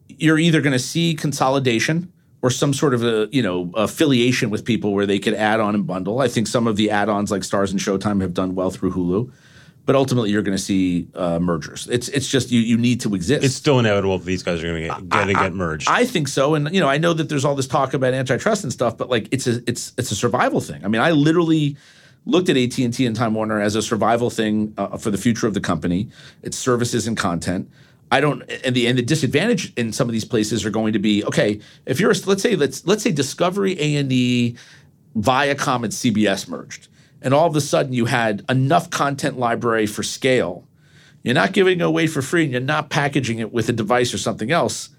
you're 0.09 0.37
either 0.37 0.59
going 0.61 0.73
to 0.73 0.79
see 0.79 1.13
consolidation 1.15 2.11
or 2.41 2.49
some 2.49 2.73
sort 2.73 2.93
of 2.93 3.03
a 3.03 3.27
you 3.31 3.41
know 3.41 3.71
affiliation 3.75 4.49
with 4.49 4.65
people 4.65 4.93
where 4.93 5.05
they 5.05 5.19
could 5.19 5.33
add 5.33 5.59
on 5.61 5.75
and 5.75 5.87
bundle. 5.87 6.19
I 6.19 6.27
think 6.27 6.47
some 6.47 6.67
of 6.67 6.75
the 6.75 6.89
add-ons 6.89 7.31
like 7.31 7.41
Starz 7.43 7.71
and 7.71 7.79
Showtime 7.79 8.21
have 8.21 8.33
done 8.33 8.53
well 8.55 8.71
through 8.71 8.91
Hulu, 8.91 9.31
but 9.91 9.97
ultimately 9.97 10.29
you're 10.29 10.41
going 10.41 10.55
to 10.55 10.63
see 10.63 11.05
uh, 11.15 11.37
mergers. 11.37 11.85
It's 11.91 12.07
it's 12.07 12.29
just 12.29 12.49
you 12.49 12.61
you 12.61 12.77
need 12.77 13.01
to 13.01 13.13
exist. 13.13 13.43
it's 13.43 13.55
still 13.55 13.77
inevitable 13.77 14.19
that 14.19 14.23
these 14.23 14.41
guys 14.41 14.63
are 14.63 14.67
going 14.67 14.83
to 14.83 14.87
get, 14.87 15.27
get, 15.27 15.35
get 15.35 15.53
merged. 15.53 15.89
I 15.89 16.05
think 16.05 16.29
so, 16.29 16.55
and 16.55 16.73
you 16.73 16.79
know, 16.79 16.87
I 16.87 16.97
know 16.97 17.11
that 17.11 17.27
there's 17.27 17.43
all 17.43 17.55
this 17.55 17.67
talk 17.67 17.93
about 17.93 18.13
antitrust 18.13 18.63
and 18.63 18.71
stuff, 18.71 18.97
but 18.97 19.09
like, 19.09 19.27
it's 19.31 19.47
a 19.47 19.61
it's 19.67 19.91
it's 19.97 20.09
a 20.09 20.15
survival 20.15 20.61
thing. 20.61 20.85
I 20.85 20.87
mean, 20.87 21.01
I 21.01 21.11
literally 21.11 21.75
looked 22.25 22.47
at 22.47 22.55
AT 22.55 22.77
and 22.77 22.93
T 22.93 23.05
and 23.05 23.17
Time 23.17 23.33
Warner 23.33 23.59
as 23.59 23.75
a 23.75 23.81
survival 23.81 24.29
thing 24.29 24.73
uh, 24.77 24.95
for 24.95 25.11
the 25.11 25.17
future 25.17 25.45
of 25.45 25.55
the 25.55 25.59
company, 25.59 26.07
its 26.41 26.57
services 26.57 27.05
and 27.05 27.17
content. 27.17 27.69
I 28.13 28.21
don't, 28.21 28.49
and 28.63 28.73
the 28.73 28.87
and 28.87 28.97
the 28.97 29.01
disadvantage 29.01 29.73
in 29.75 29.91
some 29.91 30.07
of 30.07 30.13
these 30.13 30.23
places 30.23 30.65
are 30.65 30.69
going 30.71 30.93
to 30.93 30.99
be 30.99 31.25
okay. 31.25 31.59
If 31.85 31.99
you're, 31.99 32.11
a, 32.11 32.15
let's 32.27 32.41
say 32.41 32.55
let's 32.55 32.87
let's 32.87 33.03
say 33.03 33.11
Discovery, 33.11 33.75
A 33.77 33.97
and 33.97 34.09
E, 34.09 34.55
Viacom, 35.17 35.83
and 35.83 35.91
CBS 35.91 36.47
merged, 36.47 36.87
and 37.21 37.33
all 37.33 37.47
of 37.47 37.55
a 37.55 37.61
sudden 37.61 37.93
you 37.93 38.05
had 38.05 38.43
enough 38.49 38.89
content 38.89 39.37
library 39.37 39.85
for 39.85 40.03
scale. 40.03 40.67
You're 41.23 41.35
not 41.35 41.53
giving 41.53 41.79
it 41.79 41.83
away 41.83 42.07
for 42.07 42.21
free, 42.21 42.43
and 42.43 42.51
you're 42.51 42.61
not 42.61 42.89
packaging 42.89 43.39
it 43.39 43.53
with 43.53 43.69
a 43.69 43.73
device 43.73 44.13
or 44.13 44.17
something 44.17 44.51
else 44.51 44.89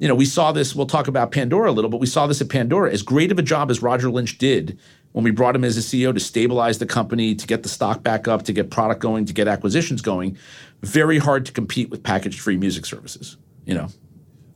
you 0.00 0.08
know, 0.08 0.14
we 0.14 0.24
saw 0.24 0.50
this, 0.50 0.74
we'll 0.74 0.86
talk 0.86 1.08
about 1.08 1.30
Pandora 1.30 1.70
a 1.70 1.72
little, 1.72 1.90
but 1.90 2.00
we 2.00 2.06
saw 2.06 2.26
this 2.26 2.40
at 2.40 2.48
Pandora. 2.48 2.90
As 2.90 3.02
great 3.02 3.30
of 3.30 3.38
a 3.38 3.42
job 3.42 3.70
as 3.70 3.82
Roger 3.82 4.10
Lynch 4.10 4.38
did 4.38 4.78
when 5.12 5.24
we 5.24 5.30
brought 5.30 5.54
him 5.54 5.62
as 5.62 5.76
a 5.76 5.80
CEO 5.80 6.14
to 6.14 6.18
stabilize 6.18 6.78
the 6.78 6.86
company, 6.86 7.34
to 7.34 7.46
get 7.46 7.62
the 7.62 7.68
stock 7.68 8.02
back 8.02 8.26
up, 8.26 8.44
to 8.44 8.54
get 8.54 8.70
product 8.70 9.02
going, 9.02 9.26
to 9.26 9.34
get 9.34 9.46
acquisitions 9.46 10.00
going, 10.00 10.38
very 10.80 11.18
hard 11.18 11.44
to 11.44 11.52
compete 11.52 11.90
with 11.90 12.02
packaged 12.02 12.40
free 12.40 12.56
music 12.56 12.86
services. 12.86 13.36
You 13.66 13.74
know, 13.74 13.88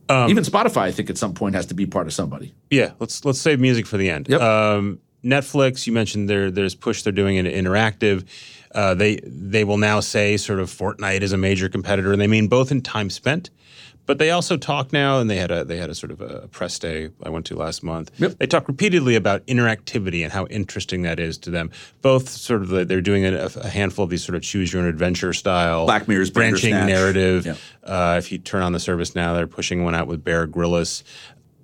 Um, 0.09 0.31
even 0.31 0.43
Spotify, 0.43 0.81
I 0.81 0.91
think, 0.91 1.11
at 1.11 1.17
some 1.17 1.35
point 1.35 1.53
has 1.53 1.67
to 1.67 1.75
be 1.75 1.85
part 1.85 2.07
of 2.07 2.13
somebody. 2.13 2.55
yeah, 2.71 2.93
let's 2.97 3.23
let's 3.23 3.39
save 3.39 3.59
music 3.59 3.85
for 3.85 3.97
the 3.97 4.09
end. 4.09 4.27
Yep. 4.27 4.41
Um, 4.41 4.99
Netflix, 5.25 5.87
you 5.87 5.93
mentioned 5.93 6.29
there 6.29 6.51
there's 6.51 6.75
push 6.75 7.01
they're 7.01 7.11
doing 7.11 7.37
into 7.37 7.51
interactive. 7.51 8.25
Uh, 8.73 8.93
they 8.93 9.19
they 9.23 9.63
will 9.63 9.77
now 9.77 9.99
say 9.99 10.37
sort 10.37 10.59
of 10.59 10.69
Fortnite 10.69 11.21
is 11.21 11.33
a 11.33 11.37
major 11.37 11.69
competitor, 11.69 12.11
and 12.11 12.21
they 12.21 12.27
mean 12.27 12.47
both 12.47 12.71
in 12.71 12.81
time 12.81 13.09
spent, 13.09 13.49
but 14.05 14.19
they 14.19 14.29
also 14.29 14.57
talk 14.57 14.93
now, 14.93 15.19
and 15.19 15.29
they 15.29 15.37
had 15.37 15.49
a 15.49 15.63
they 15.63 15.77
had 15.77 15.89
a 15.89 15.95
sort 15.95 16.11
of 16.11 16.21
a 16.21 16.47
press 16.49 16.77
day 16.77 17.09
I 17.23 17.29
went 17.29 17.45
to 17.47 17.55
last 17.55 17.83
month. 17.83 18.11
Yep. 18.17 18.37
They 18.37 18.47
talk 18.47 18.67
repeatedly 18.67 19.15
about 19.15 19.45
interactivity 19.47 20.23
and 20.23 20.31
how 20.31 20.45
interesting 20.47 21.01
that 21.03 21.19
is 21.19 21.37
to 21.39 21.49
them. 21.49 21.71
Both 22.01 22.29
sort 22.29 22.61
of 22.61 22.67
the, 22.67 22.85
they're 22.85 23.01
doing 23.01 23.25
a, 23.25 23.49
a 23.55 23.67
handful 23.67 24.03
of 24.03 24.09
these 24.09 24.23
sort 24.23 24.35
of 24.35 24.43
choose 24.43 24.71
your 24.71 24.83
own 24.83 24.87
adventure 24.87 25.33
style 25.33 25.85
Black 25.85 26.07
Mirror's 26.07 26.29
branching 26.29 26.71
narrative. 26.71 27.45
Yeah. 27.45 27.55
Uh, 27.83 28.15
if 28.17 28.31
you 28.31 28.37
turn 28.37 28.61
on 28.61 28.73
the 28.73 28.79
service 28.79 29.15
now, 29.15 29.33
they're 29.33 29.47
pushing 29.47 29.83
one 29.83 29.95
out 29.95 30.07
with 30.07 30.23
Bear 30.23 30.45
Grylls. 30.45 31.03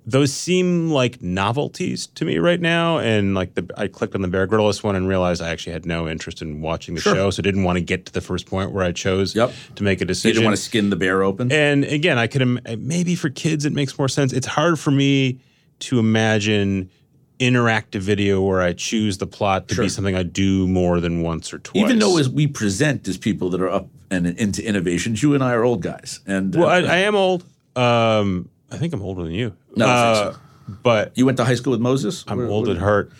Those 0.04 0.32
seem 0.32 0.90
like 0.90 1.22
novelties 1.22 2.08
to 2.08 2.24
me 2.24 2.38
right 2.38 2.60
now, 2.60 2.98
and 2.98 3.34
like 3.36 3.54
the 3.54 3.70
I 3.76 3.86
clicked 3.86 4.16
on 4.16 4.22
the 4.22 4.26
Bear 4.28 4.48
Grylls 4.48 4.82
one 4.82 4.96
and 4.96 5.06
realized 5.06 5.40
I 5.40 5.50
actually 5.50 5.74
had 5.74 5.86
no 5.86 6.08
interest 6.08 6.42
in 6.42 6.60
watching 6.60 6.96
the 6.96 7.00
Sure. 7.00 7.14
show, 7.14 7.30
so 7.30 7.40
didn't 7.40 7.62
want 7.62 7.76
to 7.76 7.84
get 7.84 8.06
to 8.06 8.12
the 8.12 8.20
first 8.20 8.46
point 8.46 8.72
where 8.72 8.84
I 8.84 8.90
chose 8.90 9.34
Yep. 9.36 9.52
to 9.76 9.84
make 9.84 9.98
a 10.00 10.02
You 10.02 10.06
decision. 10.06 10.34
didn't 10.34 10.44
want 10.46 10.56
to 10.56 10.62
skin 10.62 10.90
the 10.90 10.96
bear 10.96 11.22
open. 11.22 11.52
And 11.52 11.84
again, 11.84 12.18
I 12.18 12.26
could 12.26 12.42
im- 12.42 12.58
maybe 12.78 13.14
for 13.14 13.30
kids 13.30 13.64
it 13.64 13.72
makes 13.72 13.96
more 13.96 14.08
sense. 14.08 14.32
It's 14.32 14.48
hard 14.48 14.78
for 14.80 14.90
me 14.90 15.38
to 15.80 16.00
imagine 16.00 16.90
interactive 17.38 18.00
video 18.00 18.40
where 18.42 18.60
I 18.60 18.72
choose 18.72 19.18
the 19.18 19.26
plot 19.26 19.68
to 19.68 19.74
Sure. 19.76 19.84
be 19.84 19.88
something 19.88 20.14
I 20.16 20.22
do 20.24 20.66
more 20.66 21.00
than 21.00 21.22
once 21.22 21.52
or 21.52 21.58
twice. 21.58 21.82
Even 21.84 21.98
though 22.00 22.18
as 22.18 22.28
we 22.28 22.46
present 22.48 23.06
as 23.08 23.16
people 23.18 23.50
that 23.50 23.60
are 23.60 23.70
up 23.70 23.88
and 24.10 24.26
into 24.26 24.66
innovations, 24.66 25.22
you 25.22 25.34
and 25.34 25.42
I 25.44 25.52
are 25.52 25.64
old 25.64 25.80
guys. 25.82 26.20
And 26.26 26.54
well, 26.54 26.68
uh, 26.68 26.72
I, 26.72 26.78
I 26.80 26.96
am 26.98 27.14
old. 27.14 27.44
Um, 27.76 28.48
I 28.72 28.78
think 28.78 28.92
I'm 28.94 29.02
older 29.02 29.22
than 29.24 29.32
you. 29.32 29.54
No, 29.76 29.86
Uh, 29.86 30.34
But 30.82 31.12
you 31.16 31.26
went 31.26 31.36
to 31.38 31.44
high 31.44 31.56
school 31.56 31.72
with 31.72 31.80
Moses. 31.80 32.24
I'm 32.28 32.38
Where- 32.38 32.46
old 32.46 32.66
where- 32.68 32.76
at 32.76 32.82
heart. 32.82 33.10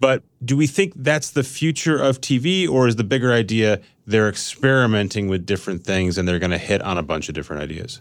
But 0.00 0.22
do 0.42 0.56
we 0.56 0.66
think 0.66 0.92
that's 0.96 1.30
the 1.30 1.42
future 1.42 1.96
of 1.98 2.20
TV, 2.20 2.66
or 2.66 2.88
is 2.88 2.96
the 2.96 3.04
bigger 3.04 3.32
idea 3.32 3.80
they're 4.06 4.28
experimenting 4.28 5.28
with 5.28 5.44
different 5.44 5.84
things 5.84 6.16
and 6.16 6.26
they're 6.26 6.38
going 6.38 6.52
to 6.52 6.58
hit 6.58 6.80
on 6.82 6.96
a 6.96 7.02
bunch 7.02 7.28
of 7.28 7.34
different 7.34 7.62
ideas? 7.62 8.00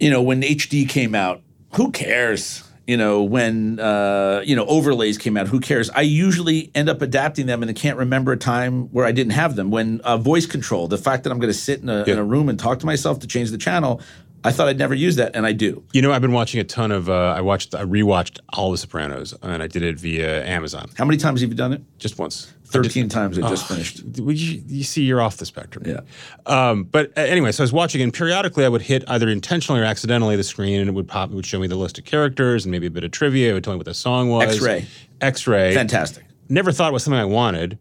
you 0.00 0.10
know, 0.10 0.20
when 0.20 0.42
HD 0.42 0.84
came 0.88 1.14
out, 1.14 1.40
who 1.74 1.90
cares? 1.92 2.64
You 2.86 2.96
know, 2.98 3.22
when 3.22 3.78
uh, 3.80 4.42
you 4.44 4.54
know 4.56 4.66
overlays 4.66 5.16
came 5.16 5.36
out, 5.38 5.46
who 5.48 5.60
cares? 5.60 5.88
I 5.90 6.00
usually 6.02 6.70
end 6.74 6.88
up 6.90 7.00
adapting 7.00 7.46
them, 7.46 7.62
and 7.62 7.70
I 7.70 7.72
can't 7.74 7.96
remember 7.96 8.32
a 8.32 8.36
time 8.36 8.88
where 8.92 9.06
I 9.06 9.12
didn't 9.12 9.32
have 9.32 9.54
them. 9.56 9.70
When 9.70 10.00
uh, 10.00 10.18
voice 10.18 10.44
control, 10.46 10.88
the 10.88 10.98
fact 10.98 11.22
that 11.24 11.30
I'm 11.30 11.38
going 11.38 11.52
to 11.52 11.58
sit 11.58 11.80
in 11.80 11.88
a, 11.88 12.02
in 12.04 12.18
a 12.18 12.24
room 12.24 12.48
and 12.50 12.58
talk 12.58 12.80
to 12.80 12.86
myself 12.86 13.20
to 13.20 13.26
change 13.26 13.50
the 13.52 13.56
channel, 13.56 14.02
I 14.44 14.52
thought 14.52 14.68
I'd 14.68 14.78
never 14.78 14.94
use 14.94 15.16
that, 15.16 15.34
and 15.34 15.46
I 15.46 15.52
do. 15.52 15.82
You 15.94 16.02
know, 16.02 16.12
I've 16.12 16.20
been 16.20 16.32
watching 16.32 16.60
a 16.60 16.64
ton 16.64 16.92
of. 16.92 17.08
Uh, 17.08 17.34
I 17.36 17.40
watched, 17.40 17.74
I 17.74 17.82
rewatched 17.82 18.40
all 18.52 18.70
The 18.70 18.76
Sopranos, 18.76 19.34
and 19.42 19.62
I 19.62 19.66
did 19.66 19.82
it 19.82 19.98
via 19.98 20.44
Amazon 20.44 20.90
How 20.98 21.06
many 21.06 21.16
times 21.16 21.40
have 21.40 21.48
you 21.50 21.56
done 21.56 21.72
it? 21.72 21.82
just 21.98 22.18
once. 22.18 22.52
Thirteen 22.66 23.08
times. 23.08 23.38
I 23.38 23.48
just 23.48 23.68
finished. 23.68 24.02
You, 24.16 24.24
you 24.66 24.82
see, 24.84 25.04
you're 25.04 25.20
off 25.20 25.36
the 25.36 25.46
spectrum. 25.46 25.84
Yeah. 25.86 26.00
Um, 26.44 26.84
but 26.84 27.16
uh, 27.16 27.20
anyway, 27.20 27.52
so 27.52 27.62
I 27.62 27.64
was 27.64 27.72
watching, 27.72 28.02
and 28.02 28.12
periodically 28.12 28.64
I 28.64 28.68
would 28.68 28.82
hit 28.82 29.04
either 29.06 29.28
intentionally 29.28 29.80
or 29.80 29.84
accidentally 29.84 30.34
the 30.36 30.42
screen, 30.42 30.80
and 30.80 30.88
it 30.88 30.92
would 30.92 31.06
pop. 31.08 31.30
It 31.30 31.34
would 31.34 31.46
show 31.46 31.60
me 31.60 31.66
the 31.68 31.76
list 31.76 31.98
of 31.98 32.04
characters 32.04 32.64
and 32.64 32.72
maybe 32.72 32.86
a 32.86 32.90
bit 32.90 33.04
of 33.04 33.12
trivia. 33.12 33.50
It 33.50 33.54
would 33.54 33.64
tell 33.64 33.74
me 33.74 33.78
what 33.78 33.86
the 33.86 33.94
song 33.94 34.28
was. 34.28 34.56
X-ray. 34.56 34.86
X-ray. 35.20 35.72
Fantastic. 35.74 36.24
Never 36.48 36.72
thought 36.72 36.90
it 36.90 36.92
was 36.92 37.04
something 37.04 37.20
I 37.20 37.24
wanted. 37.24 37.78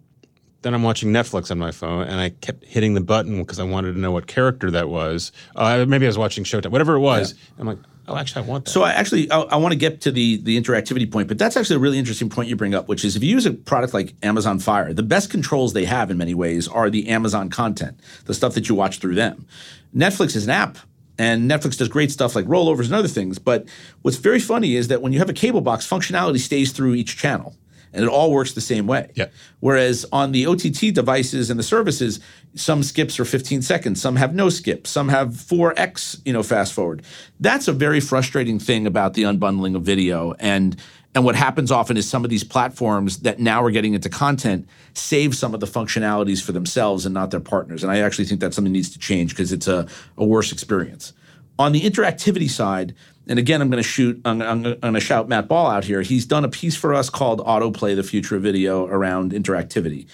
Then 0.64 0.74
I'm 0.74 0.84
watching 0.84 1.10
Netflix 1.12 1.52
on 1.52 1.60
my 1.60 1.72
phone, 1.72 2.08
and 2.08 2.20
I 2.20 2.30
kept 2.30 2.66
hitting 2.66 2.94
the 2.94 3.02
button 3.02 3.40
because 3.40 3.60
I 3.60 3.64
wanted 3.64 3.94
to 3.94 4.00
know 4.00 4.12
what 4.12 4.28
character 4.28 4.72
that 4.72 4.90
was. 4.90 5.32
Uh, 5.56 5.86
maybe 5.88 6.06
I 6.06 6.10
was 6.10 6.18
watching 6.18 6.44
Showtime, 6.44 6.72
whatever 6.72 6.96
it 6.96 7.00
was. 7.02 7.36
I'm 7.60 7.68
like, 7.68 7.80
oh, 8.08 8.16
actually, 8.16 8.46
I 8.46 8.48
want 8.48 8.66
that. 8.66 8.72
So 8.72 8.82
I 8.82 8.92
actually 8.94 9.30
I, 9.30 9.42
I 9.42 9.56
want 9.58 9.74
to 9.74 9.78
get 9.78 10.02
to 10.02 10.12
the 10.12 10.38
the 10.38 10.60
interactivity 10.60 11.12
point, 11.12 11.28
but 11.28 11.38
that's 11.38 11.58
actually 11.58 11.76
a 11.76 11.80
really 11.80 12.00
interesting 12.00 12.30
point 12.30 12.50
you 12.50 12.56
bring 12.56 12.74
up, 12.74 12.88
which 12.88 13.04
is 13.06 13.16
if 13.16 13.24
you 13.24 13.30
use 13.30 13.46
a 13.46 13.52
product 13.52 13.94
like 13.94 14.16
Amazon 14.24 14.58
Fire, 14.58 14.94
the 14.94 15.04
best 15.04 15.30
controls 15.30 15.74
they 15.74 15.86
have 15.86 16.10
in 16.10 16.18
many 16.18 16.34
ways 16.34 16.68
are 16.68 16.90
the 16.90 17.10
Amazon 17.10 17.50
content, 17.50 18.00
the 18.26 18.34
stuff 18.34 18.54
that 18.56 18.70
you 18.70 18.76
watch 18.76 19.00
through 19.00 19.16
them. 19.16 19.46
Netflix 19.96 20.36
is 20.36 20.46
an 20.46 20.50
app 20.50 20.78
And 21.20 21.50
Netflix 21.50 21.78
does 21.78 21.90
great 21.90 22.12
stuff 22.12 22.36
like 22.36 22.46
rollovers 22.46 22.86
and 22.86 22.94
other 22.96 23.08
things. 23.08 23.38
But 23.38 23.68
what's 24.02 24.18
very 24.18 24.40
funny 24.40 24.76
is 24.76 24.88
that 24.88 25.02
when 25.02 25.14
you 25.14 25.20
have 25.20 25.30
a 25.30 25.34
cable 25.34 25.62
box, 25.62 25.88
functionality 25.88 26.40
stays 26.40 26.72
through 26.72 26.96
each 26.96 27.18
channel 27.18 27.56
and 27.94 28.04
it 28.04 28.10
all 28.10 28.32
works 28.32 28.54
the 28.54 28.62
same 28.62 28.88
way. 28.88 29.12
Yeah. 29.16 29.28
Whereas 29.60 30.06
on 30.12 30.32
the 30.32 30.48
OTT 30.48 30.94
devices 30.94 31.50
and 31.50 31.60
the 31.60 31.64
services, 31.64 32.20
some 32.56 32.84
skips 32.84 33.20
are 33.20 33.26
15 33.26 33.62
seconds, 33.62 34.02
some 34.02 34.16
have 34.16 34.34
no 34.34 34.50
skip, 34.50 34.88
some 34.88 35.10
have 35.10 35.30
4x, 35.30 36.22
you 36.26 36.34
know, 36.34 36.44
fast 36.44 36.74
forward. 36.74 37.04
That's 37.40 37.68
a 37.68 37.74
very 37.74 38.00
frustrating 38.00 38.60
thing 38.60 38.88
about 38.88 39.14
the 39.14 39.24
unbundling 39.24 39.76
of 39.76 39.84
video 39.84 40.34
and 40.40 40.76
and 41.16 41.24
what 41.24 41.36
happens 41.36 41.72
often 41.72 41.96
is 41.96 42.10
some 42.10 42.24
of 42.24 42.32
these 42.32 42.44
platforms 42.44 43.20
that 43.20 43.40
now 43.40 43.64
are 43.64 43.70
getting 43.70 43.94
into 43.94 44.10
content 44.10 44.68
save 44.96 45.36
some 45.36 45.54
of 45.54 45.60
the 45.60 45.68
functionalities 45.68 46.42
for 46.42 46.54
themselves 46.54 47.06
and 47.06 47.14
not 47.14 47.32
their 47.32 47.40
partners. 47.40 47.84
And 47.84 47.92
I 47.92 48.00
actually 48.00 48.26
think 48.26 48.42
that 48.42 48.54
something 48.54 48.74
needs 48.74 48.90
to 48.92 49.00
change 49.00 49.32
because 49.32 49.52
it's 49.52 49.68
a, 49.68 49.88
a 50.18 50.26
worse 50.26 50.52
experience. 50.52 51.14
On 51.64 51.72
the 51.72 51.80
interactivity 51.80 52.50
side, 52.50 52.94
and 53.26 53.40
again, 53.40 53.62
I'm 53.62 53.70
going 53.70 53.82
to 53.82 53.88
shoot, 53.88 54.20
I'm, 54.26 54.42
I'm 54.42 54.64
going 54.64 54.94
to 54.96 55.00
shout 55.00 55.30
Matt 55.30 55.48
Ball 55.48 55.72
out 55.72 55.86
here. 55.86 56.02
He's 56.02 56.26
done 56.26 56.44
a 56.44 56.50
piece 56.50 56.76
for 56.76 56.94
us 56.94 57.10
called 57.10 57.40
Autoplay, 57.40 57.96
the 57.96 58.04
Future 58.04 58.36
of 58.36 58.42
Video 58.42 58.86
around 58.88 59.32
interactivity. 59.32 60.08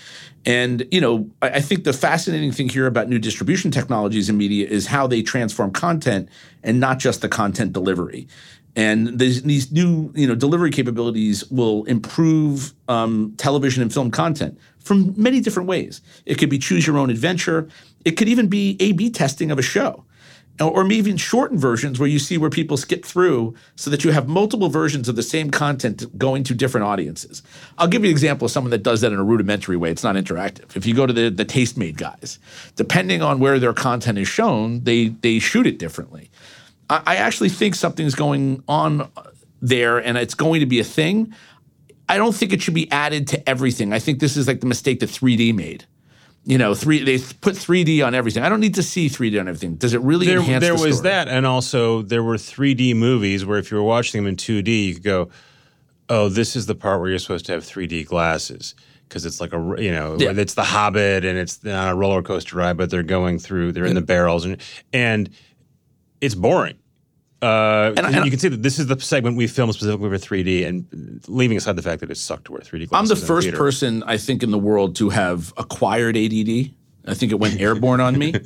And, 0.45 0.87
you 0.91 1.01
know, 1.01 1.27
I, 1.41 1.49
I 1.49 1.59
think 1.59 1.85
the 1.85 1.91
fascinating 1.91 2.51
thing 2.51 2.69
here 2.69 2.85
about 2.85 3.09
new 3.09 3.17
distribution 3.17 3.71
technologies 3.71 4.29
in 4.29 4.37
media 4.37 4.67
is 4.67 4.85
how 4.85 5.07
they 5.07 5.23
transform 5.23 5.71
content 5.71 6.29
and 6.61 6.79
not 6.79 6.99
just 6.99 7.21
the 7.21 7.29
content 7.29 7.73
delivery. 7.73 8.27
And 8.75 9.17
these, 9.17 9.41
these 9.41 9.71
new, 9.71 10.13
you 10.13 10.27
know, 10.27 10.35
delivery 10.35 10.69
capabilities 10.69 11.49
will 11.49 11.83
improve 11.85 12.75
um, 12.87 13.33
television 13.37 13.81
and 13.81 13.91
film 13.91 14.11
content 14.11 14.59
from 14.77 15.15
many 15.17 15.41
different 15.41 15.67
ways. 15.67 16.01
It 16.27 16.35
could 16.35 16.51
be 16.51 16.59
choose 16.59 16.85
your 16.85 16.99
own 16.99 17.09
adventure. 17.09 17.67
It 18.05 18.11
could 18.11 18.29
even 18.29 18.49
be 18.49 18.77
A/B 18.79 19.09
testing 19.09 19.49
of 19.49 19.57
a 19.57 19.63
show 19.63 20.05
or 20.61 20.83
maybe 20.83 20.97
even 20.97 21.17
shortened 21.17 21.59
versions 21.59 21.99
where 21.99 22.09
you 22.09 22.19
see 22.19 22.37
where 22.37 22.49
people 22.49 22.77
skip 22.77 23.05
through 23.05 23.55
so 23.75 23.89
that 23.89 24.03
you 24.03 24.11
have 24.11 24.27
multiple 24.27 24.69
versions 24.69 25.07
of 25.07 25.15
the 25.15 25.23
same 25.23 25.49
content 25.49 26.17
going 26.17 26.43
to 26.43 26.53
different 26.53 26.85
audiences. 26.85 27.41
I'll 27.77 27.87
give 27.87 28.03
you 28.03 28.09
an 28.09 28.11
example 28.11 28.45
of 28.45 28.51
someone 28.51 28.71
that 28.71 28.83
does 28.83 29.01
that 29.01 29.11
in 29.11 29.19
a 29.19 29.23
rudimentary 29.23 29.77
way. 29.77 29.91
It's 29.91 30.03
not 30.03 30.15
interactive. 30.15 30.75
If 30.75 30.85
you 30.85 30.93
go 30.93 31.05
to 31.05 31.13
the, 31.13 31.29
the 31.29 31.45
Tastemade 31.45 31.97
guys, 31.97 32.39
depending 32.75 33.21
on 33.21 33.39
where 33.39 33.59
their 33.59 33.73
content 33.73 34.17
is 34.17 34.27
shown, 34.27 34.83
they, 34.83 35.09
they 35.09 35.39
shoot 35.39 35.65
it 35.65 35.79
differently. 35.79 36.29
I, 36.89 37.01
I 37.05 37.15
actually 37.17 37.49
think 37.49 37.75
something's 37.75 38.15
going 38.15 38.63
on 38.67 39.09
there 39.61 39.97
and 39.97 40.17
it's 40.17 40.35
going 40.35 40.59
to 40.59 40.65
be 40.65 40.79
a 40.79 40.83
thing. 40.83 41.33
I 42.07 42.17
don't 42.17 42.33
think 42.33 42.53
it 42.53 42.61
should 42.61 42.73
be 42.73 42.91
added 42.91 43.27
to 43.29 43.49
everything. 43.49 43.93
I 43.93 43.99
think 43.99 44.19
this 44.19 44.35
is 44.35 44.47
like 44.47 44.61
the 44.61 44.65
mistake 44.65 44.99
that 45.01 45.09
3D 45.09 45.53
made 45.53 45.85
you 46.49 46.57
know, 46.57 46.73
three 46.73 47.03
they 47.03 47.19
put 47.19 47.53
3D 47.55 48.03
on 48.05 48.15
everything. 48.15 48.41
I 48.41 48.49
don't 48.49 48.59
need 48.59 48.73
to 48.75 48.83
see 48.83 49.07
3D 49.07 49.39
on 49.39 49.47
everything. 49.47 49.75
Does 49.75 49.93
it 49.93 50.01
really 50.01 50.25
there, 50.25 50.39
enhance 50.39 50.61
there 50.63 50.75
the 50.75 50.81
was 50.81 50.97
story? 50.97 51.11
that 51.11 51.27
and 51.27 51.45
also 51.45 52.01
there 52.01 52.23
were 52.23 52.37
3d 52.37 52.95
movies 52.95 53.45
where 53.45 53.59
if 53.59 53.69
you 53.69 53.77
were 53.77 53.83
watching 53.83 54.21
them 54.23 54.27
in 54.27 54.35
2d 54.35 54.87
you 54.87 54.93
could 54.95 55.03
go 55.03 55.29
oh 56.09 56.27
this 56.27 56.55
is 56.55 56.65
the 56.65 56.73
part 56.73 56.99
where 56.99 57.09
you're 57.11 57.19
supposed 57.19 57.45
to 57.45 57.51
have 57.51 57.63
3d 57.63 58.05
glasses 58.07 58.73
because 59.07 59.27
it's 59.27 59.39
like 59.39 59.53
a 59.53 59.75
you 59.77 59.91
know 59.91 60.17
Yeah. 60.19 60.31
it's 60.35 60.55
the 60.55 60.63
hobbit 60.63 61.23
and 61.23 61.37
it's 61.37 61.63
not 61.63 61.91
a 61.91 61.95
roller 61.95 62.23
coaster 62.23 62.57
ride 62.57 62.77
but 62.77 62.89
they're 62.89 63.03
going 63.03 63.37
through 63.37 63.71
they're 63.73 63.85
in 63.85 63.93
the 63.93 64.01
barrels 64.01 64.43
and 64.45 64.57
and 64.91 65.29
it's 66.21 66.33
boring 66.35 66.77
uh, 67.41 67.93
And 67.95 68.05
and 68.05 68.25
you 68.25 68.31
can 68.31 68.39
see 68.39 68.49
that 68.49 68.63
this 68.63 68.79
is 68.79 68.87
the 68.87 68.99
segment 68.99 69.37
we 69.37 69.47
filmed 69.47 69.73
specifically 69.73 70.09
for 70.09 70.17
3D, 70.17 70.67
and 70.67 71.21
leaving 71.27 71.57
aside 71.57 71.75
the 71.75 71.81
fact 71.81 72.01
that 72.01 72.11
it 72.11 72.17
sucked 72.17 72.45
to 72.45 72.51
wear 72.51 72.61
3D 72.61 72.89
I'm 72.91 73.05
the 73.05 73.15
first 73.15 73.45
theater. 73.45 73.57
person 73.57 74.03
I 74.03 74.17
think 74.17 74.43
in 74.43 74.51
the 74.51 74.59
world 74.59 74.95
to 74.97 75.09
have 75.09 75.53
acquired 75.57 76.17
ADD. 76.17 76.71
I 77.09 77.13
think 77.13 77.31
it 77.31 77.39
went 77.39 77.59
airborne 77.59 77.99
on 78.01 78.17
me. 78.17 78.33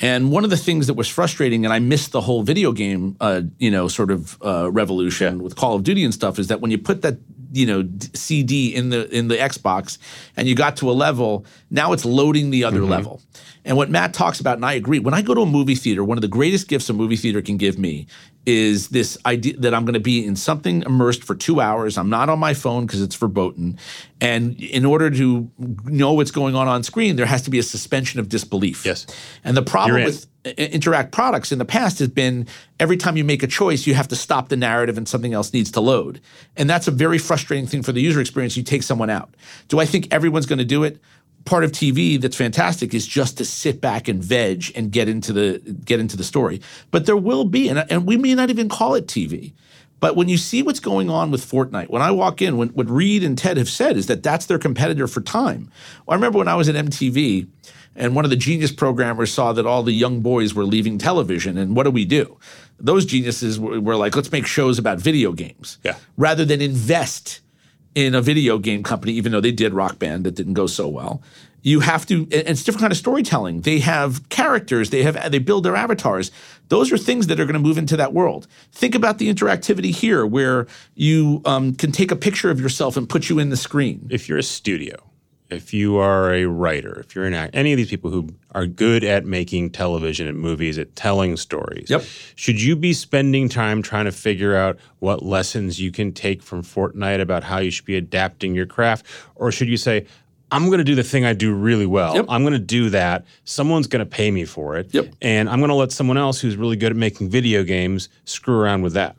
And 0.00 0.30
one 0.30 0.44
of 0.44 0.50
the 0.50 0.56
things 0.56 0.86
that 0.86 0.94
was 0.94 1.08
frustrating, 1.08 1.64
and 1.64 1.74
I 1.74 1.80
missed 1.80 2.12
the 2.12 2.20
whole 2.20 2.44
video 2.44 2.70
game, 2.70 3.16
uh, 3.20 3.42
you 3.58 3.68
know, 3.68 3.88
sort 3.88 4.12
of 4.12 4.40
uh, 4.44 4.70
revolution 4.70 5.42
with 5.42 5.56
Call 5.56 5.74
of 5.74 5.82
Duty 5.82 6.04
and 6.04 6.14
stuff, 6.14 6.38
is 6.38 6.46
that 6.46 6.60
when 6.60 6.70
you 6.70 6.78
put 6.78 7.02
that, 7.02 7.18
you 7.52 7.66
know, 7.66 7.82
d- 7.82 8.06
CD 8.14 8.72
in 8.72 8.90
the 8.90 9.08
in 9.10 9.26
the 9.26 9.34
Xbox, 9.34 9.98
and 10.36 10.46
you 10.46 10.54
got 10.54 10.76
to 10.76 10.88
a 10.88 10.92
level, 10.92 11.44
now 11.70 11.92
it's 11.92 12.04
loading 12.04 12.50
the 12.50 12.62
other 12.62 12.82
level. 12.82 13.20
And 13.64 13.76
what 13.76 13.90
Matt 13.90 14.14
talks 14.14 14.38
about, 14.38 14.56
and 14.56 14.64
I 14.64 14.74
agree, 14.74 15.00
when 15.00 15.14
I 15.14 15.20
go 15.20 15.34
to 15.34 15.40
a 15.40 15.46
movie 15.46 15.74
theater, 15.74 16.04
one 16.04 16.16
of 16.16 16.22
the 16.22 16.28
greatest 16.28 16.68
gifts 16.68 16.88
a 16.88 16.92
movie 16.92 17.16
theater 17.16 17.42
can 17.42 17.56
give 17.56 17.76
me 17.76 18.06
is 18.48 18.88
this 18.88 19.18
idea 19.26 19.54
that 19.58 19.74
I'm 19.74 19.84
going 19.84 19.92
to 19.92 20.00
be 20.00 20.24
in 20.24 20.34
something 20.34 20.80
immersed 20.84 21.22
for 21.22 21.34
two 21.34 21.60
hours. 21.60 21.98
I'm 21.98 22.08
not 22.08 22.30
on 22.30 22.38
my 22.38 22.54
phone 22.54 22.86
because 22.86 23.02
it's 23.02 23.14
verboten. 23.14 23.78
And 24.22 24.58
in 24.58 24.86
order 24.86 25.10
to 25.10 25.50
know 25.84 26.14
what's 26.14 26.30
going 26.30 26.54
on 26.54 26.66
on 26.66 26.82
screen, 26.82 27.16
there 27.16 27.26
has 27.26 27.42
to 27.42 27.50
be 27.50 27.58
a 27.58 27.62
suspension 27.62 28.20
of 28.20 28.30
disbelief. 28.30 28.86
Yes. 28.86 29.06
And 29.44 29.54
the 29.54 29.62
problem 29.62 30.02
with 30.02 30.26
uh, 30.46 30.52
Interact 30.56 31.12
products 31.12 31.52
in 31.52 31.58
the 31.58 31.66
past 31.66 31.98
has 31.98 32.08
been 32.08 32.46
every 32.80 32.96
time 32.96 33.18
you 33.18 33.24
make 33.24 33.42
a 33.42 33.46
choice, 33.46 33.86
you 33.86 33.92
have 33.92 34.08
to 34.08 34.16
stop 34.16 34.48
the 34.48 34.56
narrative 34.56 34.96
and 34.96 35.06
something 35.06 35.34
else 35.34 35.52
needs 35.52 35.70
to 35.72 35.82
load. 35.82 36.18
And 36.56 36.70
that's 36.70 36.88
a 36.88 36.90
very 36.90 37.18
frustrating 37.18 37.66
thing 37.66 37.82
for 37.82 37.92
the 37.92 38.00
user 38.00 38.18
experience. 38.18 38.56
You 38.56 38.62
take 38.62 38.82
someone 38.82 39.10
out. 39.10 39.34
Do 39.68 39.78
I 39.78 39.84
think 39.84 40.08
everyone's 40.10 40.46
going 40.46 40.58
to 40.58 40.64
do 40.64 40.84
it? 40.84 41.02
Part 41.44 41.64
of 41.64 41.72
TV 41.72 42.20
that's 42.20 42.36
fantastic 42.36 42.92
is 42.92 43.06
just 43.06 43.38
to 43.38 43.44
sit 43.44 43.80
back 43.80 44.06
and 44.08 44.22
veg 44.22 44.70
and 44.76 44.90
get 44.92 45.08
into 45.08 45.32
the 45.32 45.58
get 45.84 45.98
into 45.98 46.16
the 46.16 46.24
story. 46.24 46.60
But 46.90 47.06
there 47.06 47.16
will 47.16 47.44
be, 47.44 47.68
and, 47.68 47.84
and 47.90 48.06
we 48.06 48.16
may 48.16 48.34
not 48.34 48.50
even 48.50 48.68
call 48.68 48.94
it 48.94 49.06
TV. 49.06 49.54
But 50.00 50.14
when 50.14 50.28
you 50.28 50.36
see 50.36 50.62
what's 50.62 50.78
going 50.78 51.10
on 51.10 51.30
with 51.30 51.44
Fortnite, 51.44 51.88
when 51.90 52.02
I 52.02 52.10
walk 52.12 52.40
in, 52.40 52.56
when, 52.56 52.68
what 52.68 52.88
Reed 52.88 53.24
and 53.24 53.36
Ted 53.36 53.56
have 53.56 53.68
said 53.68 53.96
is 53.96 54.06
that 54.06 54.22
that's 54.22 54.46
their 54.46 54.58
competitor 54.58 55.08
for 55.08 55.20
time. 55.20 55.70
Well, 56.06 56.12
I 56.12 56.16
remember 56.16 56.38
when 56.38 56.46
I 56.48 56.54
was 56.54 56.68
at 56.68 56.76
MTV, 56.76 57.48
and 57.96 58.14
one 58.14 58.24
of 58.24 58.30
the 58.30 58.36
genius 58.36 58.70
programmers 58.70 59.32
saw 59.32 59.52
that 59.54 59.66
all 59.66 59.82
the 59.82 59.92
young 59.92 60.20
boys 60.20 60.54
were 60.54 60.64
leaving 60.64 60.98
television, 60.98 61.58
and 61.58 61.74
what 61.74 61.82
do 61.82 61.90
we 61.90 62.04
do? 62.04 62.38
Those 62.78 63.04
geniuses 63.06 63.58
were, 63.58 63.80
were 63.80 63.96
like, 63.96 64.14
let's 64.14 64.30
make 64.30 64.46
shows 64.46 64.78
about 64.78 64.98
video 64.98 65.32
games, 65.32 65.78
Yeah. 65.82 65.96
rather 66.16 66.44
than 66.44 66.60
invest 66.60 67.40
in 67.94 68.14
a 68.14 68.20
video 68.20 68.58
game 68.58 68.82
company, 68.82 69.12
even 69.12 69.32
though 69.32 69.40
they 69.40 69.52
did 69.52 69.74
Rock 69.74 69.98
Band, 69.98 70.24
that 70.24 70.34
didn't 70.34 70.54
go 70.54 70.66
so 70.66 70.88
well. 70.88 71.22
You 71.62 71.80
have 71.80 72.06
to, 72.06 72.20
and 72.22 72.32
it's 72.32 72.62
different 72.62 72.82
kind 72.82 72.92
of 72.92 72.96
storytelling. 72.96 73.62
They 73.62 73.80
have 73.80 74.28
characters, 74.28 74.90
they 74.90 75.02
have, 75.02 75.30
they 75.32 75.40
build 75.40 75.64
their 75.64 75.74
avatars. 75.74 76.30
Those 76.68 76.92
are 76.92 76.98
things 76.98 77.26
that 77.26 77.40
are 77.40 77.44
going 77.44 77.54
to 77.54 77.60
move 77.60 77.78
into 77.78 77.96
that 77.96 78.12
world. 78.12 78.46
Think 78.72 78.94
about 78.94 79.18
the 79.18 79.32
interactivity 79.32 79.92
here, 79.92 80.24
where 80.24 80.66
you 80.94 81.42
um, 81.44 81.74
can 81.74 81.90
take 81.90 82.10
a 82.10 82.16
picture 82.16 82.50
of 82.50 82.60
yourself 82.60 82.96
and 82.96 83.08
put 83.08 83.28
you 83.28 83.38
in 83.38 83.50
the 83.50 83.56
screen. 83.56 84.06
if 84.10 84.28
you're 84.28 84.38
a 84.38 84.42
studio, 84.42 85.07
if 85.50 85.72
you 85.72 85.96
are 85.96 86.32
a 86.32 86.44
writer, 86.44 87.00
if 87.00 87.14
you're 87.14 87.24
an 87.24 87.34
act, 87.34 87.54
any 87.54 87.72
of 87.72 87.76
these 87.76 87.88
people 87.88 88.10
who 88.10 88.28
are 88.54 88.66
good 88.66 89.02
at 89.02 89.24
making 89.24 89.70
television 89.70 90.26
and 90.26 90.38
movies, 90.38 90.78
at 90.78 90.94
telling 90.94 91.36
stories, 91.36 91.88
Yep. 91.88 92.04
should 92.34 92.60
you 92.60 92.76
be 92.76 92.92
spending 92.92 93.48
time 93.48 93.82
trying 93.82 94.04
to 94.04 94.12
figure 94.12 94.54
out 94.54 94.78
what 94.98 95.22
lessons 95.22 95.80
you 95.80 95.90
can 95.90 96.12
take 96.12 96.42
from 96.42 96.62
Fortnite 96.62 97.20
about 97.20 97.44
how 97.44 97.58
you 97.58 97.70
should 97.70 97.86
be 97.86 97.96
adapting 97.96 98.54
your 98.54 98.66
craft? 98.66 99.06
Or 99.36 99.50
should 99.50 99.68
you 99.68 99.76
say, 99.78 100.06
I'm 100.50 100.66
going 100.66 100.78
to 100.78 100.84
do 100.84 100.94
the 100.94 101.02
thing 101.02 101.24
I 101.26 101.34
do 101.34 101.52
really 101.54 101.86
well. 101.86 102.14
Yep. 102.14 102.26
I'm 102.28 102.42
going 102.42 102.54
to 102.54 102.58
do 102.58 102.88
that. 102.90 103.24
Someone's 103.44 103.86
going 103.86 104.00
to 104.00 104.06
pay 104.06 104.30
me 104.30 104.44
for 104.46 104.76
it. 104.76 104.92
Yep. 104.94 105.14
And 105.20 105.48
I'm 105.48 105.58
going 105.60 105.68
to 105.68 105.74
let 105.74 105.92
someone 105.92 106.16
else 106.16 106.40
who's 106.40 106.56
really 106.56 106.76
good 106.76 106.90
at 106.90 106.96
making 106.96 107.28
video 107.28 107.64
games 107.64 108.08
screw 108.24 108.58
around 108.58 108.80
with 108.82 108.94
that. 108.94 109.16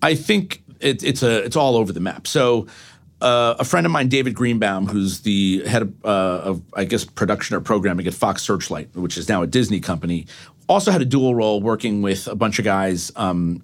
I 0.00 0.14
think 0.14 0.62
it, 0.80 1.02
it's 1.04 1.22
a 1.22 1.44
it's 1.44 1.56
all 1.56 1.76
over 1.76 1.92
the 1.92 2.00
map. 2.00 2.26
So. 2.26 2.66
Uh, 3.20 3.54
a 3.58 3.64
friend 3.64 3.84
of 3.84 3.92
mine, 3.92 4.08
David 4.08 4.34
Greenbaum, 4.34 4.86
who's 4.86 5.20
the 5.20 5.62
head 5.66 5.82
of, 5.82 6.04
uh, 6.04 6.08
of, 6.08 6.62
I 6.74 6.84
guess, 6.84 7.04
production 7.04 7.54
or 7.54 7.60
programming 7.60 8.06
at 8.06 8.14
Fox 8.14 8.42
Searchlight, 8.42 8.94
which 8.94 9.18
is 9.18 9.28
now 9.28 9.42
a 9.42 9.46
Disney 9.46 9.80
company, 9.80 10.26
also 10.68 10.90
had 10.90 11.02
a 11.02 11.04
dual 11.04 11.34
role 11.34 11.60
working 11.60 12.00
with 12.00 12.26
a 12.26 12.34
bunch 12.34 12.58
of 12.58 12.64
guys, 12.64 13.12
um, 13.16 13.62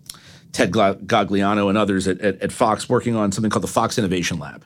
Ted 0.52 0.72
Gagliano 0.72 1.68
and 1.68 1.78
others 1.78 2.06
at, 2.06 2.20
at, 2.20 2.40
at 2.42 2.52
Fox, 2.52 2.88
working 2.88 3.16
on 3.16 3.32
something 3.32 3.50
called 3.50 3.62
the 3.62 3.68
Fox 3.68 3.98
Innovation 3.98 4.38
Lab. 4.38 4.64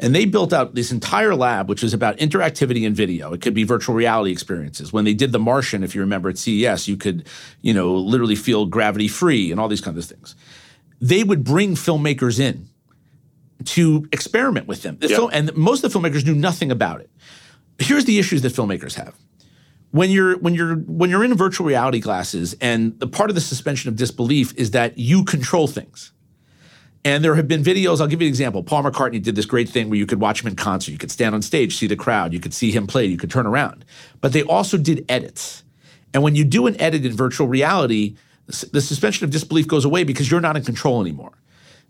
And 0.00 0.14
they 0.14 0.24
built 0.24 0.52
out 0.52 0.76
this 0.76 0.92
entire 0.92 1.34
lab, 1.34 1.68
which 1.68 1.82
was 1.82 1.92
about 1.92 2.16
interactivity 2.18 2.84
in 2.84 2.94
video. 2.94 3.32
It 3.32 3.40
could 3.40 3.54
be 3.54 3.64
virtual 3.64 3.96
reality 3.96 4.30
experiences. 4.30 4.92
When 4.92 5.04
they 5.04 5.14
did 5.14 5.32
The 5.32 5.40
Martian, 5.40 5.82
if 5.82 5.96
you 5.96 6.00
remember 6.00 6.28
at 6.28 6.38
CES, 6.38 6.86
you 6.86 6.96
could, 6.96 7.26
you 7.62 7.74
know, 7.74 7.96
literally 7.96 8.36
feel 8.36 8.66
gravity 8.66 9.08
free 9.08 9.50
and 9.50 9.58
all 9.58 9.66
these 9.66 9.80
kinds 9.80 9.98
of 9.98 10.04
things 10.04 10.36
they 11.00 11.24
would 11.24 11.44
bring 11.44 11.74
filmmakers 11.74 12.40
in 12.40 12.68
to 13.64 14.08
experiment 14.12 14.66
with 14.66 14.82
them. 14.82 14.98
The 14.98 15.08
film, 15.08 15.30
and 15.32 15.54
most 15.56 15.82
of 15.82 15.92
the 15.92 15.98
filmmakers 15.98 16.24
knew 16.24 16.34
nothing 16.34 16.70
about 16.70 17.00
it. 17.00 17.10
Here's 17.78 18.04
the 18.04 18.18
issues 18.18 18.42
that 18.42 18.52
filmmakers 18.52 18.94
have. 18.94 19.14
When 19.90 20.10
you're 20.10 20.38
when 20.38 20.54
you're 20.54 20.76
when 20.76 21.10
you're 21.10 21.24
in 21.24 21.34
virtual 21.34 21.66
reality 21.66 22.00
glasses, 22.00 22.54
and 22.60 22.98
the 23.00 23.06
part 23.06 23.30
of 23.30 23.34
the 23.34 23.40
suspension 23.40 23.88
of 23.88 23.96
disbelief 23.96 24.52
is 24.56 24.72
that 24.72 24.98
you 24.98 25.24
control 25.24 25.66
things. 25.66 26.12
And 27.04 27.24
there 27.24 27.36
have 27.36 27.48
been 27.48 27.62
videos, 27.62 28.00
I'll 28.00 28.08
give 28.08 28.20
you 28.20 28.26
an 28.26 28.32
example. 28.32 28.62
Paul 28.62 28.82
McCartney 28.82 29.22
did 29.22 29.36
this 29.36 29.46
great 29.46 29.68
thing 29.68 29.88
where 29.88 29.98
you 29.98 30.04
could 30.04 30.20
watch 30.20 30.42
him 30.42 30.48
in 30.48 30.56
concert. 30.56 30.90
You 30.90 30.98
could 30.98 31.12
stand 31.12 31.34
on 31.34 31.42
stage, 31.42 31.76
see 31.76 31.86
the 31.86 31.96
crowd, 31.96 32.32
you 32.32 32.40
could 32.40 32.52
see 32.52 32.72
him 32.72 32.86
play, 32.86 33.06
you 33.06 33.16
could 33.16 33.30
turn 33.30 33.46
around. 33.46 33.84
But 34.20 34.32
they 34.32 34.42
also 34.42 34.76
did 34.76 35.06
edits. 35.08 35.62
And 36.12 36.22
when 36.22 36.34
you 36.34 36.44
do 36.44 36.66
an 36.66 36.78
edit 36.80 37.06
in 37.06 37.12
virtual 37.12 37.46
reality, 37.46 38.16
the 38.46 38.80
suspension 38.80 39.24
of 39.24 39.30
disbelief 39.30 39.68
goes 39.68 39.84
away 39.84 40.04
because 40.04 40.30
you're 40.30 40.40
not 40.40 40.56
in 40.56 40.64
control 40.64 41.00
anymore. 41.00 41.32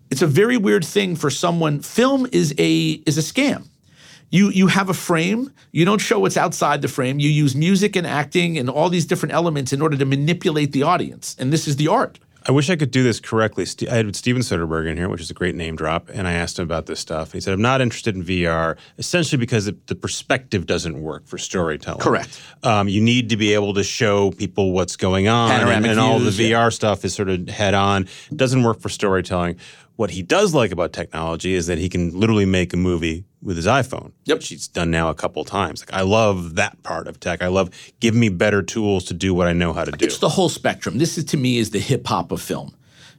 It's 0.09 0.21
a 0.21 0.27
very 0.27 0.57
weird 0.57 0.85
thing 0.85 1.15
for 1.15 1.29
someone. 1.29 1.81
Film 1.81 2.27
is 2.31 2.53
a 2.57 3.01
is 3.05 3.17
a 3.17 3.21
scam. 3.21 3.67
You 4.31 4.49
you 4.49 4.67
have 4.67 4.89
a 4.89 4.93
frame. 4.93 5.51
You 5.71 5.85
don't 5.85 5.99
show 5.99 6.19
what's 6.19 6.37
outside 6.37 6.81
the 6.81 6.87
frame. 6.87 7.19
You 7.19 7.29
use 7.29 7.55
music 7.55 7.95
and 7.95 8.05
acting 8.05 8.57
and 8.57 8.69
all 8.69 8.89
these 8.89 9.05
different 9.05 9.33
elements 9.33 9.73
in 9.73 9.81
order 9.81 9.97
to 9.97 10.05
manipulate 10.05 10.71
the 10.71 10.83
audience. 10.83 11.35
And 11.39 11.53
this 11.53 11.67
is 11.67 11.75
the 11.75 11.87
art. 11.87 12.19
I 12.47 12.51
wish 12.51 12.69
I 12.69 12.77
could 12.77 12.91
do 12.91 13.03
this 13.03 13.19
correctly. 13.19 13.65
I 13.91 13.95
had 13.95 14.15
Steven 14.15 14.41
Soderbergh 14.41 14.89
in 14.89 14.97
here, 14.97 15.09
which 15.09 15.21
is 15.21 15.29
a 15.29 15.33
great 15.33 15.55
name 15.55 15.75
drop, 15.75 16.09
and 16.11 16.27
I 16.27 16.33
asked 16.33 16.57
him 16.57 16.63
about 16.63 16.85
this 16.85 16.99
stuff. 16.99 17.33
He 17.33 17.41
said, 17.41 17.53
"I'm 17.53 17.61
not 17.61 17.81
interested 17.81 18.15
in 18.15 18.23
VR, 18.23 18.77
essentially 18.97 19.37
because 19.37 19.65
the, 19.65 19.77
the 19.87 19.95
perspective 19.95 20.65
doesn't 20.65 20.99
work 21.01 21.27
for 21.27 21.37
storytelling. 21.37 21.99
Correct. 21.99 22.41
Um, 22.63 22.87
you 22.87 23.01
need 23.01 23.29
to 23.29 23.37
be 23.37 23.53
able 23.53 23.73
to 23.73 23.83
show 23.83 24.31
people 24.31 24.71
what's 24.71 24.95
going 24.95 25.27
on, 25.27 25.51
and, 25.51 25.85
and 25.85 25.99
all 25.99 26.19
the 26.19 26.31
VR 26.31 26.49
yeah. 26.49 26.69
stuff 26.69 27.03
is 27.03 27.13
sort 27.13 27.29
of 27.29 27.47
head 27.49 27.73
on. 27.73 28.07
It 28.31 28.37
doesn't 28.37 28.63
work 28.63 28.79
for 28.79 28.89
storytelling. 28.89 29.57
What 29.99 30.11
he 30.11 30.21
does 30.21 30.53
like 30.53 30.71
about 30.71 30.93
technology 30.93 31.55
is 31.55 31.67
that 31.67 31.77
he 31.77 31.89
can 31.89 32.17
literally 32.17 32.45
make 32.45 32.73
a 32.73 32.77
movie 32.77 33.25
with 33.41 33.57
his 33.57 33.67
iPhone, 33.67 34.13
Yep. 34.23 34.41
She's 34.41 34.65
done 34.65 34.89
now 34.89 35.09
a 35.09 35.13
couple 35.13 35.43
times. 35.43 35.81
Like 35.81 35.91
I 35.91 36.03
love 36.03 36.55
that 36.55 36.81
part 36.83 37.09
of 37.09 37.19
tech. 37.19 37.41
I 37.41 37.47
love 37.47 37.69
give 37.99 38.15
me 38.15 38.29
better 38.29 38.61
tools 38.61 39.03
to 39.05 39.13
do 39.13 39.33
what 39.33 39.47
I 39.47 39.51
know 39.51 39.73
how 39.73 39.83
to 39.83 39.91
do. 39.91 40.05
It's 40.05 40.19
the 40.19 40.29
whole 40.29 40.47
spectrum. 40.47 40.99
This 40.99 41.17
is 41.17 41.25
to 41.25 41.37
me 41.37 41.57
is 41.57 41.71
the 41.71 41.79
hip 41.79 42.07
hop 42.07 42.31
of 42.31 42.41
film. 42.41 42.73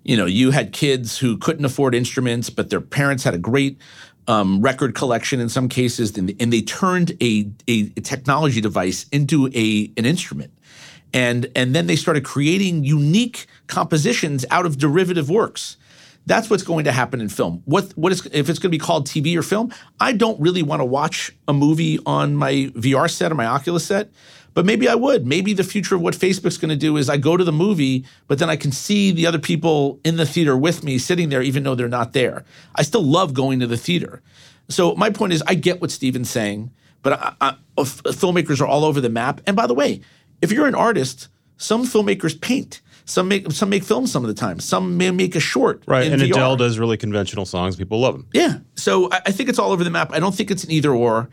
You 0.04 0.16
know, 0.16 0.24
you 0.24 0.52
had 0.52 0.72
kids 0.72 1.18
who 1.18 1.36
couldn't 1.36 1.66
afford 1.66 1.94
instruments, 1.94 2.48
but 2.48 2.70
their 2.70 2.80
parents 2.80 3.24
had 3.24 3.34
a 3.34 3.38
great 3.38 3.78
um, 4.26 4.62
record 4.62 4.94
collection 4.94 5.38
in 5.38 5.50
some 5.50 5.68
cases, 5.68 6.16
and, 6.16 6.34
and 6.40 6.50
they 6.50 6.62
turned 6.62 7.12
a, 7.20 7.50
a 7.68 7.90
technology 8.00 8.62
device 8.62 9.04
into 9.12 9.48
a 9.48 9.92
an 9.98 10.06
instrument, 10.06 10.50
and 11.12 11.50
and 11.54 11.74
then 11.74 11.88
they 11.88 11.96
started 11.96 12.24
creating 12.24 12.84
unique 12.84 13.46
compositions 13.66 14.46
out 14.50 14.64
of 14.64 14.78
derivative 14.78 15.28
works. 15.28 15.76
That's 16.30 16.48
what's 16.48 16.62
going 16.62 16.84
to 16.84 16.92
happen 16.92 17.20
in 17.20 17.28
film. 17.28 17.60
What 17.64 17.90
what 17.96 18.12
is 18.12 18.24
if 18.26 18.48
it's 18.48 18.60
going 18.60 18.70
to 18.70 18.78
be 18.78 18.78
called 18.78 19.08
TV 19.08 19.36
or 19.36 19.42
film? 19.42 19.74
I 19.98 20.12
don't 20.12 20.40
really 20.40 20.62
want 20.62 20.78
to 20.78 20.84
watch 20.84 21.32
a 21.48 21.52
movie 21.52 21.98
on 22.06 22.36
my 22.36 22.70
VR 22.76 23.10
set 23.10 23.32
or 23.32 23.34
my 23.34 23.46
Oculus 23.46 23.84
set, 23.84 24.12
but 24.54 24.64
maybe 24.64 24.88
I 24.88 24.94
would. 24.94 25.26
Maybe 25.26 25.54
the 25.54 25.64
future 25.64 25.96
of 25.96 26.02
what 26.02 26.14
Facebook's 26.14 26.56
going 26.56 26.68
to 26.68 26.76
do 26.76 26.96
is 26.98 27.10
I 27.10 27.16
go 27.16 27.36
to 27.36 27.42
the 27.42 27.50
movie, 27.50 28.04
but 28.28 28.38
then 28.38 28.48
I 28.48 28.54
can 28.54 28.70
see 28.70 29.10
the 29.10 29.26
other 29.26 29.40
people 29.40 29.98
in 30.04 30.18
the 30.18 30.24
theater 30.24 30.56
with 30.56 30.84
me 30.84 30.98
sitting 30.98 31.30
there, 31.30 31.42
even 31.42 31.64
though 31.64 31.74
they're 31.74 31.88
not 31.88 32.12
there. 32.12 32.44
I 32.76 32.82
still 32.82 33.02
love 33.02 33.34
going 33.34 33.58
to 33.58 33.66
the 33.66 33.76
theater. 33.76 34.22
So 34.68 34.94
my 34.94 35.10
point 35.10 35.32
is, 35.32 35.42
I 35.48 35.54
get 35.56 35.80
what 35.80 35.90
Steven's 35.90 36.30
saying, 36.30 36.70
but 37.02 37.14
I, 37.14 37.34
I, 37.40 37.48
f- 37.76 38.04
filmmakers 38.04 38.60
are 38.60 38.68
all 38.68 38.84
over 38.84 39.00
the 39.00 39.10
map. 39.10 39.40
And 39.48 39.56
by 39.56 39.66
the 39.66 39.74
way, 39.74 40.00
if 40.40 40.52
you're 40.52 40.68
an 40.68 40.76
artist, 40.76 41.26
some 41.56 41.82
filmmakers 41.86 42.40
paint. 42.40 42.82
Some 43.04 43.28
make 43.28 43.50
some 43.52 43.68
make 43.70 43.82
films 43.84 44.12
some 44.12 44.24
of 44.24 44.28
the 44.28 44.34
time. 44.40 44.60
Some 44.60 44.96
may 44.96 45.10
make 45.10 45.34
a 45.34 45.40
short. 45.40 45.82
right, 45.86 46.10
and 46.10 46.20
VR. 46.22 46.30
Adele 46.30 46.56
does 46.56 46.78
really 46.78 46.96
conventional 46.96 47.44
songs. 47.44 47.76
People 47.76 48.00
love 48.00 48.14
them. 48.14 48.26
Yeah. 48.32 48.58
So 48.76 49.10
I, 49.10 49.20
I 49.26 49.32
think 49.32 49.48
it's 49.48 49.58
all 49.58 49.72
over 49.72 49.82
the 49.84 49.90
map. 49.90 50.12
I 50.12 50.20
don't 50.20 50.34
think 50.34 50.50
it's 50.50 50.64
an 50.64 50.70
either 50.70 50.92
or. 50.92 51.28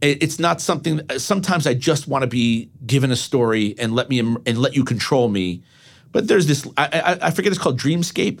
It- 0.00 0.22
It's 0.22 0.38
not 0.38 0.60
something. 0.60 1.00
Sometimes 1.18 1.66
I 1.66 1.74
just 1.74 2.06
want 2.06 2.22
to 2.22 2.28
be 2.28 2.70
given 2.86 3.10
a 3.10 3.16
story 3.16 3.74
and 3.78 3.94
let 3.94 4.08
me 4.08 4.18
and 4.20 4.58
let 4.58 4.76
you 4.76 4.84
control 4.84 5.28
me. 5.28 5.62
But 6.12 6.28
there's 6.28 6.46
this. 6.46 6.66
I, 6.76 6.86
I, 7.22 7.26
I 7.26 7.30
forget 7.30 7.50
it's 7.52 7.60
called 7.60 7.78
Dreamscape. 7.80 8.40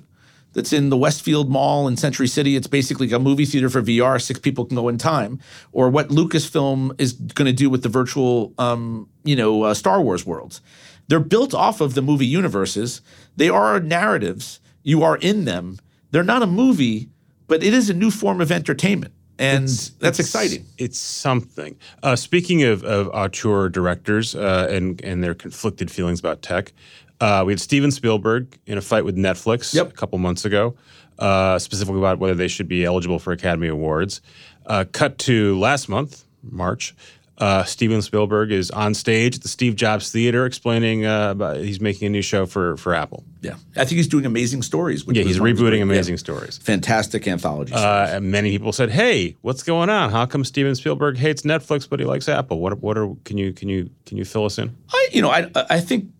That's 0.52 0.72
in 0.72 0.88
the 0.88 0.96
Westfield 0.96 1.50
Mall 1.50 1.86
in 1.86 1.98
Century 1.98 2.26
City. 2.28 2.56
It's 2.56 2.66
basically 2.66 3.12
a 3.12 3.18
movie 3.18 3.44
theater 3.44 3.68
for 3.68 3.82
VR. 3.82 4.18
Six 4.22 4.40
people 4.40 4.64
can 4.64 4.74
go 4.76 4.88
in 4.88 4.96
time. 4.96 5.38
Or 5.72 5.90
what 5.90 6.08
Lucasfilm 6.08 6.98
is 6.98 7.12
going 7.12 7.44
to 7.44 7.52
do 7.52 7.68
with 7.68 7.82
the 7.82 7.90
virtual, 7.90 8.54
um, 8.56 9.06
you 9.24 9.36
know, 9.36 9.64
uh, 9.64 9.74
Star 9.74 10.00
Wars 10.00 10.24
worlds. 10.24 10.62
They're 11.08 11.20
built 11.20 11.54
off 11.54 11.80
of 11.80 11.94
the 11.94 12.02
movie 12.02 12.26
universes. 12.26 13.00
They 13.36 13.48
are 13.48 13.78
narratives. 13.80 14.60
You 14.82 15.02
are 15.02 15.16
in 15.16 15.44
them. 15.44 15.78
They're 16.10 16.22
not 16.24 16.42
a 16.42 16.46
movie, 16.46 17.08
but 17.46 17.62
it 17.62 17.74
is 17.74 17.90
a 17.90 17.94
new 17.94 18.10
form 18.10 18.40
of 18.40 18.50
entertainment, 18.50 19.12
and 19.38 19.64
that's 19.64 19.90
It's- 20.00 20.20
exciting. 20.20 20.64
It's 20.78 20.98
something. 20.98 21.76
Uh, 22.02 22.16
speaking 22.16 22.62
of, 22.62 22.82
of 22.84 23.08
auteur 23.08 23.68
directors 23.68 24.34
uh, 24.34 24.68
and 24.70 25.00
and 25.04 25.22
their 25.22 25.34
conflicted 25.34 25.90
feelings 25.90 26.18
about 26.20 26.42
tech, 26.42 26.72
uh, 27.20 27.42
we 27.46 27.52
had 27.52 27.60
Steven 27.60 27.90
Spielberg 27.90 28.58
in 28.66 28.78
a 28.78 28.80
fight 28.80 29.04
with 29.04 29.16
Netflix 29.16 29.74
Yep. 29.74 29.90
a 29.90 29.92
couple 29.92 30.18
months 30.18 30.44
ago, 30.44 30.74
uh, 31.18 31.58
specifically 31.58 31.98
about 32.00 32.18
whether 32.18 32.34
they 32.34 32.48
should 32.48 32.68
be 32.68 32.84
eligible 32.84 33.18
for 33.18 33.32
Academy 33.32 33.68
Awards. 33.68 34.20
Uh, 34.66 34.84
cut 34.92 35.18
to 35.18 35.58
last 35.58 35.88
month, 35.88 36.24
March. 36.42 36.94
Uh, 37.38 37.64
Steven 37.64 38.00
Spielberg 38.00 38.50
is 38.50 38.70
on 38.70 38.94
stage 38.94 39.36
at 39.36 39.42
the 39.42 39.48
Steve 39.48 39.76
Jobs 39.76 40.10
Theater 40.10 40.46
explaining 40.46 41.04
uh, 41.04 41.32
about 41.32 41.58
he's 41.58 41.80
making 41.82 42.06
a 42.06 42.10
new 42.10 42.22
show 42.22 42.46
for 42.46 42.76
for 42.78 42.94
Apple. 42.94 43.24
Yeah, 43.42 43.56
I 43.76 43.84
think 43.84 43.98
he's 43.98 44.08
doing 44.08 44.24
amazing 44.24 44.62
stories. 44.62 45.04
Yeah, 45.06 45.22
he's 45.22 45.38
one 45.38 45.50
of 45.50 45.58
his 45.58 45.62
rebooting 45.62 45.82
Amazing 45.82 46.14
yeah. 46.14 46.18
Stories. 46.18 46.58
fantastic 46.58 47.28
anthology. 47.28 47.74
Uh, 47.74 48.20
many 48.20 48.50
people 48.50 48.72
said, 48.72 48.90
"Hey, 48.90 49.36
what's 49.42 49.62
going 49.62 49.90
on? 49.90 50.10
How 50.10 50.24
come 50.24 50.44
Steven 50.44 50.74
Spielberg 50.74 51.18
hates 51.18 51.42
Netflix 51.42 51.86
but 51.88 52.00
he 52.00 52.06
likes 52.06 52.28
Apple? 52.28 52.60
What? 52.60 52.80
What 52.82 52.96
are? 52.96 53.14
Can 53.24 53.36
you 53.36 53.52
can 53.52 53.68
you 53.68 53.90
can 54.06 54.16
you 54.16 54.24
fill 54.24 54.46
us 54.46 54.58
in?" 54.58 54.74
I, 54.90 55.08
you 55.12 55.20
know, 55.20 55.30
I 55.30 55.50
I 55.68 55.80
think 55.80 56.10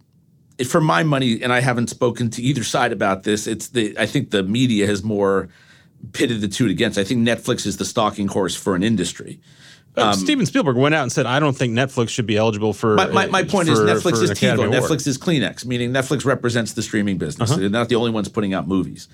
for 0.67 0.81
my 0.81 1.03
money, 1.03 1.43
and 1.43 1.51
I 1.53 1.61
haven't 1.61 1.89
spoken 1.89 2.31
to 2.31 2.43
either 2.43 2.63
side 2.63 2.93
about 2.93 3.23
this. 3.23 3.47
It's 3.47 3.69
the 3.69 3.97
I 3.99 4.05
think 4.05 4.33
the 4.33 4.43
media 4.43 4.87
has 4.87 5.03
more 5.03 5.49
pitted 6.13 6.43
the 6.43 6.49
two 6.49 6.67
against. 6.67 6.99
I 6.99 7.05
think 7.05 7.27
Netflix 7.27 7.67
is 7.67 7.79
the 7.79 7.85
stalking 7.85 8.29
horse 8.29 8.55
for 8.55 8.75
an 8.75 8.83
industry. 8.83 9.41
Uh, 9.97 10.13
Steven 10.13 10.45
Spielberg 10.47 10.77
went 10.77 10.95
out 10.95 11.03
and 11.03 11.11
said, 11.11 11.27
"I 11.27 11.41
don't 11.41 11.57
think 11.57 11.73
Netflix 11.73 12.11
should 12.11 12.27
be 12.27 12.37
eligible 12.37 12.73
for." 12.73 12.95
My, 12.95 13.07
my, 13.07 13.27
my 13.27 13.43
point 13.45 13.69
is 13.69 13.79
Netflix 13.79 14.23
is 14.23 14.31
TiVo. 14.31 14.55
Award." 14.55 14.75
Uh-huh. 14.75 14.87
Netflix 14.87 15.07
is 15.07 15.17
Kleenex, 15.19 15.65
meaning 15.65 15.91
Netflix 15.91 16.25
represents 16.25 16.75
the 16.75 16.83
streaming 16.83 17.19
business. 17.19 17.55
They're 17.55 17.69
not 17.71 17.89
the 17.89 17.95
only 17.95 18.11
ones 18.11 18.29
putting 18.29 18.53
out 18.53 18.69
movies. 18.69 19.09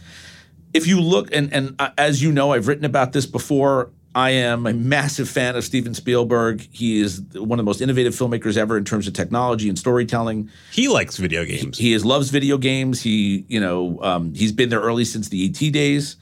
If 0.74 0.86
you 0.86 1.00
look, 1.00 1.28
and, 1.34 1.52
and 1.52 1.74
uh, 1.78 1.90
as 1.98 2.22
you 2.22 2.32
know, 2.32 2.52
I've 2.52 2.66
written 2.68 2.84
about 2.84 3.12
this 3.12 3.26
before. 3.26 3.90
I 4.14 4.30
am 4.30 4.66
a 4.66 4.74
massive 4.74 5.26
fan 5.26 5.56
of 5.56 5.64
Steven 5.64 5.94
Spielberg. 5.94 6.68
He 6.70 7.00
is 7.00 7.22
one 7.34 7.58
of 7.58 7.64
the 7.64 7.66
most 7.66 7.80
innovative 7.80 8.12
filmmakers 8.12 8.58
ever 8.58 8.76
in 8.76 8.84
terms 8.84 9.08
of 9.08 9.14
technology 9.14 9.70
and 9.70 9.78
storytelling. 9.78 10.50
He 10.70 10.88
likes 10.88 11.16
video 11.16 11.46
games. 11.46 11.78
He 11.78 11.94
is 11.94 12.04
loves 12.04 12.28
video 12.28 12.58
games. 12.58 13.00
He, 13.00 13.46
you 13.48 13.58
know, 13.58 13.98
um, 14.02 14.34
he's 14.34 14.52
been 14.52 14.68
there 14.68 14.82
early 14.82 15.06
since 15.06 15.30
the 15.30 15.46
ET 15.46 15.72
days. 15.72 16.16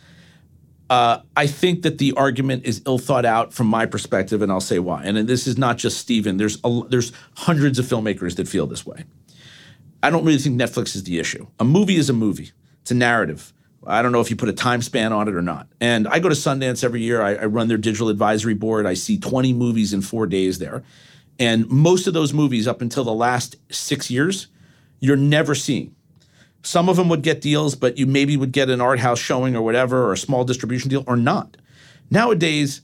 Uh, 0.90 1.22
I 1.36 1.46
think 1.46 1.82
that 1.82 1.98
the 1.98 2.12
argument 2.14 2.66
is 2.66 2.82
ill 2.84 2.98
thought 2.98 3.24
out 3.24 3.52
from 3.52 3.68
my 3.68 3.86
perspective, 3.86 4.42
and 4.42 4.50
I'll 4.50 4.60
say 4.60 4.80
why. 4.80 5.04
And 5.04 5.16
this 5.28 5.46
is 5.46 5.56
not 5.56 5.78
just 5.78 5.98
Steven. 5.98 6.36
There's 6.36 6.58
a, 6.64 6.82
there's 6.88 7.12
hundreds 7.36 7.78
of 7.78 7.86
filmmakers 7.86 8.34
that 8.36 8.48
feel 8.48 8.66
this 8.66 8.84
way. 8.84 9.04
I 10.02 10.10
don't 10.10 10.24
really 10.24 10.38
think 10.38 10.60
Netflix 10.60 10.96
is 10.96 11.04
the 11.04 11.20
issue. 11.20 11.46
A 11.60 11.64
movie 11.64 11.94
is 11.94 12.10
a 12.10 12.12
movie. 12.12 12.50
It's 12.82 12.90
a 12.90 12.94
narrative. 12.94 13.52
I 13.86 14.02
don't 14.02 14.10
know 14.10 14.20
if 14.20 14.30
you 14.30 14.36
put 14.36 14.48
a 14.48 14.52
time 14.52 14.82
span 14.82 15.12
on 15.12 15.28
it 15.28 15.34
or 15.34 15.42
not. 15.42 15.68
And 15.80 16.08
I 16.08 16.18
go 16.18 16.28
to 16.28 16.34
Sundance 16.34 16.82
every 16.82 17.02
year. 17.02 17.22
I, 17.22 17.36
I 17.36 17.44
run 17.44 17.68
their 17.68 17.78
digital 17.78 18.08
advisory 18.08 18.54
board. 18.54 18.84
I 18.84 18.94
see 18.94 19.16
20 19.16 19.52
movies 19.52 19.92
in 19.92 20.02
four 20.02 20.26
days 20.26 20.58
there. 20.58 20.82
And 21.38 21.68
most 21.70 22.08
of 22.08 22.14
those 22.14 22.34
movies, 22.34 22.66
up 22.66 22.82
until 22.82 23.04
the 23.04 23.14
last 23.14 23.56
six 23.70 24.10
years, 24.10 24.48
you're 24.98 25.16
never 25.16 25.54
seeing. 25.54 25.94
Some 26.62 26.88
of 26.88 26.96
them 26.96 27.08
would 27.08 27.22
get 27.22 27.40
deals, 27.40 27.74
but 27.74 27.96
you 27.96 28.06
maybe 28.06 28.36
would 28.36 28.52
get 28.52 28.68
an 28.68 28.80
art 28.80 28.98
house 28.98 29.18
showing 29.18 29.56
or 29.56 29.62
whatever, 29.62 30.04
or 30.04 30.12
a 30.12 30.16
small 30.18 30.44
distribution 30.44 30.90
deal, 30.90 31.04
or 31.06 31.16
not. 31.16 31.56
Nowadays, 32.10 32.82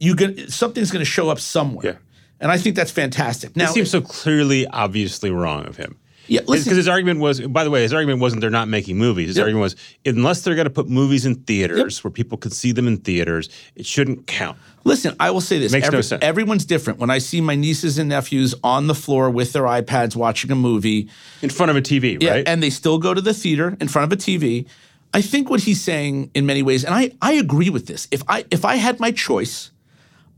you 0.00 0.14
get 0.14 0.50
something's 0.52 0.90
going 0.90 1.00
to 1.04 1.10
show 1.10 1.28
up 1.30 1.40
somewhere, 1.40 1.86
Yeah. 1.86 1.96
and 2.40 2.50
I 2.50 2.58
think 2.58 2.76
that's 2.76 2.90
fantastic. 2.90 3.56
Now, 3.56 3.70
it 3.70 3.74
seems 3.74 3.90
so 3.90 4.00
clearly, 4.00 4.66
obviously 4.68 5.30
wrong 5.30 5.66
of 5.66 5.76
him. 5.76 5.96
Yeah, 6.28 6.40
because 6.42 6.64
his 6.66 6.86
argument 6.88 7.20
was. 7.20 7.40
By 7.40 7.64
the 7.64 7.70
way, 7.70 7.82
his 7.82 7.92
argument 7.92 8.20
wasn't 8.20 8.40
they're 8.42 8.50
not 8.50 8.68
making 8.68 8.98
movies. 8.98 9.28
His 9.28 9.36
Yep. 9.38 9.44
argument 9.44 9.62
was 9.62 9.76
unless 10.04 10.42
they're 10.42 10.54
going 10.54 10.66
to 10.66 10.70
put 10.70 10.88
movies 10.88 11.26
in 11.26 11.36
theaters 11.36 12.04
where 12.04 12.10
people 12.10 12.38
can 12.38 12.50
see 12.50 12.72
them 12.72 12.86
in 12.86 12.98
theaters, 12.98 13.48
it 13.74 13.86
shouldn't 13.86 14.26
count. 14.26 14.56
Listen, 14.84 15.14
I 15.18 15.30
will 15.30 15.40
say 15.40 15.58
this. 15.58 15.72
Makes 15.72 15.90
no 15.90 16.00
sense. 16.00 16.22
Everyone's 16.22 16.64
different. 16.64 16.98
When 16.98 17.10
I 17.10 17.18
see 17.18 17.40
my 17.40 17.54
nieces 17.54 17.98
and 17.98 18.08
nephews 18.08 18.54
on 18.62 18.86
the 18.86 18.94
floor 18.94 19.28
with 19.30 19.52
their 19.52 19.64
iPads 19.64 20.14
watching 20.16 20.50
a 20.50 20.54
movie, 20.54 21.08
In 21.42 21.50
front 21.50 21.70
of 21.70 21.76
a 21.76 21.82
TV, 21.82 22.18
yeah, 22.22 22.30
right? 22.30 22.48
and 22.48 22.62
they 22.62 22.70
still 22.70 22.98
go 22.98 23.12
to 23.12 23.20
the 23.20 23.34
theater 23.34 23.76
in 23.80 23.88
front 23.88 24.10
of 24.12 24.18
a 24.18 24.20
TV, 24.20 24.66
I 25.14 25.22
think 25.22 25.48
what 25.50 25.60
he's 25.60 25.80
saying 25.80 26.30
in 26.34 26.44
many 26.46 26.62
ways, 26.62 26.84
and 26.84 26.94
I, 26.94 27.12
I 27.22 27.32
agree 27.32 27.70
with 27.70 27.86
this. 27.86 28.06
If 28.10 28.22
I 28.28 28.44
if 28.50 28.64
I 28.66 28.76
had 28.76 29.00
my 29.00 29.10
choice, 29.10 29.70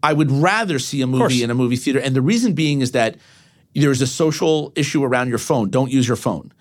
I 0.02 0.12
would 0.12 0.30
rather 0.30 0.78
see 0.78 1.02
a 1.02 1.06
movie 1.06 1.42
in 1.42 1.50
a 1.50 1.54
movie 1.54 1.76
theater. 1.76 1.98
And 1.98 2.14
the 2.16 2.22
reason 2.22 2.52
being 2.54 2.80
is 2.80 2.92
that 2.92 3.16
there's 3.74 4.02
a 4.02 4.06
social 4.06 4.72
issue 4.76 5.04
around 5.04 5.28
your 5.28 5.38
phone. 5.38 5.70
Don't 5.70 5.90
use 5.90 6.08
your 6.08 6.16
phone. 6.16 6.52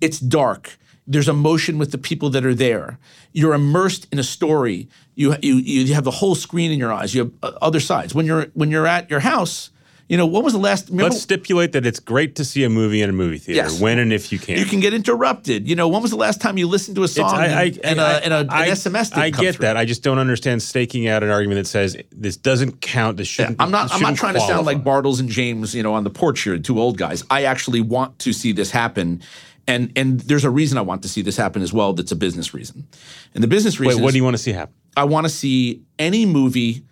It's 0.00 0.18
dark. 0.18 0.78
There's 1.06 1.28
emotion 1.28 1.78
with 1.78 1.90
the 1.90 1.98
people 1.98 2.28
that 2.30 2.44
are 2.44 2.54
there. 2.54 2.98
You're 3.32 3.54
immersed 3.54 4.06
in 4.12 4.18
a 4.18 4.22
story. 4.22 4.88
You 5.14 5.36
you 5.42 5.54
you 5.54 5.94
have 5.94 6.04
the 6.04 6.10
whole 6.10 6.34
screen 6.34 6.70
in 6.70 6.78
your 6.78 6.92
eyes. 6.92 7.14
You 7.14 7.24
have 7.24 7.32
uh, 7.42 7.58
other 7.62 7.80
sides. 7.80 8.14
When 8.14 8.26
you're 8.26 8.46
when 8.54 8.70
you're 8.70 8.86
at 8.86 9.10
your 9.10 9.20
house, 9.20 9.70
you 10.08 10.16
know 10.16 10.26
when 10.26 10.42
was 10.42 10.54
the 10.54 10.58
last? 10.58 10.88
Remember, 10.88 11.10
Let's 11.10 11.22
stipulate 11.22 11.72
that 11.72 11.84
it's 11.84 12.00
great 12.00 12.36
to 12.36 12.44
see 12.44 12.64
a 12.64 12.68
movie 12.70 13.02
in 13.02 13.10
a 13.10 13.12
movie 13.12 13.38
theater 13.38 13.68
Yes. 13.68 13.80
when 13.80 13.98
and 13.98 14.12
if 14.12 14.32
you 14.32 14.38
can. 14.38 14.56
you 14.58 14.64
can 14.64 14.80
get 14.80 14.94
interrupted. 14.94 15.68
You 15.68 15.76
know 15.76 15.86
when 15.88 16.00
was 16.02 16.10
the 16.10 16.16
last 16.16 16.40
time 16.40 16.56
you 16.58 16.66
listened 16.66 16.96
to 16.96 17.02
a 17.04 17.08
song 17.08 17.34
and, 17.38 17.78
and, 17.84 18.00
a, 18.00 18.24
and 18.24 18.32
a, 18.34 18.38
an 18.38 18.50
I- 18.50 18.68
SMS? 18.70 19.16
I 19.16 19.30
get 19.30 19.56
through? 19.56 19.62
that. 19.64 19.76
I 19.76 19.84
just 19.84 20.02
don't 20.02 20.18
understand 20.18 20.62
staking 20.62 21.08
out 21.08 21.22
an 21.22 21.30
argument 21.30 21.58
that 21.60 21.66
says 21.66 21.96
this 22.10 22.36
doesn't 22.36 22.80
count. 22.80 23.18
This 23.18 23.28
shouldn't. 23.28 23.60
I'm 23.60 23.70
not. 23.70 23.84
this 23.88 23.96
I'm 23.96 24.02
not 24.02 24.16
trying 24.16 24.34
to 24.34 24.40
sound 24.40 24.66
like 24.66 24.82
qualify. 24.82 25.08
Bartles 25.08 25.20
and 25.20 25.28
James, 25.28 25.74
you 25.74 25.82
know, 25.82 25.92
on 25.94 26.04
the 26.04 26.10
porch 26.10 26.40
here, 26.40 26.56
two 26.58 26.80
old 26.80 26.96
guys. 26.96 27.22
I 27.30 27.44
actually 27.44 27.80
want 27.82 28.18
to 28.20 28.32
see 28.32 28.52
this 28.52 28.70
happen, 28.70 29.22
and 29.66 29.92
and 29.94 30.20
there's 30.20 30.44
a 30.44 30.50
reason 30.50 30.78
I 30.78 30.82
want 30.82 31.02
to 31.02 31.08
see 31.08 31.20
this 31.20 31.36
happen 31.36 31.60
as 31.60 31.72
well. 31.72 31.92
That's 31.92 32.12
a 32.12 32.16
business 32.16 32.54
reason, 32.54 32.86
and 33.34 33.44
the 33.44 33.48
business 33.48 33.78
reason. 33.78 33.98
Wait, 33.98 34.02
what 34.02 34.08
is 34.08 34.12
do 34.14 34.18
you 34.18 34.24
want 34.24 34.34
to 34.36 34.42
see 34.42 34.52
happen? 34.52 34.74
I 34.96 35.04
want 35.04 35.26
to 35.26 35.30
see 35.30 35.82
any 35.98 36.24
movie 36.26 36.82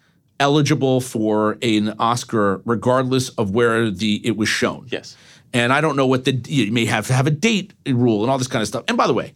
eligible 0.40 1.00
for 1.00 1.58
an 1.62 1.94
Oscar 1.98 2.60
regardless 2.64 3.30
of 3.30 3.50
where 3.50 3.90
the 3.90 4.20
it 4.26 4.36
was 4.36 4.48
shown. 4.48 4.86
Yes. 4.90 5.16
And 5.52 5.72
I 5.72 5.80
don't 5.80 5.96
know 5.96 6.06
what 6.06 6.24
the 6.24 6.32
you 6.48 6.70
may 6.72 6.84
have 6.84 7.06
to 7.06 7.14
have 7.14 7.26
a 7.26 7.30
date 7.30 7.72
rule 7.86 8.22
and 8.22 8.30
all 8.30 8.38
this 8.38 8.48
kind 8.48 8.62
of 8.62 8.68
stuff. 8.68 8.84
And 8.88 8.96
by 8.96 9.06
the 9.06 9.14
way, 9.14 9.34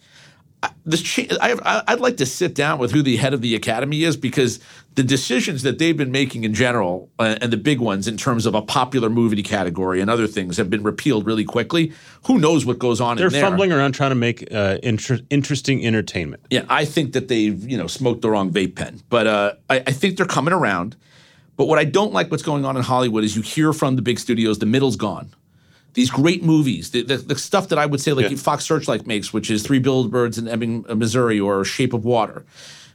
this 0.85 1.03
cha- 1.03 1.37
I, 1.41 1.83
I'd 1.89 2.01
like 2.01 2.17
to 2.19 2.27
sit 2.27 2.55
down 2.55 2.79
with 2.79 2.93
who 2.93 3.03
the 3.03 3.17
head 3.17 3.33
of 3.33 3.41
the 3.41 3.55
academy 3.55 4.03
is 4.05 4.17
because 4.17 4.61
the 4.95 5.03
decisions 5.03 5.63
that 5.63 5.79
they've 5.79 5.97
been 5.97 6.11
making 6.11 6.45
in 6.45 6.53
general 6.53 7.09
uh, 7.19 7.37
and 7.41 7.53
the 7.53 7.57
big 7.57 7.81
ones 7.81 8.07
in 8.09 8.17
terms 8.17 8.45
of 8.45 8.55
a 8.55 8.61
popular 8.63 9.09
movie 9.09 9.43
category 9.43 10.01
and 10.01 10.11
other 10.11 10.27
things 10.27 10.57
have 10.57 10.69
been 10.69 10.83
repealed 10.83 11.25
really 11.27 11.45
quickly. 11.45 11.93
Who 12.27 12.39
knows 12.39 12.67
what 12.67 12.79
goes 12.79 13.01
on 13.01 13.17
They're 13.17 13.29
in 13.29 13.33
there? 13.33 13.43
fumbling 13.43 13.73
around 13.73 13.93
trying 13.93 14.11
to 14.11 14.17
make 14.17 14.47
uh, 14.53 14.79
inter- 14.83 15.21
interesting 15.31 15.87
entertainment. 15.87 16.45
Yeah, 16.51 16.65
I 16.69 16.85
think 16.85 17.13
that 17.13 17.29
they've 17.29 17.69
you 17.71 17.79
know 17.79 17.87
smoked 17.87 18.23
the 18.23 18.31
wrong 18.31 18.51
vape 18.51 18.75
pen, 18.77 19.01
but 19.09 19.27
uh, 19.27 19.53
I, 19.71 19.77
I 19.87 19.93
think 19.93 20.17
they're 20.17 20.27
coming 20.27 20.53
around. 20.53 20.97
But 21.57 21.67
what 21.67 21.79
I 21.79 21.85
don't 21.85 22.13
like 22.13 22.31
what's 22.31 22.43
going 22.43 22.65
on 22.65 22.77
in 22.77 22.83
Hollywood 22.83 23.23
is 23.23 23.37
you 23.37 23.43
hear 23.43 23.73
from 23.75 23.97
the 23.97 24.03
big 24.03 24.19
studios 24.19 24.59
the 24.59 24.67
middle's 24.67 24.97
gone. 24.97 25.31
These 25.95 26.11
great 26.11 26.43
movies, 26.43 26.91
the, 26.91 27.03
the, 27.03 27.16
the 27.16 27.36
stuff 27.36 27.68
that 27.68 27.78
I 27.78 27.86
would 27.86 28.01
say 28.01 28.12
like 28.12 28.30
Yeah. 28.30 28.36
Fox 28.36 28.64
Searchlight 28.64 29.07
makes, 29.07 29.32
which 29.32 29.51
is 29.51 29.62
Three 29.62 29.80
Billboards 29.80 30.38
in 30.38 30.47
Ebbing, 30.47 30.84
uh, 30.88 30.95
Missouri, 30.95 31.41
or 31.41 31.64
Shape 31.64 31.93
of 31.93 32.05
Water. 32.05 32.45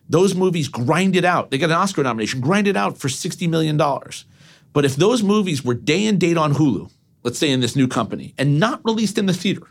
Those 0.09 0.35
movies 0.35 0.67
grind 0.67 1.15
it 1.15 1.25
out. 1.25 1.51
They 1.51 1.57
got 1.57 1.71
an 1.71 1.77
Oscar 1.77 2.03
nomination, 2.03 2.39
grind 2.39 2.67
it 2.67 2.77
out 2.77 2.97
for 2.97 3.09
sixty 3.09 3.47
million 3.47 3.75
dollars. 3.75 4.25
But 4.71 4.85
if 4.85 4.95
those 4.95 5.23
movies 5.23 5.63
were 5.63 5.73
day 5.73 6.05
and 6.05 6.19
date 6.19 6.37
on 6.37 6.53
Hulu, 6.53 6.91
let's 7.23 7.39
say 7.39 7.49
in 7.49 7.59
this 7.59 7.75
new 7.75 7.87
company, 7.87 8.33
and 8.37 8.59
not 8.59 8.81
released 8.83 9.17
in 9.17 9.25
the 9.25 9.33
theater, 9.33 9.67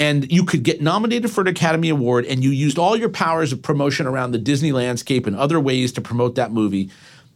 and 0.00 0.30
you 0.30 0.44
could 0.44 0.62
get 0.62 0.80
nominated 0.80 1.30
for 1.30 1.42
an 1.42 1.46
Academy 1.46 1.88
Award 1.88 2.24
and 2.24 2.42
you 2.42 2.50
used 2.50 2.78
all 2.78 2.96
your 2.96 3.08
powers 3.08 3.52
of 3.52 3.62
promotion 3.62 4.06
around 4.06 4.30
the 4.32 4.38
Disney 4.38 4.72
landscape 4.72 5.26
and 5.26 5.36
other 5.36 5.60
ways 5.60 5.92
to 5.92 6.00
promote 6.00 6.36
that 6.36 6.52
movie, 6.52 6.90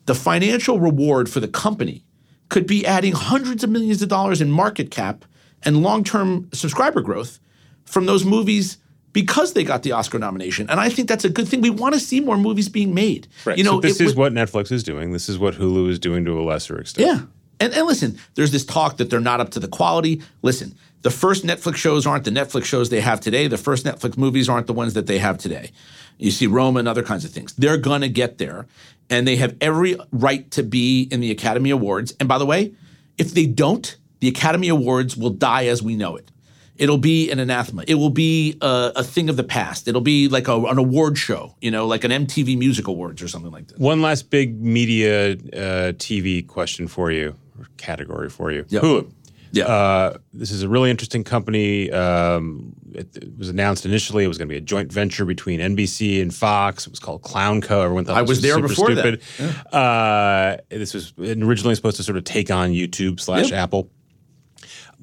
the 0.07 0.15
financial 0.15 0.79
reward 0.81 1.29
for 1.29 1.41
the 1.41 1.49
company 1.49 2.05
could 2.53 2.67
be 2.67 2.85
adding 2.85 3.13
hundreds 3.13 3.65
of 3.65 3.71
millions 3.71 4.03
of 4.03 4.11
dollars 4.11 4.43
in 4.43 4.51
market 4.51 4.91
cap 4.91 5.25
and 5.63 5.83
long-term 5.83 6.51
subscriber 6.53 7.01
growth 7.01 7.41
from 7.87 8.05
those 8.05 8.27
movies 8.27 8.77
because 9.15 9.55
they 9.55 9.65
got 9.65 9.83
the 9.83 9.93
Oscar 9.93 10.19
nomination. 10.19 10.69
And 10.69 10.79
I 10.79 10.91
think 10.91 11.09
that's 11.09 11.25
a 11.25 11.31
good 11.31 11.49
thing. 11.49 11.63
We 11.63 11.71
want 11.71 11.95
to 11.95 12.01
see 12.01 12.21
more 12.21 12.37
movies 12.37 12.69
being 12.69 12.93
made. 12.93 13.27
You 13.57 13.65
know, 13.65 13.77
so 13.77 13.81
this 13.81 14.01
it 14.01 14.07
is 14.07 14.15
what 14.15 14.35
Netflix 14.35 14.71
is 14.71 14.83
doing. 14.83 15.13
This 15.13 15.31
is 15.31 15.39
what 15.39 15.55
Hulu 15.55 15.89
is 15.89 15.99
doing 15.99 16.27
to 16.27 16.39
a 16.39 16.43
lesser 16.43 16.79
extent. 16.79 17.09
yeah. 17.09 17.21
And, 17.59 17.73
and 17.73 17.87
listen, 17.87 18.19
there's 18.35 18.51
this 18.51 18.67
talk 18.67 18.99
that 18.99 19.09
they're 19.09 19.21
not 19.21 19.41
up 19.41 19.51
to 19.51 19.61
the 19.61 19.69
quality. 19.69 20.21
Listen, 20.43 20.75
the 21.03 21.11
first 21.11 21.45
Netflix 21.47 21.77
shows 21.77 22.07
aren't 22.07 22.25
the 22.25 22.31
Netflix 22.31 22.65
shows 22.65 22.91
they 22.91 23.01
have 23.01 23.21
today. 23.21 23.47
The 23.47 23.57
first 23.57 23.87
Netflix 23.87 24.19
movies 24.19 24.49
aren't 24.49 24.67
the 24.67 24.73
ones 24.73 24.95
that 24.95 25.07
they 25.07 25.19
have 25.19 25.39
today. 25.39 25.71
You 26.19 26.33
see 26.33 26.47
Roma 26.47 26.81
and 26.81 26.89
other 26.89 27.03
kinds 27.03 27.25
of 27.25 27.31
things. 27.31 27.53
They're 27.55 27.79
going 27.79 28.03
to 28.03 28.09
get 28.09 28.39
there. 28.39 28.67
And 29.13 29.29
they 29.29 29.37
have 29.37 29.55
every 29.61 29.97
right 30.11 30.51
to 30.53 30.63
be 30.63 31.03
in 31.03 31.21
the 31.21 31.31
Academy 31.31 31.71
Awards. 31.71 32.15
And 32.19 32.29
by 32.29 32.39
the 32.39 32.47
way, 32.47 32.75
if 33.19 33.35
they 33.35 33.47
don't, 33.47 33.97
the 34.21 34.29
Academy 34.29 34.69
Awards 34.69 35.17
will 35.17 35.31
die 35.31 35.67
as 35.67 35.83
we 35.83 35.97
know 35.97 36.17
it. 36.17 36.31
It'll 36.77 36.99
be 36.99 37.31
an 37.31 37.39
anathema. 37.39 37.85
It 37.87 37.97
will 37.97 38.11
be 38.11 38.57
a, 38.63 38.93
a 38.97 39.05
thing 39.05 39.29
of 39.29 39.37
the 39.37 39.45
past. 39.45 39.87
It'll 39.87 40.01
be 40.01 40.29
like 40.29 40.49
a, 40.49 40.57
an 40.65 40.79
award 40.79 41.19
show, 41.19 41.55
you 41.61 41.71
know, 41.71 41.87
like 41.87 42.05
an 42.05 42.11
MTV 42.11 42.57
Music 42.57 42.89
Awards 42.89 43.23
or 43.23 43.29
something 43.29 43.53
like 43.53 43.69
that. 43.69 43.79
One 43.79 44.01
last 44.01 44.31
big 44.31 44.61
media 44.61 45.33
uh, 45.33 45.93
TV 45.93 46.47
question 46.47 46.89
for 46.89 47.13
you, 47.13 47.37
or 47.59 47.67
category 47.77 48.31
for 48.31 48.51
you. 48.51 48.65
Yep. 48.69 48.83
Hulu. 48.83 49.13
Yeah. 49.53 49.65
Uh, 49.67 50.19
this 50.33 50.51
is 50.51 50.63
a 50.63 50.69
really 50.69 50.91
interesting 50.91 51.25
company. 51.25 51.91
Um, 51.93 52.73
it, 52.93 53.15
it 53.17 53.37
was 53.39 53.49
announced 53.51 53.85
initially 53.85 54.25
it 54.25 54.29
was 54.29 54.39
going 54.39 54.49
to 54.49 54.53
be 54.53 54.57
a 54.57 54.63
joint 54.63 54.91
venture 54.91 55.25
between 55.27 55.61
NBC 55.61 56.23
and 56.23 56.35
Fox. 56.35 56.87
It 56.87 56.91
was 56.91 56.99
called 56.99 57.23
Clown 57.23 57.61
Co. 57.61 57.83
Everyone 57.83 58.05
thought 58.07 58.17
I 58.17 58.23
this 58.23 58.29
was 58.31 58.41
there 58.43 58.61
before 58.61 58.95
that. 58.95 59.21
stupid. 59.23 59.75
Uh, 59.75 60.57
this 60.71 60.95
was 60.95 61.13
originally 61.19 61.75
supposed 61.75 61.99
to 61.99 62.03
sort 62.03 62.17
of 62.17 62.25
take 62.25 62.51
on 62.51 62.71
YouTube 62.71 63.21
slash 63.21 63.51
Yep. 63.51 63.59
Apple. 63.59 63.91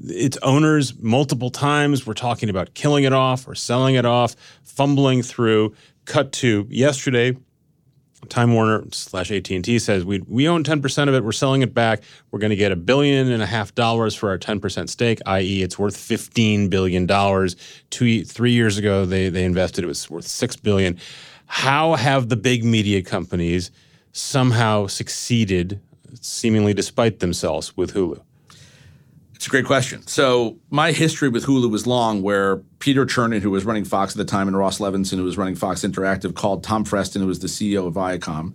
Its 0.05 0.37
owners 0.37 0.97
multiple 0.99 1.49
times 1.49 2.05
were 2.05 2.13
talking 2.13 2.49
about 2.49 2.73
killing 2.73 3.03
it 3.03 3.13
off 3.13 3.47
or 3.47 3.53
selling 3.53 3.95
it 3.95 4.05
off, 4.05 4.35
fumbling 4.63 5.21
through. 5.21 5.75
Cut 6.05 6.31
to 6.33 6.65
yesterday, 6.69 7.37
Time 8.27 8.53
Warner 8.53 8.83
slash 8.91 9.31
AT 9.31 9.49
and 9.49 9.63
T 9.63 9.79
says 9.79 10.03
we 10.03 10.19
we 10.27 10.47
own 10.47 10.63
ten 10.63 10.81
percent 10.81 11.09
of 11.09 11.15
it. 11.15 11.23
We're 11.23 11.31
selling 11.31 11.61
it 11.61 11.73
back. 11.73 12.03
We're 12.31 12.39
going 12.39 12.49
to 12.49 12.55
get 12.55 12.71
a 12.71 12.75
billion 12.75 13.31
and 13.31 13.41
a 13.41 13.45
half 13.45 13.73
dollars 13.75 14.13
for 14.13 14.29
our 14.29 14.37
ten 14.37 14.59
percent 14.59 14.89
stake, 14.89 15.19
i.e., 15.25 15.63
it's 15.63 15.79
worth 15.79 15.95
fifteen 15.95 16.67
billion 16.67 17.05
dollars. 17.05 17.55
Two 17.89 18.25
three 18.25 18.51
years 18.51 18.77
ago, 18.77 19.05
they 19.05 19.29
they 19.29 19.45
invested. 19.45 19.83
It 19.83 19.87
was 19.87 20.09
worth 20.09 20.27
six 20.27 20.55
billion. 20.55 20.99
How 21.45 21.95
have 21.95 22.29
the 22.29 22.35
big 22.35 22.63
media 22.63 23.01
companies 23.01 23.71
somehow 24.11 24.87
succeeded, 24.87 25.79
seemingly 26.19 26.73
despite 26.73 27.19
themselves, 27.19 27.75
with 27.77 27.93
Hulu? 27.93 28.21
It's 29.39 29.47
a 29.47 29.49
great 29.49 29.63
question. 29.63 30.05
So 30.05 30.57
my 30.69 30.91
history 30.91 31.29
with 31.29 31.45
Hulu 31.45 31.71
was 31.71 31.87
long, 31.87 32.21
where 32.21 32.57
Peter 32.79 33.05
Chernin, 33.05 33.39
who 33.39 33.49
was 33.51 33.63
running 33.63 33.85
Fox 33.85 34.11
at 34.11 34.17
the 34.17 34.25
time, 34.25 34.49
and 34.49 34.57
Ross 34.57 34.79
Levinsohn, 34.79 35.15
who 35.15 35.23
was 35.23 35.37
running 35.37 35.55
Fox 35.55 35.79
Interactive, 35.83 36.35
called 36.35 36.61
Tom 36.61 36.83
Freston, 36.83 37.21
who 37.21 37.27
was 37.29 37.39
the 37.39 37.47
CEO 37.47 37.87
of 37.87 37.93
Viacom, 37.93 38.53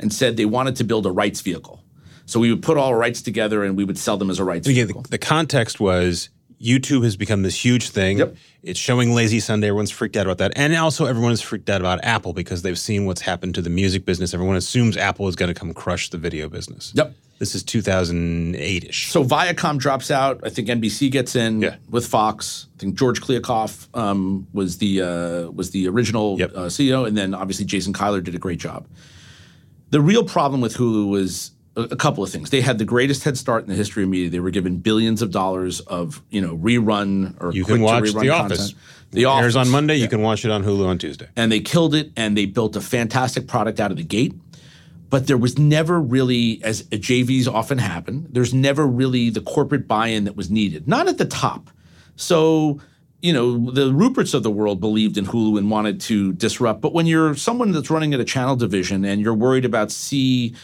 and 0.00 0.10
said 0.10 0.38
they 0.38 0.46
wanted 0.46 0.74
to 0.76 0.84
build 0.84 1.04
a 1.04 1.10
rights 1.10 1.42
vehicle. 1.42 1.84
So 2.24 2.40
we 2.40 2.50
would 2.50 2.62
put 2.62 2.78
all 2.78 2.94
rights 2.94 3.20
together 3.20 3.62
and 3.62 3.76
we 3.76 3.84
would 3.84 3.98
sell 3.98 4.16
them 4.16 4.30
as 4.30 4.38
a 4.38 4.44
rights 4.44 4.66
Yeah, 4.66 4.84
vehicle. 4.84 5.02
the, 5.02 5.10
the 5.10 5.18
context 5.18 5.80
was 5.80 6.30
YouTube 6.58 7.04
has 7.04 7.14
become 7.14 7.42
this 7.42 7.62
huge 7.62 7.90
thing. 7.90 8.16
Yep. 8.16 8.34
It's 8.62 8.80
showing 8.80 9.12
Lazy 9.14 9.38
Sunday. 9.38 9.66
Everyone's 9.66 9.90
freaked 9.90 10.16
out 10.16 10.24
about 10.26 10.38
that. 10.38 10.52
And 10.56 10.74
also, 10.76 11.04
everyone 11.04 11.32
is 11.32 11.42
freaked 11.42 11.68
out 11.68 11.82
about 11.82 12.02
Apple 12.04 12.32
because 12.32 12.62
they've 12.62 12.78
seen 12.78 13.04
what's 13.04 13.20
happened 13.20 13.54
to 13.56 13.60
the 13.60 13.68
music 13.68 14.06
business. 14.06 14.32
Everyone 14.32 14.56
assumes 14.56 14.96
Apple 14.96 15.28
is 15.28 15.36
going 15.36 15.52
to 15.52 15.58
come 15.60 15.74
crush 15.74 16.08
the 16.08 16.16
video 16.16 16.48
business. 16.48 16.92
Yep. 16.94 17.14
This 17.38 17.54
is 17.56 17.62
2008 17.64 18.84
ish. 18.84 19.10
So 19.10 19.24
Viacom 19.24 19.78
drops 19.78 20.10
out. 20.12 20.40
I 20.44 20.48
think 20.48 20.68
NBC 20.68 21.10
gets 21.10 21.34
in 21.34 21.60
Yeah. 21.62 21.74
with 21.90 22.06
Fox. 22.06 22.68
I 22.76 22.78
think 22.80 22.94
George 22.96 23.20
Kliavkoff 23.20 23.88
um, 23.98 24.46
was 24.52 24.78
the 24.78 25.02
uh, 25.02 25.50
was 25.50 25.70
the 25.72 25.88
original 25.88 26.38
Yep. 26.38 26.52
uh, 26.54 26.60
CEO, 26.66 27.06
and 27.06 27.16
then 27.16 27.34
obviously 27.34 27.64
Jason 27.64 27.92
Kilar 27.92 28.22
did 28.22 28.34
a 28.34 28.38
great 28.38 28.60
job. 28.60 28.86
The 29.90 30.00
real 30.00 30.24
problem 30.24 30.60
with 30.60 30.76
Hulu 30.76 31.10
was 31.10 31.50
a, 31.76 31.82
a 31.82 31.96
couple 31.96 32.22
of 32.22 32.30
things. 32.30 32.50
They 32.50 32.60
had 32.60 32.78
the 32.78 32.84
greatest 32.84 33.24
head 33.24 33.36
start 33.36 33.64
in 33.64 33.70
the 33.70 33.74
history 33.76 34.04
of 34.04 34.08
media. 34.08 34.30
They 34.30 34.40
were 34.40 34.50
given 34.50 34.76
billions 34.78 35.20
of 35.20 35.32
dollars 35.32 35.80
of 35.80 36.22
you 36.30 36.40
know 36.40 36.56
rerun 36.56 37.34
or 37.40 37.52
you 37.52 37.64
can 37.64 37.80
watch 37.80 38.04
The 38.04 38.12
content. 38.12 38.30
Office. 38.52 38.74
The 39.10 39.22
It 39.22 39.26
airs 39.26 39.56
Office. 39.56 39.66
on 39.68 39.72
Monday. 39.72 39.96
You 39.96 40.08
can 40.08 40.22
watch 40.22 40.44
it 40.44 40.50
on 40.50 40.62
Hulu 40.64 40.86
on 40.86 40.96
Tuesday. 40.98 41.26
and 41.36 41.50
they 41.52 41.60
killed 41.60 41.94
it 41.94 42.12
and 42.16 42.36
they 42.36 42.46
built 42.46 42.76
a 42.76 42.80
fantastic 42.80 43.46
product 43.48 43.78
out 43.80 43.90
of 43.90 43.96
the 43.98 44.04
gate 44.04 44.32
but 45.12 45.26
there 45.26 45.36
was 45.36 45.58
never 45.58 46.00
really 46.00 46.58
as 46.64 46.84
jvs 46.84 47.46
often 47.46 47.76
happen 47.76 48.26
there's 48.30 48.54
never 48.54 48.86
really 48.86 49.28
the 49.30 49.42
corporate 49.42 49.86
buy-in 49.86 50.24
that 50.24 50.36
was 50.36 50.50
needed. 50.50 50.88
Not 50.88 51.06
at 51.08 51.18
the 51.18 51.24
top. 51.24 51.70
So 52.16 52.80
you 53.20 53.32
know 53.32 53.70
the 53.70 53.92
ruperts 53.92 54.34
of 54.34 54.42
the 54.42 54.50
world 54.50 54.80
believed 54.80 55.16
in 55.16 55.26
hulu 55.26 55.58
and 55.58 55.70
wanted 55.70 56.00
to 56.02 56.32
disrupt. 56.32 56.80
But 56.80 56.92
when 56.92 57.06
you're 57.06 57.36
someone 57.36 57.70
that's 57.70 57.90
running 57.90 58.14
at 58.14 58.20
a 58.20 58.24
channel 58.24 58.56
division 58.56 59.04
and 59.04 59.20
you're 59.20 59.34
worried 59.34 59.64
about 59.64 59.88
c3 59.88 60.54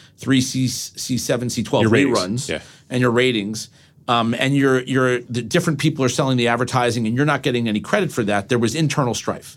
c 0.43 0.65
c7 0.67 1.45
c12 1.45 1.83
Your 1.83 1.91
ratings, 1.91 2.19
reruns 2.19 2.49
yeah. 2.49 2.63
and 2.91 3.01
your 3.01 3.13
ratings 3.13 3.71
um, 4.09 4.35
and 4.35 4.57
you're 4.57 4.81
you're 4.83 5.21
the 5.21 5.43
different 5.43 5.79
people 5.79 6.05
are 6.05 6.09
selling 6.09 6.37
the 6.37 6.49
advertising 6.49 7.07
and 7.07 7.15
you're 7.15 7.27
not 7.27 7.43
getting 7.43 7.69
any 7.69 7.81
credit 7.81 8.11
for 8.11 8.25
that 8.25 8.49
there 8.49 8.59
was 8.59 8.75
internal 8.75 9.15
strife 9.15 9.57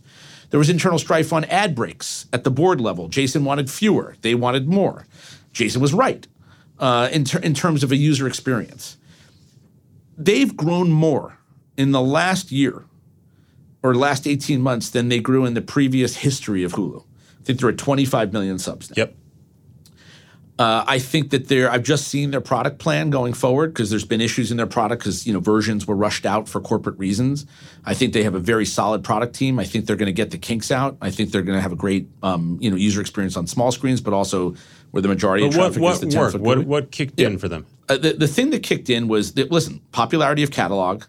there 0.52 0.60
was 0.60 0.70
internal 0.70 1.00
strife 1.00 1.34
on 1.34 1.46
ad 1.46 1.74
breaks 1.76 2.28
at 2.32 2.44
the 2.44 2.52
board 2.52 2.80
level. 2.80 3.08
Jason 3.08 3.44
wanted 3.44 3.72
fewer. 3.72 4.16
They 4.22 4.36
wanted 4.36 4.68
more. 4.68 5.08
Jason 5.54 5.82
was 5.82 5.94
right 5.94 6.28
uh, 6.80 7.10
in, 7.12 7.24
ter- 7.24 7.40
in 7.40 7.54
terms 7.54 7.84
of 7.84 7.92
a 7.92 7.96
user 7.96 8.28
experience. 8.28 8.98
They've 10.18 10.56
grown 10.56 10.92
more 10.92 11.38
in 11.78 11.92
the 11.92 12.02
last 12.02 12.52
year 12.52 12.84
or 13.82 13.96
last 13.96 14.28
18 14.28 14.62
months 14.62 14.90
than 14.90 15.10
they 15.10 15.20
grew 15.20 15.46
in 15.46 15.54
the 15.54 15.62
previous 15.62 16.18
history 16.18 16.64
of 16.64 16.74
hulu. 16.74 17.04
I 17.40 17.44
think 17.44 17.60
they're 17.60 17.70
at 17.70 17.78
25 17.78 18.32
million 18.34 18.60
subs 18.60 18.90
now. 18.90 18.96
Yep. 18.98 19.16
Uh, 20.62 20.86
I 20.86 21.00
think 21.00 21.32
that 21.32 21.48
they're. 21.48 21.72
I've 21.72 21.82
just 21.82 22.08
seen 22.08 22.30
their 22.30 22.40
product 22.40 22.78
plan 22.78 23.10
going 23.10 23.34
forward 23.34 23.74
because 23.74 23.90
there's 23.90 24.06
been 24.06 24.22
issues 24.22 24.52
in 24.52 24.58
their 24.58 24.68
product 24.68 25.02
because 25.02 25.26
you 25.26 25.34
know 25.34 25.40
versions 25.40 25.88
were 25.88 25.96
rushed 25.96 26.24
out 26.24 26.48
for 26.48 26.62
corporate 26.62 27.00
reasons. 27.00 27.48
I 27.84 27.96
think 27.96 28.14
they 28.14 28.22
have 28.22 28.36
a 28.36 28.40
very 28.40 28.68
solid 28.68 29.04
product 29.04 29.34
team. 29.34 29.58
I 29.58 29.64
think 29.64 29.88
they're 29.88 29.96
going 29.96 30.06
to 30.06 30.14
get 30.14 30.30
the 30.30 30.38
kinks 30.38 30.70
out. 30.70 30.98
I 31.02 31.10
think 31.10 31.32
they're 31.32 31.42
going 31.42 31.58
to 31.58 31.64
have 31.64 31.72
a 31.72 31.76
great 31.76 32.10
um, 32.22 32.60
you 32.62 32.70
know 32.70 32.78
user 32.78 33.02
experience 33.02 33.36
on 33.36 33.48
small 33.48 33.72
screens, 33.72 34.02
but 34.02 34.14
also 34.14 34.54
where 34.92 35.02
the 35.02 35.08
majority 35.08 35.46
But 35.46 35.56
of 35.56 35.58
what, 35.58 35.64
traffic 35.64 35.82
what 35.82 35.94
is 35.94 36.00
the 36.02 36.10
10 36.12 36.20
worked? 36.20 36.36
What, 36.36 36.66
what 36.66 36.92
kicked 36.92 37.20
in 37.20 37.40
for 37.40 37.48
them? 37.48 37.66
Uh, 37.90 37.98
the, 37.98 38.14
the 38.14 38.28
thing 38.28 38.52
that 38.52 38.62
kicked 38.62 38.88
in 38.88 39.08
was 39.08 39.34
that 39.34 39.52
listen, 39.52 39.82
popularity 39.92 40.44
of 40.44 40.52
catalog. 40.52 41.06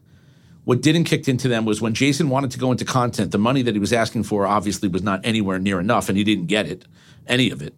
What 0.65 0.81
didn't 0.81 1.05
kick 1.05 1.29
into 1.29 1.49
them 1.49 1.67
was 1.67 1.83
when 1.83 1.93
Jason 1.93 2.31
wanted 2.31 2.53
to 2.53 2.59
go 2.59 2.73
into 2.73 2.87
content, 2.87 3.33
the 3.33 3.39
money 3.39 3.61
that 3.61 3.75
he 3.75 3.81
was 3.81 3.93
asking 3.93 4.23
for 4.23 4.47
obviously 4.47 4.89
was 4.89 5.03
not 5.03 5.21
anywhere 5.25 5.59
near 5.59 5.79
enough, 5.79 6.09
and 6.09 6.17
he 6.17 6.25
didn't 6.25 6.47
get 6.47 6.67
it, 6.67 6.87
any 7.27 7.51
of 7.51 7.61
it. 7.61 7.75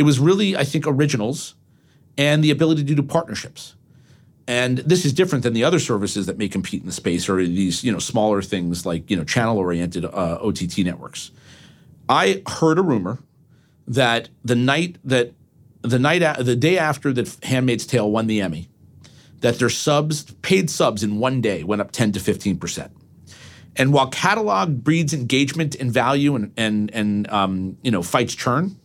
It 0.00 0.04
was 0.04 0.18
really, 0.18 0.56
I 0.56 0.64
think, 0.64 0.86
originals 0.86 1.56
and 2.16 2.42
the 2.42 2.50
ability 2.50 2.84
to 2.84 2.94
do 2.94 3.02
partnerships. 3.02 3.76
And 4.48 4.78
this 4.78 5.04
is 5.04 5.12
different 5.12 5.44
than 5.44 5.52
the 5.52 5.62
other 5.62 5.78
services 5.78 6.24
that 6.24 6.38
may 6.38 6.48
compete 6.48 6.80
in 6.80 6.86
the 6.86 6.92
space 6.92 7.28
or 7.28 7.36
these, 7.36 7.84
you 7.84 7.92
know, 7.92 7.98
smaller 7.98 8.40
things 8.40 8.86
like, 8.86 9.10
you 9.10 9.16
know, 9.18 9.24
channel-oriented 9.24 10.06
uh, 10.06 10.38
OTT 10.40 10.78
networks. 10.78 11.32
I 12.08 12.42
heard 12.48 12.78
a 12.78 12.82
rumor 12.82 13.18
that 13.88 14.30
the 14.42 14.54
night 14.54 14.96
that 15.04 15.34
the 15.82 15.98
night 15.98 16.22
a- 16.22 16.42
the 16.42 16.56
day 16.56 16.78
after 16.78 17.12
that 17.12 17.36
Handmaid's 17.42 17.84
Tale 17.84 18.10
won 18.10 18.26
the 18.26 18.40
Emmy 18.40 18.70
that 19.40 19.58
their 19.58 19.68
subs 19.68 20.24
paid 20.40 20.70
subs 20.70 21.02
in 21.02 21.18
one 21.18 21.42
day 21.42 21.62
went 21.62 21.82
up 21.82 21.92
10 21.92 22.12
to 22.12 22.20
15 22.20 22.58
percent. 22.58 22.90
And 23.76 23.92
while 23.92 24.08
catalog 24.08 24.82
breeds 24.82 25.12
engagement 25.12 25.74
and 25.74 25.92
value 25.92 26.34
and 26.36 26.54
and 26.56 26.90
and 26.94 27.30
um, 27.30 27.76
you 27.82 27.90
know 27.90 28.02
fights 28.02 28.34
churn, 28.34 28.79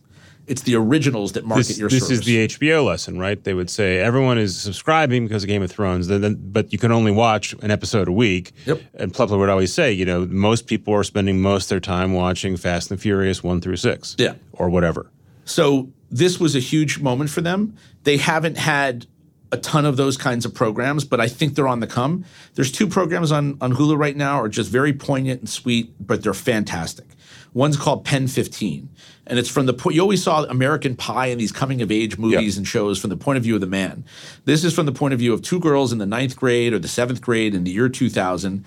it's 0.46 0.62
the 0.62 0.74
originals 0.76 1.32
that 1.32 1.44
market 1.44 1.66
This, 1.68 1.78
your 1.78 1.88
this 1.88 2.04
service. 2.08 2.20
is 2.20 2.24
the 2.26 2.46
HBO 2.46 2.84
lesson, 2.84 3.18
right? 3.18 3.42
They 3.42 3.54
would 3.54 3.68
say 3.70 3.98
everyone 3.98 4.38
is 4.38 4.56
subscribing 4.56 5.26
because 5.26 5.42
of 5.42 5.48
Game 5.48 5.62
of 5.62 5.70
Thrones, 5.70 6.06
then, 6.08 6.20
then, 6.20 6.38
but 6.40 6.72
you 6.72 6.78
can 6.78 6.92
only 6.92 7.12
watch 7.12 7.52
an 7.62 7.70
episode 7.70 8.08
a 8.08 8.12
week. 8.12 8.52
Yep. 8.64 8.80
And 8.94 9.12
Plepler 9.12 9.38
would 9.38 9.48
always 9.48 9.72
say, 9.72 9.92
you 9.92 10.04
know, 10.04 10.24
most 10.26 10.66
people 10.66 10.94
are 10.94 11.04
spending 11.04 11.40
most 11.40 11.64
of 11.64 11.68
their 11.70 11.80
time 11.80 12.12
watching 12.12 12.56
Fast 12.56 12.90
and 12.90 13.00
Furious 13.00 13.42
one 13.42 13.60
through 13.60 13.76
six. 13.76 14.14
Yeah. 14.18 14.34
Or 14.52 14.70
whatever. 14.70 15.10
So 15.44 15.90
this 16.10 16.38
was 16.38 16.54
a 16.54 16.60
huge 16.60 17.00
moment 17.00 17.30
for 17.30 17.40
them. 17.40 17.76
They 18.04 18.16
haven't 18.16 18.56
had 18.56 19.06
a 19.52 19.56
ton 19.56 19.84
of 19.84 19.96
those 19.96 20.16
kinds 20.16 20.44
of 20.44 20.52
programs, 20.54 21.04
but 21.04 21.20
I 21.20 21.28
think 21.28 21.54
they're 21.54 21.68
on 21.68 21.80
the 21.80 21.86
come. 21.86 22.24
There's 22.54 22.72
two 22.72 22.86
programs 22.88 23.30
on, 23.30 23.56
on 23.60 23.74
Hulu 23.74 23.96
right 23.96 24.16
now 24.16 24.40
are 24.40 24.48
just 24.48 24.70
very 24.70 24.92
poignant 24.92 25.40
and 25.40 25.48
sweet, 25.48 25.92
but 26.04 26.22
they're 26.22 26.34
fantastic. 26.34 27.06
One's 27.54 27.76
called 27.76 28.04
Pen 28.04 28.26
15, 28.26 28.88
and 29.26 29.38
it's 29.38 29.48
from 29.48 29.66
the 29.66 29.72
point 29.72 29.96
you 29.96 30.02
always 30.02 30.22
saw 30.22 30.44
American 30.44 30.96
Pie 30.96 31.26
and 31.26 31.40
these 31.40 31.52
coming 31.52 31.82
of 31.82 31.90
age 31.90 32.18
movies 32.18 32.56
and 32.56 32.66
shows 32.66 32.98
from 32.98 33.10
the 33.10 33.16
point 33.16 33.36
of 33.36 33.42
view 33.42 33.54
of 33.54 33.60
the 33.60 33.66
man. 33.66 34.04
This 34.44 34.64
is 34.64 34.74
from 34.74 34.86
the 34.86 34.92
point 34.92 35.14
of 35.14 35.20
view 35.20 35.32
of 35.32 35.42
two 35.42 35.58
girls 35.58 35.92
in 35.92 35.98
the 35.98 36.06
ninth 36.06 36.36
grade 36.36 36.72
or 36.72 36.78
the 36.78 36.88
seventh 36.88 37.20
grade 37.20 37.54
in 37.54 37.64
the 37.64 37.70
year 37.70 37.88
2000. 37.88 38.64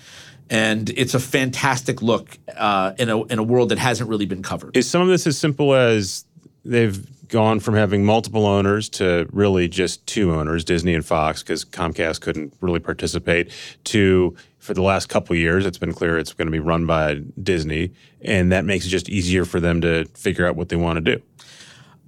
And 0.49 0.89
it's 0.89 1.14
a 1.14 1.20
fantastic 1.20 2.01
look 2.01 2.38
uh, 2.57 2.93
in, 2.97 3.10
a, 3.10 3.24
in 3.26 3.39
a 3.39 3.43
world 3.43 3.70
that 3.70 3.78
hasn't 3.78 4.10
really 4.10 4.26
been 4.26 4.41
covered. 4.41 4.76
Is 4.76 4.89
some 4.89 5.01
of 5.01 5.07
this 5.07 5.28
as 5.28 5.38
simple 5.38 5.76
as 5.76 6.26
they've 6.66 7.07
gone 7.30 7.60
from 7.60 7.76
having 7.76 8.03
multiple 8.03 8.45
owners 8.45 8.89
to 8.89 9.28
really 9.32 9.68
just 9.68 10.05
two 10.07 10.34
owners, 10.34 10.66
Disney 10.66 10.95
and 10.95 11.05
Fox, 11.05 11.43
because 11.43 11.64
Comcast 11.64 12.22
couldn't 12.22 12.53
really 12.60 12.80
participate, 12.80 13.51
to 13.86 14.36
for 14.60 14.74
the 14.74 14.82
last 14.82 15.07
couple 15.07 15.36
years, 15.36 15.66
it's 15.66 15.78
been 15.78 15.93
clear 15.93 16.18
it's 16.18 16.34
going 16.34 16.47
to 16.47 16.51
be 16.51 16.60
run 16.60 16.86
by 16.86 17.22
Disney, 17.41 17.91
and 18.22 18.51
that 18.51 18.66
makes 18.66 18.86
it 18.86 18.89
just 18.89 19.10
easier 19.10 19.45
for 19.45 19.60
them 19.60 19.82
to 19.82 20.05
figure 20.14 20.45
out 20.45 20.55
what 20.55 20.70
they 20.70 20.76
want 20.76 20.97
to 21.03 21.16
do. 21.16 21.22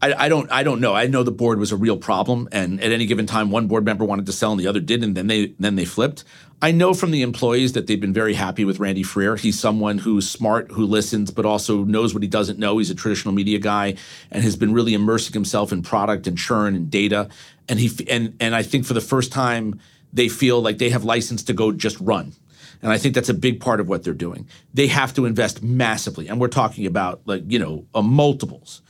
I, 0.01 0.25
I 0.25 0.29
don't 0.29 0.51
I 0.51 0.63
don't 0.63 0.81
know. 0.81 0.93
I 0.93 1.07
know 1.07 1.23
the 1.23 1.31
board 1.31 1.59
was 1.59 1.71
a 1.71 1.75
real 1.75 1.97
problem, 1.97 2.49
and 2.51 2.81
at 2.81 2.91
any 2.91 3.05
given 3.05 3.25
time, 3.25 3.51
one 3.51 3.67
board 3.67 3.85
member 3.85 4.03
wanted 4.03 4.25
to 4.25 4.31
sell 4.31 4.51
and 4.51 4.59
the 4.59 4.67
other 4.67 4.79
didn't. 4.79 5.03
And 5.03 5.17
then 5.17 5.27
they 5.27 5.53
then 5.59 5.75
they 5.75 5.85
flipped. 5.85 6.23
I 6.63 6.71
know 6.71 6.93
from 6.93 7.11
the 7.11 7.21
employees 7.21 7.73
that 7.73 7.87
they've 7.87 7.99
been 7.99 8.13
very 8.13 8.33
happy 8.33 8.65
with 8.65 8.79
Randy 8.79 9.01
Freer. 9.03 9.35
He's 9.35 9.59
someone 9.59 9.97
who's 9.97 10.29
smart, 10.29 10.71
who 10.71 10.85
listens, 10.85 11.31
but 11.31 11.45
also 11.45 11.83
knows 11.83 12.13
what 12.13 12.21
he 12.21 12.29
doesn't 12.29 12.59
know. 12.59 12.77
He's 12.77 12.91
a 12.91 12.95
traditional 12.95 13.33
media 13.33 13.57
guy 13.57 13.95
and 14.29 14.43
has 14.43 14.55
been 14.55 14.73
really 14.73 14.93
immersing 14.93 15.33
himself 15.33 15.71
in 15.71 15.81
product 15.81 16.27
and 16.27 16.37
churn 16.37 16.75
and 16.75 16.89
data. 16.89 17.29
And 17.69 17.79
he 17.79 17.91
and 18.09 18.35
and 18.39 18.55
I 18.55 18.63
think 18.63 18.85
for 18.85 18.93
the 18.93 19.01
first 19.01 19.31
time, 19.31 19.79
they 20.13 20.29
feel 20.29 20.61
like 20.61 20.79
they 20.79 20.89
have 20.89 21.03
license 21.03 21.43
to 21.43 21.53
go 21.53 21.71
just 21.71 21.99
run. 21.99 22.33
And 22.81 22.91
I 22.91 22.97
think 22.97 23.15
that's 23.15 23.29
a 23.29 23.33
big 23.33 23.59
part 23.59 23.79
of 23.79 23.87
what 23.87 24.03
they're 24.03 24.13
doing. 24.13 24.47
They 24.73 24.87
have 24.87 25.13
to 25.15 25.25
invest 25.25 25.61
massively, 25.61 26.27
and 26.27 26.39
we're 26.39 26.47
talking 26.47 26.85
about 26.85 27.21
like 27.25 27.43
you 27.47 27.59
know 27.59 27.85
multiples. 28.01 28.81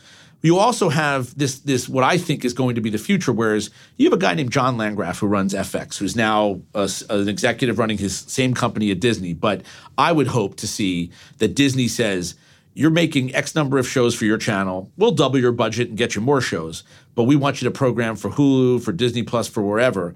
You 0.44 0.58
also 0.58 0.90
have 0.90 1.38
this 1.38 1.60
this 1.60 1.88
what 1.88 2.04
I 2.04 2.18
think 2.18 2.44
is 2.44 2.54
going 2.54 2.76
to 2.76 2.82
be 2.82 2.90
the 2.90 2.98
future. 2.98 3.32
Whereas 3.32 3.70
you 3.98 4.06
have 4.06 4.14
a 4.14 4.22
guy 4.22 4.34
named 4.34 4.52
John 4.52 4.78
Landgraf 4.78 5.20
who 5.20 5.28
runs 5.28 5.54
FX, 5.54 5.98
who's 5.98 6.16
now 6.16 6.62
a 6.74 6.90
an 7.10 7.30
executive 7.30 7.78
running 7.78 7.98
his 7.98 8.18
same 8.18 8.54
company 8.54 8.92
at 8.92 9.00
Disney. 9.00 9.34
But 9.34 9.62
I 9.98 10.12
would 10.12 10.28
hope 10.28 10.56
to 10.58 10.68
see 10.68 11.12
that 11.38 11.54
Disney 11.56 11.88
says 11.88 12.36
you're 12.74 12.90
making 12.90 13.36
X 13.36 13.54
number 13.54 13.78
of 13.78 13.88
shows 13.88 14.16
for 14.16 14.26
your 14.26 14.38
channel. 14.38 14.90
We'll 14.98 15.12
double 15.12 15.38
your 15.38 15.52
budget 15.52 15.90
and 15.90 15.98
get 15.98 16.16
you 16.16 16.22
more 16.22 16.42
shows, 16.42 16.84
but 17.16 17.24
we 17.24 17.36
want 17.36 17.62
you 17.62 17.68
to 17.68 17.72
program 17.72 18.16
for 18.16 18.32
Hulu, 18.32 18.82
for 18.82 18.94
Disney 18.94 19.24
Plus, 19.24 19.48
for 19.48 19.62
wherever. 19.62 20.16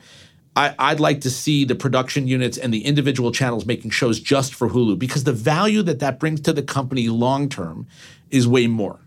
I, 0.55 0.73
I'd 0.79 0.99
like 0.99 1.21
to 1.21 1.29
see 1.29 1.65
the 1.65 1.75
production 1.75 2.27
units 2.27 2.57
and 2.57 2.73
the 2.73 2.85
individual 2.85 3.31
channels 3.31 3.65
making 3.65 3.91
shows 3.91 4.19
just 4.19 4.53
for 4.53 4.69
Hulu 4.69 4.97
because 4.97 5.25
the 5.25 5.33
value 5.33 5.81
that 5.83 5.99
that 5.99 6.19
brings 6.19 6.41
to 6.41 6.53
the 6.53 6.63
company 6.63 7.09
long 7.09 7.49
term 7.49 7.87
is 8.31 8.47
way 8.47 8.67
more. 8.67 8.99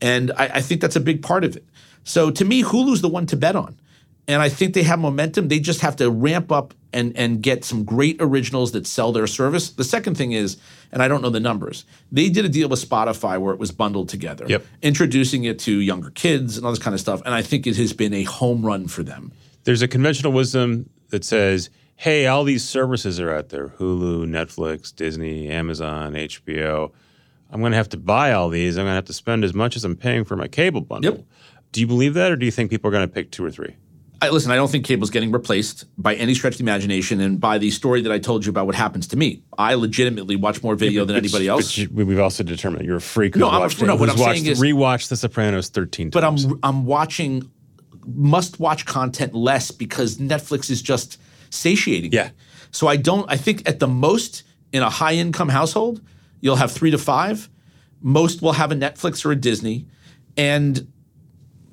And 0.00 0.32
I, 0.32 0.44
I 0.54 0.60
think 0.60 0.80
that's 0.80 0.96
a 0.96 1.00
big 1.00 1.22
part 1.22 1.44
of 1.44 1.56
it. 1.56 1.64
So 2.04 2.30
to 2.30 2.44
me, 2.44 2.62
Hulu's 2.62 3.00
the 3.00 3.08
one 3.08 3.26
to 3.26 3.36
bet 3.36 3.54
on. 3.54 3.76
And 4.26 4.42
I 4.42 4.50
think 4.50 4.74
they 4.74 4.82
have 4.82 4.98
momentum. 4.98 5.48
They 5.48 5.58
just 5.58 5.80
have 5.80 5.96
to 5.96 6.10
ramp 6.10 6.52
up 6.52 6.74
and, 6.92 7.16
and 7.16 7.42
get 7.42 7.64
some 7.64 7.84
great 7.84 8.16
originals 8.20 8.72
that 8.72 8.86
sell 8.86 9.10
their 9.10 9.26
service. 9.26 9.70
The 9.70 9.84
second 9.84 10.16
thing 10.16 10.32
is, 10.32 10.58
and 10.92 11.02
I 11.02 11.08
don't 11.08 11.22
know 11.22 11.30
the 11.30 11.40
numbers, 11.40 11.84
they 12.12 12.28
did 12.28 12.44
a 12.44 12.48
deal 12.48 12.68
with 12.68 12.86
Spotify 12.86 13.40
where 13.40 13.54
it 13.54 13.60
was 13.60 13.70
bundled 13.72 14.10
together, 14.10 14.44
Yep. 14.46 14.66
introducing 14.82 15.44
it 15.44 15.58
to 15.60 15.72
younger 15.72 16.10
kids 16.10 16.56
and 16.58 16.66
all 16.66 16.72
this 16.72 16.78
kind 16.78 16.92
of 16.92 17.00
stuff. 17.00 17.22
And 17.24 17.34
I 17.34 17.40
think 17.40 17.66
it 17.66 17.76
has 17.76 17.92
been 17.94 18.12
a 18.12 18.24
home 18.24 18.64
run 18.66 18.86
for 18.86 19.02
them. 19.02 19.32
There's 19.68 19.82
a 19.82 19.86
conventional 19.88 20.32
wisdom 20.32 20.88
that 21.10 21.26
says, 21.26 21.68
hey, 21.96 22.26
all 22.26 22.42
these 22.42 22.64
services 22.66 23.20
are 23.20 23.30
out 23.30 23.50
there 23.50 23.68
Hulu, 23.68 24.24
Netflix, 24.26 24.96
Disney, 24.96 25.50
Amazon, 25.50 26.14
HBO. 26.14 26.90
I'm 27.50 27.60
going 27.60 27.72
to 27.72 27.76
have 27.76 27.90
to 27.90 27.98
buy 27.98 28.32
all 28.32 28.48
these. 28.48 28.78
I'm 28.78 28.84
going 28.86 28.92
to 28.92 28.94
have 28.94 29.04
to 29.04 29.12
spend 29.12 29.44
as 29.44 29.52
much 29.52 29.76
as 29.76 29.84
I'm 29.84 29.94
paying 29.94 30.24
for 30.24 30.36
my 30.36 30.48
cable 30.48 30.80
bundle. 30.80 31.16
Yep. 31.16 31.24
Do 31.72 31.80
you 31.82 31.86
believe 31.86 32.14
that, 32.14 32.32
or 32.32 32.36
do 32.36 32.46
you 32.46 32.50
think 32.50 32.70
people 32.70 32.88
are 32.88 32.92
going 32.92 33.06
to 33.06 33.12
pick 33.12 33.30
two 33.30 33.44
or 33.44 33.50
three? 33.50 33.76
I, 34.22 34.30
listen, 34.30 34.50
I 34.50 34.56
don't 34.56 34.70
think 34.70 34.86
cable's 34.86 35.10
getting 35.10 35.32
replaced 35.32 35.84
by 35.98 36.14
any 36.14 36.32
stretch 36.32 36.54
of 36.54 36.58
the 36.60 36.64
imagination, 36.64 37.20
and 37.20 37.38
by 37.38 37.58
the 37.58 37.70
story 37.70 38.00
that 38.00 38.10
I 38.10 38.18
told 38.18 38.46
you 38.46 38.50
about 38.50 38.64
what 38.64 38.74
happens 38.74 39.06
to 39.08 39.18
me. 39.18 39.42
I 39.58 39.74
legitimately 39.74 40.36
watch 40.36 40.62
more 40.62 40.76
video 40.76 41.04
than 41.04 41.14
anybody 41.14 41.46
else. 41.46 41.76
you- 41.76 41.90
we- 41.92 42.04
we've 42.04 42.18
also 42.20 42.42
determined 42.42 42.86
you're 42.86 42.96
a 42.96 43.00
freak 43.02 43.34
who's 43.34 43.40
No, 43.42 43.48
watched, 43.48 43.82
no, 43.82 43.96
what 43.96 44.08
I'm 44.08 44.18
watched 44.18 44.38
saying 44.40 44.46
is- 44.46 44.62
rewatched 44.62 45.08
The 45.10 45.16
Sopranos 45.16 45.68
13 45.68 46.10
times. 46.10 46.46
but. 46.46 46.54
I'm 46.54 46.58
I'm 46.62 46.86
watching 46.86 47.50
must 48.14 48.60
watch 48.60 48.86
content 48.86 49.34
less 49.34 49.70
because 49.70 50.16
Netflix 50.16 50.70
is 50.70 50.82
just 50.82 51.20
satiating. 51.50 52.12
Yeah. 52.12 52.30
So 52.70 52.86
I 52.86 52.96
don't. 52.96 53.30
I 53.30 53.36
think 53.36 53.68
at 53.68 53.80
the 53.80 53.88
most 53.88 54.42
in 54.72 54.82
a 54.82 54.90
high 54.90 55.14
income 55.14 55.48
household, 55.48 56.00
you'll 56.40 56.56
have 56.56 56.72
three 56.72 56.90
to 56.90 56.98
five. 56.98 57.48
Most 58.00 58.42
will 58.42 58.52
have 58.52 58.70
a 58.70 58.74
Netflix 58.74 59.24
or 59.24 59.32
a 59.32 59.36
Disney, 59.36 59.86
and 60.36 60.86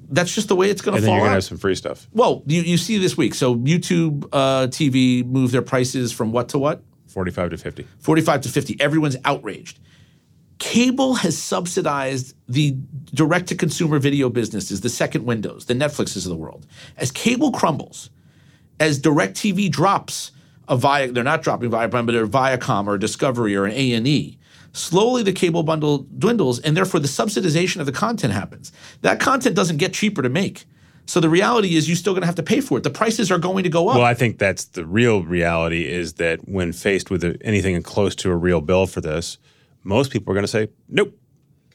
that's 0.09 0.33
just 0.33 0.47
the 0.47 0.55
way 0.55 0.69
it's 0.69 0.81
going 0.81 0.95
and 0.95 1.01
to 1.01 1.05
then 1.05 1.09
fall 1.09 1.17
you're 1.17 1.25
going 1.25 1.31
to 1.31 1.35
have 1.35 1.43
some 1.43 1.57
free 1.57 1.75
stuff. 1.75 2.07
well, 2.13 2.43
you, 2.45 2.61
you 2.61 2.77
see 2.77 2.97
this 2.97 3.17
week. 3.17 3.33
So 3.33 3.55
YouTube 3.55 4.27
uh, 4.31 4.67
TV 4.67 5.25
moved 5.25 5.53
their 5.53 5.61
prices 5.61 6.11
from 6.11 6.31
what 6.31 6.49
to 6.49 6.59
what? 6.59 6.83
45 7.07 7.51
to 7.51 7.57
50. 7.57 7.87
45 7.99 8.41
to 8.41 8.49
50. 8.49 8.81
Everyone's 8.81 9.17
outraged. 9.23 9.79
Cable 10.59 11.15
has 11.15 11.37
subsidized 11.37 12.35
the 12.47 12.77
direct 13.13 13.47
to 13.47 13.55
consumer 13.55 13.99
video 13.99 14.29
businesses, 14.29 14.81
the 14.81 14.89
second 14.89 15.25
windows, 15.25 15.65
the 15.65 15.73
Netflixes 15.73 16.25
of 16.25 16.29
the 16.29 16.35
world. 16.35 16.65
As 16.97 17.11
cable 17.11 17.51
crumbles, 17.51 18.09
as 18.79 18.99
DirecTV 18.99 19.69
drops 19.69 20.31
a 20.67 20.77
via, 20.77 21.11
they're 21.11 21.23
not 21.23 21.43
dropping 21.43 21.69
Viacom, 21.69 22.05
but 22.05 22.13
they're 22.13 22.27
Viacom 22.27 22.87
or 22.87 22.97
Discovery 22.97 23.55
or 23.55 23.65
an 23.65 23.73
A&E. 23.73 24.37
Slowly 24.71 25.23
the 25.23 25.33
cable 25.33 25.63
bundle 25.63 25.99
dwindles 26.17 26.59
and 26.59 26.75
therefore 26.75 26.99
the 26.99 27.07
subsidization 27.07 27.79
of 27.79 27.85
the 27.85 27.91
content 27.91 28.33
happens. 28.33 28.71
That 29.01 29.19
content 29.19 29.55
doesn't 29.55 29.77
get 29.77 29.93
cheaper 29.93 30.21
to 30.21 30.29
make. 30.29 30.65
So 31.05 31.19
the 31.19 31.29
reality 31.29 31.75
is 31.75 31.87
you're 31.87 31.95
still 31.95 32.13
going 32.13 32.23
to 32.23 32.27
have 32.27 32.35
to 32.35 32.43
pay 32.43 32.61
for 32.61 32.79
it. 32.79 32.83
The 32.83 32.89
prices 32.89 33.31
are 33.31 33.37
going 33.37 33.63
to 33.63 33.69
go 33.69 33.89
up. 33.89 33.95
Well, 33.95 34.05
I 34.05 34.15
think 34.15 34.39
that's 34.39 34.65
the 34.65 34.85
real 34.85 35.21
reality 35.21 35.87
is 35.87 36.13
that 36.13 36.47
when 36.49 36.73
faced 36.73 37.11
with 37.11 37.37
anything 37.41 37.81
close 37.83 38.15
to 38.15 38.31
a 38.31 38.35
real 38.35 38.59
bill 38.59 38.87
for 38.87 39.01
this, 39.01 39.37
most 39.85 40.11
people 40.11 40.31
are 40.31 40.35
going 40.35 40.43
to 40.43 40.47
say, 40.47 40.67
nope, 40.89 41.17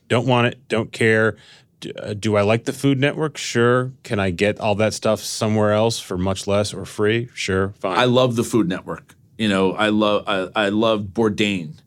don't 0.08 0.26
want 0.26 0.48
it, 0.48 0.68
don't 0.68 0.92
care. 0.92 1.36
D- 1.78 1.92
uh, 1.92 2.12
do 2.12 2.36
I 2.36 2.42
like 2.42 2.64
the 2.64 2.72
Food 2.72 2.98
Network? 2.98 3.38
Sure. 3.38 3.92
Can 4.02 4.18
I 4.18 4.30
get 4.30 4.60
all 4.60 4.74
that 4.74 4.92
stuff 4.92 5.20
somewhere 5.20 5.72
else 5.72 5.98
for 5.98 6.18
much 6.18 6.46
less 6.46 6.74
or 6.74 6.84
free? 6.84 7.30
Sure, 7.34 7.70
fine. 7.78 7.98
I 7.98 8.04
love 8.04 8.36
the 8.36 8.44
Food 8.44 8.68
Network. 8.68 9.14
You 9.38 9.48
know, 9.48 9.72
I 9.72 9.88
love 9.88 10.24
I, 10.26 10.66
I 10.66 10.68
love 10.68 11.04
Bourdain. 11.14 11.80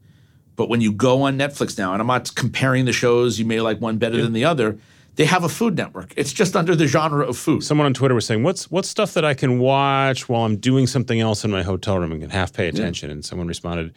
But 0.55 0.69
when 0.69 0.81
you 0.81 0.91
go 0.91 1.23
on 1.23 1.37
Netflix 1.37 1.77
now, 1.77 1.93
and 1.93 2.01
I'm 2.01 2.07
not 2.07 2.33
comparing 2.35 2.85
the 2.85 2.93
shows, 2.93 3.39
you 3.39 3.45
may 3.45 3.59
like 3.59 3.81
one 3.81 3.97
better 3.97 4.21
than 4.21 4.33
the 4.33 4.45
other. 4.45 4.77
They 5.15 5.25
have 5.25 5.43
a 5.43 5.49
Food 5.49 5.75
Network. 5.75 6.13
It's 6.17 6.33
just 6.33 6.55
under 6.55 6.75
the 6.75 6.87
genre 6.87 7.27
of 7.27 7.37
food. 7.37 7.63
Someone 7.63 7.85
on 7.85 7.93
Twitter 7.93 8.15
was 8.15 8.25
saying, 8.25 8.41
"What's 8.41 8.71
what's 8.71 8.89
stuff 8.89 9.13
that 9.13 9.23
I 9.23 9.35
can 9.35 9.59
watch 9.59 10.27
while 10.27 10.43
I'm 10.43 10.57
doing 10.57 10.87
something 10.87 11.19
else 11.19 11.43
in 11.43 11.51
my 11.51 11.61
hotel 11.61 11.99
room 11.99 12.11
and 12.11 12.21
can 12.21 12.31
half 12.31 12.51
pay 12.51 12.67
attention?" 12.67 13.11
And 13.11 13.23
someone 13.23 13.47
responded, 13.47 13.93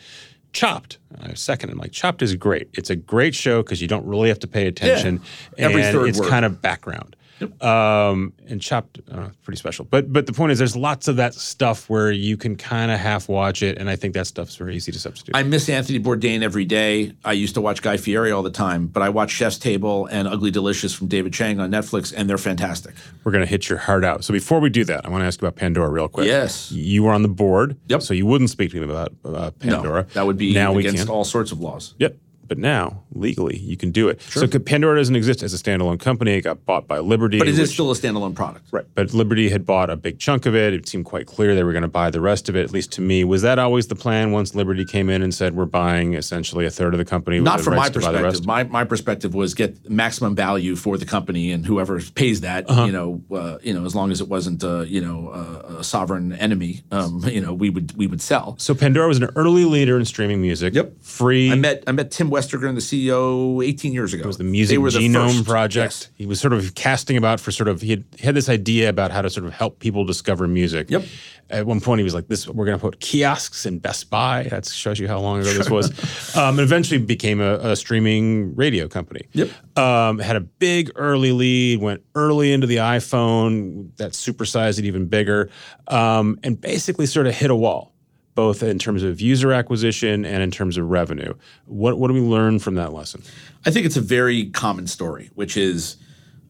"Chopped." 0.56 0.98
And 1.20 1.32
I 1.32 1.34
second, 1.34 1.70
I'm 1.70 1.78
like, 1.78 1.92
"Chopped 1.92 2.22
is 2.22 2.34
great. 2.34 2.68
It's 2.72 2.90
a 2.90 2.96
great 2.96 3.34
show 3.34 3.62
because 3.62 3.82
you 3.82 3.88
don't 3.88 4.06
really 4.06 4.28
have 4.28 4.38
to 4.40 4.46
pay 4.46 4.66
attention, 4.66 5.20
Every 5.58 5.82
and 5.82 5.94
third 5.94 6.08
it's 6.08 6.18
word. 6.18 6.28
kind 6.30 6.44
of 6.44 6.62
background." 6.62 7.14
Um, 7.60 8.32
and 8.48 8.60
Chopped, 8.60 9.00
uh, 9.10 9.28
pretty 9.42 9.58
special. 9.58 9.84
But 9.84 10.12
but 10.12 10.26
the 10.26 10.32
point 10.32 10.52
is, 10.52 10.58
there's 10.58 10.76
lots 10.76 11.08
of 11.08 11.16
that 11.16 11.34
stuff 11.34 11.90
where 11.90 12.10
you 12.10 12.36
can 12.36 12.56
kind 12.56 12.90
of 12.90 12.98
half 12.98 13.28
watch 13.28 13.62
it, 13.62 13.78
and 13.78 13.90
I 13.90 13.96
think 13.96 14.14
that 14.14 14.26
stuff's 14.26 14.56
very 14.56 14.74
easy 14.74 14.92
to 14.92 14.98
substitute. 14.98 15.36
I 15.36 15.42
miss 15.42 15.68
Anthony 15.68 16.00
Bourdain 16.00 16.42
every 16.42 16.64
day. 16.64 17.12
I 17.24 17.32
used 17.32 17.54
to 17.54 17.60
watch 17.60 17.82
Guy 17.82 17.96
Fieri 17.96 18.30
all 18.30 18.42
the 18.42 18.50
time, 18.50 18.86
but 18.86 19.02
I 19.02 19.08
watch 19.10 19.30
Chef's 19.30 19.58
Table 19.58 20.06
and 20.06 20.26
Ugly 20.26 20.50
Delicious 20.50 20.94
from 20.94 21.08
David 21.08 21.32
Chang 21.32 21.60
on 21.60 21.70
Netflix, 21.70 22.12
and 22.16 22.28
they're 22.28 22.38
fantastic. 22.38 22.94
We're 23.24 23.32
going 23.32 23.44
to 23.44 23.50
hit 23.50 23.68
your 23.68 23.78
heart 23.78 24.04
out. 24.04 24.24
So 24.24 24.32
before 24.32 24.60
we 24.60 24.70
do 24.70 24.84
that, 24.84 25.04
I 25.04 25.08
want 25.10 25.22
to 25.22 25.26
ask 25.26 25.40
you 25.40 25.46
about 25.46 25.58
Pandora 25.58 25.90
real 25.90 26.08
quick. 26.08 26.26
Yes. 26.26 26.72
You 26.72 27.04
were 27.04 27.12
on 27.12 27.22
the 27.22 27.28
board. 27.28 27.76
Yep. 27.88 28.02
So 28.02 28.14
you 28.14 28.26
wouldn't 28.26 28.50
speak 28.50 28.70
to 28.72 28.80
me 28.80 28.84
about 28.84 29.12
uh, 29.24 29.50
Pandora. 29.52 30.02
No, 30.02 30.08
that 30.14 30.26
would 30.26 30.38
be 30.38 30.54
now 30.54 30.76
against 30.78 31.08
all 31.08 31.24
sorts 31.24 31.52
of 31.52 31.60
laws. 31.60 31.94
Yep. 31.98 32.16
But 32.48 32.58
now, 32.58 33.02
legally, 33.12 33.56
you 33.58 33.76
can 33.76 33.90
do 33.90 34.08
it. 34.08 34.20
So 34.22 34.46
Pandora 34.46 34.98
doesn't 34.98 35.16
exist 35.16 35.42
as 35.42 35.52
a 35.54 35.56
standalone 35.56 35.98
company. 36.00 36.32
It 36.34 36.42
got 36.42 36.64
bought 36.64 36.86
by 36.86 36.98
Liberty. 36.98 37.38
But 37.38 37.48
it 37.48 37.52
is 37.54 37.60
which- 37.60 37.70
still 37.70 37.90
a 37.90 37.94
standalone 37.94 38.34
product. 38.34 38.66
Right. 38.72 38.84
But 38.94 39.12
Liberty 39.14 39.48
had 39.48 39.66
bought 39.66 39.90
a 39.90 39.96
big 39.96 40.18
chunk 40.18 40.46
of 40.46 40.54
it. 40.54 40.72
It 40.74 40.88
seemed 40.88 41.04
quite 41.04 41.26
clear 41.26 41.54
they 41.54 41.64
were 41.64 41.72
going 41.72 41.82
to 41.82 41.88
buy 41.88 42.10
the 42.10 42.20
rest 42.20 42.48
of 42.48 42.56
it, 42.56 42.62
at 42.64 42.72
least 42.72 42.92
to 42.92 43.00
me. 43.00 43.24
Was 43.24 43.42
that 43.42 43.58
always 43.58 43.86
the 43.88 43.94
plan 43.96 44.32
once 44.32 44.54
Liberty 44.54 44.84
came 44.84 45.08
in 45.10 45.22
and 45.22 45.34
said, 45.34 45.54
we're 45.56 45.64
buying 45.66 46.14
essentially 46.14 46.66
a 46.66 46.70
third 46.70 46.94
of 46.94 46.98
the 46.98 47.04
company? 47.04 47.40
Not 47.40 47.60
from 47.60 47.74
my 47.74 47.82
rights 47.82 47.94
the 47.94 48.00
rest? 48.00 48.12
perspective. 48.12 48.46
My, 48.46 48.64
my 48.64 48.84
perspective 48.84 49.34
was 49.34 49.54
get 49.54 49.88
maximum 49.90 50.34
value 50.34 50.76
for 50.76 50.96
the 50.98 51.06
company, 51.06 51.50
and 51.52 51.64
whoever 51.66 52.00
pays 52.14 52.40
that, 52.42 52.68
Uh-huh. 52.70 52.84
you 52.84 52.92
know, 52.92 53.22
uh, 53.34 53.58
you 53.62 53.72
know, 53.74 53.84
as 53.84 53.94
long 53.94 54.10
as 54.10 54.20
it 54.20 54.28
wasn't, 54.28 54.62
uh, 54.62 54.80
you 54.80 55.00
know, 55.00 55.28
uh, 55.28 55.76
a 55.80 55.84
sovereign 55.84 56.32
enemy, 56.32 56.82
um, 56.90 57.22
you 57.26 57.40
know, 57.40 57.52
we 57.54 57.70
would 57.70 57.96
we 57.96 58.06
would 58.06 58.20
sell. 58.20 58.56
So 58.58 58.74
Pandora 58.74 59.08
was 59.08 59.18
an 59.18 59.28
early 59.36 59.64
leader 59.64 59.98
in 59.98 60.04
streaming 60.04 60.40
music. 60.40 60.74
Yep. 60.74 61.02
Free. 61.02 61.50
I 61.52 61.54
met 61.54 61.82
I 61.86 61.92
met 61.92 62.10
Tim 62.10 62.30
Westergren, 62.36 62.74
the 62.74 62.80
CEO, 62.80 63.66
18 63.66 63.92
years 63.92 64.12
ago. 64.12 64.24
It 64.24 64.26
was 64.26 64.36
the 64.36 64.44
Music 64.44 64.76
the 64.78 64.82
Genome 64.82 65.36
first. 65.36 65.44
Project. 65.46 65.92
Yes. 65.92 66.10
He 66.14 66.26
was 66.26 66.38
sort 66.38 66.52
of 66.52 66.74
casting 66.74 67.16
about 67.16 67.40
for 67.40 67.50
sort 67.50 67.68
of 67.68 67.80
he 67.80 67.90
had, 67.90 68.04
he 68.16 68.26
had 68.26 68.34
this 68.34 68.48
idea 68.48 68.90
about 68.90 69.10
how 69.10 69.22
to 69.22 69.30
sort 69.30 69.46
of 69.46 69.52
help 69.52 69.78
people 69.78 70.04
discover 70.04 70.46
music. 70.46 70.90
Yep. 70.90 71.04
At 71.48 71.66
one 71.66 71.80
point, 71.80 72.00
he 72.00 72.04
was 72.04 72.12
like, 72.12 72.26
"This 72.26 72.46
we're 72.48 72.66
going 72.66 72.76
to 72.76 72.82
put 72.82 73.00
kiosks 73.00 73.66
in 73.66 73.78
Best 73.78 74.10
Buy." 74.10 74.44
That 74.50 74.66
shows 74.66 74.98
you 74.98 75.08
how 75.08 75.20
long 75.20 75.40
ago 75.40 75.52
this 75.52 75.70
was. 75.70 75.90
um, 76.36 76.58
and 76.58 76.60
eventually 76.60 77.00
became 77.00 77.40
a, 77.40 77.54
a 77.58 77.76
streaming 77.76 78.54
radio 78.56 78.88
company. 78.88 79.28
Yep. 79.32 79.78
Um, 79.78 80.18
had 80.18 80.36
a 80.36 80.40
big 80.40 80.90
early 80.96 81.32
lead. 81.32 81.80
Went 81.80 82.02
early 82.14 82.52
into 82.52 82.66
the 82.66 82.76
iPhone. 82.76 83.96
That 83.96 84.12
supersized 84.12 84.78
it 84.80 84.84
even 84.84 85.06
bigger, 85.06 85.48
um, 85.86 86.38
and 86.42 86.60
basically 86.60 87.06
sort 87.06 87.26
of 87.26 87.34
hit 87.34 87.50
a 87.50 87.56
wall. 87.56 87.95
Both 88.36 88.62
in 88.62 88.78
terms 88.78 89.02
of 89.02 89.20
user 89.20 89.50
acquisition 89.50 90.24
and 90.24 90.42
in 90.42 90.50
terms 90.50 90.76
of 90.76 90.88
revenue. 90.90 91.32
What, 91.64 91.98
what 91.98 92.08
do 92.08 92.14
we 92.14 92.20
learn 92.20 92.58
from 92.58 92.74
that 92.74 92.92
lesson? 92.92 93.22
I 93.64 93.70
think 93.70 93.86
it's 93.86 93.96
a 93.96 94.02
very 94.02 94.50
common 94.50 94.86
story, 94.86 95.30
which 95.34 95.56
is 95.56 95.96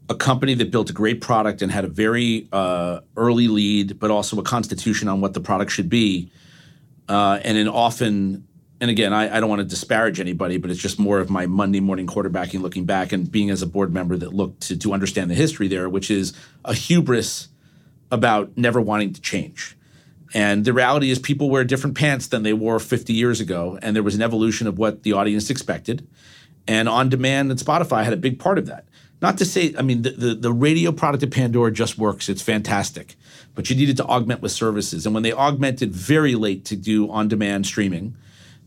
a 0.09 0.17
company 0.17 0.55
that 0.55 0.73
built 0.73 0.91
a 0.91 0.93
great 0.93 1.21
product 1.21 1.63
and 1.63 1.71
had 1.71 1.85
a 1.85 1.89
very 1.89 2.49
uh, 2.53 3.01
early 3.17 3.47
lead, 3.47 4.01
but 4.01 4.11
also 4.11 4.37
a 4.39 4.43
constitution 4.43 5.07
on 5.07 5.21
what 5.21 5.33
the 5.33 5.41
product 5.41 5.71
should 5.71 5.89
be. 5.89 6.29
Uh, 7.09 7.39
and 7.45 7.57
then 7.57 7.69
often, 7.69 8.49
and 8.81 8.91
again, 8.91 9.13
I, 9.13 9.37
I 9.37 9.39
don't 9.39 9.49
want 9.49 9.61
to 9.61 9.65
disparage 9.65 10.19
anybody, 10.19 10.57
but 10.57 10.73
it's 10.73 10.81
just 10.81 10.99
more 10.99 11.21
of 11.21 11.31
my 11.31 11.47
Monday 11.47 11.79
morning 11.79 12.09
quarterbacking, 12.09 12.63
looking 12.63 12.85
back 12.85 13.13
and 13.13 13.31
being 13.31 13.51
as 13.51 13.63
a 13.63 13.67
board 13.67 13.95
member 13.95 14.17
that 14.17 14.35
looked 14.35 14.63
to, 14.63 14.77
to 14.77 14.93
understand 14.93 15.31
the 15.31 15.37
history 15.37 15.69
there, 15.69 15.89
which 15.89 16.11
is 16.11 16.33
a 16.65 16.75
hubris 16.75 17.47
about 18.11 18.57
never 18.57 18.81
wanting 18.81 19.13
to 19.13 19.21
change. 19.21 19.76
And 20.37 20.67
the 20.67 20.75
reality 20.75 21.11
is, 21.11 21.19
people 21.19 21.49
wear 21.49 21.65
different 21.65 21.97
pants 21.97 22.27
than 22.27 22.43
they 22.43 22.53
wore 22.53 22.79
50 22.79 23.15
years 23.15 23.41
ago. 23.41 23.79
And 23.81 23.97
there 23.97 24.03
was 24.03 24.15
an 24.15 24.21
evolution 24.21 24.67
of 24.67 24.79
what 24.79 25.03
the 25.03 25.15
audience 25.15 25.49
expected. 25.49 26.07
And 26.69 26.91
on 26.91 27.09
demand 27.09 27.51
and 27.51 27.59
Spotify 27.59 28.05
had 28.05 28.13
a 28.13 28.19
big 28.19 28.39
part 28.39 28.59
of 28.59 28.67
that. 28.67 28.85
Not 29.23 29.39
to 29.39 29.47
say, 29.47 29.75
I 29.79 29.81
mean, 29.81 30.03
the, 30.03 30.11
the, 30.11 30.35
the 30.35 30.53
radio 30.53 30.93
product 30.93 31.23
of 31.23 31.31
Pandora 31.31 31.73
just 31.73 31.97
works. 31.97 32.29
It's 32.29 32.43
fantastic. 32.43 33.17
But 33.55 33.71
you 33.71 33.77
needed 33.77 33.97
to 33.97 34.05
augment 34.05 34.43
with 34.43 34.53
services. 34.53 35.07
And 35.07 35.15
when 35.15 35.23
they 35.23 35.33
augmented 35.33 35.91
very 35.95 36.35
late 36.35 36.67
to 36.67 36.77
do 36.77 37.11
on 37.11 37.29
demand 37.29 37.65
streaming, 37.65 38.15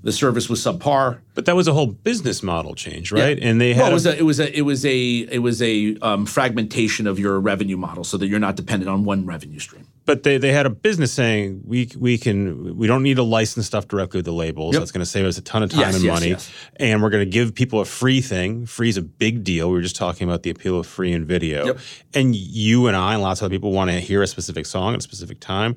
the 0.02 0.12
service 0.12 0.50
was 0.50 0.64
subpar. 0.64 1.20
But 1.36 1.46
that 1.46 1.56
was 1.56 1.68
a 1.68 1.74
whole 1.74 1.86
business 1.86 2.42
model 2.42 2.74
change, 2.74 3.12
right? 3.12 3.38
And 3.40 3.62
they 3.62 3.76
had 3.76 3.84
well, 3.84 3.92
it 3.92 3.94
was 3.94 4.06
a, 4.08 4.18
it 4.18 4.24
was 4.24 4.40
a 4.40 4.58
it 4.58 4.62
was 4.62 4.86
a 4.86 5.20
it 5.20 5.40
was 5.40 5.62
a 5.62 5.98
um, 6.02 6.26
fragmentation 6.26 7.06
of 7.06 7.20
your 7.20 7.40
revenue 7.40 7.78
model, 7.78 8.04
so 8.04 8.18
that 8.18 8.28
you're 8.28 8.40
not 8.40 8.56
dependent 8.56 8.90
on 8.90 9.04
one 9.04 9.26
revenue 9.26 9.60
stream. 9.60 9.88
But 10.10 10.24
they, 10.24 10.40
they 10.40 10.52
had 10.52 10.66
a 10.66 10.72
business 10.72 11.14
saying 11.14 11.62
we 11.64 11.88
we 11.96 12.18
can 12.18 12.76
we 12.76 12.88
don't 12.88 13.04
need 13.04 13.18
to 13.18 13.24
license 13.24 13.68
stuff 13.68 13.88
directly 13.88 14.18
with 14.18 14.26
the 14.26 14.32
labels. 14.34 14.74
Yep. 14.74 14.82
That's 14.82 14.92
going 14.92 15.04
to 15.04 15.06
save 15.06 15.26
us 15.26 15.38
a 15.38 15.42
ton 15.44 15.62
of 15.62 15.70
time 15.70 15.82
Yes, 15.82 15.96
and 15.98 16.04
yes, 16.04 16.14
money, 16.16 16.30
yes. 16.30 16.52
and 16.78 17.04
we're 17.04 17.12
going 17.12 17.24
to 17.24 17.30
give 17.30 17.54
people 17.54 17.80
a 17.80 17.86
free 17.86 18.20
thing. 18.20 18.66
Free 18.66 18.90
is 18.90 18.98
a 18.98 19.04
big 19.04 19.44
deal. 19.44 19.68
We 19.70 19.76
were 19.76 19.82
just 19.84 19.96
talking 19.96 20.28
about 20.28 20.42
the 20.42 20.50
appeal 20.50 20.80
of 20.80 20.88
free 20.88 21.12
in 21.14 21.26
video, 21.26 21.66
Yep. 21.68 21.78
and 22.16 22.36
you 22.36 22.88
and 22.88 22.98
I 22.98 23.14
and 23.14 23.22
lots 23.22 23.42
of 23.42 23.46
other 23.46 23.54
people 23.54 23.72
want 23.72 23.92
to 23.92 24.00
hear 24.00 24.24
a 24.24 24.28
specific 24.28 24.66
song 24.66 24.94
at 24.96 25.00
a 25.00 25.04
specific 25.04 25.40
time. 25.40 25.76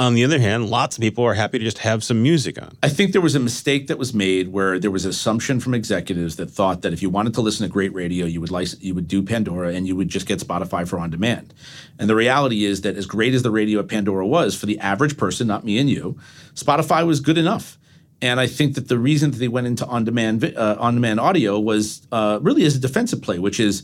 On 0.00 0.14
the 0.14 0.24
other 0.24 0.38
hand, 0.38 0.70
lots 0.70 0.96
of 0.96 1.02
people 1.02 1.24
are 1.24 1.34
happy 1.34 1.58
to 1.58 1.64
just 1.64 1.80
have 1.80 2.02
some 2.02 2.22
music 2.22 2.60
on. 2.60 2.74
I 2.82 2.88
think 2.88 3.12
there 3.12 3.20
was 3.20 3.34
a 3.34 3.40
mistake 3.40 3.88
that 3.88 3.98
was 3.98 4.14
made 4.14 4.48
where 4.48 4.78
there 4.78 4.90
was 4.90 5.04
an 5.04 5.10
assumption 5.10 5.60
from 5.60 5.74
executives 5.74 6.36
that 6.36 6.50
thought 6.50 6.80
that 6.80 6.94
if 6.94 7.02
you 7.02 7.10
wanted 7.10 7.34
to 7.34 7.42
listen 7.42 7.66
to 7.66 7.70
great 7.70 7.92
radio, 7.92 8.24
you 8.24 8.40
would 8.40 8.50
license, 8.50 8.82
you 8.82 8.94
would 8.94 9.08
do 9.08 9.22
Pandora 9.22 9.74
and 9.74 9.86
you 9.86 9.94
would 9.94 10.08
just 10.08 10.26
get 10.26 10.38
Spotify 10.40 10.88
for 10.88 10.98
on 10.98 11.10
demand. 11.10 11.52
And 11.98 12.08
the 12.08 12.14
reality 12.14 12.64
is 12.64 12.80
that 12.80 12.96
as 12.96 13.04
great 13.04 13.34
as 13.34 13.42
the 13.42 13.50
radio 13.50 13.78
at 13.80 13.88
Pandora 13.88 14.26
was 14.26 14.56
for 14.56 14.64
the 14.64 14.78
average 14.78 15.18
person, 15.18 15.46
not 15.46 15.64
me 15.64 15.76
and 15.76 15.90
you, 15.90 16.18
Spotify 16.54 17.06
was 17.06 17.20
good 17.20 17.36
enough. 17.36 17.76
And 18.22 18.40
I 18.40 18.46
think 18.46 18.76
that 18.76 18.88
the 18.88 18.98
reason 18.98 19.32
that 19.32 19.36
they 19.36 19.48
went 19.48 19.66
into 19.66 19.84
on-demand 19.84 20.42
uh, 20.56 20.76
on-demand 20.78 21.20
audio 21.20 21.60
was 21.60 22.06
uh, 22.10 22.38
really 22.40 22.64
as 22.64 22.74
a 22.74 22.80
defensive 22.80 23.20
play, 23.20 23.38
which 23.38 23.60
is 23.60 23.82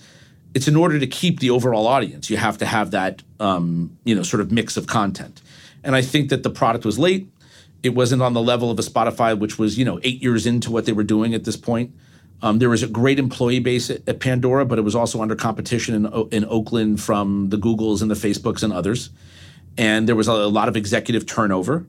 it's 0.54 0.66
in 0.66 0.76
order 0.76 0.98
to 0.98 1.06
keep 1.06 1.40
the 1.40 1.50
overall 1.50 1.86
audience, 1.86 2.30
you 2.30 2.38
have 2.38 2.56
to 2.56 2.64
have 2.64 2.92
that 2.92 3.22
um, 3.38 3.98
you 4.04 4.14
know 4.14 4.22
sort 4.22 4.40
of 4.40 4.50
mix 4.50 4.78
of 4.78 4.86
content. 4.86 5.42
And 5.87 5.97
I 5.97 6.03
think 6.03 6.30
that 6.30 6.43
the 6.43 6.51
product 6.51 6.84
was 6.84 6.99
late. 6.99 7.28
It 7.82 7.95
wasn't 7.95 8.20
on 8.20 8.34
the 8.34 8.43
level 8.43 8.70
of 8.70 8.78
a 8.78 8.82
Spotify, 8.82 9.39
which 9.39 9.59
was 9.59 9.78
you 9.78 9.84
know 9.84 10.01
eight 10.03 10.20
years 10.22 10.45
into 10.45 10.70
what 10.70 10.84
they 10.84 10.93
were 10.93 11.05
doing 11.05 11.32
at 11.32 11.45
this 11.45 11.57
point. 11.57 11.95
Um, 12.43 12.59
there 12.59 12.68
was 12.68 12.82
a 12.82 12.89
great 12.89 13.18
employee 13.18 13.61
base 13.61 13.89
at, 13.89 14.07
at 14.07 14.20
Pandora, 14.20 14.66
but 14.66 14.78
it 14.78 14.82
was 14.82 14.95
also 14.95 15.22
under 15.22 15.34
competition 15.34 15.95
in, 15.95 16.07
O- 16.07 16.28
in 16.30 16.45
Oakland 16.45 17.01
from 17.01 17.49
the 17.49 17.57
Googles 17.57 18.03
and 18.03 18.11
the 18.11 18.14
Facebooks 18.14 18.62
and 18.62 18.72
others. 18.72 19.09
And 19.78 20.07
there 20.07 20.16
was 20.16 20.28
a, 20.28 20.32
a 20.32 20.49
lot 20.49 20.68
of 20.68 20.76
executive 20.76 21.24
turnover. 21.24 21.87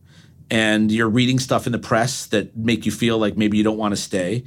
And 0.50 0.90
you're 0.90 1.10
reading 1.10 1.40
stuff 1.40 1.66
in 1.66 1.74
the 1.74 1.80
press 1.80 2.28
that 2.28 2.56
make 2.56 2.86
you 2.86 2.92
feel 2.94 3.18
like 3.18 3.36
maybe 3.36 3.58
you 3.58 3.64
don't 3.64 3.78
want 3.78 3.92
to 3.92 3.98
stay. 3.98 4.46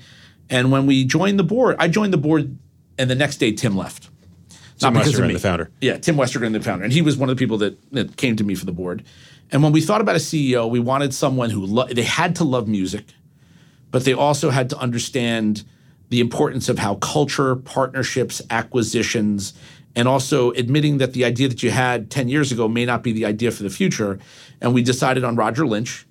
And 0.49 0.73
when 0.73 0.87
we 0.87 1.05
joined 1.05 1.39
the 1.39 1.45
board, 1.45 1.77
I 1.79 1.89
joined 1.89 2.15
the 2.15 2.19
board, 2.19 2.57
and 2.97 3.11
the 3.11 3.15
next 3.15 3.37
day 3.37 3.53
Tim 3.53 3.77
left. 3.77 4.09
Tim 4.79 4.95
Westergren, 4.95 5.33
the 5.35 5.39
founder. 5.39 5.71
Yeah, 5.83 5.99
Tim 5.99 6.17
Westergren, 6.17 6.53
the 6.53 6.61
founder, 6.61 6.85
and 6.85 6.93
he 6.93 7.03
was 7.03 7.17
one 7.17 7.29
of 7.29 7.37
the 7.37 7.39
people 7.39 7.59
that 7.59 7.79
that 7.93 8.17
came 8.17 8.37
to 8.37 8.45
me 8.45 8.55
for 8.55 8.65
the 8.65 8.73
board. 8.73 9.05
And 9.53 9.63
when 9.63 9.73
we 9.73 9.81
thought 9.81 10.01
about 10.01 10.17
a 10.17 10.21
CEO, 10.21 10.69
we 10.71 10.81
wanted 10.81 11.13
someone 11.13 11.51
who 11.51 11.67
lo- 11.67 11.87
they 11.87 12.03
had 12.03 12.37
to 12.37 12.45
love 12.45 12.69
music, 12.69 13.05
but 13.91 14.05
they 14.05 14.13
also 14.13 14.51
had 14.51 14.71
to 14.71 14.79
understand 14.79 15.65
the 16.09 16.21
importance 16.21 16.69
of 16.69 16.79
how 16.79 16.97
culture, 16.97 17.57
partnerships, 17.57 18.43
acquisitions, 18.51 19.55
and 19.97 20.07
also 20.07 20.53
admitting 20.53 20.99
that 20.99 21.13
the 21.13 21.25
idea 21.25 21.49
that 21.49 21.63
you 21.63 21.71
had 21.71 22.11
10 22.11 22.29
years 22.29 22.53
ago 22.53 22.69
may 22.69 22.85
not 22.85 23.03
be 23.03 23.13
the 23.13 23.25
idea 23.25 23.51
for 23.51 23.63
the 23.63 23.71
future. 23.71 24.19
And 24.61 24.73
we 24.75 24.83
decided 24.83 25.25
on 25.25 25.37
Roger 25.37 25.67
Lynch, 25.67 26.07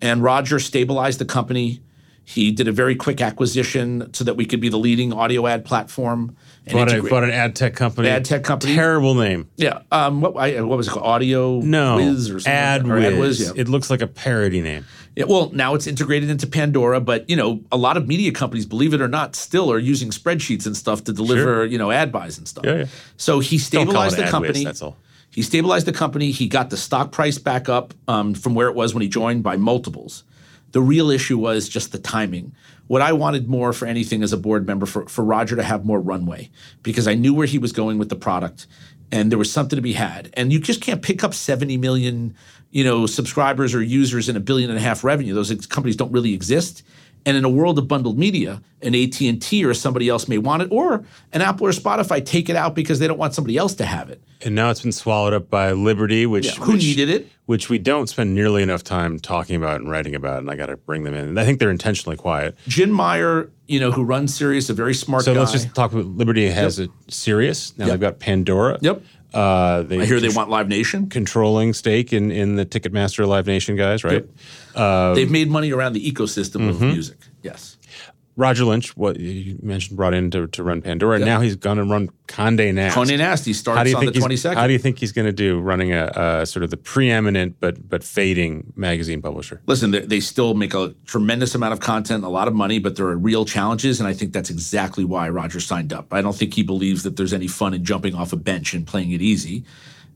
and 0.00 0.22
Roger 0.22 0.58
stabilized 0.58 1.18
the 1.18 1.24
company. 1.24 1.80
He 2.24 2.52
did 2.52 2.68
a 2.68 2.72
very 2.72 2.94
quick 2.94 3.20
acquisition 3.20 4.12
so 4.12 4.24
that 4.24 4.36
we 4.36 4.44
could 4.44 4.60
be 4.60 4.68
the 4.68 4.78
leading 4.78 5.12
audio 5.12 5.46
ad 5.46 5.64
platform. 5.64 6.36
Bought, 6.72 6.92
a, 6.92 7.02
bought 7.02 7.22
an 7.22 7.30
ad 7.30 7.54
tech 7.54 7.74
company. 7.76 8.08
Ad 8.08 8.24
tech 8.24 8.42
company. 8.42 8.74
Terrible 8.74 9.14
name. 9.14 9.48
yeah. 9.56 9.82
Um. 9.92 10.20
What? 10.20 10.36
I, 10.36 10.60
what 10.62 10.76
was 10.76 10.88
it 10.88 10.90
called? 10.90 11.06
Audio. 11.06 11.60
No. 11.60 11.96
Whiz 11.96 12.28
or 12.30 12.40
something. 12.40 12.52
AdWiz. 12.52 12.90
Or 12.90 13.00
AdWiz, 13.00 13.46
yeah. 13.54 13.60
It 13.60 13.68
looks 13.68 13.88
like 13.88 14.02
a 14.02 14.06
parody 14.08 14.60
name. 14.60 14.84
yeah. 15.14 15.26
Well, 15.28 15.50
now 15.52 15.74
it's 15.74 15.86
integrated 15.86 16.28
into 16.28 16.46
Pandora, 16.48 17.00
but 17.00 17.28
you 17.30 17.36
know, 17.36 17.60
a 17.70 17.76
lot 17.76 17.96
of 17.96 18.08
media 18.08 18.32
companies, 18.32 18.66
believe 18.66 18.94
it 18.94 19.00
or 19.00 19.06
not, 19.08 19.36
still 19.36 19.70
are 19.70 19.78
using 19.78 20.10
spreadsheets 20.10 20.66
and 20.66 20.76
stuff 20.76 21.04
to 21.04 21.12
deliver, 21.12 21.64
you 21.64 21.78
know, 21.78 21.92
ad 21.92 22.10
buys 22.10 22.36
and 22.36 22.48
stuff. 22.48 22.64
Yeah, 22.64 22.74
yeah. 22.74 22.86
So 23.16 23.38
he 23.38 23.58
Don't 23.58 23.86
call 23.86 24.02
it 24.02 24.10
stabilized 24.10 24.16
the 24.16 24.24
company. 24.24 24.64
that's 24.64 24.82
all. 24.82 24.96
He 25.30 25.42
stabilized 25.42 25.86
the 25.86 25.92
company. 25.92 26.30
He 26.32 26.48
got 26.48 26.70
the 26.70 26.76
stock 26.76 27.12
price 27.12 27.38
back 27.38 27.68
up 27.68 27.94
um, 28.08 28.34
from 28.34 28.54
where 28.54 28.68
it 28.68 28.74
was 28.74 28.92
when 28.94 29.02
he 29.02 29.08
joined 29.08 29.42
by 29.42 29.56
multiples. 29.56 30.24
The 30.72 30.80
real 30.82 31.10
issue 31.10 31.38
was 31.38 31.68
just 31.68 31.92
the 31.92 31.98
timing. 31.98 32.52
What 32.86 33.02
I 33.02 33.12
wanted 33.12 33.48
more 33.48 33.72
for 33.72 33.86
anything 33.86 34.22
as 34.22 34.32
a 34.32 34.36
board 34.36 34.66
member 34.66 34.86
for, 34.86 35.06
for 35.06 35.24
Roger 35.24 35.56
to 35.56 35.62
have 35.62 35.84
more 35.84 36.00
runway 36.00 36.50
because 36.82 37.08
I 37.08 37.14
knew 37.14 37.34
where 37.34 37.46
he 37.46 37.58
was 37.58 37.72
going 37.72 37.98
with 37.98 38.08
the 38.08 38.16
product 38.16 38.66
and 39.12 39.30
there 39.30 39.38
was 39.38 39.52
something 39.52 39.76
to 39.76 39.82
be 39.82 39.92
had. 39.92 40.30
And 40.34 40.52
you 40.52 40.60
just 40.60 40.80
can't 40.80 41.02
pick 41.02 41.22
up 41.22 41.34
70 41.34 41.76
million, 41.76 42.34
you 42.70 42.84
know, 42.84 43.06
subscribers 43.06 43.74
or 43.74 43.82
users 43.82 44.28
and 44.28 44.36
a 44.36 44.40
billion 44.40 44.70
and 44.70 44.78
a 44.78 44.82
half 44.82 45.04
revenue. 45.04 45.34
Those 45.34 45.66
companies 45.66 45.96
don't 45.96 46.12
really 46.12 46.34
exist. 46.34 46.82
And 47.26 47.36
in 47.36 47.44
a 47.44 47.48
world 47.50 47.76
of 47.78 47.88
bundled 47.88 48.16
media, 48.18 48.62
an 48.82 48.94
AT&T 48.94 49.64
or 49.64 49.74
somebody 49.74 50.08
else 50.08 50.28
may 50.28 50.38
want 50.38 50.62
it 50.62 50.68
or 50.70 51.04
an 51.32 51.42
Apple 51.42 51.66
or 51.66 51.70
Spotify 51.72 52.24
take 52.24 52.48
it 52.48 52.54
out 52.56 52.74
because 52.76 53.00
they 53.00 53.08
don't 53.08 53.18
want 53.18 53.34
somebody 53.34 53.56
else 53.58 53.74
to 53.74 53.84
have 53.84 54.08
it. 54.10 54.22
And 54.44 54.54
now 54.54 54.70
it's 54.70 54.82
been 54.82 54.92
swallowed 54.92 55.32
up 55.34 55.50
by 55.50 55.72
Liberty, 55.72 56.24
which 56.24 56.46
Yeah, 56.46 56.52
who 56.64 56.72
which- 56.74 56.82
needed 56.82 57.10
it? 57.10 57.28
which 57.46 57.68
we 57.68 57.78
don't 57.78 58.08
spend 58.08 58.34
nearly 58.34 58.62
enough 58.62 58.82
time 58.84 59.18
talking 59.20 59.54
about 59.56 59.80
and 59.80 59.88
writing 59.90 60.14
about, 60.16 60.38
and 60.40 60.50
I 60.50 60.56
got 60.56 60.66
to 60.66 60.76
bring 60.76 61.04
them 61.04 61.14
in. 61.14 61.28
And 61.28 61.40
I 61.40 61.44
think 61.44 61.58
they're 61.60 61.70
intentionally 61.70 62.16
quiet. 62.16 62.56
Jim 62.66 62.90
Meyer, 62.90 63.50
you 63.68 63.78
know, 63.80 63.90
who 63.92 64.02
runs 64.04 64.34
Sirius, 64.34 64.68
a 64.68 64.74
very 64.74 64.94
smart 64.94 65.22
guy. 65.22 65.24
So 65.26 65.34
guy. 65.34 65.40
let's 65.40 65.52
just 65.52 65.74
talk 65.74 65.92
about 65.92 66.06
Liberty 66.06 66.48
has 66.48 66.78
a 66.80 66.88
Sirius. 67.08 67.72
Now 67.78 67.86
Yep. 67.86 67.92
they've 67.92 68.00
got 68.00 68.18
Pandora. 68.20 68.78
Yep. 68.82 69.02
Uh, 69.36 69.82
they 69.82 70.00
I 70.00 70.04
hear 70.06 70.18
they 70.20 70.30
want 70.30 70.48
Live 70.50 70.68
Nation. 70.68 71.08
controlling 71.10 71.74
stake 71.74 72.12
in 72.12 72.30
in 72.30 72.56
the 72.56 72.64
Ticketmaster 72.64 73.26
Live 73.26 73.46
Nation 73.46 73.76
guys, 73.76 74.02
right? 74.04 74.24
uh 74.74 75.14
They've 75.14 75.30
made 75.30 75.50
money 75.50 75.72
around 75.72 75.92
the 75.92 76.10
ecosystem 76.12 76.68
of 76.68 76.76
Mm-hmm. 76.76 76.88
music. 76.92 77.18
Yes. 77.42 77.75
Roger 78.36 78.66
Lynch, 78.66 78.94
what 78.98 79.18
you 79.18 79.58
mentioned, 79.62 79.96
brought 79.96 80.12
in 80.12 80.30
to, 80.32 80.46
to 80.48 80.62
run 80.62 80.82
Pandora. 80.82 81.16
and 81.16 81.24
Now 81.24 81.40
he's 81.40 81.56
going 81.56 81.78
to 81.78 81.84
run 81.84 82.10
Condé 82.28 82.72
Nast. 82.72 82.94
Condé 82.94 83.16
Nast, 83.16 83.46
he 83.46 83.54
starts 83.54 83.94
on 83.94 84.04
the 84.04 84.12
22nd. 84.12 84.54
How 84.54 84.66
do 84.66 84.74
you 84.74 84.78
think 84.78 84.98
he's 84.98 85.12
going 85.12 85.24
to 85.24 85.32
do 85.32 85.58
running 85.58 85.94
a, 85.94 86.10
a 86.14 86.46
sort 86.46 86.62
of 86.62 86.70
the 86.70 86.76
preeminent 86.76 87.56
but 87.60 87.88
but 87.88 88.04
fading 88.04 88.74
magazine 88.76 89.22
publisher? 89.22 89.62
Listen, 89.66 89.90
they, 89.90 90.00
they 90.00 90.20
still 90.20 90.52
make 90.52 90.74
a 90.74 90.94
tremendous 91.06 91.54
amount 91.54 91.72
of 91.72 91.80
content, 91.80 92.24
a 92.24 92.28
lot 92.28 92.46
of 92.46 92.54
money, 92.54 92.78
but 92.78 92.96
there 92.96 93.06
are 93.06 93.16
real 93.16 93.46
challenges, 93.46 94.00
and 94.00 94.08
I 94.08 94.12
think 94.12 94.34
that's 94.34 94.50
exactly 94.50 95.04
why 95.04 95.30
Roger 95.30 95.58
signed 95.58 95.94
up. 95.94 96.12
I 96.12 96.20
don't 96.20 96.36
think 96.36 96.52
he 96.52 96.62
believes 96.62 97.04
that 97.04 97.16
there's 97.16 97.32
any 97.32 97.48
fun 97.48 97.72
in 97.72 97.84
jumping 97.84 98.14
off 98.14 98.34
a 98.34 98.36
bench 98.36 98.74
and 98.74 98.86
playing 98.86 99.12
it 99.12 99.22
easy. 99.22 99.64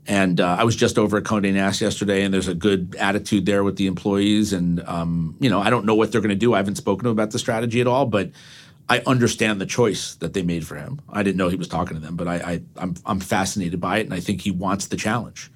And 0.06 0.40
uh, 0.40 0.56
I 0.58 0.64
was 0.64 0.76
just 0.76 0.98
over 0.98 1.18
at 1.18 1.24
Condé 1.24 1.52
Nast 1.52 1.80
yesterday, 1.80 2.22
and 2.22 2.32
there's 2.32 2.48
a 2.48 2.54
good 2.54 2.96
attitude 2.98 3.46
there 3.46 3.62
with 3.62 3.76
the 3.76 3.86
employees. 3.86 4.52
And 4.52 4.80
um, 4.88 5.36
you 5.40 5.50
know, 5.50 5.60
I 5.60 5.70
don't 5.70 5.84
know 5.84 5.94
what 5.94 6.10
they're 6.10 6.20
going 6.20 6.30
to 6.30 6.34
do. 6.34 6.54
I 6.54 6.56
haven't 6.56 6.76
spoken 6.76 7.04
to 7.04 7.08
them 7.10 7.16
about 7.16 7.30
the 7.30 7.38
strategy 7.38 7.80
at 7.80 7.86
all, 7.86 8.06
but 8.06 8.30
I 8.88 9.02
understand 9.06 9.60
the 9.60 9.66
choice 9.66 10.16
that 10.16 10.32
they 10.32 10.42
made 10.42 10.66
for 10.66 10.74
him. 10.74 11.00
I 11.08 11.22
didn't 11.22 11.36
know 11.36 11.48
he 11.48 11.56
was 11.56 11.68
talking 11.68 11.94
to 11.94 12.00
them, 12.00 12.16
but 12.16 12.26
I, 12.26 12.34
I 12.36 12.62
I'm 12.76 12.94
I'm 13.06 13.20
fascinated 13.20 13.80
by 13.80 13.98
it, 13.98 14.06
and 14.06 14.14
I 14.14 14.20
think 14.20 14.40
he 14.40 14.50
wants 14.50 14.86
the 14.86 14.96
challenge. 14.96 15.50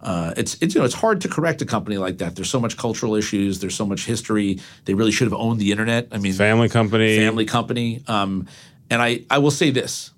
Uh, 0.00 0.32
it's 0.36 0.56
it's 0.60 0.74
you 0.74 0.80
know 0.80 0.84
it's 0.84 0.94
hard 0.94 1.20
to 1.22 1.28
correct 1.28 1.62
a 1.62 1.66
company 1.66 1.96
like 1.96 2.18
that. 2.18 2.36
There's 2.36 2.50
so 2.50 2.60
much 2.60 2.76
cultural 2.76 3.16
issues. 3.16 3.58
There's 3.58 3.74
so 3.74 3.86
much 3.86 4.04
history. 4.06 4.60
They 4.84 4.94
really 4.94 5.10
should 5.10 5.26
have 5.26 5.34
owned 5.34 5.58
the 5.58 5.72
internet. 5.72 6.08
I 6.12 6.18
mean, 6.18 6.34
Family 6.34 6.68
company. 6.68 7.16
family 7.16 7.44
company. 7.44 8.04
Um, 8.06 8.46
and 8.88 9.02
I 9.02 9.24
I 9.30 9.38
will 9.38 9.50
say 9.50 9.70
this: 9.70 10.12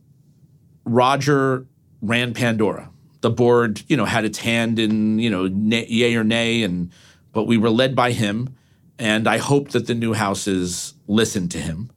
Roger 0.84 1.64
ran 2.02 2.34
Pandora. 2.34 2.90
The 3.20 3.30
board, 3.30 3.82
you 3.88 3.96
know, 3.96 4.04
had 4.04 4.24
its 4.24 4.38
hand 4.38 4.78
in 4.78 5.18
you 5.18 5.30
know 5.30 5.48
nay, 5.48 5.86
yay 5.88 6.14
or 6.14 6.24
nay, 6.24 6.62
and 6.62 6.92
but 7.32 7.44
we 7.44 7.56
were 7.56 7.70
led 7.70 7.94
by 7.94 8.12
him. 8.12 8.54
And 8.98 9.28
I 9.28 9.38
hope 9.38 9.70
that 9.70 9.86
the 9.86 9.94
new 9.94 10.12
houses 10.12 10.94
listened 11.06 11.52
to 11.52 11.58
him. 11.58 11.90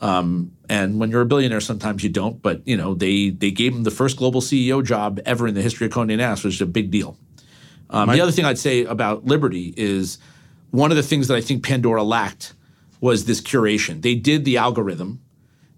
Um, 0.00 0.52
and 0.68 0.98
when 0.98 1.10
you're 1.10 1.22
a 1.22 1.26
billionaire, 1.26 1.60
sometimes 1.60 2.02
you 2.02 2.10
don't. 2.10 2.40
But 2.40 2.66
you 2.66 2.76
know, 2.76 2.94
they 2.94 3.30
they 3.30 3.50
gave 3.50 3.74
him 3.74 3.82
the 3.82 3.90
first 3.90 4.16
global 4.16 4.40
CEO 4.40 4.84
job 4.84 5.20
ever 5.26 5.46
in 5.46 5.54
the 5.54 5.62
history 5.62 5.86
of 5.86 5.92
Condé 5.92 6.16
Nast, 6.16 6.44
which 6.44 6.54
is 6.54 6.60
a 6.60 6.66
big 6.66 6.90
deal. 6.90 7.16
Um, 7.90 8.10
the 8.10 8.20
other 8.20 8.32
thing 8.32 8.44
I'd 8.44 8.58
say 8.58 8.84
about 8.84 9.24
Liberty 9.24 9.72
is 9.76 10.18
one 10.70 10.90
of 10.90 10.96
the 10.96 11.02
things 11.02 11.28
that 11.28 11.36
I 11.36 11.40
think 11.40 11.64
Pandora 11.64 12.02
lacked 12.02 12.52
was 13.00 13.24
this 13.24 13.40
curation. 13.40 14.02
They 14.02 14.14
did 14.14 14.44
the 14.44 14.58
algorithm. 14.58 15.20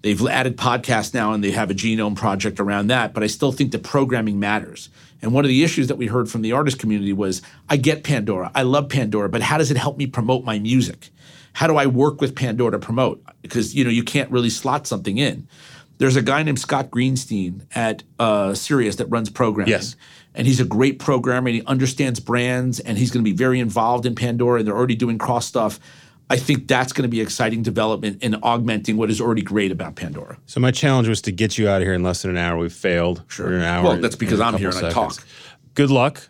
They've 0.03 0.27
added 0.27 0.57
podcasts 0.57 1.13
now 1.13 1.33
and 1.33 1.45
they 1.45 1.51
have 1.51 1.71
a 1.71 1.75
genome 1.75 2.17
project 2.17 2.59
around 2.59 2.87
that, 2.87 3.13
but 3.13 3.23
I 3.23 3.27
still 3.27 3.53
think 3.53 3.73
the 3.73 3.79
programming 3.79 4.41
matters. 4.41 4.89
And 5.23 5.35
one 5.35 5.45
of 5.45 5.49
the 5.49 5.63
issues 5.63 5.89
that 5.89 5.97
we 5.97 6.07
heard 6.07 6.31
from 6.31 6.43
the 6.43 6.53
artist 6.53 6.79
community 6.79 7.13
was 7.13 7.43
I 7.69 7.77
get 7.77 8.05
Pandora, 8.05 8.51
I 8.55 8.63
love 8.63 8.89
Pandora, 8.89 9.29
but 9.29 9.43
how 9.43 9.59
does 9.59 9.71
it 9.71 9.77
help 9.77 9.99
me 9.99 10.07
promote 10.07 10.45
my 10.45 10.59
music? 10.59 11.11
How 11.53 11.67
do 11.67 11.77
I 11.77 11.87
work 11.87 12.21
with 12.21 12.35
Pandora 12.35 12.73
to 12.73 12.79
promote? 12.79 13.23
Because 13.43 13.75
you 13.75 13.85
know 13.85 13.91
you 13.91 14.05
can't 14.05 14.31
really 14.31 14.51
slot 14.51 14.87
something 14.87 15.19
in. 15.19 15.49
There's 15.99 16.17
a 16.17 16.23
guy 16.23 16.43
named 16.43 16.59
Scott 16.59 16.91
Greenstein 16.91 17.67
at 17.75 18.03
uh, 18.19 18.55
Sirius 18.55 18.97
that 18.97 19.07
runs 19.07 19.29
programming. 19.29 19.73
Yes. 19.73 19.97
And 20.35 20.47
he's 20.47 20.61
a 20.61 20.65
great 20.65 20.99
programmer 20.99 21.49
and 21.49 21.57
he 21.57 21.63
understands 21.67 22.21
brands 22.21 22.81
and 22.81 22.97
he's 22.97 23.11
going 23.11 23.23
to 23.23 23.31
be 23.31 23.37
very 23.37 23.61
involved 23.61 24.07
in 24.07 24.15
Pandora 24.15 24.61
and 24.61 24.67
they're 24.67 24.77
already 24.77 24.95
doing 24.95 25.19
cross 25.19 25.47
stuff. 25.47 25.79
I 26.31 26.37
think 26.37 26.69
that's 26.69 26.93
going 26.93 27.03
to 27.03 27.09
be 27.09 27.21
exciting 27.21 27.63
development 27.63 28.23
in 28.23 28.37
augmenting 28.37 28.97
what 28.97 29.11
is 29.11 29.21
already 29.21 29.43
great 29.43 29.73
about 29.73 29.97
Pandora. 29.97 30.39
So 30.47 30.61
my 30.61 30.71
challenge 30.71 31.09
was 31.09 31.21
to 31.23 31.33
get 31.33 31.59
you 31.59 31.69
out 31.69 31.83
of 31.83 31.87
here 31.87 31.93
in 31.93 32.05
less 32.05 32.23
than 32.23 32.31
an 32.31 32.37
hour. 32.37 32.57
We've 32.57 32.73
failed. 32.73 33.25
Sure. 33.27 33.49
We're 33.49 33.57
an 33.57 33.63
hour. 33.63 33.83
Well, 33.83 33.97
that's 33.97 34.15
because 34.15 34.41
I'm 34.41 34.57
here 34.57 34.71
and 34.71 34.87
I 34.87 34.93
talk. 34.93 35.17
Good 35.75 35.91
luck. 35.91 36.29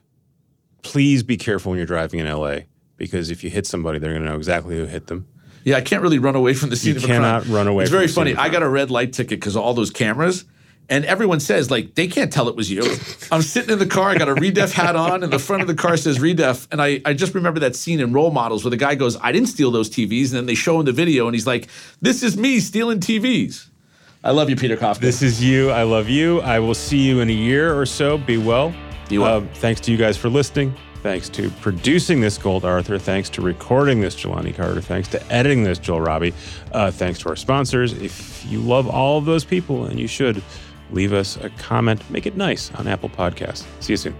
Please 0.83 1.23
be 1.23 1.37
careful 1.37 1.71
when 1.71 1.77
you're 1.77 1.87
driving 1.87 2.19
in 2.19 2.27
LA 2.27 2.61
because 2.97 3.31
if 3.31 3.45
you 3.45 3.51
hit 3.51 3.67
somebody, 3.67 3.99
they're 3.99 4.13
going 4.13 4.23
to 4.23 4.29
know 4.31 4.37
exactly 4.37 4.75
who 4.75 4.87
hit 4.87 5.09
them. 5.09 5.29
Yeah, 5.65 5.77
I 5.77 5.83
can't 5.83 6.03
really 6.03 6.19
run 6.19 6.35
away 6.35 6.55
from 6.55 6.71
the 6.71 6.77
scene 6.77 6.93
You 6.93 6.97
of 6.97 7.05
a 7.05 7.07
crime. 7.07 7.17
You 7.17 7.23
cannot 7.23 7.47
run 7.49 7.69
away 7.69 7.85
It's 7.85 7.93
very 7.93 8.09
funny. 8.09 8.35
I 8.35 8.49
got 8.49 8.63
a 8.63 8.69
red 8.69 8.91
light 8.91 9.13
ticket 9.13 9.39
because 9.39 9.55
of 9.55 9.63
all 9.63 9.75
those 9.75 9.91
cameras. 9.91 10.47
And 10.89 11.05
everyone 11.05 11.39
says, 11.39 11.71
like, 11.71 11.95
they 11.95 12.09
can't 12.09 12.33
tell 12.33 12.49
it 12.49 12.57
was 12.57 12.69
you. 12.69 12.83
I'm 13.31 13.43
sitting 13.43 13.71
in 13.71 13.79
the 13.79 13.87
car, 13.87 14.11
I 14.11 14.19
got 14.19 14.29
a 14.29 14.35
Redef 14.35 14.73
hat 14.73 14.97
on, 14.97 15.23
and 15.23 15.33
the 15.33 15.39
front 15.39 15.63
of 15.63 15.69
the 15.69 15.75
car 15.75 15.97
says 15.97 16.19
Redef. 16.19 16.67
And 16.73 16.83
I, 16.83 17.01
I 17.05 17.15
just 17.15 17.33
remember 17.33 17.61
that 17.61 17.77
scene 17.77 18.01
in 18.01 18.13
Role 18.13 18.33
Models 18.33 18.65
where 18.65 18.71
the 18.71 18.77
guy 18.77 18.97
goes, 18.97 19.17
I 19.21 19.31
didn't 19.31 19.49
steal 19.49 19.71
those 19.71 19.89
TVs. 19.89 20.31
And 20.31 20.39
then 20.39 20.47
they 20.47 20.57
show 20.57 20.81
him 20.81 20.87
the 20.87 20.93
video, 20.93 21.27
and 21.27 21.35
he's 21.35 21.47
like, 21.47 21.69
This 22.01 22.25
is 22.25 22.37
me 22.37 22.59
stealing 22.59 22.99
TVs. 22.99 23.69
I 24.23 24.33
love 24.33 24.51
you, 24.51 24.57
Peter 24.57 24.77
Kafka. 24.77 24.99
This 24.99 25.23
is 25.23 25.43
you. 25.43 25.71
I 25.71 25.85
love 25.85 26.09
you. 26.09 26.41
I 26.41 26.59
will 26.59 26.75
see 26.75 26.99
you 26.99 27.21
in 27.21 27.31
a 27.31 27.35
year 27.35 27.79
or 27.79 27.87
so. 27.87 28.19
Be 28.19 28.37
well. 28.37 28.75
Be 29.09 29.19
well. 29.19 29.39
Uh, 29.39 29.47
thanks 29.55 29.81
to 29.83 29.93
you 29.93 29.97
guys 29.97 30.17
for 30.17 30.29
listening. 30.29 30.75
Thanks 31.03 31.31
to 31.31 31.49
producing 31.63 32.21
this, 32.21 32.37
Gold 32.37 32.67
Arthur. 32.67 32.99
Thanks 32.99 33.31
to 33.31 33.41
recording 33.41 34.03
this, 34.03 34.15
Jelani 34.15 34.55
Carter. 34.55 34.83
Thanks 34.83 35.09
to 35.09 35.33
editing 35.33 35.65
this, 35.65 35.79
Joel 35.79 36.03
Robbie. 36.03 36.35
Uh, 36.73 36.91
thanks 36.91 37.19
to 37.21 37.31
our 37.31 37.37
sponsors. 37.37 37.95
If 37.95 38.45
you 38.45 38.61
love 38.61 38.87
all 38.87 39.17
of 39.17 39.25
those 39.25 39.43
people, 39.43 39.87
and 39.87 39.99
you 39.99 40.07
should, 40.07 40.43
leave 40.93 41.13
us 41.13 41.37
a 41.37 41.51
comment. 41.51 42.09
Make 42.11 42.27
it 42.27 42.37
nice 42.37 42.73
on 42.75 42.87
Apple 42.87 43.09
Podcasts. 43.09 43.65
See 43.81 43.93
you 43.93 43.97
soon. 43.97 44.17